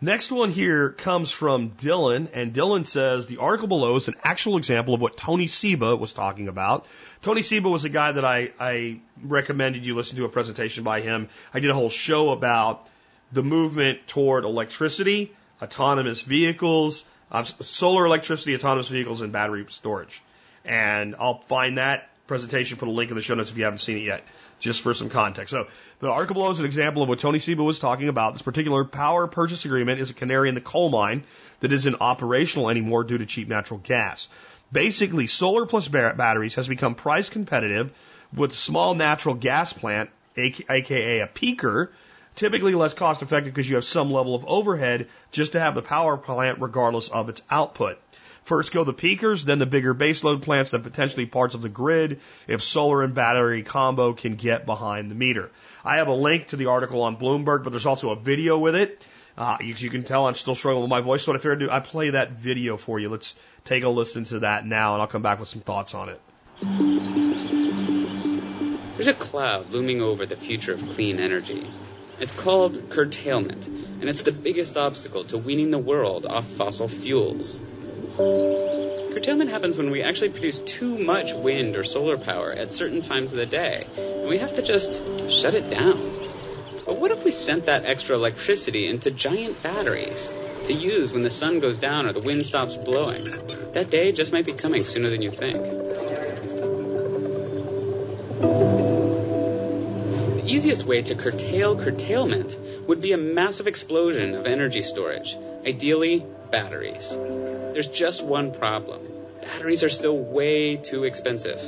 Next 0.00 0.30
one 0.30 0.52
here 0.52 0.90
comes 0.90 1.32
from 1.32 1.70
Dylan, 1.70 2.30
and 2.32 2.54
Dylan 2.54 2.86
says 2.86 3.26
the 3.26 3.38
article 3.38 3.66
below 3.66 3.96
is 3.96 4.06
an 4.06 4.14
actual 4.22 4.56
example 4.56 4.94
of 4.94 5.00
what 5.00 5.16
Tony 5.16 5.48
Seba 5.48 5.96
was 5.96 6.12
talking 6.12 6.46
about. 6.46 6.86
Tony 7.20 7.42
Seba 7.42 7.68
was 7.68 7.84
a 7.84 7.88
guy 7.88 8.12
that 8.12 8.24
I, 8.24 8.52
I 8.60 9.00
recommended 9.20 9.84
you 9.84 9.96
listen 9.96 10.16
to 10.18 10.24
a 10.24 10.28
presentation 10.28 10.84
by 10.84 11.00
him. 11.00 11.28
I 11.52 11.58
did 11.58 11.70
a 11.70 11.74
whole 11.74 11.90
show 11.90 12.30
about 12.30 12.86
the 13.32 13.42
movement 13.42 14.06
toward 14.06 14.44
electricity, 14.44 15.32
autonomous 15.60 16.20
vehicles, 16.20 17.02
uh, 17.32 17.42
solar 17.42 18.06
electricity, 18.06 18.54
autonomous 18.54 18.88
vehicles, 18.88 19.20
and 19.20 19.32
battery 19.32 19.66
storage. 19.68 20.22
And 20.64 21.16
I'll 21.18 21.40
find 21.40 21.78
that 21.78 22.08
presentation, 22.28 22.78
put 22.78 22.86
a 22.86 22.92
link 22.92 23.10
in 23.10 23.16
the 23.16 23.22
show 23.22 23.34
notes 23.34 23.50
if 23.50 23.58
you 23.58 23.64
haven't 23.64 23.78
seen 23.78 23.96
it 23.96 24.04
yet, 24.04 24.22
just 24.58 24.82
for 24.82 24.94
some 24.94 25.08
context. 25.08 25.50
So 25.50 25.66
the 26.00 26.08
below 26.08 26.50
is 26.50 26.60
an 26.60 26.66
example 26.66 27.02
of 27.02 27.08
what 27.08 27.18
Tony 27.18 27.38
Seba 27.38 27.62
was 27.62 27.78
talking 27.78 28.08
about. 28.08 28.34
This 28.34 28.42
particular 28.42 28.84
power 28.84 29.26
purchase 29.26 29.64
agreement 29.64 30.00
is 30.00 30.10
a 30.10 30.14
canary 30.14 30.48
in 30.48 30.54
the 30.54 30.60
coal 30.60 30.90
mine 30.90 31.24
that 31.60 31.72
isn't 31.72 31.96
operational 32.00 32.70
anymore 32.70 33.04
due 33.04 33.18
to 33.18 33.26
cheap 33.26 33.48
natural 33.48 33.80
gas. 33.82 34.28
Basically, 34.70 35.26
solar 35.26 35.66
plus 35.66 35.88
batteries 35.88 36.56
has 36.56 36.68
become 36.68 36.94
price 36.94 37.30
competitive 37.30 37.92
with 38.34 38.54
small 38.54 38.94
natural 38.94 39.34
gas 39.34 39.72
plant, 39.72 40.10
aka 40.36 41.20
a 41.20 41.26
peaker, 41.26 41.88
typically 42.36 42.74
less 42.74 42.94
cost 42.94 43.22
effective 43.22 43.54
because 43.54 43.68
you 43.68 43.76
have 43.76 43.84
some 43.84 44.12
level 44.12 44.34
of 44.34 44.44
overhead 44.46 45.08
just 45.32 45.52
to 45.52 45.60
have 45.60 45.74
the 45.74 45.82
power 45.82 46.16
plant 46.16 46.60
regardless 46.60 47.08
of 47.08 47.28
its 47.28 47.42
output. 47.50 47.98
First 48.48 48.72
go 48.72 48.82
the 48.82 48.94
peakers, 48.94 49.44
then 49.44 49.58
the 49.58 49.66
bigger 49.66 49.94
baseload 49.94 50.40
plants, 50.40 50.70
then 50.70 50.82
potentially 50.82 51.26
parts 51.26 51.54
of 51.54 51.60
the 51.60 51.68
grid 51.68 52.20
if 52.46 52.62
solar 52.62 53.02
and 53.02 53.14
battery 53.14 53.62
combo 53.62 54.14
can 54.14 54.36
get 54.36 54.64
behind 54.64 55.10
the 55.10 55.14
meter. 55.14 55.50
I 55.84 55.98
have 55.98 56.08
a 56.08 56.14
link 56.14 56.46
to 56.48 56.56
the 56.56 56.64
article 56.64 57.02
on 57.02 57.18
Bloomberg, 57.18 57.62
but 57.62 57.70
there's 57.72 57.84
also 57.84 58.08
a 58.08 58.16
video 58.16 58.56
with 58.56 58.74
it. 58.74 59.02
Uh, 59.36 59.58
you, 59.60 59.74
you 59.76 59.90
can 59.90 60.02
tell 60.02 60.26
I'm 60.26 60.32
still 60.32 60.54
struggling 60.54 60.80
with 60.80 60.88
my 60.88 61.02
voice, 61.02 61.24
so 61.24 61.32
what 61.32 61.38
I 61.38 61.42
figured 61.42 61.62
I 61.62 61.66
do, 61.66 61.70
I 61.70 61.80
play 61.80 62.08
that 62.08 62.32
video 62.32 62.78
for 62.78 62.98
you. 62.98 63.10
Let's 63.10 63.34
take 63.66 63.84
a 63.84 63.90
listen 63.90 64.24
to 64.24 64.38
that 64.38 64.64
now, 64.64 64.94
and 64.94 65.02
I'll 65.02 65.08
come 65.08 65.20
back 65.20 65.40
with 65.40 65.50
some 65.50 65.60
thoughts 65.60 65.94
on 65.94 66.08
it. 66.08 66.20
There's 68.94 69.08
a 69.08 69.12
cloud 69.12 69.72
looming 69.72 70.00
over 70.00 70.24
the 70.24 70.36
future 70.36 70.72
of 70.72 70.80
clean 70.94 71.18
energy. 71.18 71.70
It's 72.18 72.32
called 72.32 72.88
curtailment, 72.88 73.66
and 73.66 74.04
it's 74.04 74.22
the 74.22 74.32
biggest 74.32 74.78
obstacle 74.78 75.24
to 75.24 75.36
weaning 75.36 75.70
the 75.70 75.76
world 75.78 76.24
off 76.24 76.46
fossil 76.46 76.88
fuels. 76.88 77.60
Curtailment 79.12 79.50
happens 79.50 79.76
when 79.76 79.90
we 79.90 80.02
actually 80.02 80.30
produce 80.30 80.60
too 80.60 80.96
much 80.96 81.32
wind 81.32 81.74
or 81.76 81.82
solar 81.82 82.16
power 82.16 82.52
at 82.52 82.72
certain 82.72 83.02
times 83.02 83.32
of 83.32 83.38
the 83.38 83.46
day, 83.46 83.86
and 83.96 84.28
we 84.28 84.38
have 84.38 84.54
to 84.54 84.62
just 84.62 85.02
shut 85.32 85.54
it 85.54 85.68
down. 85.68 86.12
But 86.86 86.98
what 86.98 87.10
if 87.10 87.24
we 87.24 87.32
sent 87.32 87.66
that 87.66 87.84
extra 87.84 88.14
electricity 88.16 88.88
into 88.88 89.10
giant 89.10 89.62
batteries 89.62 90.28
to 90.66 90.72
use 90.72 91.12
when 91.12 91.22
the 91.22 91.30
sun 91.30 91.60
goes 91.60 91.78
down 91.78 92.06
or 92.06 92.12
the 92.12 92.20
wind 92.20 92.46
stops 92.46 92.76
blowing? 92.76 93.24
That 93.72 93.90
day 93.90 94.12
just 94.12 94.32
might 94.32 94.46
be 94.46 94.52
coming 94.52 94.84
sooner 94.84 95.10
than 95.10 95.20
you 95.20 95.30
think. 95.30 95.64
The 100.36 100.44
easiest 100.46 100.84
way 100.84 101.02
to 101.02 101.14
curtail 101.14 101.76
curtailment 101.76 102.56
would 102.86 103.00
be 103.00 103.12
a 103.12 103.18
massive 103.18 103.66
explosion 103.66 104.34
of 104.34 104.46
energy 104.46 104.82
storage, 104.82 105.36
ideally 105.66 106.24
batteries. 106.50 107.10
There's 107.10 107.88
just 107.88 108.24
one 108.24 108.52
problem. 108.52 109.00
Batteries 109.42 109.82
are 109.82 109.90
still 109.90 110.18
way 110.18 110.76
too 110.76 111.04
expensive. 111.04 111.60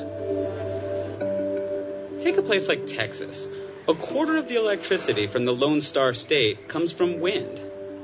Take 2.21 2.37
a 2.37 2.43
place 2.43 2.69
like 2.69 2.87
Texas. 2.87 3.49
A 3.89 3.95
quarter 3.95 4.37
of 4.37 4.47
the 4.47 4.57
electricity 4.57 5.27
from 5.27 5.45
the 5.45 5.55
Lone 5.55 5.81
Star 5.81 6.15
State 6.15 6.69
comes 6.69 6.93
from 6.93 7.21
wind. 7.21 7.61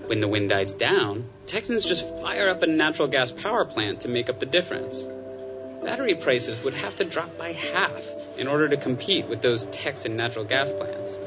When 0.06 0.20
the 0.20 0.28
wind 0.28 0.48
dies 0.48 0.72
down, 0.72 1.28
Texans 1.46 1.84
just 1.84 2.04
fire 2.20 2.48
up 2.48 2.62
a 2.62 2.66
natural 2.66 3.08
gas 3.08 3.30
power 3.30 3.64
plant 3.64 4.00
to 4.00 4.08
make 4.08 4.28
up 4.28 4.40
the 4.40 4.46
difference. 4.46 5.02
Battery 5.82 6.14
prices 6.14 6.62
would 6.62 6.74
have 6.74 6.96
to 6.96 7.04
drop 7.04 7.36
by 7.36 7.52
half 7.52 8.02
in 8.38 8.48
order 8.48 8.68
to 8.68 8.76
compete 8.76 9.26
with 9.26 9.42
those 9.42 9.66
Texan 9.66 10.16
natural 10.16 10.44
gas 10.44 10.70
plants. 10.72 11.18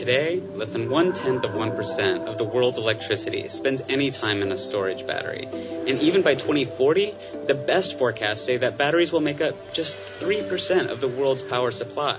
Today, 0.00 0.40
less 0.54 0.70
than 0.70 0.88
one 0.88 1.12
tenth 1.12 1.44
of 1.44 1.50
1% 1.50 2.24
of 2.24 2.38
the 2.38 2.44
world's 2.44 2.78
electricity 2.78 3.46
spends 3.48 3.82
any 3.86 4.10
time 4.10 4.40
in 4.40 4.50
a 4.50 4.56
storage 4.56 5.06
battery. 5.06 5.44
And 5.44 6.00
even 6.00 6.22
by 6.22 6.36
2040, 6.36 7.14
the 7.46 7.52
best 7.52 7.98
forecasts 7.98 8.40
say 8.40 8.56
that 8.56 8.78
batteries 8.78 9.12
will 9.12 9.20
make 9.20 9.42
up 9.42 9.74
just 9.74 9.98
3% 10.20 10.88
of 10.88 11.02
the 11.02 11.08
world's 11.08 11.42
power 11.42 11.70
supply. 11.70 12.18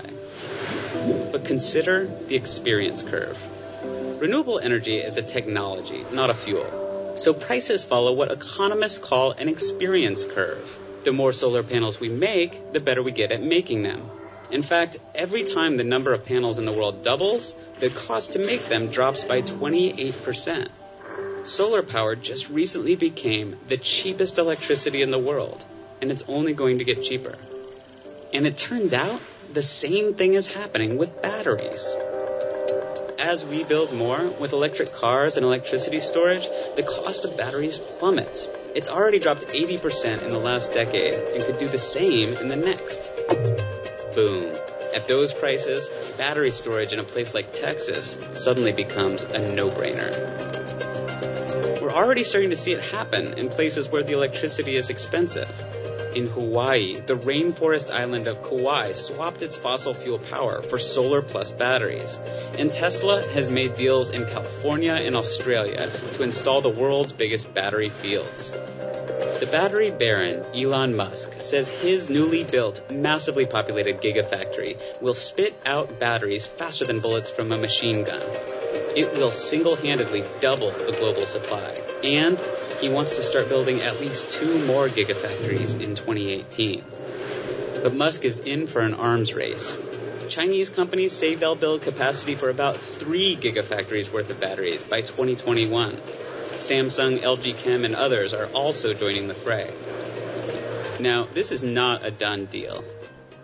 But 1.32 1.44
consider 1.44 2.06
the 2.28 2.36
experience 2.36 3.02
curve. 3.02 3.36
Renewable 4.20 4.60
energy 4.60 4.98
is 4.98 5.16
a 5.16 5.22
technology, 5.22 6.06
not 6.12 6.30
a 6.30 6.34
fuel. 6.34 7.16
So 7.16 7.34
prices 7.34 7.82
follow 7.82 8.12
what 8.12 8.30
economists 8.30 8.98
call 8.98 9.32
an 9.32 9.48
experience 9.48 10.24
curve. 10.24 10.72
The 11.02 11.10
more 11.10 11.32
solar 11.32 11.64
panels 11.64 11.98
we 11.98 12.10
make, 12.10 12.72
the 12.72 12.78
better 12.78 13.02
we 13.02 13.10
get 13.10 13.32
at 13.32 13.42
making 13.42 13.82
them. 13.82 14.08
In 14.52 14.62
fact, 14.62 14.98
every 15.14 15.44
time 15.44 15.78
the 15.78 15.84
number 15.84 16.12
of 16.12 16.26
panels 16.26 16.58
in 16.58 16.66
the 16.66 16.72
world 16.72 17.02
doubles, 17.02 17.54
the 17.80 17.88
cost 17.88 18.32
to 18.32 18.38
make 18.38 18.68
them 18.68 18.88
drops 18.88 19.24
by 19.24 19.40
28%. 19.40 20.68
Solar 21.44 21.82
power 21.82 22.14
just 22.14 22.50
recently 22.50 22.94
became 22.94 23.56
the 23.68 23.78
cheapest 23.78 24.36
electricity 24.36 25.00
in 25.00 25.10
the 25.10 25.18
world, 25.18 25.64
and 26.02 26.12
it's 26.12 26.24
only 26.28 26.52
going 26.52 26.80
to 26.80 26.84
get 26.84 27.02
cheaper. 27.02 27.34
And 28.34 28.46
it 28.46 28.58
turns 28.58 28.92
out 28.92 29.22
the 29.54 29.62
same 29.62 30.12
thing 30.12 30.34
is 30.34 30.52
happening 30.52 30.98
with 30.98 31.22
batteries. 31.22 31.96
As 33.18 33.46
we 33.46 33.64
build 33.64 33.94
more 33.94 34.22
with 34.38 34.52
electric 34.52 34.92
cars 34.92 35.38
and 35.38 35.46
electricity 35.46 36.00
storage, 36.00 36.46
the 36.76 36.82
cost 36.82 37.24
of 37.24 37.38
batteries 37.38 37.78
plummets. 37.78 38.50
It's 38.74 38.88
already 38.88 39.18
dropped 39.18 39.46
80% 39.46 40.22
in 40.22 40.30
the 40.30 40.38
last 40.38 40.74
decade 40.74 41.14
and 41.30 41.42
could 41.42 41.58
do 41.58 41.68
the 41.68 41.78
same 41.78 42.34
in 42.34 42.48
the 42.48 42.56
next. 42.56 43.81
Boom. 44.14 44.54
At 44.94 45.08
those 45.08 45.32
prices, 45.32 45.88
battery 46.18 46.50
storage 46.50 46.92
in 46.92 46.98
a 46.98 47.04
place 47.04 47.32
like 47.34 47.54
Texas 47.54 48.18
suddenly 48.34 48.72
becomes 48.72 49.22
a 49.22 49.54
no-brainer. 49.54 50.12
We're 51.80 51.92
already 51.92 52.22
starting 52.22 52.50
to 52.50 52.56
see 52.56 52.72
it 52.72 52.82
happen 52.82 53.38
in 53.38 53.48
places 53.48 53.88
where 53.88 54.02
the 54.02 54.12
electricity 54.12 54.76
is 54.76 54.90
expensive. 54.90 55.50
In 56.14 56.26
Hawaii, 56.26 57.00
the 57.00 57.16
rainforest 57.16 57.90
island 57.90 58.28
of 58.28 58.42
Kauai 58.42 58.92
swapped 58.92 59.40
its 59.40 59.56
fossil 59.56 59.94
fuel 59.94 60.18
power 60.18 60.60
for 60.60 60.78
solar 60.78 61.22
plus 61.22 61.50
batteries. 61.50 62.18
And 62.58 62.70
Tesla 62.70 63.26
has 63.28 63.50
made 63.50 63.76
deals 63.76 64.10
in 64.10 64.26
California 64.26 64.92
and 64.92 65.16
Australia 65.16 65.90
to 66.12 66.22
install 66.22 66.60
the 66.60 66.68
world's 66.68 67.12
biggest 67.12 67.54
battery 67.54 67.88
fields. 67.88 68.50
The 68.50 69.48
battery 69.50 69.90
baron, 69.90 70.44
Elon 70.54 70.94
Musk, 70.94 71.40
says 71.40 71.70
his 71.70 72.10
newly 72.10 72.44
built, 72.44 72.90
massively 72.90 73.46
populated 73.46 74.02
gigafactory 74.02 74.76
will 75.00 75.14
spit 75.14 75.58
out 75.64 75.98
batteries 75.98 76.46
faster 76.46 76.84
than 76.84 77.00
bullets 77.00 77.30
from 77.30 77.50
a 77.52 77.58
machine 77.58 78.04
gun. 78.04 78.22
It 78.94 79.14
will 79.14 79.30
single 79.30 79.76
handedly 79.76 80.24
double 80.40 80.70
the 80.70 80.92
global 80.92 81.24
supply. 81.24 81.74
And 82.04 82.38
he 82.82 82.88
wants 82.88 83.14
to 83.14 83.22
start 83.22 83.48
building 83.48 83.80
at 83.80 84.00
least 84.00 84.32
two 84.32 84.66
more 84.66 84.88
gigafactories 84.88 85.80
in 85.80 85.94
2018. 85.94 86.84
But 87.80 87.94
Musk 87.94 88.24
is 88.24 88.40
in 88.40 88.66
for 88.66 88.80
an 88.80 88.94
arms 88.94 89.32
race. 89.34 89.78
Chinese 90.28 90.68
companies 90.68 91.12
say 91.12 91.36
they'll 91.36 91.54
build 91.54 91.82
capacity 91.82 92.34
for 92.34 92.50
about 92.50 92.80
three 92.80 93.36
gigafactories 93.36 94.12
worth 94.12 94.30
of 94.30 94.40
batteries 94.40 94.82
by 94.82 95.00
2021. 95.00 95.92
Samsung, 95.92 97.20
LG 97.20 97.56
Chem, 97.58 97.84
and 97.84 97.94
others 97.94 98.34
are 98.34 98.46
also 98.46 98.92
joining 98.94 99.28
the 99.28 99.34
fray. 99.34 99.72
Now, 100.98 101.22
this 101.22 101.52
is 101.52 101.62
not 101.62 102.04
a 102.04 102.10
done 102.10 102.46
deal. 102.46 102.84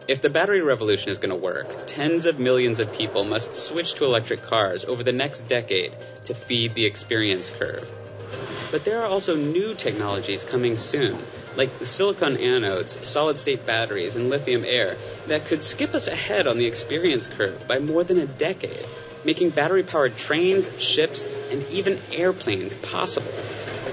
If 0.08 0.20
the 0.20 0.30
battery 0.30 0.62
revolution 0.62 1.10
is 1.10 1.20
going 1.20 1.30
to 1.30 1.36
work, 1.36 1.86
tens 1.86 2.26
of 2.26 2.40
millions 2.40 2.80
of 2.80 2.92
people 2.92 3.22
must 3.22 3.54
switch 3.54 3.94
to 3.96 4.04
electric 4.04 4.42
cars 4.42 4.84
over 4.84 5.04
the 5.04 5.12
next 5.12 5.42
decade 5.46 5.94
to 6.24 6.34
feed 6.34 6.74
the 6.74 6.86
experience 6.86 7.50
curve. 7.50 7.88
But 8.70 8.84
there 8.84 9.02
are 9.02 9.06
also 9.06 9.34
new 9.34 9.74
technologies 9.74 10.44
coming 10.44 10.76
soon, 10.76 11.18
like 11.56 11.70
silicon 11.84 12.36
anodes, 12.36 13.02
solid 13.04 13.38
state 13.38 13.64
batteries, 13.64 14.14
and 14.14 14.28
lithium 14.28 14.64
air, 14.64 14.96
that 15.26 15.46
could 15.46 15.62
skip 15.62 15.94
us 15.94 16.06
ahead 16.06 16.46
on 16.46 16.58
the 16.58 16.66
experience 16.66 17.26
curve 17.26 17.66
by 17.66 17.78
more 17.78 18.04
than 18.04 18.18
a 18.18 18.26
decade, 18.26 18.84
making 19.24 19.50
battery 19.50 19.82
powered 19.82 20.16
trains, 20.16 20.70
ships, 20.78 21.26
and 21.50 21.66
even 21.68 21.98
airplanes 22.12 22.74
possible. 22.74 23.32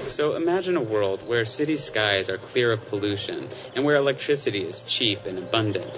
So 0.08 0.34
imagine 0.34 0.76
a 0.76 0.82
world 0.82 1.26
where 1.26 1.44
city 1.44 1.76
skies 1.78 2.28
are 2.28 2.38
clear 2.38 2.72
of 2.72 2.88
pollution 2.88 3.48
and 3.74 3.84
where 3.84 3.96
electricity 3.96 4.60
is 4.60 4.82
cheap 4.82 5.26
and 5.26 5.38
abundant. 5.38 5.90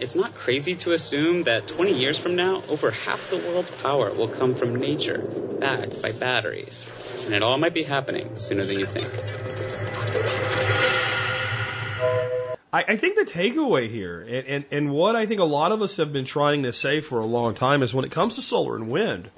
It's 0.00 0.14
not 0.14 0.34
crazy 0.34 0.76
to 0.76 0.92
assume 0.92 1.42
that 1.42 1.66
20 1.66 1.92
years 1.92 2.16
from 2.16 2.36
now, 2.36 2.62
over 2.68 2.90
half 2.90 3.28
the 3.28 3.36
world's 3.36 3.70
power 3.70 4.12
will 4.14 4.28
come 4.28 4.54
from 4.54 4.76
nature, 4.76 5.22
backed 5.58 6.00
by 6.00 6.12
batteries. 6.12 6.86
And 7.30 7.36
it 7.36 7.44
all 7.44 7.58
might 7.58 7.74
be 7.74 7.84
happening 7.84 8.36
sooner 8.36 8.64
than 8.64 8.80
you 8.80 8.86
think. 8.86 9.06
I, 12.72 12.84
I 12.88 12.96
think 12.96 13.14
the 13.14 13.24
takeaway 13.24 13.88
here, 13.88 14.20
and, 14.20 14.46
and, 14.48 14.64
and 14.72 14.90
what 14.90 15.14
I 15.14 15.26
think 15.26 15.40
a 15.40 15.44
lot 15.44 15.70
of 15.70 15.80
us 15.80 15.98
have 15.98 16.12
been 16.12 16.24
trying 16.24 16.64
to 16.64 16.72
say 16.72 17.00
for 17.00 17.20
a 17.20 17.24
long 17.24 17.54
time, 17.54 17.84
is 17.84 17.94
when 17.94 18.04
it 18.04 18.10
comes 18.10 18.34
to 18.34 18.42
solar 18.42 18.74
and 18.74 18.90
wind, 18.90 19.30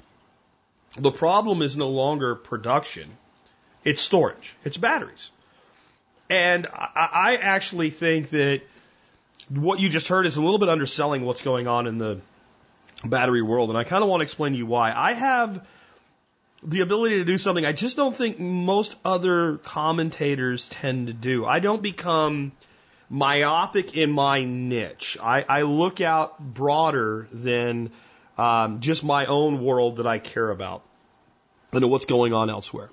the 0.97 1.11
problem 1.11 1.61
is 1.61 1.77
no 1.77 1.89
longer 1.89 2.33
production, 2.33 3.11
it's 3.83 4.01
storage, 4.01 4.55
it's 4.65 4.77
batteries. 4.77 5.29
And 6.31 6.65
I, 6.73 7.09
I 7.13 7.35
actually 7.35 7.91
think 7.91 8.31
that 8.31 8.61
what 9.49 9.81
you 9.81 9.89
just 9.89 10.07
heard 10.07 10.25
is 10.25 10.35
a 10.35 10.41
little 10.41 10.57
bit 10.57 10.69
underselling 10.69 11.25
what's 11.25 11.43
going 11.43 11.67
on 11.67 11.85
in 11.85 11.99
the 11.99 12.21
battery 13.05 13.43
world, 13.43 13.69
and 13.69 13.77
I 13.77 13.83
kind 13.83 14.01
of 14.01 14.09
want 14.09 14.21
to 14.21 14.23
explain 14.23 14.53
to 14.53 14.57
you 14.57 14.65
why. 14.65 14.91
I 14.91 15.13
have 15.13 15.63
the 16.65 16.81
ability 16.81 17.17
to 17.17 17.25
do 17.25 17.37
something 17.37 17.65
I 17.65 17.73
just 17.73 17.97
don't 17.97 18.15
think 18.15 18.39
most 18.39 18.95
other 19.03 19.57
commentators 19.57 20.67
tend 20.69 21.07
to 21.07 21.13
do. 21.13 21.45
I 21.45 21.59
don't 21.59 21.81
become 21.81 22.53
myopic 23.09 23.95
in 23.95 24.11
my 24.11 24.43
niche. 24.43 25.17
I, 25.21 25.45
I 25.47 25.61
look 25.63 26.01
out 26.01 26.39
broader 26.39 27.27
than 27.31 27.91
um, 28.37 28.79
just 28.79 29.03
my 29.03 29.25
own 29.25 29.63
world 29.63 29.97
that 29.97 30.07
I 30.07 30.19
care 30.19 30.49
about 30.49 30.83
and 31.71 31.89
what's 31.89 32.05
going 32.05 32.33
on 32.33 32.49
elsewhere. 32.49 32.89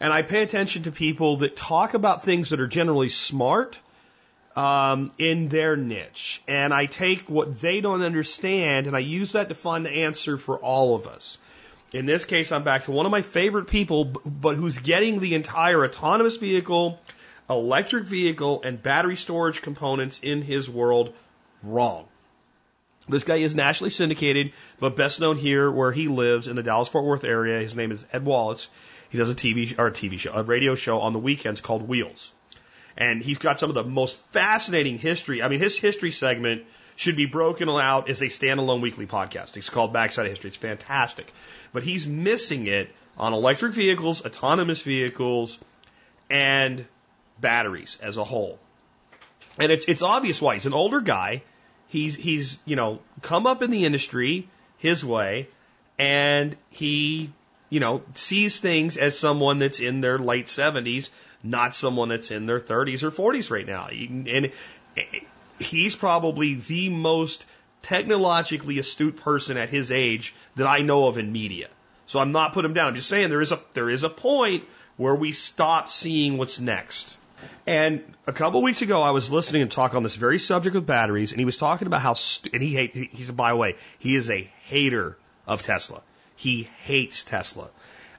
And 0.00 0.12
I 0.12 0.22
pay 0.22 0.42
attention 0.42 0.84
to 0.84 0.92
people 0.92 1.38
that 1.38 1.56
talk 1.56 1.94
about 1.94 2.22
things 2.22 2.50
that 2.50 2.60
are 2.60 2.66
generally 2.66 3.08
smart 3.08 3.78
um, 4.56 5.10
in 5.18 5.48
their 5.48 5.76
niche. 5.76 6.42
And 6.46 6.72
I 6.72 6.86
take 6.86 7.28
what 7.28 7.60
they 7.60 7.80
don't 7.80 8.02
understand 8.02 8.86
and 8.86 8.96
I 8.96 9.00
use 9.00 9.32
that 9.32 9.48
to 9.48 9.54
find 9.54 9.84
the 9.84 9.90
answer 9.90 10.38
for 10.38 10.58
all 10.58 10.94
of 10.94 11.06
us. 11.06 11.38
In 11.94 12.06
this 12.06 12.24
case, 12.24 12.50
I'm 12.50 12.64
back 12.64 12.86
to 12.86 12.90
one 12.90 13.06
of 13.06 13.12
my 13.12 13.22
favorite 13.22 13.68
people, 13.68 14.04
but 14.04 14.56
who's 14.56 14.80
getting 14.80 15.20
the 15.20 15.36
entire 15.36 15.84
autonomous 15.84 16.36
vehicle, 16.36 16.98
electric 17.48 18.06
vehicle, 18.06 18.62
and 18.64 18.82
battery 18.82 19.14
storage 19.14 19.62
components 19.62 20.18
in 20.20 20.42
his 20.42 20.68
world 20.68 21.14
wrong. 21.62 22.06
This 23.08 23.22
guy 23.22 23.36
is 23.36 23.54
nationally 23.54 23.90
syndicated, 23.90 24.54
but 24.80 24.96
best 24.96 25.20
known 25.20 25.36
here 25.36 25.70
where 25.70 25.92
he 25.92 26.08
lives 26.08 26.48
in 26.48 26.56
the 26.56 26.64
Dallas 26.64 26.88
Fort 26.88 27.04
Worth 27.04 27.22
area. 27.22 27.60
His 27.60 27.76
name 27.76 27.92
is 27.92 28.04
Ed 28.12 28.24
Wallace. 28.24 28.68
He 29.10 29.18
does 29.18 29.30
a 29.30 29.34
TV 29.36 29.78
or 29.78 29.86
a 29.86 29.92
TV 29.92 30.18
show, 30.18 30.32
a 30.32 30.42
radio 30.42 30.74
show 30.74 31.00
on 31.00 31.12
the 31.12 31.20
weekends 31.20 31.60
called 31.60 31.86
Wheels. 31.86 32.32
And 32.96 33.22
he's 33.22 33.38
got 33.38 33.60
some 33.60 33.70
of 33.70 33.74
the 33.74 33.84
most 33.84 34.16
fascinating 34.32 34.98
history. 34.98 35.44
I 35.44 35.48
mean, 35.48 35.60
his 35.60 35.78
history 35.78 36.10
segment 36.10 36.64
should 36.96 37.16
be 37.16 37.26
broken 37.26 37.68
out 37.68 38.08
as 38.08 38.22
a 38.22 38.26
standalone 38.26 38.80
weekly 38.80 39.06
podcast. 39.06 39.56
It's 39.56 39.70
called 39.70 39.92
Backside 39.92 40.26
of 40.26 40.32
History. 40.32 40.48
It's 40.48 40.56
fantastic. 40.56 41.32
But 41.72 41.82
he's 41.82 42.06
missing 42.06 42.66
it 42.66 42.90
on 43.16 43.32
electric 43.32 43.72
vehicles, 43.72 44.24
autonomous 44.24 44.82
vehicles, 44.82 45.58
and 46.30 46.86
batteries 47.40 47.98
as 48.02 48.16
a 48.16 48.24
whole. 48.24 48.58
And 49.58 49.70
it's 49.70 49.84
it's 49.86 50.02
obvious 50.02 50.40
why. 50.40 50.54
He's 50.54 50.66
an 50.66 50.72
older 50.72 51.00
guy. 51.00 51.42
He's 51.88 52.14
he's, 52.14 52.58
you 52.64 52.76
know, 52.76 53.00
come 53.22 53.46
up 53.46 53.62
in 53.62 53.70
the 53.70 53.84
industry 53.84 54.48
his 54.78 55.04
way 55.04 55.48
and 55.98 56.56
he, 56.70 57.30
you 57.70 57.80
know, 57.80 58.02
sees 58.14 58.60
things 58.60 58.96
as 58.96 59.18
someone 59.18 59.58
that's 59.58 59.80
in 59.80 60.00
their 60.00 60.18
late 60.18 60.46
70s, 60.46 61.10
not 61.42 61.74
someone 61.74 62.08
that's 62.08 62.30
in 62.30 62.46
their 62.46 62.60
30s 62.60 63.02
or 63.02 63.10
40s 63.10 63.50
right 63.50 63.66
now. 63.66 63.88
And 63.88 64.50
he's 65.58 65.96
probably 65.96 66.54
the 66.54 66.88
most 66.88 67.44
technologically 67.82 68.78
astute 68.78 69.16
person 69.16 69.56
at 69.56 69.68
his 69.70 69.92
age 69.92 70.34
that 70.56 70.66
I 70.66 70.78
know 70.78 71.06
of 71.06 71.18
in 71.18 71.32
media. 71.32 71.68
So 72.06 72.18
I'm 72.18 72.32
not 72.32 72.52
putting 72.52 72.70
him 72.70 72.74
down. 72.74 72.88
I'm 72.88 72.94
just 72.94 73.08
saying 73.08 73.30
there 73.30 73.40
is 73.40 73.52
a 73.52 73.60
there 73.74 73.90
is 73.90 74.04
a 74.04 74.08
point 74.08 74.64
where 74.96 75.14
we 75.14 75.32
stop 75.32 75.88
seeing 75.88 76.38
what's 76.38 76.60
next. 76.60 77.16
And 77.66 78.02
a 78.26 78.32
couple 78.32 78.60
of 78.60 78.64
weeks 78.64 78.82
ago, 78.82 79.02
I 79.02 79.10
was 79.10 79.30
listening 79.30 79.62
and 79.62 79.70
talk 79.70 79.94
on 79.94 80.02
this 80.02 80.14
very 80.16 80.38
subject 80.38 80.74
with 80.74 80.86
batteries, 80.86 81.32
and 81.32 81.38
he 81.38 81.44
was 81.44 81.56
talking 81.56 81.86
about 81.86 82.00
how, 82.00 82.14
st- 82.14 82.54
and 82.54 82.62
he 82.62 82.72
hate, 82.74 82.92
he- 82.94 83.10
he's, 83.12 83.30
by 83.30 83.50
the 83.50 83.56
way, 83.56 83.76
he 83.98 84.16
is 84.16 84.30
a 84.30 84.50
hater 84.64 85.18
of 85.46 85.62
Tesla. 85.62 86.00
He 86.36 86.68
hates 86.84 87.24
Tesla. 87.24 87.68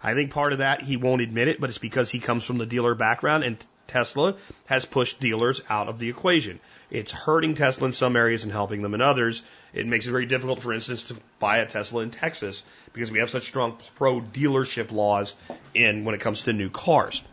I 0.03 0.13
think 0.13 0.31
part 0.31 0.51
of 0.51 0.59
that, 0.59 0.81
he 0.81 0.97
won't 0.97 1.21
admit 1.21 1.47
it, 1.47 1.59
but 1.59 1.69
it's 1.69 1.79
because 1.79 2.11
he 2.11 2.19
comes 2.19 2.43
from 2.45 2.57
the 2.59 2.65
dealer 2.65 2.93
background, 2.93 3.43
and 3.43 3.65
Tesla 3.87 4.35
has 4.65 4.85
pushed 4.85 5.19
dealers 5.19 5.61
out 5.69 5.87
of 5.87 5.99
the 5.99 6.09
equation. 6.09 6.59
It's 6.89 7.11
hurting 7.11 7.55
Tesla 7.55 7.87
in 7.87 7.93
some 7.93 8.15
areas 8.15 8.43
and 8.43 8.51
helping 8.51 8.81
them 8.81 8.93
in 8.93 9.01
others. 9.01 9.43
It 9.73 9.87
makes 9.87 10.07
it 10.07 10.11
very 10.11 10.25
difficult, 10.25 10.61
for 10.61 10.73
instance, 10.73 11.03
to 11.05 11.15
buy 11.39 11.57
a 11.57 11.65
Tesla 11.65 12.01
in 12.01 12.11
Texas 12.11 12.63
because 12.93 13.11
we 13.11 13.19
have 13.19 13.29
such 13.29 13.43
strong 13.43 13.77
pro 13.95 14.21
dealership 14.21 14.91
laws 14.91 15.35
in 15.73 16.05
when 16.05 16.15
it 16.15 16.21
comes 16.21 16.43
to 16.43 16.53
new 16.53 16.69
cars. 16.69 17.23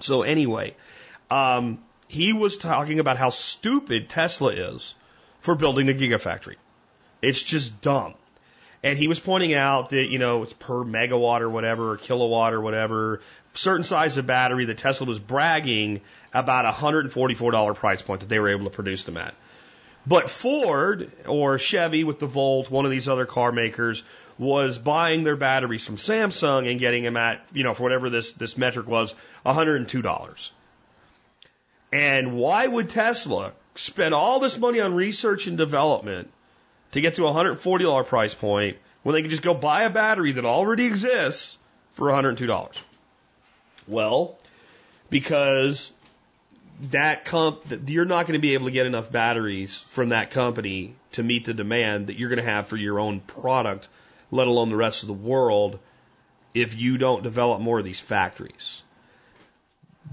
So 0.00 0.22
anyway, 0.22 0.74
um, 1.30 1.78
he 2.08 2.32
was 2.32 2.56
talking 2.56 3.00
about 3.00 3.16
how 3.16 3.30
stupid 3.30 4.08
Tesla 4.08 4.52
is 4.52 4.94
for 5.40 5.54
building 5.54 5.88
a 5.88 5.92
gigafactory. 5.92 6.56
It's 7.22 7.42
just 7.42 7.80
dumb. 7.80 8.14
And 8.82 8.98
he 8.98 9.08
was 9.08 9.18
pointing 9.18 9.54
out 9.54 9.90
that, 9.90 10.06
you 10.06 10.18
know, 10.18 10.42
it's 10.42 10.52
per 10.52 10.84
megawatt 10.84 11.40
or 11.40 11.50
whatever, 11.50 11.92
or 11.92 11.96
kilowatt 11.96 12.52
or 12.52 12.60
whatever, 12.60 13.20
certain 13.54 13.84
size 13.84 14.16
of 14.16 14.26
battery 14.26 14.66
that 14.66 14.78
Tesla 14.78 15.06
was 15.06 15.18
bragging 15.18 16.00
about 16.32 16.66
a 16.66 16.70
$144 16.70 17.74
price 17.74 18.02
point 18.02 18.20
that 18.20 18.28
they 18.28 18.38
were 18.38 18.50
able 18.50 18.64
to 18.64 18.70
produce 18.70 19.04
them 19.04 19.16
at. 19.16 19.34
But 20.06 20.30
Ford 20.30 21.10
or 21.26 21.58
Chevy 21.58 22.04
with 22.04 22.20
the 22.20 22.26
Volt, 22.26 22.70
one 22.70 22.84
of 22.84 22.90
these 22.90 23.08
other 23.08 23.26
car 23.26 23.50
makers, 23.50 24.04
was 24.38 24.78
buying 24.78 25.24
their 25.24 25.36
batteries 25.36 25.84
from 25.84 25.96
Samsung 25.96 26.70
and 26.70 26.78
getting 26.78 27.02
them 27.02 27.16
at, 27.16 27.44
you 27.52 27.64
know, 27.64 27.74
for 27.74 27.84
whatever 27.84 28.10
this, 28.10 28.32
this 28.32 28.56
metric 28.56 28.86
was, 28.86 29.14
$102. 29.44 30.50
And 31.92 32.36
why 32.36 32.66
would 32.66 32.90
Tesla 32.90 33.52
spend 33.74 34.14
all 34.14 34.38
this 34.38 34.58
money 34.58 34.80
on 34.80 34.94
research 34.94 35.46
and 35.46 35.56
development 35.56 36.30
to 36.92 37.00
get 37.00 37.16
to 37.16 37.26
a 37.26 37.32
$140 37.32 38.06
price 38.06 38.34
point 38.34 38.76
when 39.02 39.14
they 39.14 39.22
can 39.22 39.30
just 39.30 39.42
go 39.42 39.54
buy 39.54 39.84
a 39.84 39.90
battery 39.90 40.32
that 40.32 40.44
already 40.44 40.86
exists 40.86 41.58
for 41.92 42.08
$102? 42.08 42.78
Well, 43.86 44.38
because 45.10 45.92
that 46.90 47.24
comp 47.24 47.60
you're 47.86 48.04
not 48.04 48.26
going 48.26 48.34
to 48.34 48.42
be 48.42 48.54
able 48.54 48.66
to 48.66 48.72
get 48.72 48.86
enough 48.86 49.10
batteries 49.10 49.82
from 49.88 50.10
that 50.10 50.30
company 50.30 50.94
to 51.12 51.22
meet 51.22 51.46
the 51.46 51.54
demand 51.54 52.08
that 52.08 52.18
you're 52.18 52.28
going 52.28 52.44
to 52.44 52.50
have 52.50 52.68
for 52.68 52.76
your 52.76 53.00
own 53.00 53.20
product, 53.20 53.88
let 54.30 54.46
alone 54.46 54.68
the 54.68 54.76
rest 54.76 55.02
of 55.02 55.06
the 55.06 55.14
world, 55.14 55.78
if 56.52 56.76
you 56.76 56.98
don't 56.98 57.22
develop 57.22 57.60
more 57.60 57.78
of 57.78 57.84
these 57.84 58.00
factories. 58.00 58.82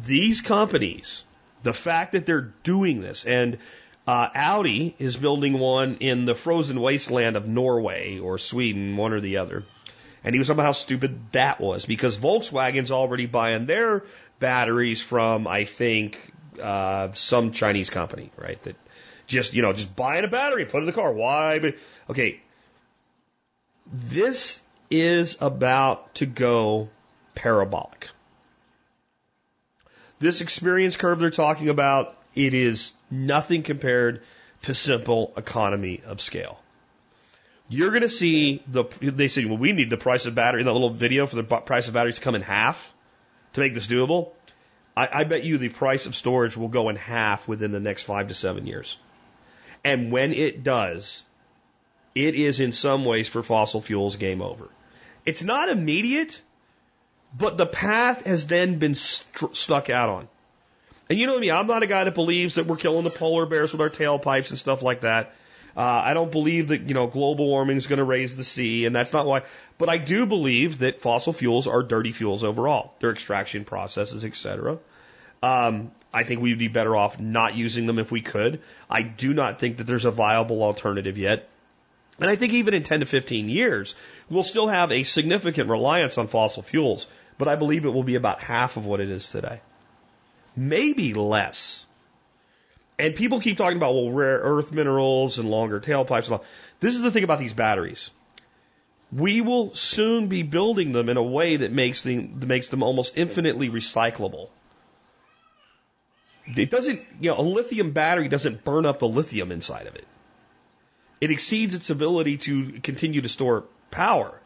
These 0.06 0.42
companies, 0.42 1.26
the 1.64 1.74
fact 1.74 2.14
that 2.14 2.26
they're 2.26 2.54
doing 2.64 3.02
this, 3.02 3.26
and 3.26 3.58
uh, 4.06 4.30
Audi 4.34 4.96
is 5.00 5.16
building 5.16 5.60
one 5.60 5.98
in 6.00 6.26
the 6.26 6.36
frozen 6.36 6.80
wasteland 6.82 7.36
of 7.36 7.48
Norway 7.48 8.20
or 8.20 8.38
Sweden, 8.38 8.98
one 8.98 9.14
or 9.14 9.22
the 9.22 9.38
other. 9.38 9.64
And 10.24 10.34
he 10.36 10.40
was 10.40 10.48
talking 10.48 10.58
about 10.58 10.66
how 10.66 10.72
stupid 10.74 11.32
that 11.34 11.60
was 11.60 11.86
because 11.86 12.18
Volkswagen's 12.18 12.92
already 12.92 13.26
buying 13.26 13.66
their 13.66 14.04
batteries 14.40 15.02
from, 15.02 15.48
I 15.48 15.66
think, 15.66 16.20
uh, 16.62 17.12
some 17.14 17.52
Chinese 17.52 17.90
company, 17.90 18.32
right? 18.38 18.62
That 18.64 18.76
just, 19.28 19.54
you 19.54 19.62
know, 19.62 19.74
just 19.74 19.96
buying 19.96 20.24
a 20.24 20.28
battery, 20.28 20.66
put 20.66 20.78
it 20.78 20.82
in 20.82 20.86
the 20.86 20.94
car. 20.94 21.12
Why? 21.12 21.74
Okay. 22.10 22.42
This 23.92 24.62
is 24.90 25.38
about 25.42 26.16
to 26.16 26.26
go 26.26 26.90
parabolic. 27.36 28.10
This 30.20 30.42
experience 30.42 30.96
curve 30.96 31.20
they're 31.20 31.32
talking 31.32 31.70
about, 31.70 32.16
it 32.36 32.54
is 32.54 32.94
nothing 33.14 33.64
compared 33.64 34.24
to 34.64 34.74
simple 34.74 35.34
economy 35.38 36.02
of 36.06 36.20
scale. 36.20 36.60
You're 37.70 37.92
going 37.92 38.04
to 38.04 38.10
see 38.10 38.62
the, 38.68 38.86
they 39.02 39.28
say, 39.28 39.46
well, 39.46 39.58
we 39.58 39.72
need 39.72 39.90
the 39.90 39.98
price 39.98 40.26
of 40.26 40.36
battery 40.36 40.62
in 40.62 40.66
that 40.66 40.74
little 40.74 40.90
video 40.90 41.26
for 41.26 41.38
the 41.38 41.44
price 41.44 41.88
of 41.88 41.94
batteries 41.94 42.16
to 42.16 42.22
come 42.22 42.36
in 42.36 42.42
half 42.42 42.94
to 43.54 43.62
make 43.62 43.74
this 43.74 43.88
doable. 43.88 44.32
I, 44.96 45.10
I 45.12 45.24
bet 45.24 45.44
you 45.44 45.58
the 45.58 45.70
price 45.70 46.06
of 46.06 46.16
storage 46.16 46.58
will 46.58 46.68
go 46.68 46.90
in 46.90 46.96
half 46.96 47.48
within 47.48 47.72
the 47.72 47.80
next 47.80 48.04
five 48.04 48.28
to 48.28 48.36
seven 48.36 48.68
years. 48.68 48.98
And 49.84 50.12
when 50.12 50.34
it 50.34 50.64
does, 50.64 51.24
it 52.16 52.36
is 52.36 52.60
in 52.60 52.72
some 52.72 53.06
ways 53.06 53.28
for 53.28 53.42
fossil 53.42 53.82
fuels 53.82 54.18
game 54.18 54.42
over. 54.42 54.70
It's 55.26 55.44
not 55.44 55.70
immediate, 55.70 56.42
but 57.36 57.58
the 57.58 57.66
path 57.66 58.26
has 58.26 58.46
then 58.46 58.78
been 58.78 58.96
st- 58.96 59.56
stuck 59.56 59.90
out 59.90 60.10
on. 60.10 60.28
And 61.10 61.20
you 61.20 61.28
know 61.28 61.38
me, 61.38 61.52
I'm 61.52 61.68
not 61.68 61.84
a 61.84 61.88
guy 61.88 62.06
that 62.06 62.16
believes 62.16 62.56
that 62.56 62.66
we're 62.66 62.78
killing 62.78 63.04
the 63.04 63.10
polar 63.10 63.46
bears 63.46 63.72
with 63.72 63.82
our 63.82 63.90
tailpipes 63.90 64.50
and 64.50 64.60
stuff 64.60 64.82
like 64.82 65.02
that. 65.02 65.34
Uh, 65.76 65.82
I 65.82 66.14
don't 66.14 66.32
believe 66.32 66.68
that 66.68 66.84
you 66.84 66.94
know 66.94 67.08
global 67.08 67.48
warming 67.48 67.78
is 67.78 67.88
going 67.88 67.98
to 67.98 68.04
raise 68.04 68.36
the 68.36 68.44
sea, 68.44 68.86
and 68.86 68.96
that's 68.96 69.12
not 69.12 69.26
why. 69.26 69.42
But 69.78 69.90
I 69.90 69.98
do 69.98 70.26
believe 70.26 70.80
that 70.80 71.02
fossil 71.02 71.34
fuels 71.34 71.68
are 71.68 71.82
dirty 71.82 72.12
fuels 72.12 72.44
overall. 72.44 72.94
Their 73.00 73.12
extraction 73.12 73.66
processes, 73.66 74.24
etc. 74.24 74.78
Um, 75.42 75.92
I 76.14 76.24
think 76.24 76.42
we'd 76.42 76.60
be 76.60 76.68
better 76.68 76.96
off 76.96 77.20
not 77.20 77.56
using 77.56 77.88
them 77.88 77.98
if 77.98 78.12
we 78.12 78.22
could. 78.22 78.62
I 78.90 79.02
do 79.02 79.34
not 79.34 79.60
think 79.60 79.78
that 79.78 79.86
there's 79.86 80.06
a 80.06 80.12
viable 80.12 80.62
alternative 80.62 81.18
yet. 81.18 81.50
And 82.20 82.30
I 82.30 82.36
think 82.36 82.54
even 82.54 82.76
in 82.76 82.84
10 82.84 83.00
to 83.00 83.06
15 83.08 83.50
years, 83.50 83.96
we'll 84.30 84.44
still 84.44 84.68
have 84.68 84.92
a 84.92 85.04
significant 85.04 85.70
reliance 85.70 86.20
on 86.20 86.28
fossil 86.28 86.62
fuels, 86.62 87.08
but 87.40 87.48
I 87.48 87.56
believe 87.56 87.86
it 87.86 87.90
will 87.90 88.04
be 88.04 88.14
about 88.14 88.40
half 88.40 88.78
of 88.78 88.86
what 88.86 89.00
it 89.00 89.10
is 89.10 89.30
today. 89.30 89.62
Maybe 90.56 91.14
less. 91.14 91.86
And 93.00 93.16
people 93.16 93.40
keep 93.40 93.58
talking 93.58 93.78
about, 93.78 93.96
well, 93.96 94.12
rare 94.12 94.40
earth 94.40 94.72
minerals 94.72 95.40
and 95.40 95.50
longer 95.50 95.80
tailpipes. 95.80 96.26
And 96.26 96.34
all. 96.34 96.46
This 96.80 96.96
is 96.96 97.02
the 97.02 97.12
thing 97.12 97.24
about 97.24 97.40
these 97.40 97.54
batteries. 97.54 98.12
We 99.12 99.42
will 99.42 99.76
soon 99.76 100.28
be 100.28 100.44
building 100.44 100.92
them 100.92 101.10
in 101.10 101.18
a 101.18 101.24
way 101.24 101.58
that 101.58 101.72
makes 101.72 102.02
them, 102.02 102.40
that 102.40 102.46
makes 102.46 102.70
them 102.70 102.84
almost 102.84 103.18
infinitely 103.18 103.70
recyclable. 103.70 104.50
It 106.46 106.70
doesn't, 106.70 107.02
you 107.22 107.32
know, 107.32 107.40
a 107.40 107.42
lithium 107.42 107.92
battery 107.92 108.28
doesn't 108.28 108.64
burn 108.64 108.86
up 108.86 109.00
the 109.00 109.08
lithium 109.08 109.52
inside 109.52 109.88
of 109.88 109.96
it. 109.96 110.06
It 111.22 111.32
exceeds 111.32 111.74
its 111.74 111.90
ability 111.90 112.38
to 112.38 112.80
continue 112.82 113.22
to 113.22 113.30
store 113.30 113.64
power. 113.92 114.40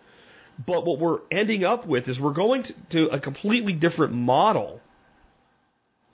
But 0.63 0.85
what 0.85 0.99
we're 0.99 1.19
ending 1.31 1.63
up 1.63 1.85
with 1.85 2.07
is 2.07 2.19
we're 2.19 2.33
going 2.33 2.63
to, 2.63 2.73
to 2.89 3.07
a 3.07 3.19
completely 3.19 3.73
different 3.73 4.13
model 4.13 4.81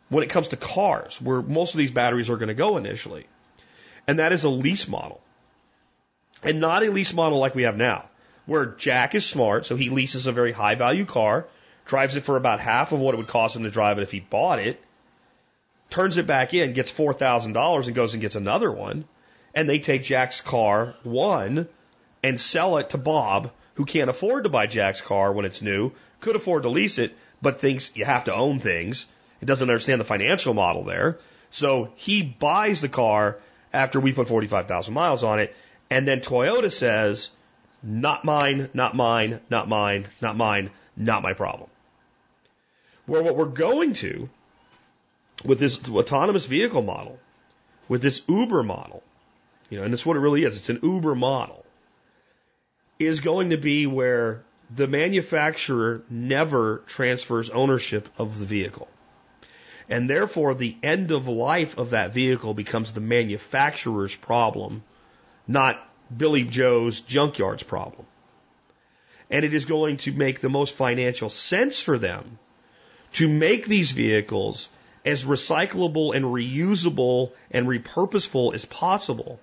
when 0.10 0.24
it 0.24 0.30
comes 0.30 0.49
to 0.49 0.58
cars, 0.58 1.22
where 1.22 1.41
most 1.41 1.74
of 1.74 1.78
these 1.78 1.91
batteries 1.91 2.30
are 2.30 2.38
going 2.38 2.47
to 2.49 2.54
go 2.54 2.78
initially. 2.78 3.26
And 4.08 4.20
that 4.20 4.32
is 4.32 4.43
a 4.43 4.49
lease 4.49 4.88
model. 4.88 5.22
And 6.43 6.60
not 6.60 6.84
a 6.84 6.91
lease 6.91 7.14
model 7.14 7.39
like 7.39 7.56
we 7.56 7.64
have 7.64 7.78
now, 7.78 8.10
where 8.45 8.66
Jack 8.66 9.16
is 9.16 9.26
smart, 9.26 9.66
so 9.66 9.76
he 9.76 9.89
leases 9.89 10.28
a 10.28 10.32
very 10.32 10.51
high 10.51 10.76
value 10.76 11.06
car, 11.06 11.47
drives 11.86 12.16
it 12.16 12.22
for 12.22 12.38
about 12.38 12.60
half 12.60 12.91
of 12.91 12.99
what 12.99 13.14
it 13.14 13.18
would 13.18 13.28
cost 13.28 13.56
him 13.56 13.64
to 13.64 13.70
drive 13.70 13.97
it 13.97 14.04
if 14.04 14.12
he 14.12 14.20
bought 14.20 14.60
it, 14.60 14.82
turns 15.89 16.18
it 16.18 16.28
back 16.28 16.54
in, 16.54 16.74
gets 16.74 16.91
$4,000 16.91 17.86
and 17.86 17.95
goes 17.95 18.14
and 18.14 18.22
gets 18.22 18.36
another 18.36 18.72
one. 18.72 19.06
And 19.54 19.70
they 19.70 19.80
take 19.80 20.04
Jack's 20.04 20.41
car, 20.41 20.95
one, 21.04 21.68
and 22.24 22.41
sell 22.41 22.78
it 22.78 22.89
to 22.91 22.97
Bob, 22.97 23.51
who 23.76 23.86
can't 23.86 24.10
afford 24.10 24.43
to 24.43 24.49
buy 24.49 24.66
Jack's 24.66 25.01
car 25.01 25.32
when 25.32 25.45
it's 25.45 25.62
new, 25.62 25.91
could 26.20 26.36
afford 26.36 26.64
to 26.64 26.70
lease 26.70 26.97
it, 26.97 27.16
but 27.41 27.60
thinks 27.60 27.95
you 27.95 28.06
have 28.06 28.24
to 28.24 28.34
own 28.34 28.60
things. 28.60 29.06
It 29.44 29.46
doesn't 29.46 29.70
understand 29.70 30.00
the 30.00 30.06
financial 30.06 30.54
model 30.54 30.86
there. 30.86 31.20
So 31.52 31.91
he 31.98 32.24
buys 32.24 32.80
the 32.80 32.88
car 32.88 33.39
after 33.74 34.00
we 34.00 34.14
put 34.14 34.30
45,000 34.30 34.94
miles 34.94 35.22
on 35.22 35.39
it. 35.39 35.54
And 35.89 36.08
then 36.08 36.22
Toyota 36.22 36.72
says, 36.72 37.30
not 37.84 38.24
mine, 38.24 38.70
not 38.74 38.96
mine, 38.96 39.41
not 39.50 39.68
mine, 39.68 40.06
not 40.22 40.38
mine, 40.38 40.70
not 40.96 41.24
my 41.24 41.34
problem. 41.34 41.70
Where 43.06 43.22
what 43.22 43.36
we're 43.36 43.48
going 43.48 43.96
to 43.96 44.30
with 45.44 45.60
this 45.60 45.78
autonomous 45.89 46.46
vehicle 46.46 46.82
model, 46.82 47.20
with 47.89 48.02
this 48.02 48.22
Uber 48.30 48.64
model, 48.64 49.04
you 49.70 49.78
know, 49.78 49.84
and 49.84 49.91
that's 49.91 50.06
what 50.06 50.16
it 50.16 50.22
really 50.22 50.46
is. 50.46 50.56
It's 50.56 50.70
an 50.70 50.80
Uber 50.82 51.16
model, 51.16 51.66
is 52.98 53.20
going 53.20 53.50
to 53.50 53.58
be 53.58 53.88
where 53.88 54.44
the 54.74 54.88
manufacturer 54.88 56.02
never 56.10 56.78
transfers 56.88 57.50
ownership 57.50 58.08
of 58.18 58.39
the 58.39 58.46
vehicle. 58.46 58.88
And 59.94 60.10
therefore, 60.10 60.56
the 60.56 60.76
end 60.82 61.12
of 61.12 61.28
life 61.28 61.78
of 61.78 61.91
that 61.91 62.16
vehicle 62.16 62.56
becomes 62.56 62.94
the 62.94 63.00
manufacturer's 63.00 64.16
problem, 64.16 64.82
not 65.48 65.88
Billy 66.18 66.41
Joe's 66.41 67.00
junkyard's 67.00 67.62
problem. 67.62 68.08
And 69.30 69.46
it 69.46 69.54
is 69.54 69.66
going 69.66 69.98
to 69.98 70.12
make 70.12 70.39
the 70.39 70.50
most 70.50 70.74
financial 70.74 71.30
sense 71.30 71.80
for 71.80 72.00
them 72.00 72.39
to 73.20 73.30
make 73.30 73.68
these 73.68 73.91
vehicles 73.91 74.68
as 75.06 75.26
recyclable 75.26 76.16
and 76.16 76.26
reusable 76.26 77.34
and 77.52 77.68
repurposeful 77.68 78.56
as 78.56 78.66
possible. 78.66 79.39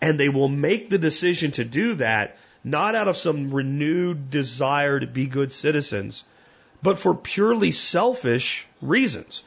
And 0.00 0.20
they 0.20 0.28
will 0.28 0.46
make 0.46 0.88
the 0.88 0.98
decision 0.98 1.50
to 1.52 1.64
do 1.64 1.96
that 1.96 2.38
not 2.62 2.94
out 2.94 3.08
of 3.08 3.16
some 3.16 3.52
renewed 3.52 4.30
desire 4.30 5.00
to 5.00 5.08
be 5.08 5.26
good 5.26 5.52
citizens, 5.52 6.22
but 6.80 7.00
for 7.00 7.12
purely 7.12 7.72
selfish 7.72 8.68
reasons. 8.80 9.42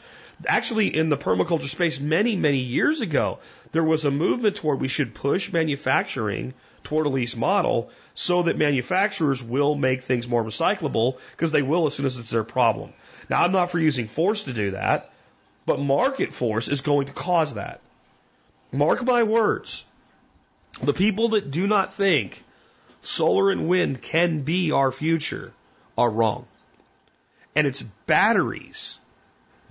Actually, 0.48 0.96
in 0.96 1.10
the 1.10 1.18
permaculture 1.18 1.70
space, 1.70 2.00
many, 2.00 2.36
many 2.36 2.58
years 2.58 3.02
ago, 3.02 3.40
there 3.72 3.84
was 3.84 4.06
a 4.06 4.12
movement 4.12 4.58
toward 4.58 4.80
we 4.80 4.88
should 4.88 5.14
push 5.14 5.52
manufacturing 5.52 6.54
toward 6.84 7.06
a 7.06 7.10
lease 7.10 7.36
model 7.36 7.90
so 8.14 8.44
that 8.44 8.58
manufacturers 8.58 9.42
will 9.42 9.76
make 9.76 10.04
things 10.04 10.28
more 10.28 10.44
recyclable 10.44 11.18
because 11.32 11.52
they 11.52 11.62
will 11.62 11.88
as 11.88 11.94
soon 11.94 12.06
as 12.06 12.18
it's 12.18 12.30
their 12.30 12.44
problem. 12.44 12.94
Now, 13.30 13.44
I'm 13.44 13.52
not 13.52 13.72
for 13.72 13.80
using 13.80 14.08
force 14.08 14.44
to 14.44 14.54
do 14.54 14.72
that, 14.72 15.12
but 15.66 15.80
market 15.80 16.34
force 16.34 16.68
is 16.68 16.82
going 16.82 17.08
to 17.08 17.14
cause 17.14 17.54
that. 17.54 17.80
Mark 18.72 19.04
my 19.04 19.24
words. 19.24 19.86
The 20.82 20.94
people 20.94 21.30
that 21.30 21.52
do 21.52 21.68
not 21.68 21.94
think 21.94 22.44
solar 23.02 23.52
and 23.52 23.68
wind 23.68 24.02
can 24.02 24.42
be 24.42 24.72
our 24.72 24.92
future 24.92 25.54
are 25.98 26.10
wrong. 26.10 26.48
And 27.56 27.68
it's 27.68 27.84
batteries 28.08 28.98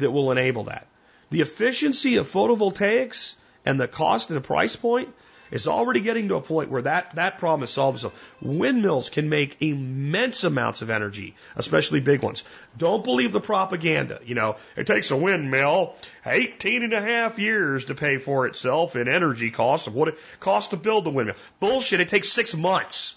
that 0.02 0.10
will 0.10 0.30
enable 0.30 0.64
that. 0.64 0.86
The 1.30 1.40
efficiency 1.40 2.16
of 2.16 2.30
photovoltaics 2.30 3.36
and 3.64 3.80
the 3.80 3.88
cost 3.88 4.30
and 4.30 4.36
the 4.36 4.46
price 4.46 4.76
point 4.76 5.08
is 5.52 5.68
already 5.68 6.00
getting 6.00 6.28
to 6.28 6.36
a 6.36 6.40
point 6.40 6.70
where 6.70 6.82
that, 6.82 7.14
that 7.14 7.38
problem 7.38 7.62
is 7.62 7.70
solved. 7.70 8.00
So 8.00 8.12
windmills 8.40 9.10
can 9.10 9.28
make 9.28 9.58
immense 9.60 10.44
amounts 10.44 10.82
of 10.82 10.90
energy, 10.90 11.36
especially 11.56 12.00
big 12.00 12.22
ones. 12.22 12.42
Don't 12.76 13.04
believe 13.04 13.32
the 13.32 13.40
propaganda. 13.40 14.20
You 14.24 14.34
know, 14.34 14.56
it 14.76 14.86
takes 14.86 15.10
a 15.10 15.16
windmill 15.16 15.94
18 16.26 16.82
and 16.82 16.92
a 16.94 17.00
half 17.00 17.38
years 17.38 17.84
to 17.84 17.94
pay 17.94 18.18
for 18.18 18.46
itself 18.46 18.96
in 18.96 19.08
energy 19.08 19.50
costs 19.50 19.86
of 19.86 19.94
what 19.94 20.08
it 20.08 20.18
costs 20.40 20.70
to 20.70 20.76
build 20.76 21.04
the 21.04 21.10
windmill. 21.10 21.36
Bullshit. 21.60 22.00
It 22.00 22.08
takes 22.08 22.30
six 22.30 22.56
months. 22.56 23.14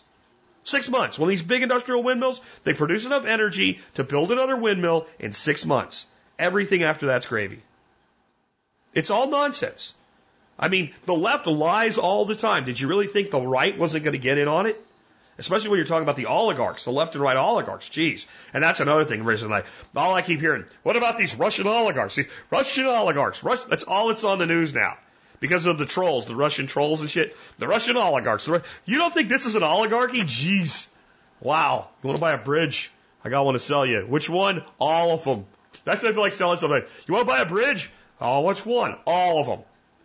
Six 0.65 0.89
months. 0.89 1.17
When 1.17 1.29
these 1.29 1.43
big 1.43 1.63
industrial 1.63 2.03
windmills, 2.03 2.41
they 2.63 2.73
produce 2.73 3.05
enough 3.05 3.25
energy 3.25 3.79
to 3.93 4.03
build 4.03 4.31
another 4.31 4.57
windmill 4.57 5.07
in 5.19 5.31
six 5.31 5.65
months. 5.65 6.05
Everything 6.37 6.83
after 6.83 7.07
that's 7.07 7.25
gravy. 7.25 7.61
It's 8.93 9.09
all 9.09 9.27
nonsense. 9.27 9.93
I 10.57 10.69
mean, 10.69 10.91
the 11.05 11.13
left 11.13 11.47
lies 11.47 11.97
all 11.97 12.25
the 12.25 12.35
time. 12.35 12.65
Did 12.65 12.79
you 12.79 12.87
really 12.87 13.07
think 13.07 13.29
the 13.29 13.41
right 13.41 13.77
wasn't 13.77 14.03
going 14.03 14.13
to 14.13 14.19
get 14.19 14.37
in 14.37 14.47
on 14.47 14.67
it? 14.67 14.81
Especially 15.37 15.69
when 15.69 15.79
you're 15.79 15.85
talking 15.85 16.03
about 16.03 16.15
the 16.15 16.27
oligarchs, 16.27 16.85
the 16.85 16.91
left 16.91 17.13
and 17.15 17.21
right 17.21 17.35
oligarchs. 17.35 17.89
Jeez. 17.89 18.25
And 18.53 18.63
that's 18.63 18.79
another 18.79 19.03
thing, 19.03 19.23
recently. 19.23 19.63
All 19.93 20.13
I 20.13 20.21
keep 20.21 20.39
hearing, 20.39 20.63
what 20.83 20.95
about 20.95 21.17
these 21.17 21.35
Russian 21.35 21.67
oligarchs? 21.67 22.15
See, 22.15 22.27
Russian 22.49 22.85
oligarchs. 22.85 23.41
That's 23.41 23.83
all 23.83 24.07
that's 24.07 24.23
on 24.23 24.39
the 24.39 24.45
news 24.45 24.73
now. 24.73 24.97
Because 25.41 25.65
of 25.65 25.77
the 25.77 25.85
trolls, 25.85 26.25
the 26.25 26.35
Russian 26.35 26.67
trolls 26.67 27.01
and 27.01 27.09
shit. 27.09 27.35
The 27.57 27.67
Russian 27.67 27.97
oligarchs. 27.97 28.47
You 28.85 28.97
don't 28.97 29.13
think 29.13 29.27
this 29.27 29.45
is 29.45 29.55
an 29.55 29.63
oligarchy? 29.63 30.21
Jeez. 30.21 30.87
Wow. 31.41 31.89
You 32.01 32.07
want 32.07 32.17
to 32.17 32.21
buy 32.21 32.31
a 32.31 32.37
bridge? 32.37 32.89
I 33.21 33.27
got 33.29 33.43
one 33.43 33.55
to 33.55 33.59
sell 33.59 33.85
you. 33.85 34.05
Which 34.07 34.29
one? 34.29 34.63
All 34.79 35.11
of 35.11 35.25
them. 35.25 35.45
That's 35.83 36.01
what 36.01 36.09
I 36.09 36.13
feel 36.13 36.21
like 36.21 36.33
selling 36.33 36.57
something. 36.57 36.83
You 37.07 37.13
want 37.13 37.27
to 37.27 37.33
buy 37.33 37.41
a 37.41 37.45
bridge? 37.45 37.91
Oh, 38.19 38.41
which 38.41 38.65
one? 38.65 38.95
All 39.05 39.39
of 39.39 39.47
them. 39.47 39.59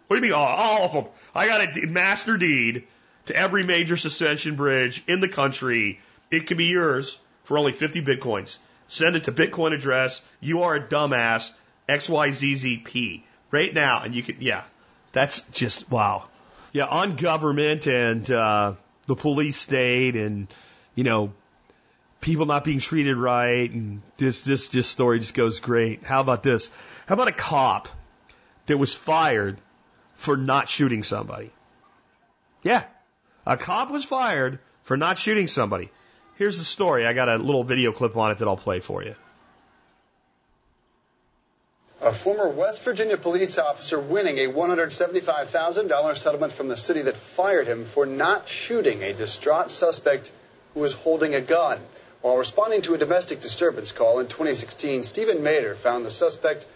What 0.07 0.16
do 0.16 0.16
you 0.16 0.23
mean 0.23 0.33
all, 0.33 0.47
all 0.47 0.85
of 0.85 0.93
them? 0.93 1.05
I 1.35 1.47
got 1.47 1.77
a 1.77 1.87
master 1.87 2.37
deed 2.37 2.85
to 3.27 3.37
every 3.37 3.62
major 3.62 3.97
suspension 3.97 4.57
bridge 4.57 5.05
in 5.07 5.21
the 5.21 5.29
country. 5.29 6.01
It 6.31 6.47
can 6.47 6.57
be 6.57 6.66
yours 6.66 7.18
for 7.45 7.59
only 7.59 7.73
50 7.73 8.03
bitcoins. 8.03 8.59
Send 8.89 9.14
it 9.14 9.25
to 9.25 9.33
Bitcoin 9.33 9.73
address. 9.73 10.21
You 10.41 10.64
are 10.64 10.75
a 10.75 10.81
dumbass. 10.81 11.53
XYZZP. 11.89 13.23
Right 13.53 13.73
now. 13.73 14.03
And 14.03 14.14
you 14.14 14.23
can, 14.23 14.37
yeah. 14.41 14.64
That's 15.12 15.41
just, 15.53 15.91
wow. 15.91 16.25
Yeah, 16.73 16.87
on 16.87 17.16
government 17.16 17.87
and 17.87 18.29
uh, 18.31 18.75
the 19.07 19.16
police 19.16 19.57
state 19.57 20.16
and, 20.16 20.47
you 20.95 21.05
know, 21.05 21.33
people 22.21 22.47
not 22.47 22.64
being 22.64 22.81
treated 22.81 23.16
right. 23.16 23.71
And 23.71 24.03
this, 24.16 24.45
this, 24.45 24.68
this 24.68 24.87
story 24.87 25.21
just 25.21 25.35
goes 25.35 25.61
great. 25.61 26.05
How 26.05 26.21
about 26.21 26.43
this? 26.43 26.71
How 27.07 27.14
about 27.14 27.29
a 27.29 27.33
cop 27.33 27.89
that 28.66 28.79
was 28.79 28.95
fired 28.95 29.59
for 30.21 30.37
not 30.37 30.68
shooting 30.68 31.03
somebody. 31.03 31.51
Yeah. 32.62 32.85
A 33.47 33.57
cop 33.57 33.91
was 33.91 34.05
fired 34.05 34.59
for 34.83 34.97
not 34.97 35.18
shooting 35.18 35.49
somebody. 35.49 35.91
Here's 36.37 36.59
the 36.59 36.64
story. 36.64 37.07
I 37.07 37.14
got 37.14 37.29
a 37.29 37.37
little 37.37 37.64
video 37.64 37.91
clip 37.91 38.16
on 38.16 38.31
it 38.31 38.39
that 38.39 38.49
I'll 38.49 38.57
play 38.57 38.81
for 38.81 39.03
you. 39.03 39.14
A 42.03 42.12
former 42.12 42.49
West 42.49 42.83
Virginia 42.83 43.16
police 43.16 43.59
officer 43.59 43.99
winning 43.99 44.39
a 44.39 44.53
$175,000 44.53 46.16
settlement 46.16 46.53
from 46.53 46.68
the 46.68 46.77
city 46.77 47.03
that 47.03 47.16
fired 47.16 47.66
him 47.66 47.85
for 47.85 48.05
not 48.07 48.49
shooting 48.49 49.03
a 49.03 49.12
distraught 49.14 49.71
suspect 49.71 50.31
who 50.75 50.81
was 50.81 50.93
holding 50.93 51.35
a 51.35 51.41
gun. 51.41 51.81
While 52.23 52.37
responding 52.37 52.83
to 52.83 52.95
a 52.95 52.99
domestic 52.99 53.41
disturbance 53.41 53.93
call 53.93 54.18
in 54.18 54.27
2016, 54.27 55.05
Stephen 55.05 55.39
Mader 55.39 55.75
found 55.75 56.05
the 56.05 56.11
suspect 56.11 56.66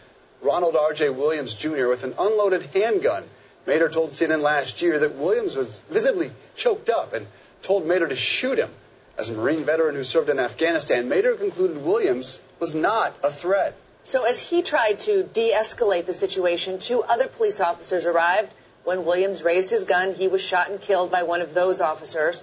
Ronald 0.40 0.74
R.J. 0.74 1.11
Williams 1.11 1.53
Jr. 1.55 1.88
with 1.88 2.03
an 2.03 2.14
unloaded 2.18 2.62
handgun. 2.74 3.24
Mader 3.66 3.92
told 3.92 4.12
CNN 4.12 4.40
last 4.40 4.80
year 4.80 4.99
that 5.01 5.16
Williams 5.16 5.55
was 5.55 5.80
visibly 5.90 6.30
choked 6.57 6.88
up 6.88 7.12
and 7.12 7.26
told 7.62 7.86
Mader 7.86 8.09
to 8.09 8.16
shoot 8.16 8.59
him. 8.59 8.70
As 9.18 9.28
a 9.28 9.34
Marine 9.34 9.64
veteran 9.64 9.95
who 9.95 10.03
served 10.03 10.30
in 10.30 10.38
Afghanistan, 10.38 11.11
Mader 11.11 11.38
concluded 11.38 11.84
Williams 11.84 12.40
was 12.59 12.74
not 12.74 13.14
a 13.22 13.30
threat. 13.30 13.76
So, 14.05 14.24
as 14.24 14.40
he 14.40 14.62
tried 14.62 15.01
to 15.01 15.24
de 15.24 15.53
escalate 15.53 16.07
the 16.07 16.14
situation, 16.14 16.78
two 16.78 17.03
other 17.03 17.28
police 17.28 17.61
officers 17.61 18.07
arrived. 18.07 18.51
When 18.84 19.05
Williams 19.05 19.42
raised 19.42 19.70
his 19.70 19.84
gun, 19.84 20.14
he 20.14 20.28
was 20.28 20.40
shot 20.40 20.70
and 20.70 20.80
killed 20.80 21.11
by 21.11 21.22
one 21.22 21.42
of 21.42 21.55
those 21.55 21.80
officers. 21.80 22.42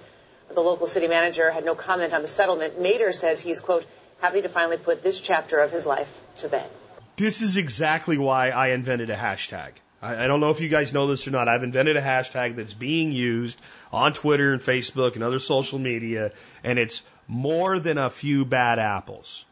The 0.54 0.60
local 0.60 0.86
city 0.86 1.08
manager 1.08 1.50
had 1.50 1.64
no 1.64 1.74
comment 1.74 2.12
on 2.12 2.22
the 2.22 2.28
settlement. 2.28 2.78
Mader 2.78 3.14
says 3.14 3.40
he's, 3.40 3.60
quote, 3.60 3.86
happy 4.20 4.42
to 4.42 4.48
finally 4.48 4.76
put 4.76 5.02
this 5.02 5.18
chapter 5.18 5.58
of 5.58 5.72
his 5.72 5.86
life 5.86 6.20
to 6.38 6.48
bed. 6.48 6.68
This 7.16 7.40
is 7.40 7.56
exactly 7.56 8.18
why 8.18 8.50
I 8.50 8.68
invented 8.68 9.10
a 9.10 9.16
hashtag. 9.16 9.70
I, 10.02 10.24
I 10.24 10.26
don't 10.26 10.40
know 10.40 10.50
if 10.50 10.60
you 10.60 10.68
guys 10.68 10.92
know 10.92 11.06
this 11.06 11.26
or 11.26 11.30
not. 11.30 11.48
I've 11.48 11.62
invented 11.62 11.96
a 11.96 12.02
hashtag 12.02 12.56
that's 12.56 12.74
being 12.74 13.12
used 13.12 13.60
on 13.92 14.12
Twitter 14.12 14.52
and 14.52 14.60
Facebook 14.60 15.14
and 15.14 15.24
other 15.24 15.38
social 15.38 15.78
media, 15.78 16.32
and 16.62 16.78
it's 16.78 17.02
more 17.28 17.78
than 17.78 17.98
a 17.98 18.10
few 18.10 18.44
bad 18.44 18.78
apples. 18.78 19.44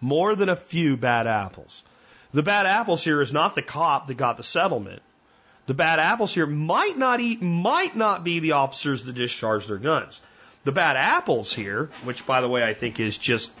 More 0.00 0.34
than 0.34 0.48
a 0.50 0.56
few 0.56 0.96
bad 0.96 1.26
apples. 1.26 1.82
The 2.32 2.42
bad 2.42 2.66
apples 2.66 3.02
here 3.02 3.20
is 3.20 3.32
not 3.32 3.54
the 3.54 3.62
cop 3.62 4.08
that 4.08 4.16
got 4.16 4.36
the 4.36 4.42
settlement. 4.42 5.02
The 5.66 5.74
bad 5.74 5.98
apples 5.98 6.34
here 6.34 6.46
might 6.46 6.98
not 6.98 7.20
eat, 7.20 7.40
might 7.40 7.96
not 7.96 8.24
be 8.24 8.40
the 8.40 8.52
officers 8.52 9.04
that 9.04 9.14
discharged 9.14 9.68
their 9.68 9.78
guns. 9.78 10.20
The 10.64 10.72
bad 10.72 10.96
apples 10.96 11.52
here, 11.52 11.90
which 12.04 12.26
by 12.26 12.40
the 12.40 12.48
way 12.48 12.62
I 12.62 12.74
think 12.74 12.98
is 12.98 13.18
just 13.18 13.52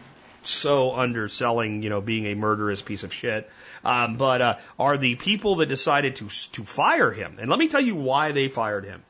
so 0.42 0.94
underselling, 0.94 1.82
you 1.82 1.90
know, 1.90 2.00
being 2.00 2.26
a 2.26 2.34
murderous 2.34 2.82
piece 2.82 3.02
of 3.02 3.12
shit. 3.12 3.50
Um, 3.84 4.16
but 4.16 4.40
uh, 4.40 4.56
are 4.78 4.96
the 4.96 5.14
people 5.14 5.56
that 5.56 5.66
decided 5.66 6.16
to 6.16 6.28
to 6.52 6.64
fire 6.64 7.10
him? 7.10 7.36
And 7.38 7.50
let 7.50 7.58
me 7.58 7.68
tell 7.68 7.80
you 7.80 7.96
why 7.96 8.32
they 8.32 8.48
fired 8.48 8.84
him. 8.84 9.02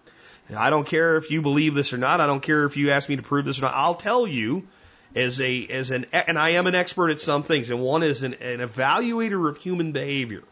I 0.55 0.70
don't 0.70 0.86
care 0.86 1.16
if 1.16 1.30
you 1.30 1.40
believe 1.40 1.74
this 1.74 1.92
or 1.92 1.99
not. 1.99 2.20
I 2.20 2.26
don't 2.26 2.42
care 2.42 2.64
if 2.64 2.76
you 2.76 2.90
ask 2.90 3.09
me 3.09 3.16
to 3.16 3.22
prove 3.22 3.45
this 3.47 3.59
or 3.59 3.62
not. 3.62 3.74
I'll 3.74 3.95
tell 3.95 4.26
you 4.26 4.66
as 5.14 5.40
a 5.40 5.66
as 5.66 5.90
an 5.90 6.07
and 6.12 6.38
I 6.38 6.51
am 6.51 6.66
an 6.66 6.74
expert 6.74 7.11
at 7.11 7.20
some 7.20 7.42
things, 7.42 7.70
and 7.70 7.80
one 7.80 8.03
is 8.03 8.22
an, 8.22 8.34
an 8.34 8.59
evaluator 8.59 9.49
of 9.49 9.59
human 9.59 9.92
behavior. 9.92 10.42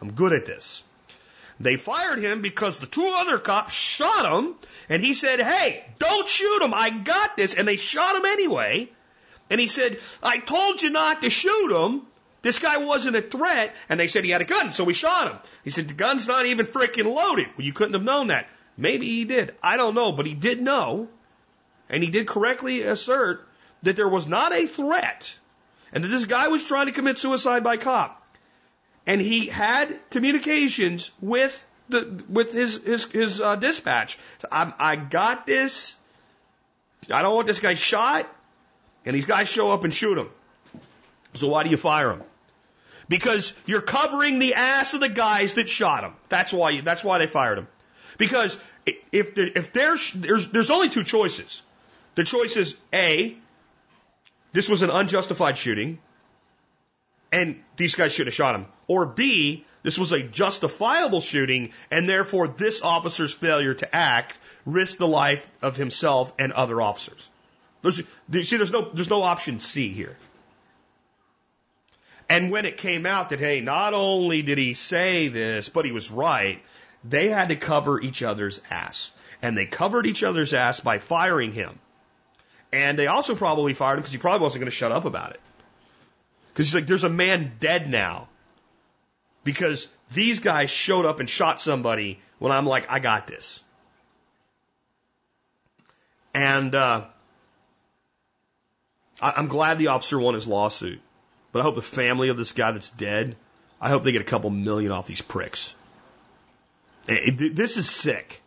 I'm 0.00 0.12
good 0.12 0.32
at 0.32 0.46
this. 0.46 0.82
They 1.60 1.76
fired 1.76 2.18
him 2.18 2.42
because 2.42 2.78
the 2.78 2.86
two 2.86 3.06
other 3.06 3.38
cops 3.38 3.72
shot 3.72 4.26
him, 4.32 4.54
and 4.88 5.02
he 5.02 5.14
said, 5.14 5.40
"Hey, 5.40 5.84
don't 5.98 6.28
shoot 6.28 6.62
him. 6.62 6.74
I 6.74 6.90
got 6.90 7.36
this." 7.36 7.54
And 7.54 7.66
they 7.66 7.76
shot 7.76 8.16
him 8.16 8.24
anyway. 8.24 8.90
And 9.50 9.60
he 9.60 9.66
said, 9.66 10.00
I 10.22 10.38
told 10.38 10.82
you 10.82 10.90
not 10.90 11.22
to 11.22 11.30
shoot 11.30 11.70
him. 11.70 12.02
This 12.42 12.58
guy 12.58 12.78
wasn't 12.78 13.16
a 13.16 13.22
threat. 13.22 13.74
And 13.88 14.00
they 14.00 14.06
said 14.06 14.24
he 14.24 14.30
had 14.30 14.40
a 14.40 14.46
gun, 14.46 14.72
so 14.72 14.84
we 14.84 14.94
shot 14.94 15.30
him. 15.30 15.38
He 15.62 15.70
said, 15.70 15.88
the 15.88 15.94
gun's 15.94 16.26
not 16.26 16.46
even 16.46 16.66
freaking 16.66 17.12
loaded. 17.12 17.48
Well, 17.56 17.64
you 17.64 17.72
couldn't 17.72 17.94
have 17.94 18.02
known 18.02 18.28
that. 18.28 18.48
Maybe 18.76 19.06
he 19.06 19.24
did. 19.24 19.54
I 19.62 19.76
don't 19.76 19.94
know, 19.94 20.12
but 20.12 20.26
he 20.26 20.34
did 20.34 20.60
know. 20.60 21.08
And 21.88 22.02
he 22.02 22.10
did 22.10 22.26
correctly 22.26 22.82
assert 22.82 23.46
that 23.82 23.96
there 23.96 24.08
was 24.08 24.26
not 24.26 24.52
a 24.52 24.66
threat 24.66 25.38
and 25.92 26.02
that 26.02 26.08
this 26.08 26.24
guy 26.24 26.48
was 26.48 26.64
trying 26.64 26.86
to 26.86 26.92
commit 26.92 27.18
suicide 27.18 27.62
by 27.62 27.76
cop. 27.76 28.23
And 29.06 29.20
he 29.20 29.46
had 29.46 29.98
communications 30.10 31.10
with 31.20 31.64
the 31.88 32.24
with 32.28 32.52
his 32.52 32.82
his 32.82 33.04
his 33.04 33.40
uh, 33.40 33.56
dispatch. 33.56 34.18
I, 34.50 34.72
I 34.78 34.96
got 34.96 35.46
this. 35.46 35.96
I 37.10 37.22
don't 37.22 37.34
want 37.34 37.46
this 37.46 37.60
guy 37.60 37.74
shot. 37.74 38.28
And 39.04 39.14
these 39.14 39.26
guys 39.26 39.48
show 39.48 39.70
up 39.70 39.84
and 39.84 39.92
shoot 39.92 40.16
him. 40.16 40.30
So 41.34 41.48
why 41.48 41.62
do 41.62 41.70
you 41.70 41.76
fire 41.76 42.10
him? 42.10 42.22
Because 43.08 43.52
you're 43.66 43.82
covering 43.82 44.38
the 44.38 44.54
ass 44.54 44.94
of 44.94 45.00
the 45.00 45.10
guys 45.10 45.54
that 45.54 45.68
shot 45.68 46.04
him. 46.04 46.14
That's 46.30 46.52
why 46.52 46.70
you, 46.70 46.82
that's 46.82 47.04
why 47.04 47.18
they 47.18 47.26
fired 47.26 47.58
him. 47.58 47.68
Because 48.16 48.56
if 49.12 49.36
if 49.36 49.72
there's 49.72 50.12
there's 50.12 50.48
there's 50.48 50.70
only 50.70 50.88
two 50.88 51.04
choices. 51.04 51.62
The 52.14 52.24
choice 52.24 52.56
is 52.56 52.76
A, 52.92 53.36
this 54.52 54.68
was 54.68 54.82
an 54.82 54.90
unjustified 54.90 55.58
shooting, 55.58 55.98
and 57.34 57.60
these 57.76 57.96
guys 57.96 58.12
should 58.12 58.28
have 58.28 58.34
shot 58.34 58.54
him. 58.54 58.66
Or 58.86 59.06
B, 59.06 59.64
this 59.82 59.98
was 59.98 60.12
a 60.12 60.22
justifiable 60.22 61.20
shooting, 61.20 61.72
and 61.90 62.08
therefore 62.08 62.46
this 62.46 62.80
officer's 62.80 63.34
failure 63.34 63.74
to 63.74 63.94
act 63.94 64.38
risked 64.64 65.00
the 65.00 65.08
life 65.08 65.48
of 65.60 65.76
himself 65.76 66.32
and 66.38 66.52
other 66.52 66.80
officers. 66.80 67.28
There's, 67.82 67.96
see, 68.48 68.56
there's 68.56 68.70
no, 68.70 68.88
there's 68.94 69.10
no 69.10 69.22
option 69.22 69.58
C 69.58 69.88
here. 69.88 70.16
And 72.30 72.52
when 72.52 72.66
it 72.66 72.76
came 72.76 73.04
out 73.04 73.30
that, 73.30 73.40
hey, 73.40 73.60
not 73.60 73.94
only 73.94 74.42
did 74.42 74.56
he 74.56 74.74
say 74.74 75.26
this, 75.26 75.68
but 75.68 75.84
he 75.84 75.90
was 75.90 76.12
right, 76.12 76.62
they 77.02 77.28
had 77.28 77.48
to 77.48 77.56
cover 77.56 78.00
each 78.00 78.22
other's 78.22 78.60
ass. 78.70 79.10
And 79.42 79.58
they 79.58 79.66
covered 79.66 80.06
each 80.06 80.22
other's 80.22 80.54
ass 80.54 80.78
by 80.78 80.98
firing 80.98 81.52
him. 81.52 81.80
And 82.72 82.96
they 82.96 83.08
also 83.08 83.34
probably 83.34 83.74
fired 83.74 83.94
him 83.94 84.00
because 84.00 84.12
he 84.12 84.18
probably 84.18 84.44
wasn't 84.44 84.60
going 84.60 84.70
to 84.70 84.76
shut 84.76 84.92
up 84.92 85.04
about 85.04 85.32
it. 85.32 85.40
Because 86.54 86.68
he's 86.68 86.74
like, 86.76 86.86
there's 86.86 87.02
a 87.02 87.08
man 87.08 87.54
dead 87.58 87.90
now. 87.90 88.28
Because 89.42 89.88
these 90.12 90.38
guys 90.38 90.70
showed 90.70 91.04
up 91.04 91.18
and 91.18 91.28
shot 91.28 91.60
somebody 91.60 92.20
when 92.38 92.52
I'm 92.52 92.64
like, 92.64 92.88
I 92.88 93.00
got 93.00 93.26
this. 93.26 93.62
And 96.32 96.72
uh, 96.76 97.06
I, 99.20 99.32
I'm 99.36 99.48
glad 99.48 99.78
the 99.78 99.88
officer 99.88 100.18
won 100.18 100.34
his 100.34 100.46
lawsuit. 100.46 101.00
But 101.50 101.58
I 101.58 101.62
hope 101.64 101.74
the 101.74 101.82
family 101.82 102.28
of 102.28 102.36
this 102.36 102.52
guy 102.52 102.70
that's 102.70 102.90
dead, 102.90 103.34
I 103.80 103.88
hope 103.88 104.04
they 104.04 104.12
get 104.12 104.22
a 104.22 104.24
couple 104.24 104.50
million 104.50 104.92
off 104.92 105.08
these 105.08 105.22
pricks. 105.22 105.74
This 107.06 107.76
is 107.76 107.90
sick. 107.90 108.40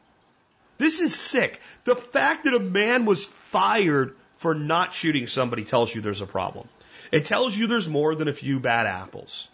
This 0.78 1.02
is 1.02 1.14
sick. 1.14 1.60
The 1.84 1.96
fact 1.96 2.46
that 2.46 2.54
a 2.54 2.60
man 2.60 3.04
was 3.06 3.26
fired 3.26 4.16
for 4.36 4.56
not 4.56 4.94
shooting 4.94 5.28
somebody 5.28 5.66
tells 5.66 5.94
you 5.94 6.02
there's 6.02 6.22
a 6.22 6.28
problem. 6.28 6.70
It 7.12 7.26
tells 7.26 7.56
you 7.56 7.68
there's 7.68 7.90
more 7.90 8.16
than 8.16 8.28
a 8.28 8.34
few 8.34 8.60
bad 8.60 8.86
apples. 8.86 9.50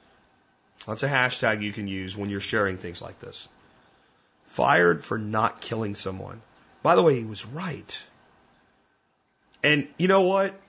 That's 0.87 1.03
a 1.03 1.09
hashtag 1.09 1.61
you 1.61 1.71
can 1.71 1.87
use 1.87 2.17
when 2.17 2.29
you're 2.29 2.39
sharing 2.39 2.77
things 2.77 3.01
like 3.01 3.19
this. 3.19 3.47
Fired 4.43 5.03
for 5.03 5.17
not 5.17 5.61
killing 5.61 5.95
someone. 5.95 6.41
By 6.81 6.95
the 6.95 7.03
way, 7.03 7.17
he 7.17 7.25
was 7.25 7.45
right. 7.45 8.05
And 9.63 9.87
you 9.97 10.07
know 10.07 10.23
what? 10.23 10.59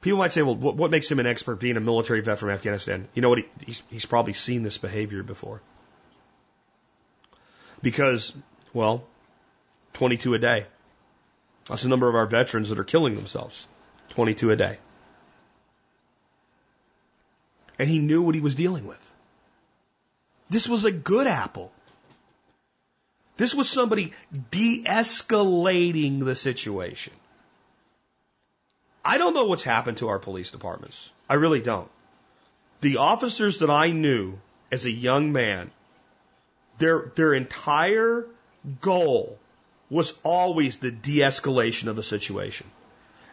People 0.00 0.18
might 0.18 0.32
say, 0.32 0.42
well, 0.42 0.56
what, 0.56 0.90
makes 0.90 1.10
him 1.10 1.18
an 1.20 1.26
expert 1.26 1.58
being 1.58 1.76
a 1.76 1.80
military 1.80 2.20
vet 2.20 2.38
from 2.38 2.50
Afghanistan? 2.50 3.08
You 3.14 3.22
know 3.22 3.28
what? 3.28 3.38
He, 3.38 3.46
he's, 3.64 3.82
he's 3.90 4.06
probably 4.06 4.34
seen 4.34 4.62
this 4.62 4.78
behavior 4.78 5.22
before. 5.22 5.62
Because, 7.82 8.32
well, 8.72 9.04
22 9.94 10.34
a 10.34 10.38
day. 10.38 10.66
That's 11.68 11.82
the 11.82 11.88
number 11.88 12.08
of 12.08 12.14
our 12.14 12.26
veterans 12.26 12.70
that 12.70 12.78
are 12.78 12.84
killing 12.84 13.14
themselves. 13.14 13.66
22 14.10 14.50
a 14.50 14.56
day. 14.56 14.78
And 17.78 17.88
he 17.88 17.98
knew 17.98 18.22
what 18.22 18.34
he 18.34 18.40
was 18.40 18.54
dealing 18.54 18.86
with. 18.86 19.10
This 20.48 20.68
was 20.68 20.84
a 20.84 20.92
good 20.92 21.26
apple. 21.26 21.72
This 23.36 23.54
was 23.54 23.68
somebody 23.68 24.12
de 24.50 24.84
escalating 24.84 26.24
the 26.24 26.34
situation. 26.34 27.12
I 29.04 29.18
don't 29.18 29.34
know 29.34 29.44
what's 29.44 29.62
happened 29.62 29.98
to 29.98 30.08
our 30.08 30.18
police 30.18 30.50
departments. 30.50 31.12
I 31.28 31.34
really 31.34 31.60
don't. 31.60 31.90
The 32.80 32.96
officers 32.96 33.58
that 33.58 33.70
I 33.70 33.90
knew 33.90 34.38
as 34.72 34.84
a 34.84 34.90
young 34.90 35.32
man, 35.32 35.70
their, 36.78 37.12
their 37.14 37.34
entire 37.34 38.26
goal 38.80 39.38
was 39.90 40.14
always 40.24 40.78
the 40.78 40.90
de 40.90 41.18
escalation 41.18 41.88
of 41.88 41.96
the 41.96 42.02
situation. 42.02 42.66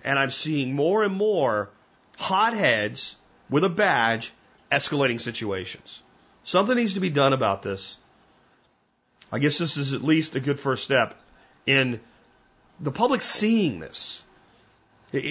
And 0.03 0.19
I'm 0.19 0.29
seeing 0.29 0.75
more 0.75 1.03
and 1.03 1.15
more 1.15 1.69
hotheads 2.17 3.15
with 3.53 3.63
a 3.63 3.69
badge 3.69 4.33
escalating 4.71 5.21
situations. 5.21 6.01
Something 6.43 6.75
needs 6.75 6.95
to 6.95 6.99
be 6.99 7.11
done 7.11 7.33
about 7.33 7.61
this. 7.61 7.97
I 9.31 9.37
guess 9.37 9.59
this 9.59 9.77
is 9.77 9.93
at 9.93 10.03
least 10.03 10.35
a 10.35 10.39
good 10.39 10.59
first 10.59 10.83
step 10.83 11.13
in 11.67 11.99
the 12.79 12.89
public 12.91 13.21
seeing 13.21 13.79
this. 13.79 14.23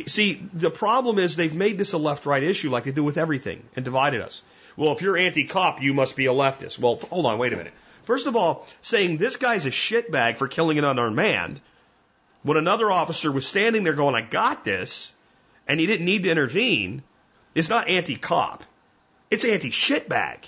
See, 0.06 0.40
the 0.52 0.70
problem 0.70 1.18
is 1.18 1.34
they've 1.34 1.52
made 1.52 1.78
this 1.78 1.94
a 1.94 1.98
left 1.98 2.24
right 2.24 2.44
issue 2.44 2.70
like 2.70 2.84
they 2.84 2.92
do 2.92 3.02
with 3.02 3.18
everything 3.18 3.64
and 3.74 3.84
divided 3.84 4.20
us. 4.20 4.40
Well, 4.76 4.92
if 4.92 5.02
you're 5.02 5.16
anti 5.16 5.44
cop, 5.48 5.82
you 5.82 5.92
must 5.92 6.14
be 6.14 6.26
a 6.26 6.32
leftist. 6.32 6.78
Well, 6.78 7.00
hold 7.10 7.26
on, 7.26 7.38
wait 7.38 7.52
a 7.52 7.56
minute. 7.56 7.74
First 8.04 8.28
of 8.28 8.36
all, 8.36 8.68
saying 8.82 9.16
this 9.16 9.34
guy's 9.34 9.66
a 9.66 9.70
shitbag 9.70 10.38
for 10.38 10.46
killing 10.46 10.78
an 10.78 10.84
unarmed 10.84 11.16
man, 11.16 11.60
when 12.44 12.56
another 12.56 12.88
officer 12.88 13.32
was 13.32 13.48
standing 13.48 13.82
there 13.82 13.94
going, 13.94 14.14
I 14.14 14.20
got 14.20 14.62
this, 14.62 15.12
and 15.66 15.80
he 15.80 15.86
didn't 15.86 16.06
need 16.06 16.22
to 16.22 16.30
intervene, 16.30 17.02
is 17.54 17.68
not 17.68 17.88
anti 17.88 18.16
cop. 18.16 18.64
It's 19.30 19.44
anti 19.44 19.70
shitbag. 19.70 20.38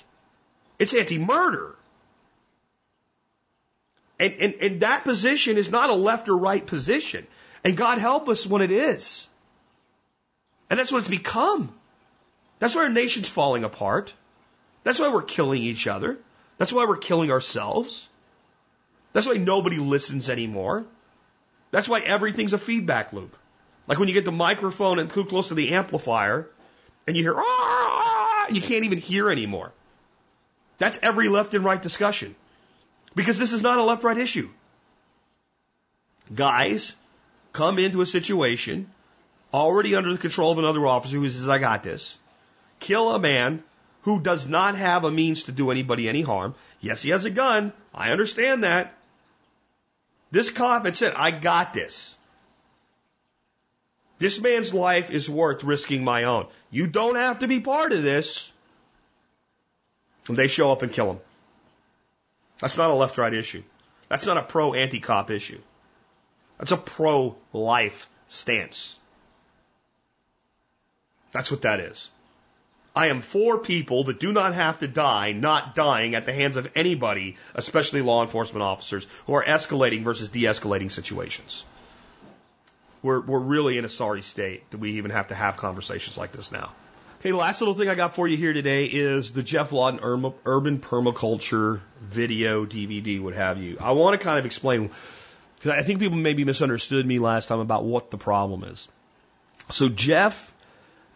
It's 0.78 0.94
anti 0.94 1.18
murder. 1.18 1.74
And, 4.18 4.34
and, 4.34 4.54
and 4.60 4.80
that 4.80 5.04
position 5.04 5.56
is 5.56 5.70
not 5.70 5.90
a 5.90 5.94
left 5.94 6.28
or 6.28 6.36
right 6.36 6.64
position. 6.64 7.26
And 7.64 7.76
God 7.76 7.98
help 7.98 8.28
us 8.28 8.46
when 8.46 8.62
it 8.62 8.70
is. 8.70 9.26
And 10.70 10.78
that's 10.78 10.92
what 10.92 10.98
it's 10.98 11.08
become. 11.08 11.72
That's 12.58 12.74
why 12.74 12.82
our 12.82 12.90
nation's 12.90 13.28
falling 13.28 13.64
apart. 13.64 14.12
That's 14.84 14.98
why 15.00 15.08
we're 15.08 15.22
killing 15.22 15.62
each 15.62 15.86
other. 15.86 16.18
That's 16.58 16.72
why 16.72 16.84
we're 16.84 16.96
killing 16.96 17.30
ourselves. 17.30 18.08
That's 19.12 19.26
why 19.26 19.34
nobody 19.34 19.78
listens 19.78 20.30
anymore. 20.30 20.84
That's 21.70 21.88
why 21.88 22.00
everything's 22.00 22.52
a 22.52 22.58
feedback 22.58 23.12
loop. 23.12 23.36
Like 23.86 23.98
when 23.98 24.08
you 24.08 24.14
get 24.14 24.24
the 24.24 24.32
microphone 24.32 24.98
and 24.98 25.10
too 25.10 25.24
close 25.24 25.48
to 25.48 25.54
the 25.54 25.74
amplifier 25.74 26.48
and 27.06 27.16
you 27.16 27.22
hear, 27.22 27.34
ah, 27.36 28.46
you 28.48 28.60
can't 28.60 28.84
even 28.84 28.98
hear 28.98 29.30
anymore. 29.30 29.72
That's 30.78 30.98
every 31.02 31.28
left 31.28 31.54
and 31.54 31.64
right 31.64 31.80
discussion. 31.80 32.34
Because 33.14 33.38
this 33.38 33.52
is 33.52 33.62
not 33.62 33.78
a 33.78 33.84
left 33.84 34.04
right 34.04 34.18
issue. 34.18 34.48
Guys 36.34 36.94
come 37.52 37.78
into 37.78 38.00
a 38.00 38.06
situation 38.06 38.90
already 39.52 39.94
under 39.94 40.12
the 40.12 40.18
control 40.18 40.50
of 40.50 40.58
another 40.58 40.86
officer 40.86 41.16
who 41.16 41.28
says, 41.28 41.48
I 41.48 41.58
got 41.58 41.82
this. 41.82 42.18
Kill 42.80 43.14
a 43.14 43.18
man 43.20 43.62
who 44.02 44.20
does 44.20 44.48
not 44.48 44.76
have 44.76 45.04
a 45.04 45.10
means 45.10 45.44
to 45.44 45.52
do 45.52 45.70
anybody 45.70 46.08
any 46.08 46.22
harm. 46.22 46.54
Yes, 46.80 47.02
he 47.02 47.10
has 47.10 47.24
a 47.24 47.30
gun. 47.30 47.72
I 47.94 48.10
understand 48.10 48.64
that. 48.64 48.94
This 50.30 50.50
cop 50.50 50.84
had 50.84 50.96
said, 50.96 51.14
I 51.14 51.30
got 51.30 51.72
this. 51.72 52.16
This 54.18 54.40
man's 54.40 54.72
life 54.72 55.10
is 55.10 55.28
worth 55.28 55.64
risking 55.64 56.04
my 56.04 56.24
own. 56.24 56.46
You 56.70 56.86
don't 56.86 57.16
have 57.16 57.40
to 57.40 57.48
be 57.48 57.60
part 57.60 57.92
of 57.92 58.02
this. 58.02 58.52
And 60.28 60.36
they 60.36 60.46
show 60.46 60.72
up 60.72 60.82
and 60.82 60.92
kill 60.92 61.10
him. 61.10 61.20
That's 62.60 62.78
not 62.78 62.90
a 62.90 62.94
left 62.94 63.18
right 63.18 63.34
issue. 63.34 63.62
That's 64.08 64.26
not 64.26 64.36
a 64.36 64.42
pro 64.42 64.74
anti 64.74 65.00
cop 65.00 65.30
issue. 65.30 65.60
That's 66.58 66.72
a 66.72 66.76
pro 66.76 67.36
life 67.52 68.08
stance. 68.28 68.98
That's 71.32 71.50
what 71.50 71.62
that 71.62 71.80
is. 71.80 72.08
I 72.96 73.08
am 73.08 73.22
for 73.22 73.58
people 73.58 74.04
that 74.04 74.20
do 74.20 74.32
not 74.32 74.54
have 74.54 74.78
to 74.78 74.86
die 74.86 75.32
not 75.32 75.74
dying 75.74 76.14
at 76.14 76.26
the 76.26 76.32
hands 76.32 76.56
of 76.56 76.70
anybody, 76.76 77.36
especially 77.54 78.02
law 78.02 78.22
enforcement 78.22 78.62
officers, 78.62 79.06
who 79.26 79.34
are 79.34 79.44
escalating 79.44 80.04
versus 80.04 80.28
de 80.28 80.44
escalating 80.44 80.92
situations. 80.92 81.64
We're, 83.04 83.20
we're 83.20 83.38
really 83.38 83.76
in 83.76 83.84
a 83.84 83.88
sorry 83.90 84.22
state 84.22 84.70
that 84.70 84.78
we 84.78 84.92
even 84.92 85.10
have 85.10 85.28
to 85.28 85.34
have 85.34 85.58
conversations 85.58 86.16
like 86.16 86.32
this 86.32 86.50
now. 86.50 86.72
Okay, 87.20 87.32
the 87.32 87.36
last 87.36 87.60
little 87.60 87.74
thing 87.74 87.90
I 87.90 87.94
got 87.94 88.14
for 88.14 88.26
you 88.26 88.38
here 88.38 88.54
today 88.54 88.86
is 88.86 89.32
the 89.32 89.42
Geoff 89.42 89.72
Lawton 89.72 90.00
Urban, 90.02 90.78
Permaculture 90.78 91.82
video, 92.00 92.64
DVD, 92.64 93.20
what 93.20 93.34
have 93.34 93.58
you. 93.58 93.76
I 93.78 93.92
want 93.92 94.18
to 94.18 94.24
kind 94.24 94.38
of 94.38 94.46
explain, 94.46 94.90
because 95.56 95.70
I 95.70 95.82
think 95.82 96.00
people 96.00 96.16
maybe 96.16 96.46
misunderstood 96.46 97.04
me 97.04 97.18
last 97.18 97.48
time 97.48 97.60
about 97.60 97.84
what 97.84 98.10
the 98.10 98.16
problem 98.16 98.64
is. 98.64 98.88
So 99.68 99.90
Geoff 99.90 100.54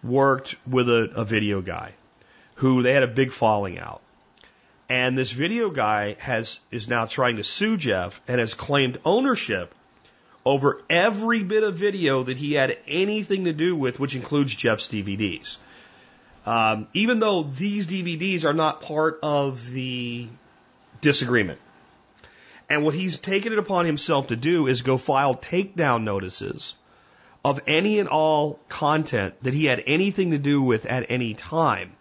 worked 0.05 0.57
with 0.67 0.91
a, 0.91 1.11
a 1.15 1.25
video 1.25 1.63
guy 1.63 1.95
who 2.57 2.83
they 2.83 2.93
had 2.93 3.03
a 3.03 3.09
big 3.09 3.33
falling 3.33 3.79
out. 3.79 4.03
And 4.91 5.17
this 5.17 5.33
video 5.33 5.71
guy 5.71 6.17
has 6.19 6.61
is 6.71 6.87
now 6.87 7.07
trying 7.07 7.37
to 7.37 7.45
sue 7.45 7.79
Geoff 7.79 8.21
and 8.29 8.41
has 8.41 8.53
claimed 8.53 8.99
ownership 9.07 9.75
over 10.49 10.81
every 10.89 11.43
bit 11.43 11.63
of 11.63 11.75
video 11.75 12.23
that 12.23 12.39
he 12.39 12.55
had 12.55 12.79
anything 12.87 13.45
to 13.45 13.53
do 13.53 13.77
with, 13.77 14.01
which 14.01 14.17
includes 14.17 14.57
Geoff's 14.57 14.89
DVDs. 14.89 15.59
Um, 16.47 16.89
even 16.95 17.21
though 17.21 17.43
these 17.43 17.87
DVDs 17.87 18.47
are 18.47 18.55
not 18.55 18.81
part 18.81 19.19
of 19.23 19.71
the 19.71 20.27
disagreement. 21.03 21.61
And 22.71 22.83
what 22.83 22.95
he's 22.95 23.19
taken 23.19 23.53
it 23.53 23.59
upon 23.59 23.85
himself 23.85 24.29
to 24.29 24.37
do 24.37 24.67
is 24.69 24.81
go 24.81 24.97
file 24.97 25.35
takedown 25.35 26.05
notices 26.05 26.77
of 27.45 27.61
any 27.67 27.99
and 27.99 28.09
all 28.09 28.59
content 28.71 29.35
that 29.43 29.53
he 29.53 29.67
had 29.67 29.83
anything 29.87 30.31
to 30.31 30.39
do 30.39 30.63
with 30.63 30.87
at 30.87 31.11
any 31.11 31.35
time. 31.35 31.93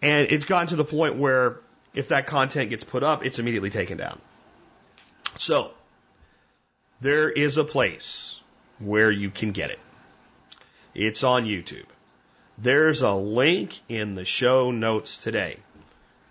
And 0.00 0.28
it's 0.30 0.44
gotten 0.44 0.68
to 0.68 0.76
the 0.76 0.84
point 0.84 1.16
where 1.16 1.58
if 1.94 2.08
that 2.08 2.28
content 2.28 2.70
gets 2.70 2.84
put 2.84 3.02
up, 3.02 3.24
it's 3.24 3.40
immediately 3.40 3.70
taken 3.70 3.98
down. 3.98 4.20
So, 5.36 5.72
there 7.00 7.30
is 7.30 7.56
a 7.56 7.64
place 7.64 8.40
where 8.78 9.10
you 9.10 9.30
can 9.30 9.52
get 9.52 9.70
it. 9.70 9.78
It's 10.94 11.22
on 11.22 11.44
YouTube. 11.44 11.86
There's 12.58 13.02
a 13.02 13.12
link 13.12 13.80
in 13.88 14.14
the 14.14 14.24
show 14.24 14.70
notes 14.70 15.18
today. 15.18 15.58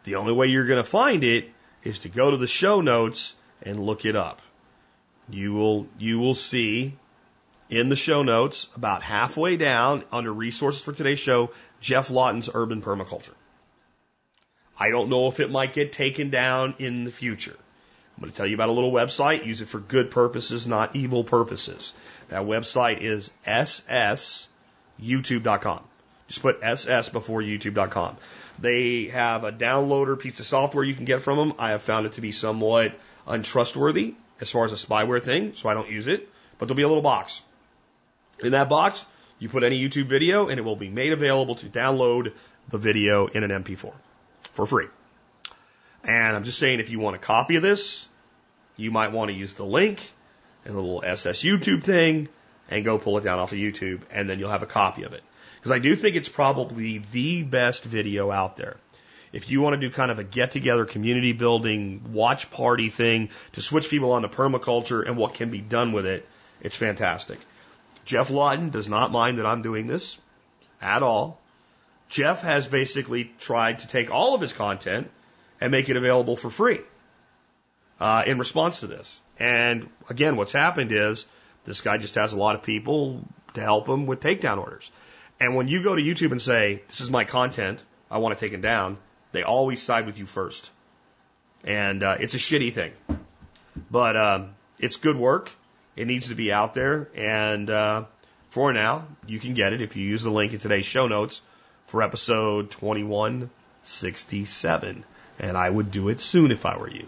The 0.06 0.16
only 0.16 0.34
way 0.34 0.48
you're 0.48 0.68
going 0.68 0.84
to 0.84 0.90
find 0.90 1.24
it 1.24 1.50
is 1.84 2.00
to 2.00 2.10
go 2.10 2.32
to 2.32 2.38
the 2.38 2.48
show 2.48 2.82
notes 2.82 3.36
and 3.62 3.80
look 3.80 4.06
it 4.06 4.16
up. 4.16 4.42
You 5.30 5.54
will, 5.54 5.88
you 5.98 6.20
will 6.20 6.36
see 6.36 6.98
in 7.70 7.90
the 7.90 7.96
show 7.96 8.22
notes, 8.22 8.68
about 8.76 9.02
halfway 9.02 9.58
down 9.58 10.04
under 10.12 10.32
resources 10.32 10.84
for 10.84 10.94
today's 10.94 11.20
show, 11.20 11.52
Geoff 11.82 12.12
Lawton's 12.12 12.50
Urban 12.54 12.82
Permaculture. 12.82 13.34
I 14.78 14.90
don't 14.90 15.10
know 15.10 15.28
if 15.28 15.40
it 15.40 15.50
might 15.50 15.74
get 15.74 15.92
taken 15.92 16.30
down 16.30 16.76
in 16.78 17.06
the 17.06 17.12
future. 17.12 17.56
I'm 18.16 18.22
going 18.22 18.32
to 18.32 18.38
tell 18.38 18.48
you 18.48 18.56
about 18.56 18.70
a 18.70 18.72
little 18.72 18.94
website. 18.94 19.46
Use 19.46 19.60
it 19.62 19.68
for 19.68 19.80
good 19.80 20.10
purposes, 20.10 20.66
not 20.66 20.96
evil 20.96 21.26
purposes. 21.26 21.94
That 22.30 22.44
website 22.44 23.02
is 23.02 23.30
ssyoutube.com. 23.46 25.84
Just 26.28 26.42
put 26.42 26.64
ss 26.64 27.10
before 27.10 27.42
youtube.com. 27.42 28.16
They 28.58 29.08
have 29.08 29.44
a 29.44 29.52
downloader 29.52 30.18
piece 30.18 30.40
of 30.40 30.46
software 30.46 30.86
you 30.86 30.96
can 30.96 31.06
get 31.06 31.22
from 31.22 31.38
them. 31.38 31.54
I 31.60 31.72
have 31.72 31.82
found 31.82 32.06
it 32.06 32.14
to 32.14 32.22
be 32.22 32.32
somewhat 32.32 32.98
untrustworthy 33.28 34.16
as 34.40 34.50
far 34.50 34.64
as 34.66 34.72
a 34.72 34.76
spyware 34.76 35.22
thing, 35.22 35.54
so 35.56 35.68
I 35.68 35.74
don't 35.74 35.90
use 35.90 36.08
it. 36.08 36.30
But 36.58 36.68
there'll 36.68 36.78
be 36.78 36.84
a 36.84 36.88
little 36.88 37.04
box. 37.04 37.42
In 38.40 38.54
that 38.54 38.70
box, 38.70 39.06
you 39.40 39.50
put 39.50 39.64
any 39.64 39.86
YouTube 39.86 40.06
video 40.06 40.48
and 40.48 40.58
it 40.58 40.64
will 40.64 40.78
be 40.78 40.90
made 40.90 41.12
available 41.12 41.56
to 41.56 41.66
download 41.66 42.32
the 42.70 42.78
video 42.78 43.28
in 43.28 43.44
an 43.44 43.52
MP4 43.64 43.92
for 44.54 44.66
free. 44.66 44.88
And 46.08 46.36
I'm 46.36 46.44
just 46.44 46.60
saying, 46.60 46.80
if 46.80 46.90
you 46.90 47.00
want 47.00 47.16
a 47.16 47.20
copy 47.20 47.56
of 47.56 47.64
this, 47.64 48.08
you 48.78 48.92
might 48.92 49.12
want 49.12 49.32
to 49.32 49.36
use 49.36 49.54
the 49.54 49.66
link 49.66 50.12
and 50.64 50.76
the 50.76 50.80
little 50.80 51.04
SS 51.04 51.42
YouTube 51.42 51.84
thing 51.84 52.30
and 52.70 52.84
go 52.86 52.98
pull 52.98 53.18
it 53.18 53.24
down 53.24 53.40
off 53.40 53.52
of 53.52 53.58
YouTube, 53.58 54.02
and 54.12 54.30
then 54.30 54.40
you'll 54.40 54.50
have 54.50 54.64
a 54.64 54.68
copy 54.68 55.04
of 55.04 55.14
it. 55.14 55.24
Because 55.58 55.72
I 55.72 55.80
do 55.80 55.96
think 55.96 56.16
it's 56.16 56.30
probably 56.30 57.00
the 57.12 57.44
best 57.44 57.84
video 57.84 58.32
out 58.32 58.58
there. 58.58 58.78
If 59.34 59.50
you 59.50 59.62
want 59.62 59.74
to 59.74 59.80
do 59.80 59.94
kind 59.94 60.12
of 60.12 60.20
a 60.20 60.24
get 60.24 60.52
together 60.52 60.86
community 60.86 61.34
building 61.34 62.14
watch 62.14 62.50
party 62.52 62.90
thing 62.90 63.30
to 63.54 63.62
switch 63.62 63.90
people 63.90 64.14
on 64.14 64.22
to 64.22 64.30
permaculture 64.30 65.06
and 65.06 65.18
what 65.18 65.34
can 65.34 65.50
be 65.50 65.60
done 65.60 65.92
with 65.92 66.06
it, 66.06 66.28
it's 66.62 66.76
fantastic. 66.76 67.40
Geoff 68.06 68.30
Lawton 68.30 68.70
does 68.70 68.88
not 68.88 69.12
mind 69.12 69.40
that 69.40 69.46
I'm 69.46 69.62
doing 69.62 69.88
this 69.88 70.18
at 70.82 71.04
all. 71.04 71.42
Geoff 72.10 72.44
has 72.44 72.68
basically 72.68 73.32
tried 73.40 73.80
to 73.80 73.88
take 73.88 74.12
all 74.12 74.36
of 74.36 74.42
his 74.42 74.54
content 74.54 75.10
and 75.62 75.72
make 75.72 75.90
it 75.90 75.98
available 75.98 76.36
for 76.36 76.50
free 76.50 76.82
uh, 78.00 78.24
in 78.26 78.38
response 78.38 78.82
to 78.82 78.88
this. 78.88 79.22
And 79.40 79.90
again, 80.10 80.38
what's 80.38 80.52
happened 80.52 80.92
is 80.92 81.26
this 81.66 81.82
guy 81.82 81.98
just 81.98 82.16
has 82.16 82.34
a 82.34 82.38
lot 82.38 82.56
of 82.56 82.64
people 82.64 83.24
to 83.54 83.62
help 83.62 83.88
him 83.88 84.06
with 84.06 84.20
takedown 84.20 84.58
orders. 84.58 84.92
And 85.40 85.56
when 85.56 85.68
you 85.68 85.84
go 85.84 85.96
to 85.96 86.02
YouTube 86.02 86.32
and 86.32 86.42
say, 86.42 86.82
This 86.88 87.02
is 87.02 87.10
my 87.10 87.26
content, 87.26 87.84
I 88.10 88.20
want 88.20 88.38
to 88.38 88.46
take 88.46 88.54
it 88.54 88.62
down, 88.62 88.98
they 89.32 89.44
always 89.44 89.82
side 89.82 90.06
with 90.06 90.18
you 90.18 90.26
first. 90.26 90.72
And 91.64 92.04
uh, 92.04 92.18
it's 92.20 92.36
a 92.36 92.38
shitty 92.38 92.74
thing. 92.74 92.94
But 93.90 94.16
um, 94.16 94.52
it's 94.80 94.98
good 94.98 95.18
work. 95.18 95.52
It 95.96 96.08
needs 96.08 96.30
to 96.30 96.36
be 96.36 96.54
out 96.54 96.74
there. 96.74 97.10
And 97.16 97.70
uh, 97.70 98.06
for 98.50 98.72
now, 98.72 99.08
you 99.26 99.40
can 99.40 99.54
get 99.54 99.74
it 99.74 99.82
if 99.82 99.96
you 99.96 100.06
use 100.06 100.24
the 100.24 100.30
link 100.30 100.54
in 100.54 100.60
today's 100.60 100.86
show 100.86 101.08
notes 101.08 101.42
for 101.88 102.04
episode 102.04 102.72
2167. 102.72 105.04
And 105.40 105.58
I 105.58 105.70
would 105.70 105.92
do 105.92 106.10
it 106.10 106.22
soon 106.22 106.52
if 106.52 106.66
I 106.66 106.78
were 106.78 106.90
you. 106.90 107.08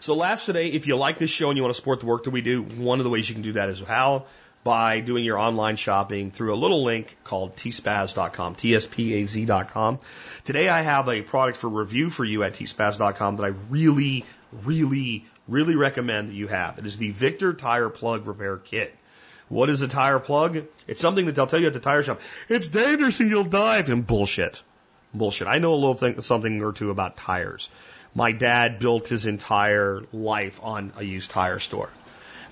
So 0.00 0.14
last 0.14 0.46
today, 0.46 0.68
if 0.68 0.86
you 0.86 0.96
like 0.96 1.18
this 1.18 1.30
show 1.30 1.48
and 1.50 1.56
you 1.56 1.62
want 1.62 1.74
to 1.74 1.76
support 1.76 2.00
the 2.00 2.06
work 2.06 2.24
that 2.24 2.30
we 2.30 2.40
do, 2.40 2.62
one 2.62 3.00
of 3.00 3.04
the 3.04 3.10
ways 3.10 3.28
you 3.28 3.34
can 3.34 3.42
do 3.42 3.54
that 3.54 3.68
is 3.68 3.80
how? 3.80 4.26
By 4.62 5.00
doing 5.00 5.24
your 5.24 5.38
online 5.38 5.76
shopping 5.76 6.30
through 6.30 6.54
a 6.54 6.56
little 6.56 6.84
link 6.84 7.16
called 7.24 7.56
tspaz.com, 7.56 8.54
T-S-P-A-Z.com. 8.54 9.98
Today 10.44 10.68
I 10.68 10.82
have 10.82 11.08
a 11.08 11.22
product 11.22 11.58
for 11.58 11.68
review 11.68 12.10
for 12.10 12.24
you 12.24 12.44
at 12.44 12.54
tspaz.com 12.54 13.36
that 13.36 13.44
I 13.44 13.54
really, 13.70 14.24
really, 14.64 15.24
really 15.48 15.74
recommend 15.74 16.28
that 16.28 16.34
you 16.34 16.48
have. 16.48 16.78
It 16.78 16.86
is 16.86 16.96
the 16.96 17.10
Victor 17.10 17.54
Tire 17.54 17.88
Plug 17.88 18.26
Repair 18.26 18.56
Kit. 18.58 18.94
What 19.48 19.70
is 19.70 19.80
a 19.80 19.88
tire 19.88 20.18
plug? 20.18 20.64
It's 20.86 21.00
something 21.00 21.26
that 21.26 21.34
they'll 21.34 21.46
tell 21.46 21.60
you 21.60 21.68
at 21.68 21.72
the 21.72 21.80
tire 21.80 22.02
shop. 22.02 22.20
It's 22.48 22.68
dangerous 22.68 23.20
and 23.20 23.30
you'll 23.30 23.44
die. 23.44 23.78
And 23.78 24.06
bullshit. 24.06 24.62
Bullshit. 25.14 25.48
I 25.48 25.58
know 25.58 25.74
a 25.74 25.76
little 25.76 25.94
thing, 25.94 26.20
something 26.20 26.62
or 26.62 26.72
two 26.72 26.90
about 26.90 27.16
tires. 27.16 27.70
My 28.14 28.32
dad 28.32 28.78
built 28.78 29.08
his 29.08 29.26
entire 29.26 30.02
life 30.12 30.60
on 30.62 30.92
a 30.96 31.02
used 31.02 31.30
tire 31.30 31.58
store. 31.58 31.90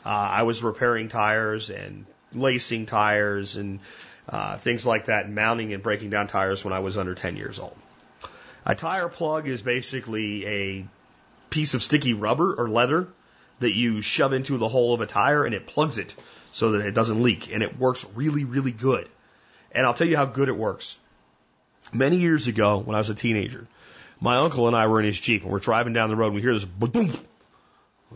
Uh, 0.05 0.09
I 0.09 0.43
was 0.45 0.62
repairing 0.62 1.09
tires 1.09 1.70
and 1.70 2.07
lacing 2.33 2.87
tires 2.87 3.57
and 3.57 3.81
uh, 4.28 4.57
things 4.59 4.87
like 4.87 5.07
that, 5.07 5.31
mounting 5.31 5.73
and 5.73 5.83
breaking 5.83 6.11
down 6.11 6.28
tires 6.28 6.65
when 6.65 6.73
I 6.73 6.81
was 6.81 6.97
under 6.97 7.15
10 7.15 7.37
years 7.37 7.59
old. 7.59 7.77
A 8.65 8.74
tire 8.74 9.09
plug 9.09 9.47
is 9.47 9.62
basically 9.62 10.47
a 10.47 10.87
piece 11.51 11.74
of 11.74 11.83
sticky 11.83 12.15
rubber 12.15 12.55
or 12.55 12.69
leather 12.69 13.09
that 13.61 13.74
you 13.74 14.03
shove 14.03 14.33
into 14.33 14.59
the 14.59 14.69
hole 14.69 14.93
of 14.93 15.01
a 15.01 15.07
tire 15.07 15.45
and 15.45 15.55
it 15.55 15.66
plugs 15.66 15.99
it 15.99 16.15
so 16.53 16.73
that 16.73 16.87
it 16.87 16.93
doesn't 16.93 17.23
leak. 17.23 17.53
And 17.53 17.62
it 17.62 17.78
works 17.78 18.05
really, 18.15 18.45
really 18.45 18.73
good. 18.73 19.09
And 19.73 19.87
I'll 19.87 19.95
tell 19.95 20.07
you 20.07 20.16
how 20.16 20.27
good 20.27 20.49
it 20.49 20.57
works. 20.57 20.99
Many 21.93 22.17
years 22.17 22.49
ago, 22.49 22.79
when 22.79 22.95
I 22.95 22.99
was 22.99 23.11
a 23.11 23.15
teenager, 23.15 23.67
my 24.21 24.37
uncle 24.37 24.67
and 24.67 24.77
I 24.77 24.87
were 24.87 25.01
in 25.01 25.07
his 25.07 25.19
Jeep 25.19 25.43
and 25.43 25.53
we're 25.53 25.59
driving 25.59 25.93
down 25.93 26.11
the 26.11 26.17
road 26.17 26.29
and 26.29 26.37
we 26.37 26.43
hear 26.43 26.55
this 26.55 26.65
boom. 26.65 27.13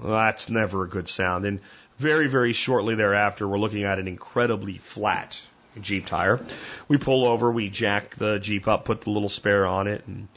That's 0.03 0.49
never 0.49 0.85
a 0.85 0.89
good 0.89 1.09
sound. 1.09 1.45
And 1.45 1.61
very, 1.99 2.29
very 2.29 2.53
shortly 2.53 2.95
thereafter, 2.95 3.47
we're 3.47 3.59
looking 3.59 3.85
at 3.85 3.99
an 3.99 4.09
incredibly 4.09 4.79
flat 4.79 5.41
Jeep 5.81 6.07
tire. 6.07 6.41
We 6.89 6.99
pull 6.99 7.27
over, 7.27 7.51
we 7.51 7.71
jack 7.71 8.17
the 8.17 8.39
Jeep 8.39 8.67
up, 8.67 8.85
put 8.85 9.03
the 9.03 9.11
little 9.11 9.29
spare 9.29 9.67
on 9.67 9.87
it, 9.87 10.05
and 10.07 10.29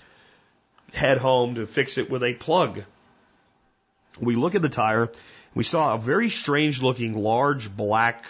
head 0.94 1.18
home 1.18 1.56
to 1.56 1.66
fix 1.66 1.98
it 1.98 2.10
with 2.10 2.24
a 2.24 2.34
plug. 2.34 2.84
We 4.20 4.36
look 4.36 4.56
at 4.56 4.62
the 4.62 4.70
tire. 4.70 5.12
We 5.56 5.64
saw 5.64 5.96
a 5.96 5.98
very 5.98 6.30
strange 6.30 6.82
looking 6.82 7.16
large 7.18 7.76
black 7.76 8.26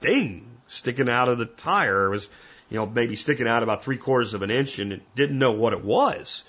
thing 0.00 0.46
sticking 0.68 1.08
out 1.08 1.28
of 1.28 1.38
the 1.38 1.46
tire. 1.46 2.06
It 2.06 2.10
was, 2.10 2.28
you 2.68 2.76
know, 2.76 2.86
maybe 2.86 3.16
sticking 3.16 3.46
out 3.46 3.62
about 3.62 3.84
three 3.84 3.96
quarters 3.96 4.34
of 4.34 4.42
an 4.42 4.50
inch 4.50 4.78
and 4.78 5.00
didn't 5.14 5.38
know 5.38 5.52
what 5.52 5.72
it 5.72 5.84
was. 5.84 6.44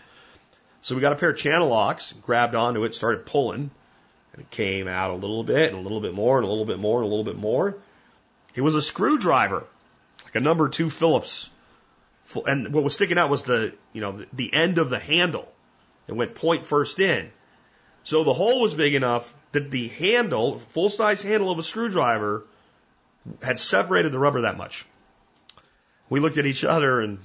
So 0.82 0.96
we 0.96 1.02
got 1.02 1.14
a 1.14 1.16
pair 1.16 1.30
of 1.30 1.38
channel 1.38 1.68
locks, 1.68 2.14
grabbed 2.24 2.56
onto 2.56 2.84
it, 2.84 2.96
started 2.96 3.26
pulling, 3.26 3.72
and 4.34 4.42
it 4.42 4.50
came 4.50 4.88
out 4.88 5.12
a 5.12 5.16
little 5.16 5.44
bit 5.44 5.72
and 5.72 5.80
a 5.80 5.82
little 5.82 6.02
bit 6.02 6.14
more 6.14 6.38
and 6.38 6.46
a 6.46 6.50
little 6.50 6.66
bit 6.66 6.80
more 6.80 7.02
and 7.02 7.06
a 7.06 7.10
little 7.10 7.26
bit 7.26 7.38
more. 7.38 7.76
It 8.56 8.62
was 8.62 8.76
a 8.76 8.82
screwdriver, 8.82 9.66
like 10.24 10.36
a 10.36 10.40
number 10.40 10.70
two 10.70 10.90
Phillips. 10.90 11.50
And 12.46 12.74
what 12.74 12.84
was 12.84 12.94
sticking 12.94 13.18
out 13.18 13.30
was 13.30 13.44
the, 13.44 13.74
you 13.94 14.02
know, 14.02 14.24
the 14.34 14.54
end 14.54 14.80
of 14.80 14.90
the 14.90 15.00
handle. 15.00 15.52
It 16.08 16.14
went 16.14 16.36
point 16.36 16.66
first 16.66 17.00
in. 17.00 17.32
So 18.04 18.24
the 18.24 18.34
hole 18.34 18.62
was 18.62 18.74
big 18.74 18.96
enough 18.96 19.34
that 19.52 19.72
the 19.72 19.90
handle, 19.90 20.60
full 20.60 20.90
size 20.90 21.22
handle 21.22 21.52
of 21.52 21.60
a 21.60 21.64
screwdriver, 21.64 22.46
had 23.42 23.60
separated 23.60 24.12
the 24.12 24.20
rubber 24.20 24.42
that 24.42 24.58
much. 24.58 24.86
We 26.10 26.20
looked 26.20 26.38
at 26.38 26.46
each 26.46 26.64
other 26.64 27.02
and 27.02 27.20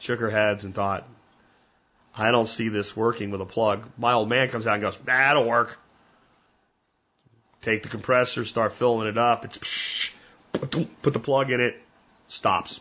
shook 0.00 0.20
our 0.22 0.30
heads 0.30 0.64
and 0.64 0.74
thought, 0.74 1.06
I 2.16 2.30
don't 2.30 2.46
see 2.46 2.68
this 2.68 2.96
working 2.96 3.30
with 3.30 3.40
a 3.40 3.46
plug. 3.46 3.84
My 3.98 4.12
old 4.12 4.28
man 4.28 4.48
comes 4.48 4.66
out 4.66 4.74
and 4.74 4.82
goes, 4.82 4.96
that'll 4.98 5.46
work. 5.46 5.78
Take 7.62 7.82
the 7.82 7.88
compressor, 7.88 8.44
start 8.44 8.72
filling 8.72 9.08
it 9.08 9.18
up. 9.18 9.44
It's 9.44 9.58
psh, 9.58 10.12
put 11.02 11.12
the 11.12 11.18
plug 11.18 11.50
in 11.50 11.60
it, 11.60 11.80
stops. 12.28 12.80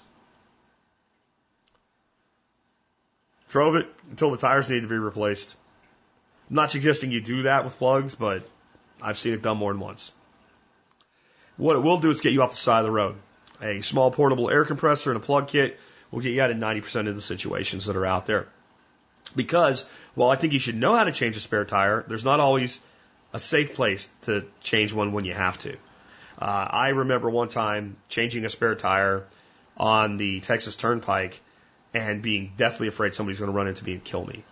Drove 3.49 3.75
it 3.75 3.87
until 4.09 4.31
the 4.31 4.37
tires 4.37 4.69
need 4.69 4.81
to 4.81 4.87
be 4.87 4.97
replaced. 4.97 5.55
I'm 6.49 6.57
not 6.57 6.71
suggesting 6.71 7.11
you 7.11 7.21
do 7.21 7.43
that 7.43 7.63
with 7.63 7.77
plugs, 7.77 8.13
but 8.13 8.47
I've 9.01 9.17
seen 9.17 9.33
it 9.33 9.41
done 9.41 9.57
more 9.57 9.71
than 9.71 9.79
once. 9.79 10.11
What 11.57 11.75
it 11.75 11.79
will 11.79 11.99
do 11.99 12.09
is 12.09 12.21
get 12.21 12.33
you 12.33 12.41
off 12.41 12.51
the 12.51 12.57
side 12.57 12.79
of 12.79 12.85
the 12.85 12.91
road. 12.91 13.15
A 13.61 13.81
small 13.81 14.11
portable 14.11 14.49
air 14.49 14.65
compressor 14.65 15.11
and 15.11 15.17
a 15.17 15.25
plug 15.25 15.47
kit 15.47 15.79
will 16.11 16.21
get 16.21 16.33
you 16.33 16.41
out 16.41 16.51
of 16.51 16.57
90% 16.57 17.07
of 17.07 17.15
the 17.15 17.21
situations 17.21 17.85
that 17.85 17.95
are 17.95 18.05
out 18.05 18.25
there. 18.25 18.47
Because 19.35 19.85
while 20.13 20.29
I 20.29 20.35
think 20.35 20.53
you 20.53 20.59
should 20.59 20.75
know 20.75 20.95
how 20.95 21.03
to 21.03 21.11
change 21.11 21.35
a 21.35 21.39
spare 21.39 21.65
tire, 21.65 22.03
there's 22.07 22.25
not 22.25 22.39
always 22.39 22.79
a 23.33 23.39
safe 23.39 23.75
place 23.75 24.09
to 24.23 24.45
change 24.61 24.93
one 24.93 25.11
when 25.11 25.25
you 25.25 25.33
have 25.33 25.57
to. 25.59 25.73
Uh, 26.39 26.67
I 26.69 26.89
remember 26.89 27.29
one 27.29 27.49
time 27.49 27.97
changing 28.07 28.45
a 28.45 28.49
spare 28.49 28.75
tire 28.75 29.23
on 29.77 30.17
the 30.17 30.41
Texas 30.41 30.75
Turnpike 30.75 31.41
and 31.93 32.21
being 32.21 32.53
deathly 32.57 32.87
afraid 32.87 33.15
somebody's 33.15 33.39
going 33.39 33.51
to 33.51 33.57
run 33.57 33.67
into 33.67 33.85
me 33.85 33.93
and 33.93 34.03
kill 34.03 34.25
me. 34.25 34.43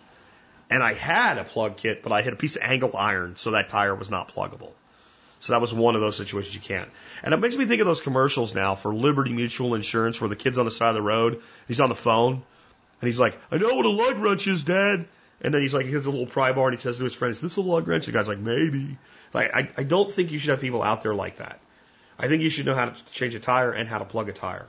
And 0.70 0.82
I 0.82 0.94
had 0.94 1.38
a 1.38 1.44
plug 1.44 1.76
kit, 1.76 2.02
but 2.02 2.10
I 2.10 2.22
had 2.22 2.32
a 2.32 2.36
piece 2.36 2.56
of 2.56 2.62
angle 2.62 2.96
iron, 2.96 3.36
so 3.36 3.50
that 3.50 3.68
tire 3.68 3.94
was 3.94 4.10
not 4.10 4.34
pluggable. 4.34 4.72
So 5.44 5.52
that 5.52 5.60
was 5.60 5.74
one 5.74 5.94
of 5.94 6.00
those 6.00 6.16
situations 6.16 6.54
you 6.54 6.60
can't. 6.62 6.88
And 7.22 7.34
it 7.34 7.36
makes 7.36 7.54
me 7.54 7.66
think 7.66 7.82
of 7.82 7.86
those 7.86 8.00
commercials 8.00 8.54
now 8.54 8.76
for 8.76 8.94
Liberty 8.94 9.34
Mutual 9.34 9.74
Insurance 9.74 10.18
where 10.18 10.30
the 10.30 10.36
kid's 10.36 10.56
on 10.56 10.64
the 10.64 10.70
side 10.70 10.88
of 10.88 10.94
the 10.94 11.02
road, 11.02 11.42
he's 11.68 11.80
on 11.80 11.90
the 11.90 11.94
phone, 11.94 12.32
and 12.32 13.06
he's 13.06 13.20
like, 13.20 13.38
I 13.50 13.58
know 13.58 13.74
what 13.74 13.84
a 13.84 13.90
lug 13.90 14.16
wrench 14.16 14.46
is, 14.46 14.64
Dad. 14.64 15.04
And 15.42 15.52
then 15.52 15.60
he's 15.60 15.74
like, 15.74 15.84
he 15.84 15.92
has 15.92 16.06
a 16.06 16.10
little 16.10 16.24
pry 16.24 16.52
bar 16.52 16.68
and 16.68 16.78
he 16.78 16.80
says 16.80 16.96
to 16.96 17.04
his 17.04 17.14
friend, 17.14 17.30
Is 17.30 17.42
this 17.42 17.58
a 17.58 17.60
lug 17.60 17.86
wrench? 17.86 18.06
The 18.06 18.12
guy's 18.12 18.26
like, 18.26 18.38
Maybe. 18.38 18.96
Like, 19.34 19.54
I, 19.54 19.68
I 19.76 19.82
don't 19.82 20.10
think 20.10 20.32
you 20.32 20.38
should 20.38 20.48
have 20.48 20.62
people 20.62 20.82
out 20.82 21.02
there 21.02 21.14
like 21.14 21.36
that. 21.36 21.60
I 22.18 22.28
think 22.28 22.40
you 22.40 22.48
should 22.48 22.64
know 22.64 22.74
how 22.74 22.86
to 22.86 23.04
change 23.12 23.34
a 23.34 23.40
tire 23.40 23.70
and 23.70 23.86
how 23.86 23.98
to 23.98 24.06
plug 24.06 24.30
a 24.30 24.32
tire. 24.32 24.66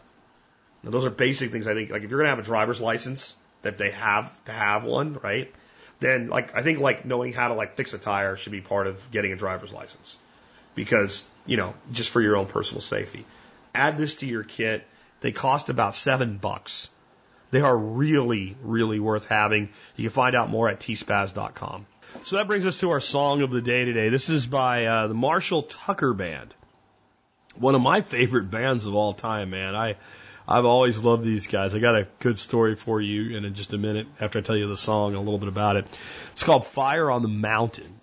Now, 0.84 0.90
those 0.90 1.06
are 1.06 1.10
basic 1.10 1.54
things 1.54 1.68
I 1.68 1.74
think. 1.74 1.90
Like, 1.90 2.04
if 2.04 2.10
you're 2.10 2.20
going 2.20 2.26
to 2.26 2.36
have 2.36 2.40
a 2.40 2.50
driver's 2.50 2.82
license, 2.82 3.34
that 3.62 3.78
they 3.78 3.92
have 3.92 4.44
to 4.44 4.52
have 4.52 4.84
one, 4.84 5.20
right? 5.24 5.54
Then, 6.02 6.28
like, 6.28 6.54
I 6.54 6.64
think, 6.64 6.80
like, 6.80 7.06
knowing 7.06 7.32
how 7.32 7.48
to, 7.48 7.54
like, 7.54 7.78
fix 7.78 7.94
a 7.94 7.98
tire 7.98 8.36
should 8.36 8.52
be 8.52 8.60
part 8.60 8.88
of 8.88 9.10
getting 9.12 9.32
a 9.32 9.38
driver's 9.38 9.72
license. 9.72 10.18
Because, 10.76 11.24
you 11.46 11.58
know, 11.58 11.74
just 11.92 12.10
for 12.10 12.22
your 12.22 12.38
own 12.38 12.46
personal 12.46 12.82
safety. 12.82 13.26
Add 13.74 13.98
this 13.98 14.18
to 14.18 14.28
your 14.28 14.44
kit. 14.44 14.86
They 15.22 15.32
cost 15.32 15.70
about 15.70 15.96
seven 15.96 16.38
bucks. 16.38 16.90
They 17.52 17.62
are 17.62 17.78
really, 17.78 18.58
really 18.62 19.00
worth 19.00 19.28
having. 19.28 19.70
You 19.96 20.04
can 20.04 20.12
find 20.12 20.36
out 20.36 20.50
more 20.50 20.70
at 20.70 20.80
tspaz.com. 20.80 21.86
So 22.24 22.38
that 22.38 22.48
brings 22.48 22.66
us 22.66 22.80
to 22.80 22.92
our 22.92 23.00
song 23.00 23.42
of 23.42 23.52
the 23.52 23.62
day 23.62 23.86
today. 23.86 24.10
This 24.10 24.30
is 24.30 24.46
by 24.48 24.86
uh, 24.86 25.08
the 25.08 25.14
Marshall 25.14 25.64
Tucker 25.64 26.14
Band. 26.14 26.54
One 27.56 27.76
of 27.76 27.82
my 27.82 28.02
favorite 28.02 28.52
bands 28.52 28.86
of 28.86 28.96
all 28.96 29.14
time, 29.14 29.52
man. 29.52 29.76
I, 29.76 29.96
I've 30.48 30.66
always 30.66 30.98
loved 30.98 31.24
these 31.24 31.48
guys. 31.48 31.74
I 31.74 31.80
got 31.80 31.96
a 31.96 32.08
good 32.20 32.38
story 32.38 32.76
for 32.76 33.02
you 33.02 33.38
in 33.38 33.54
just 33.54 33.74
a 33.74 33.78
minute 33.78 34.08
after 34.20 34.40
I 34.40 34.42
tell 34.42 34.56
you 34.56 34.68
the 34.68 34.78
song, 34.78 35.16
a 35.16 35.20
little 35.20 35.40
bit 35.40 35.50
about 35.50 35.76
it. 35.78 36.00
It's 36.34 36.44
called 36.44 36.66
Fire 36.66 37.10
on 37.10 37.22
the 37.22 37.28
Mountain. 37.28 38.00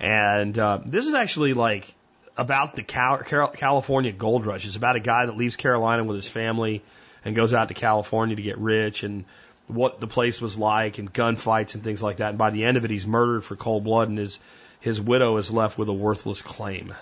And 0.00 0.58
uh, 0.58 0.80
this 0.84 1.06
is 1.06 1.14
actually 1.14 1.52
like 1.52 1.94
about 2.36 2.74
the 2.74 2.82
California 2.82 4.12
gold 4.12 4.46
rush. 4.46 4.64
It's 4.66 4.76
about 4.76 4.96
a 4.96 5.00
guy 5.00 5.26
that 5.26 5.36
leaves 5.36 5.56
Carolina 5.56 6.02
with 6.04 6.16
his 6.16 6.28
family 6.28 6.82
and 7.22 7.36
goes 7.36 7.52
out 7.52 7.68
to 7.68 7.74
California 7.74 8.34
to 8.34 8.42
get 8.42 8.56
rich 8.56 9.02
and 9.02 9.26
what 9.66 10.00
the 10.00 10.06
place 10.06 10.40
was 10.40 10.56
like 10.56 10.98
and 10.98 11.12
gunfights 11.12 11.74
and 11.74 11.84
things 11.84 12.02
like 12.02 12.16
that. 12.16 12.30
And 12.30 12.38
by 12.38 12.50
the 12.50 12.64
end 12.64 12.78
of 12.78 12.86
it, 12.86 12.90
he's 12.90 13.06
murdered 13.06 13.44
for 13.44 13.56
cold 13.56 13.84
blood 13.84 14.08
and 14.08 14.16
his, 14.16 14.38
his 14.80 14.98
widow 14.98 15.36
is 15.36 15.50
left 15.50 15.76
with 15.76 15.88
a 15.90 15.92
worthless 15.92 16.40
claim. 16.40 16.94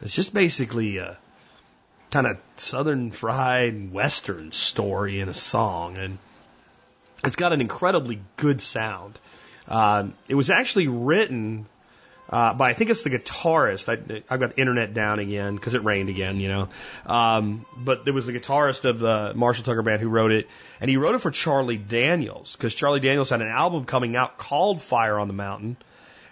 It's 0.00 0.14
just 0.14 0.32
basically 0.32 0.96
a 0.96 1.18
kind 2.10 2.26
of 2.26 2.38
southern 2.56 3.10
fried 3.10 3.92
western 3.92 4.50
story 4.50 5.20
in 5.20 5.28
a 5.28 5.34
song. 5.34 5.98
And 5.98 6.18
it's 7.22 7.36
got 7.36 7.52
an 7.52 7.60
incredibly 7.60 8.22
good 8.36 8.62
sound. 8.62 9.18
Uh, 9.68 10.08
it 10.26 10.34
was 10.34 10.48
actually 10.48 10.88
written 10.88 11.66
uh, 12.28 12.54
but 12.54 12.64
I 12.64 12.72
think 12.72 12.90
it's 12.90 13.02
the 13.02 13.10
guitarist. 13.10 13.88
I, 13.88 14.22
I've 14.30 14.40
got 14.40 14.54
the 14.54 14.60
internet 14.60 14.94
down 14.94 15.18
again 15.18 15.54
because 15.54 15.74
it 15.74 15.84
rained 15.84 16.08
again, 16.08 16.40
you 16.40 16.48
know. 16.48 16.68
Um, 17.06 17.66
but 17.76 18.04
there 18.04 18.14
was 18.14 18.26
the 18.26 18.32
guitarist 18.32 18.84
of 18.84 18.98
the 18.98 19.32
Marshall 19.34 19.64
Tucker 19.64 19.82
Band 19.82 20.00
who 20.00 20.08
wrote 20.08 20.32
it, 20.32 20.48
and 20.80 20.88
he 20.88 20.96
wrote 20.96 21.14
it 21.14 21.20
for 21.20 21.30
Charlie 21.30 21.76
Daniels 21.76 22.56
because 22.56 22.74
Charlie 22.74 23.00
Daniels 23.00 23.30
had 23.30 23.42
an 23.42 23.48
album 23.48 23.84
coming 23.84 24.16
out 24.16 24.38
called 24.38 24.80
Fire 24.80 25.18
on 25.18 25.28
the 25.28 25.34
Mountain, 25.34 25.76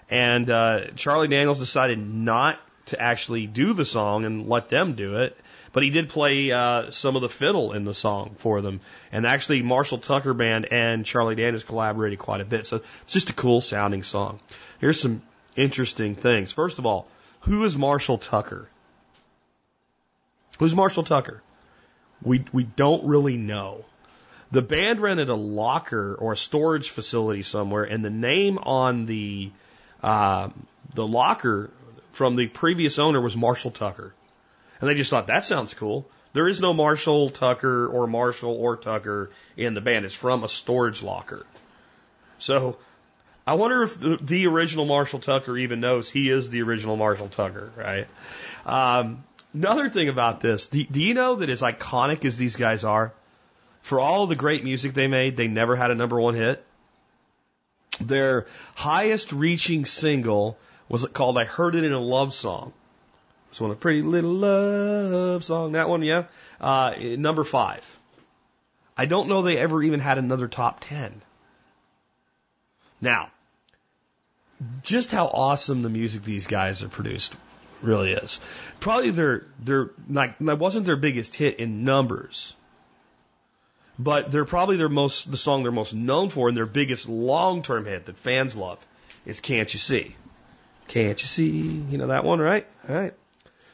and 0.09 0.51
uh, 0.51 0.86
Charlie 0.97 1.28
Daniels 1.28 1.59
decided 1.59 1.98
not 1.98 2.59
to 2.86 3.01
actually 3.01 3.47
do 3.47 3.74
the 3.74 3.85
song 3.85 4.24
and 4.24 4.48
let 4.48 4.69
them 4.69 4.94
do 4.94 5.19
it. 5.19 5.39
But 5.73 5.82
he 5.82 5.90
did 5.90 6.10
play 6.10 6.52
uh, 6.52 6.90
some 6.90 7.16
of 7.16 7.23
the 7.23 7.28
fiddle 7.31 7.73
in 7.73 7.85
the 7.85 7.94
song 7.94 8.35
for 8.36 8.60
them. 8.60 8.81
And 9.10 9.27
actually, 9.27 9.62
Marshall 9.62 9.98
Tucker 9.98 10.35
Band 10.35 10.70
and 10.70 11.06
Charlie 11.06 11.35
Daniels 11.35 11.64
collaborated 11.64 12.19
quite 12.19 12.43
a 12.43 12.44
bit. 12.44 12.66
So 12.66 12.82
it's 13.02 13.12
just 13.12 13.31
a 13.31 13.32
cool 13.32 13.62
sounding 13.62 14.02
song. 14.02 14.40
Here's 14.81 15.01
some 15.01 15.23
interesting 15.57 16.15
things. 16.15 16.53
First 16.53 16.79
of 16.79 16.87
all, 16.87 17.07
who 17.41 17.65
is 17.65 17.77
Marshall 17.77 18.19
Tucker? 18.19 18.69
Who's 20.59 20.74
Marshall 20.74 21.05
Tucker? 21.05 21.43
We, 22.23 22.45
we 22.53 22.65
don't 22.65 23.05
really 23.05 23.37
know. 23.37 23.85
The 24.53 24.62
band 24.62 25.01
rented 25.01 25.29
a 25.29 25.35
locker 25.35 26.15
or 26.15 26.33
a 26.33 26.37
storage 26.37 26.91
facility 26.91 27.43
somewhere, 27.43 27.85
and 27.85 28.05
the 28.05 28.11
name 28.11 28.59
on 28.59 29.07
the 29.07 29.51
uh, 30.03 30.51
the 30.95 31.07
locker 31.07 31.70
from 32.11 32.37
the 32.37 32.49
previous 32.49 32.99
owner 32.99 33.20
was 33.20 33.37
Marshall 33.37 33.70
Tucker. 33.70 34.12
And 34.81 34.91
they 34.91 34.95
just 34.95 35.11
thought 35.11 35.29
that 35.29 35.45
sounds 35.45 35.74
cool. 35.74 36.07
There 36.33 36.49
is 36.49 36.61
no 36.61 36.74
Marshall 36.74 37.31
Tucker 37.31 37.87
or 37.87 38.07
Marshall 38.07 38.55
or 38.55 38.77
Tucker 38.77 39.31
in 39.57 39.74
the 39.74 39.81
band. 39.81 40.05
It's 40.05 40.15
from 40.15 40.45
a 40.45 40.49
storage 40.49 41.03
locker. 41.03 41.47
So 42.39 42.79
I 43.47 43.55
wonder 43.55 43.82
if 43.82 43.98
the, 43.98 44.19
the, 44.20 44.47
original 44.47 44.85
Marshall 44.85 45.19
Tucker 45.19 45.56
even 45.56 45.81
knows 45.81 46.09
he 46.09 46.31
is 46.31 46.48
the 46.48 46.62
original 46.62 46.97
Marshall 46.97 47.28
Tucker, 47.28 47.73
right? 47.77 48.06
Um, 48.64 49.24
another 49.52 49.89
thing 49.89 50.09
about 50.09 50.40
this, 50.40 50.69
do, 50.69 50.85
do 50.85 51.02
you 51.02 51.14
know 51.14 51.36
that 51.36 51.51
as 51.51 51.62
iconic 51.62 52.24
as 52.24 52.36
these 52.36 52.56
guys 52.56 52.85
are, 52.85 53.12
for 53.81 53.98
all 53.98 54.28
the 54.28 54.36
great 54.36 54.62
music 54.62 54.94
they 54.94 55.09
made, 55.09 55.36
they 55.36 55.48
never 55.48 55.74
had 55.74 55.90
a 55.90 55.94
number 55.97 56.20
one 56.20 56.35
hit? 56.35 56.64
Their 58.01 58.47
highest 58.77 59.32
reaching 59.32 59.85
single 59.86 60.56
was 60.89 61.05
called 61.09 61.36
I 61.36 61.44
Heard 61.44 61.74
It 61.74 61.85
in 61.85 61.93
a 61.93 62.01
Love 62.01 62.32
Song. 62.32 62.73
It's 63.52 63.60
one 63.60 63.70
a 63.70 63.74
pretty 63.74 64.01
little 64.01 64.31
love 64.31 65.44
song. 65.44 65.73
That 65.73 65.90
one, 65.90 66.02
yeah. 66.02 66.24
Uh, 66.59 66.94
number 67.19 67.44
five. 67.44 67.98
I 68.97 69.05
don't 69.05 69.28
know 69.28 69.43
they 69.43 69.59
ever 69.59 69.82
even 69.82 70.01
had 70.01 70.16
another 70.16 70.48
top 70.48 70.81
ten. 70.81 71.20
Now, 73.03 73.31
just 74.83 75.11
how 75.11 75.27
awesome 75.27 75.83
the 75.83 75.91
music 75.91 76.23
these 76.23 76.47
guys 76.47 76.81
have 76.81 76.93
produced 76.93 77.35
really 77.83 78.12
is. 78.12 78.41
Probably 78.81 79.11
their 79.11 79.45
their 79.59 79.91
like 80.09 80.39
that 80.39 80.59
wasn't 80.59 80.87
their 80.87 80.97
biggest 80.97 81.35
hit 81.35 81.59
in 81.59 81.85
numbers, 81.85 82.55
but 83.99 84.31
they're 84.31 84.45
probably 84.45 84.77
their 84.77 84.89
most 84.89 85.31
the 85.31 85.37
song 85.37 85.65
they're 85.65 85.73
most 85.73 85.93
known 85.93 86.29
for 86.31 86.49
and 86.49 86.57
their 86.57 86.65
biggest 86.65 87.09
long 87.09 87.62
term 87.62 87.85
hit 87.85 88.07
that 88.07 88.16
fans 88.16 88.57
love 88.57 88.79
is 89.27 89.41
"Can't 89.41 89.73
You 89.74 89.79
See." 89.79 90.16
Can't 90.89 91.20
you 91.20 91.27
see? 91.27 91.51
You 91.51 91.99
know 91.99 92.09
that 92.09 92.24
one, 92.24 92.41
right? 92.41 92.66
All 92.89 92.95
right. 92.95 93.15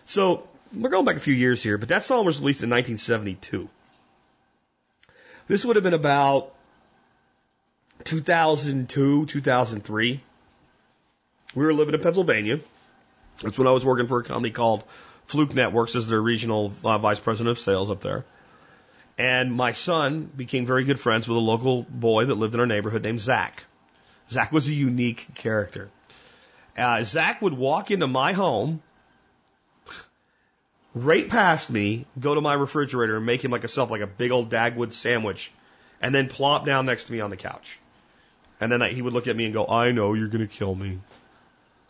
So 0.04 0.46
we're 0.72 0.90
going 0.90 1.04
back 1.04 1.16
a 1.16 1.20
few 1.20 1.34
years 1.34 1.62
here, 1.62 1.76
but 1.76 1.88
that 1.88 2.04
song 2.04 2.24
was 2.24 2.38
released 2.38 2.62
in 2.62 2.70
1972. 2.70 3.68
This 5.48 5.64
would 5.64 5.76
have 5.76 5.82
been 5.82 5.94
about 5.94 6.54
2002, 8.04 9.26
2003. 9.26 10.20
We 11.54 11.64
were 11.64 11.74
living 11.74 11.94
in 11.94 12.00
Pennsylvania. 12.00 12.60
That's 13.42 13.58
when 13.58 13.68
I 13.68 13.72
was 13.72 13.84
working 13.84 14.06
for 14.06 14.20
a 14.20 14.24
company 14.24 14.50
called 14.50 14.84
Fluke 15.26 15.54
Networks 15.54 15.94
as 15.94 16.08
their 16.08 16.20
regional 16.20 16.72
uh, 16.84 16.98
vice 16.98 17.20
president 17.20 17.50
of 17.50 17.58
sales 17.58 17.90
up 17.90 18.00
there. 18.00 18.24
And 19.16 19.52
my 19.52 19.72
son 19.72 20.30
became 20.36 20.64
very 20.64 20.84
good 20.84 21.00
friends 21.00 21.28
with 21.28 21.36
a 21.36 21.40
local 21.40 21.82
boy 21.82 22.26
that 22.26 22.34
lived 22.34 22.54
in 22.54 22.60
our 22.60 22.66
neighborhood 22.66 23.02
named 23.02 23.20
Zach. 23.20 23.64
Zach 24.30 24.52
was 24.52 24.68
a 24.68 24.72
unique 24.72 25.26
character. 25.34 25.90
Uh, 26.76 27.02
Zach 27.02 27.42
would 27.42 27.54
walk 27.54 27.90
into 27.90 28.06
my 28.06 28.32
home, 28.32 28.80
right 30.94 31.28
past 31.28 31.70
me, 31.70 32.06
go 32.18 32.34
to 32.34 32.40
my 32.40 32.54
refrigerator 32.54 33.16
and 33.16 33.26
make 33.26 33.44
him 33.44 33.50
like 33.50 33.62
himself 33.62 33.90
like 33.90 34.00
a 34.00 34.06
big 34.06 34.30
old 34.30 34.50
Dagwood 34.50 34.92
sandwich, 34.92 35.50
and 36.00 36.14
then 36.14 36.28
plop 36.28 36.64
down 36.64 36.86
next 36.86 37.04
to 37.04 37.12
me 37.12 37.20
on 37.20 37.30
the 37.30 37.36
couch. 37.36 37.80
And 38.60 38.70
then 38.72 38.82
I, 38.82 38.92
he 38.92 39.02
would 39.02 39.12
look 39.12 39.28
at 39.28 39.36
me 39.36 39.44
and 39.44 39.54
go, 39.54 39.66
I 39.66 39.92
know 39.92 40.14
you're 40.14 40.28
going 40.28 40.46
to 40.46 40.52
kill 40.52 40.74
me. 40.74 40.98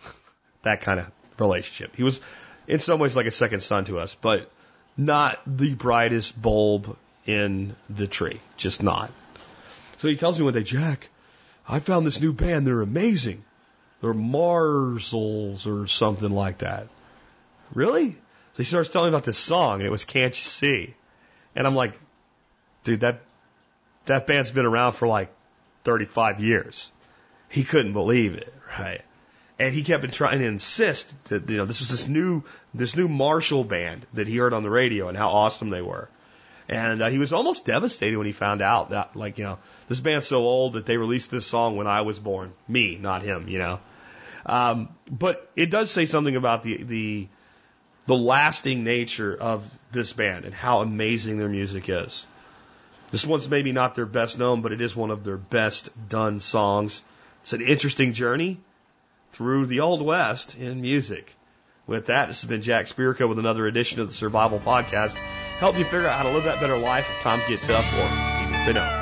that 0.63 0.81
kind 0.83 1.01
of 1.01 1.11
relationship. 1.39 1.97
He 1.97 2.03
was, 2.03 2.21
in 2.67 2.79
some 2.79 3.01
ways, 3.01 3.17
like 3.17 3.27
a 3.27 3.31
second 3.31 3.61
son 3.61 3.85
to 3.87 3.99
us, 3.99 4.15
but 4.15 4.51
not 4.97 5.41
the 5.47 5.75
brightest 5.75 6.41
bulb 6.41 6.97
in 7.27 7.75
the 7.89 8.07
tree. 8.07 8.41
Just 8.57 8.83
not. 8.83 9.11
So 9.99 10.09
he 10.09 10.17
tells 10.17 10.39
me 10.39 10.45
one 10.45 10.55
day, 10.55 10.63
Jack, 10.63 11.09
I 11.69 11.81
found 11.81 12.07
this 12.07 12.21
new 12.21 12.33
band. 12.33 12.67
They're 12.67 12.81
amazing. 12.81 13.45
They're 14.01 14.15
Marshalls 14.15 15.67
or 15.67 15.87
something 15.87 16.31
like 16.31 16.59
that. 16.59 16.87
Really? 17.75 18.13
So 18.13 18.19
he 18.57 18.65
starts 18.65 18.89
telling 18.89 19.11
me 19.11 19.17
about 19.17 19.25
this 19.25 19.39
song, 19.39 19.75
and 19.75 19.87
it 19.87 19.91
was 19.91 20.05
Can't 20.05 20.37
You 20.37 20.45
See? 20.45 20.95
And 21.55 21.67
I'm 21.67 21.75
like, 21.75 21.99
dude, 22.85 23.01
that 23.01 23.21
that 24.07 24.27
band's 24.27 24.51
been 24.51 24.65
around 24.65 24.93
for 24.93 25.07
like 25.07 25.31
35 25.89 26.41
years. 26.41 26.93
He 27.49 27.65
couldn't 27.65 27.95
believe 27.95 28.35
it, 28.35 28.53
right? 28.79 29.01
And 29.59 29.75
he 29.75 29.83
kept 29.83 30.13
trying 30.13 30.41
to 30.41 30.45
insist 30.45 31.15
that, 31.25 31.49
you 31.49 31.57
know, 31.57 31.65
this 31.65 31.81
was 31.81 31.89
this 31.89 32.07
new, 32.07 32.43
this 32.75 32.95
new 32.95 33.09
Marshall 33.09 33.65
band 33.65 34.07
that 34.13 34.29
he 34.29 34.37
heard 34.37 34.53
on 34.53 34.63
the 34.63 34.69
radio 34.69 35.09
and 35.09 35.17
how 35.17 35.31
awesome 35.31 35.71
they 35.71 35.81
were. 35.81 36.11
And 36.69 37.01
uh, 37.01 37.09
he 37.09 37.17
was 37.17 37.33
almost 37.33 37.65
devastated 37.65 38.19
when 38.19 38.27
he 38.27 38.33
found 38.33 38.61
out 38.61 38.91
that, 38.91 39.17
like, 39.17 39.39
you 39.39 39.45
know, 39.45 39.59
this 39.89 39.99
band's 39.99 40.27
so 40.27 40.45
old 40.45 40.75
that 40.75 40.85
they 40.85 40.99
released 40.99 41.31
this 41.31 41.47
song 41.47 41.79
when 41.79 41.87
I 41.87 42.03
was 42.03 42.19
born. 42.19 42.53
Me, 42.69 42.99
not 43.01 43.23
him, 43.23 43.49
you 43.49 43.59
know. 43.59 43.81
Um, 44.45 44.91
but 45.11 45.51
it 45.57 45.71
does 45.71 45.91
say 45.91 46.05
something 46.05 46.37
about 46.37 46.65
the, 46.65 46.83
the, 46.83 47.29
the 48.05 48.15
lasting 48.15 48.85
nature 48.85 49.35
of 49.35 49.67
this 49.91 50.13
band 50.13 50.45
and 50.45 50.53
how 50.53 50.83
amazing 50.83 51.39
their 51.39 51.49
music 51.49 51.89
is. 51.89 52.27
This 53.11 53.27
one's 53.27 53.49
maybe 53.49 53.73
not 53.73 53.95
their 53.95 54.07
best 54.07 54.39
known, 54.39 54.61
but 54.61 54.73
it 54.73 54.81
is 54.81 54.95
one 54.95 55.11
of 55.11 55.25
their 55.25 55.37
best 55.37 55.91
done 56.09 56.41
songs. 56.41 57.03
It's 57.43 57.53
an 57.53 57.63
interesting 57.63 58.13
journey 58.13 58.61
through 59.33 59.67
the 59.67 59.81
Old 59.81 60.03
West 60.03 60.57
in 60.59 60.81
music. 60.81 61.35
With 61.87 62.07
that, 62.07 62.29
this 62.29 62.43
has 62.43 62.49
been 62.49 62.61
Jack 62.61 62.87
Spirko 62.87 63.27
with 63.29 63.39
another 63.39 63.67
edition 63.67 64.01
of 64.01 64.09
the 64.09 64.15
Survival 64.15 64.59
Podcast. 64.59 65.15
Help 65.59 65.79
you 65.79 65.85
figure 65.85 66.07
out 66.07 66.19
how 66.19 66.25
to 66.25 66.35
live 66.35 66.45
that 66.45 66.61
better 66.61 66.77
life 66.77 67.09
if 67.11 67.23
times 67.23 67.43
get 67.49 67.61
tough 67.61 67.93
or 67.95 68.43
even 68.43 68.55
if 68.61 68.67
they 68.67 68.73
don't. 68.75 68.98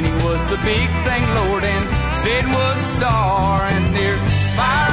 Sinning 0.00 0.24
was 0.24 0.40
the 0.48 0.56
big 0.64 0.88
thing, 1.04 1.24
Lord, 1.34 1.62
and 1.62 2.14
Sid 2.14 2.46
was 2.46 2.78
star. 2.96 3.60
And 3.64 3.94
there's 3.94 4.56
fire 4.56 4.89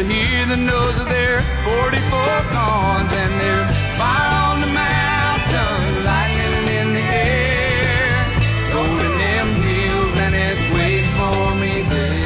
to 0.00 0.06
hear 0.06 0.46
the 0.46 0.56
noise 0.56 0.98
of 0.98 1.08
their 1.10 1.40
44 1.40 1.72
guns. 2.56 3.12
And 3.12 3.40
there's 3.40 3.76
fire 3.98 4.32
on 4.48 4.60
the 4.62 4.66
mountain, 4.68 6.04
lightning 6.08 6.68
in 6.80 6.88
the 6.94 7.04
air, 7.04 8.24
gold 8.72 9.00
in 9.06 9.14
them 9.24 9.48
hills, 9.60 10.18
and 10.24 10.34
it's 10.34 10.64
waiting 10.72 11.12
for 11.20 11.54
me 11.60 11.74
there. 11.92 12.20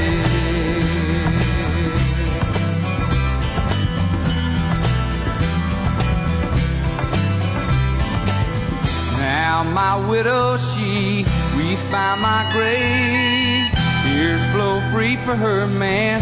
Now 9.19 9.65
my 9.65 9.95
widow, 10.09 10.57
she 10.59 11.27
weeps 11.57 11.83
by 11.91 12.15
my 12.15 12.49
grave. 12.53 13.67
Tears 14.05 14.45
flow 14.53 14.81
free 14.93 15.17
for 15.17 15.35
her 15.35 15.67
man, 15.67 16.21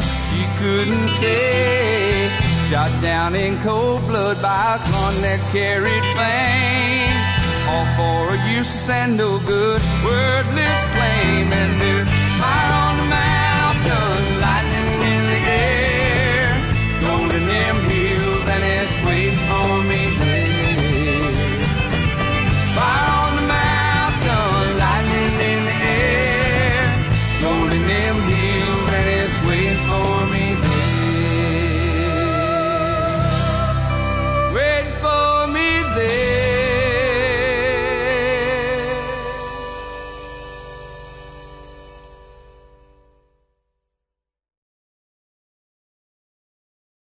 couldn't 0.63 1.09
stay. 1.09 2.31
Shot 2.71 2.93
down 3.03 3.35
in 3.35 3.61
cold 3.63 4.07
blood 4.07 4.41
by 4.41 4.77
a 4.77 4.91
gun 4.91 5.15
that 5.27 5.41
carried 5.51 6.07
fame. 6.15 7.19
All 7.71 7.87
for 7.99 8.35
a 8.35 8.39
useless 8.49 8.89
and 8.89 9.17
no 9.17 9.41
good, 9.41 9.83
wordless 10.07 10.81
claim. 10.95 11.53
And 11.53 11.81
there's 11.81 12.12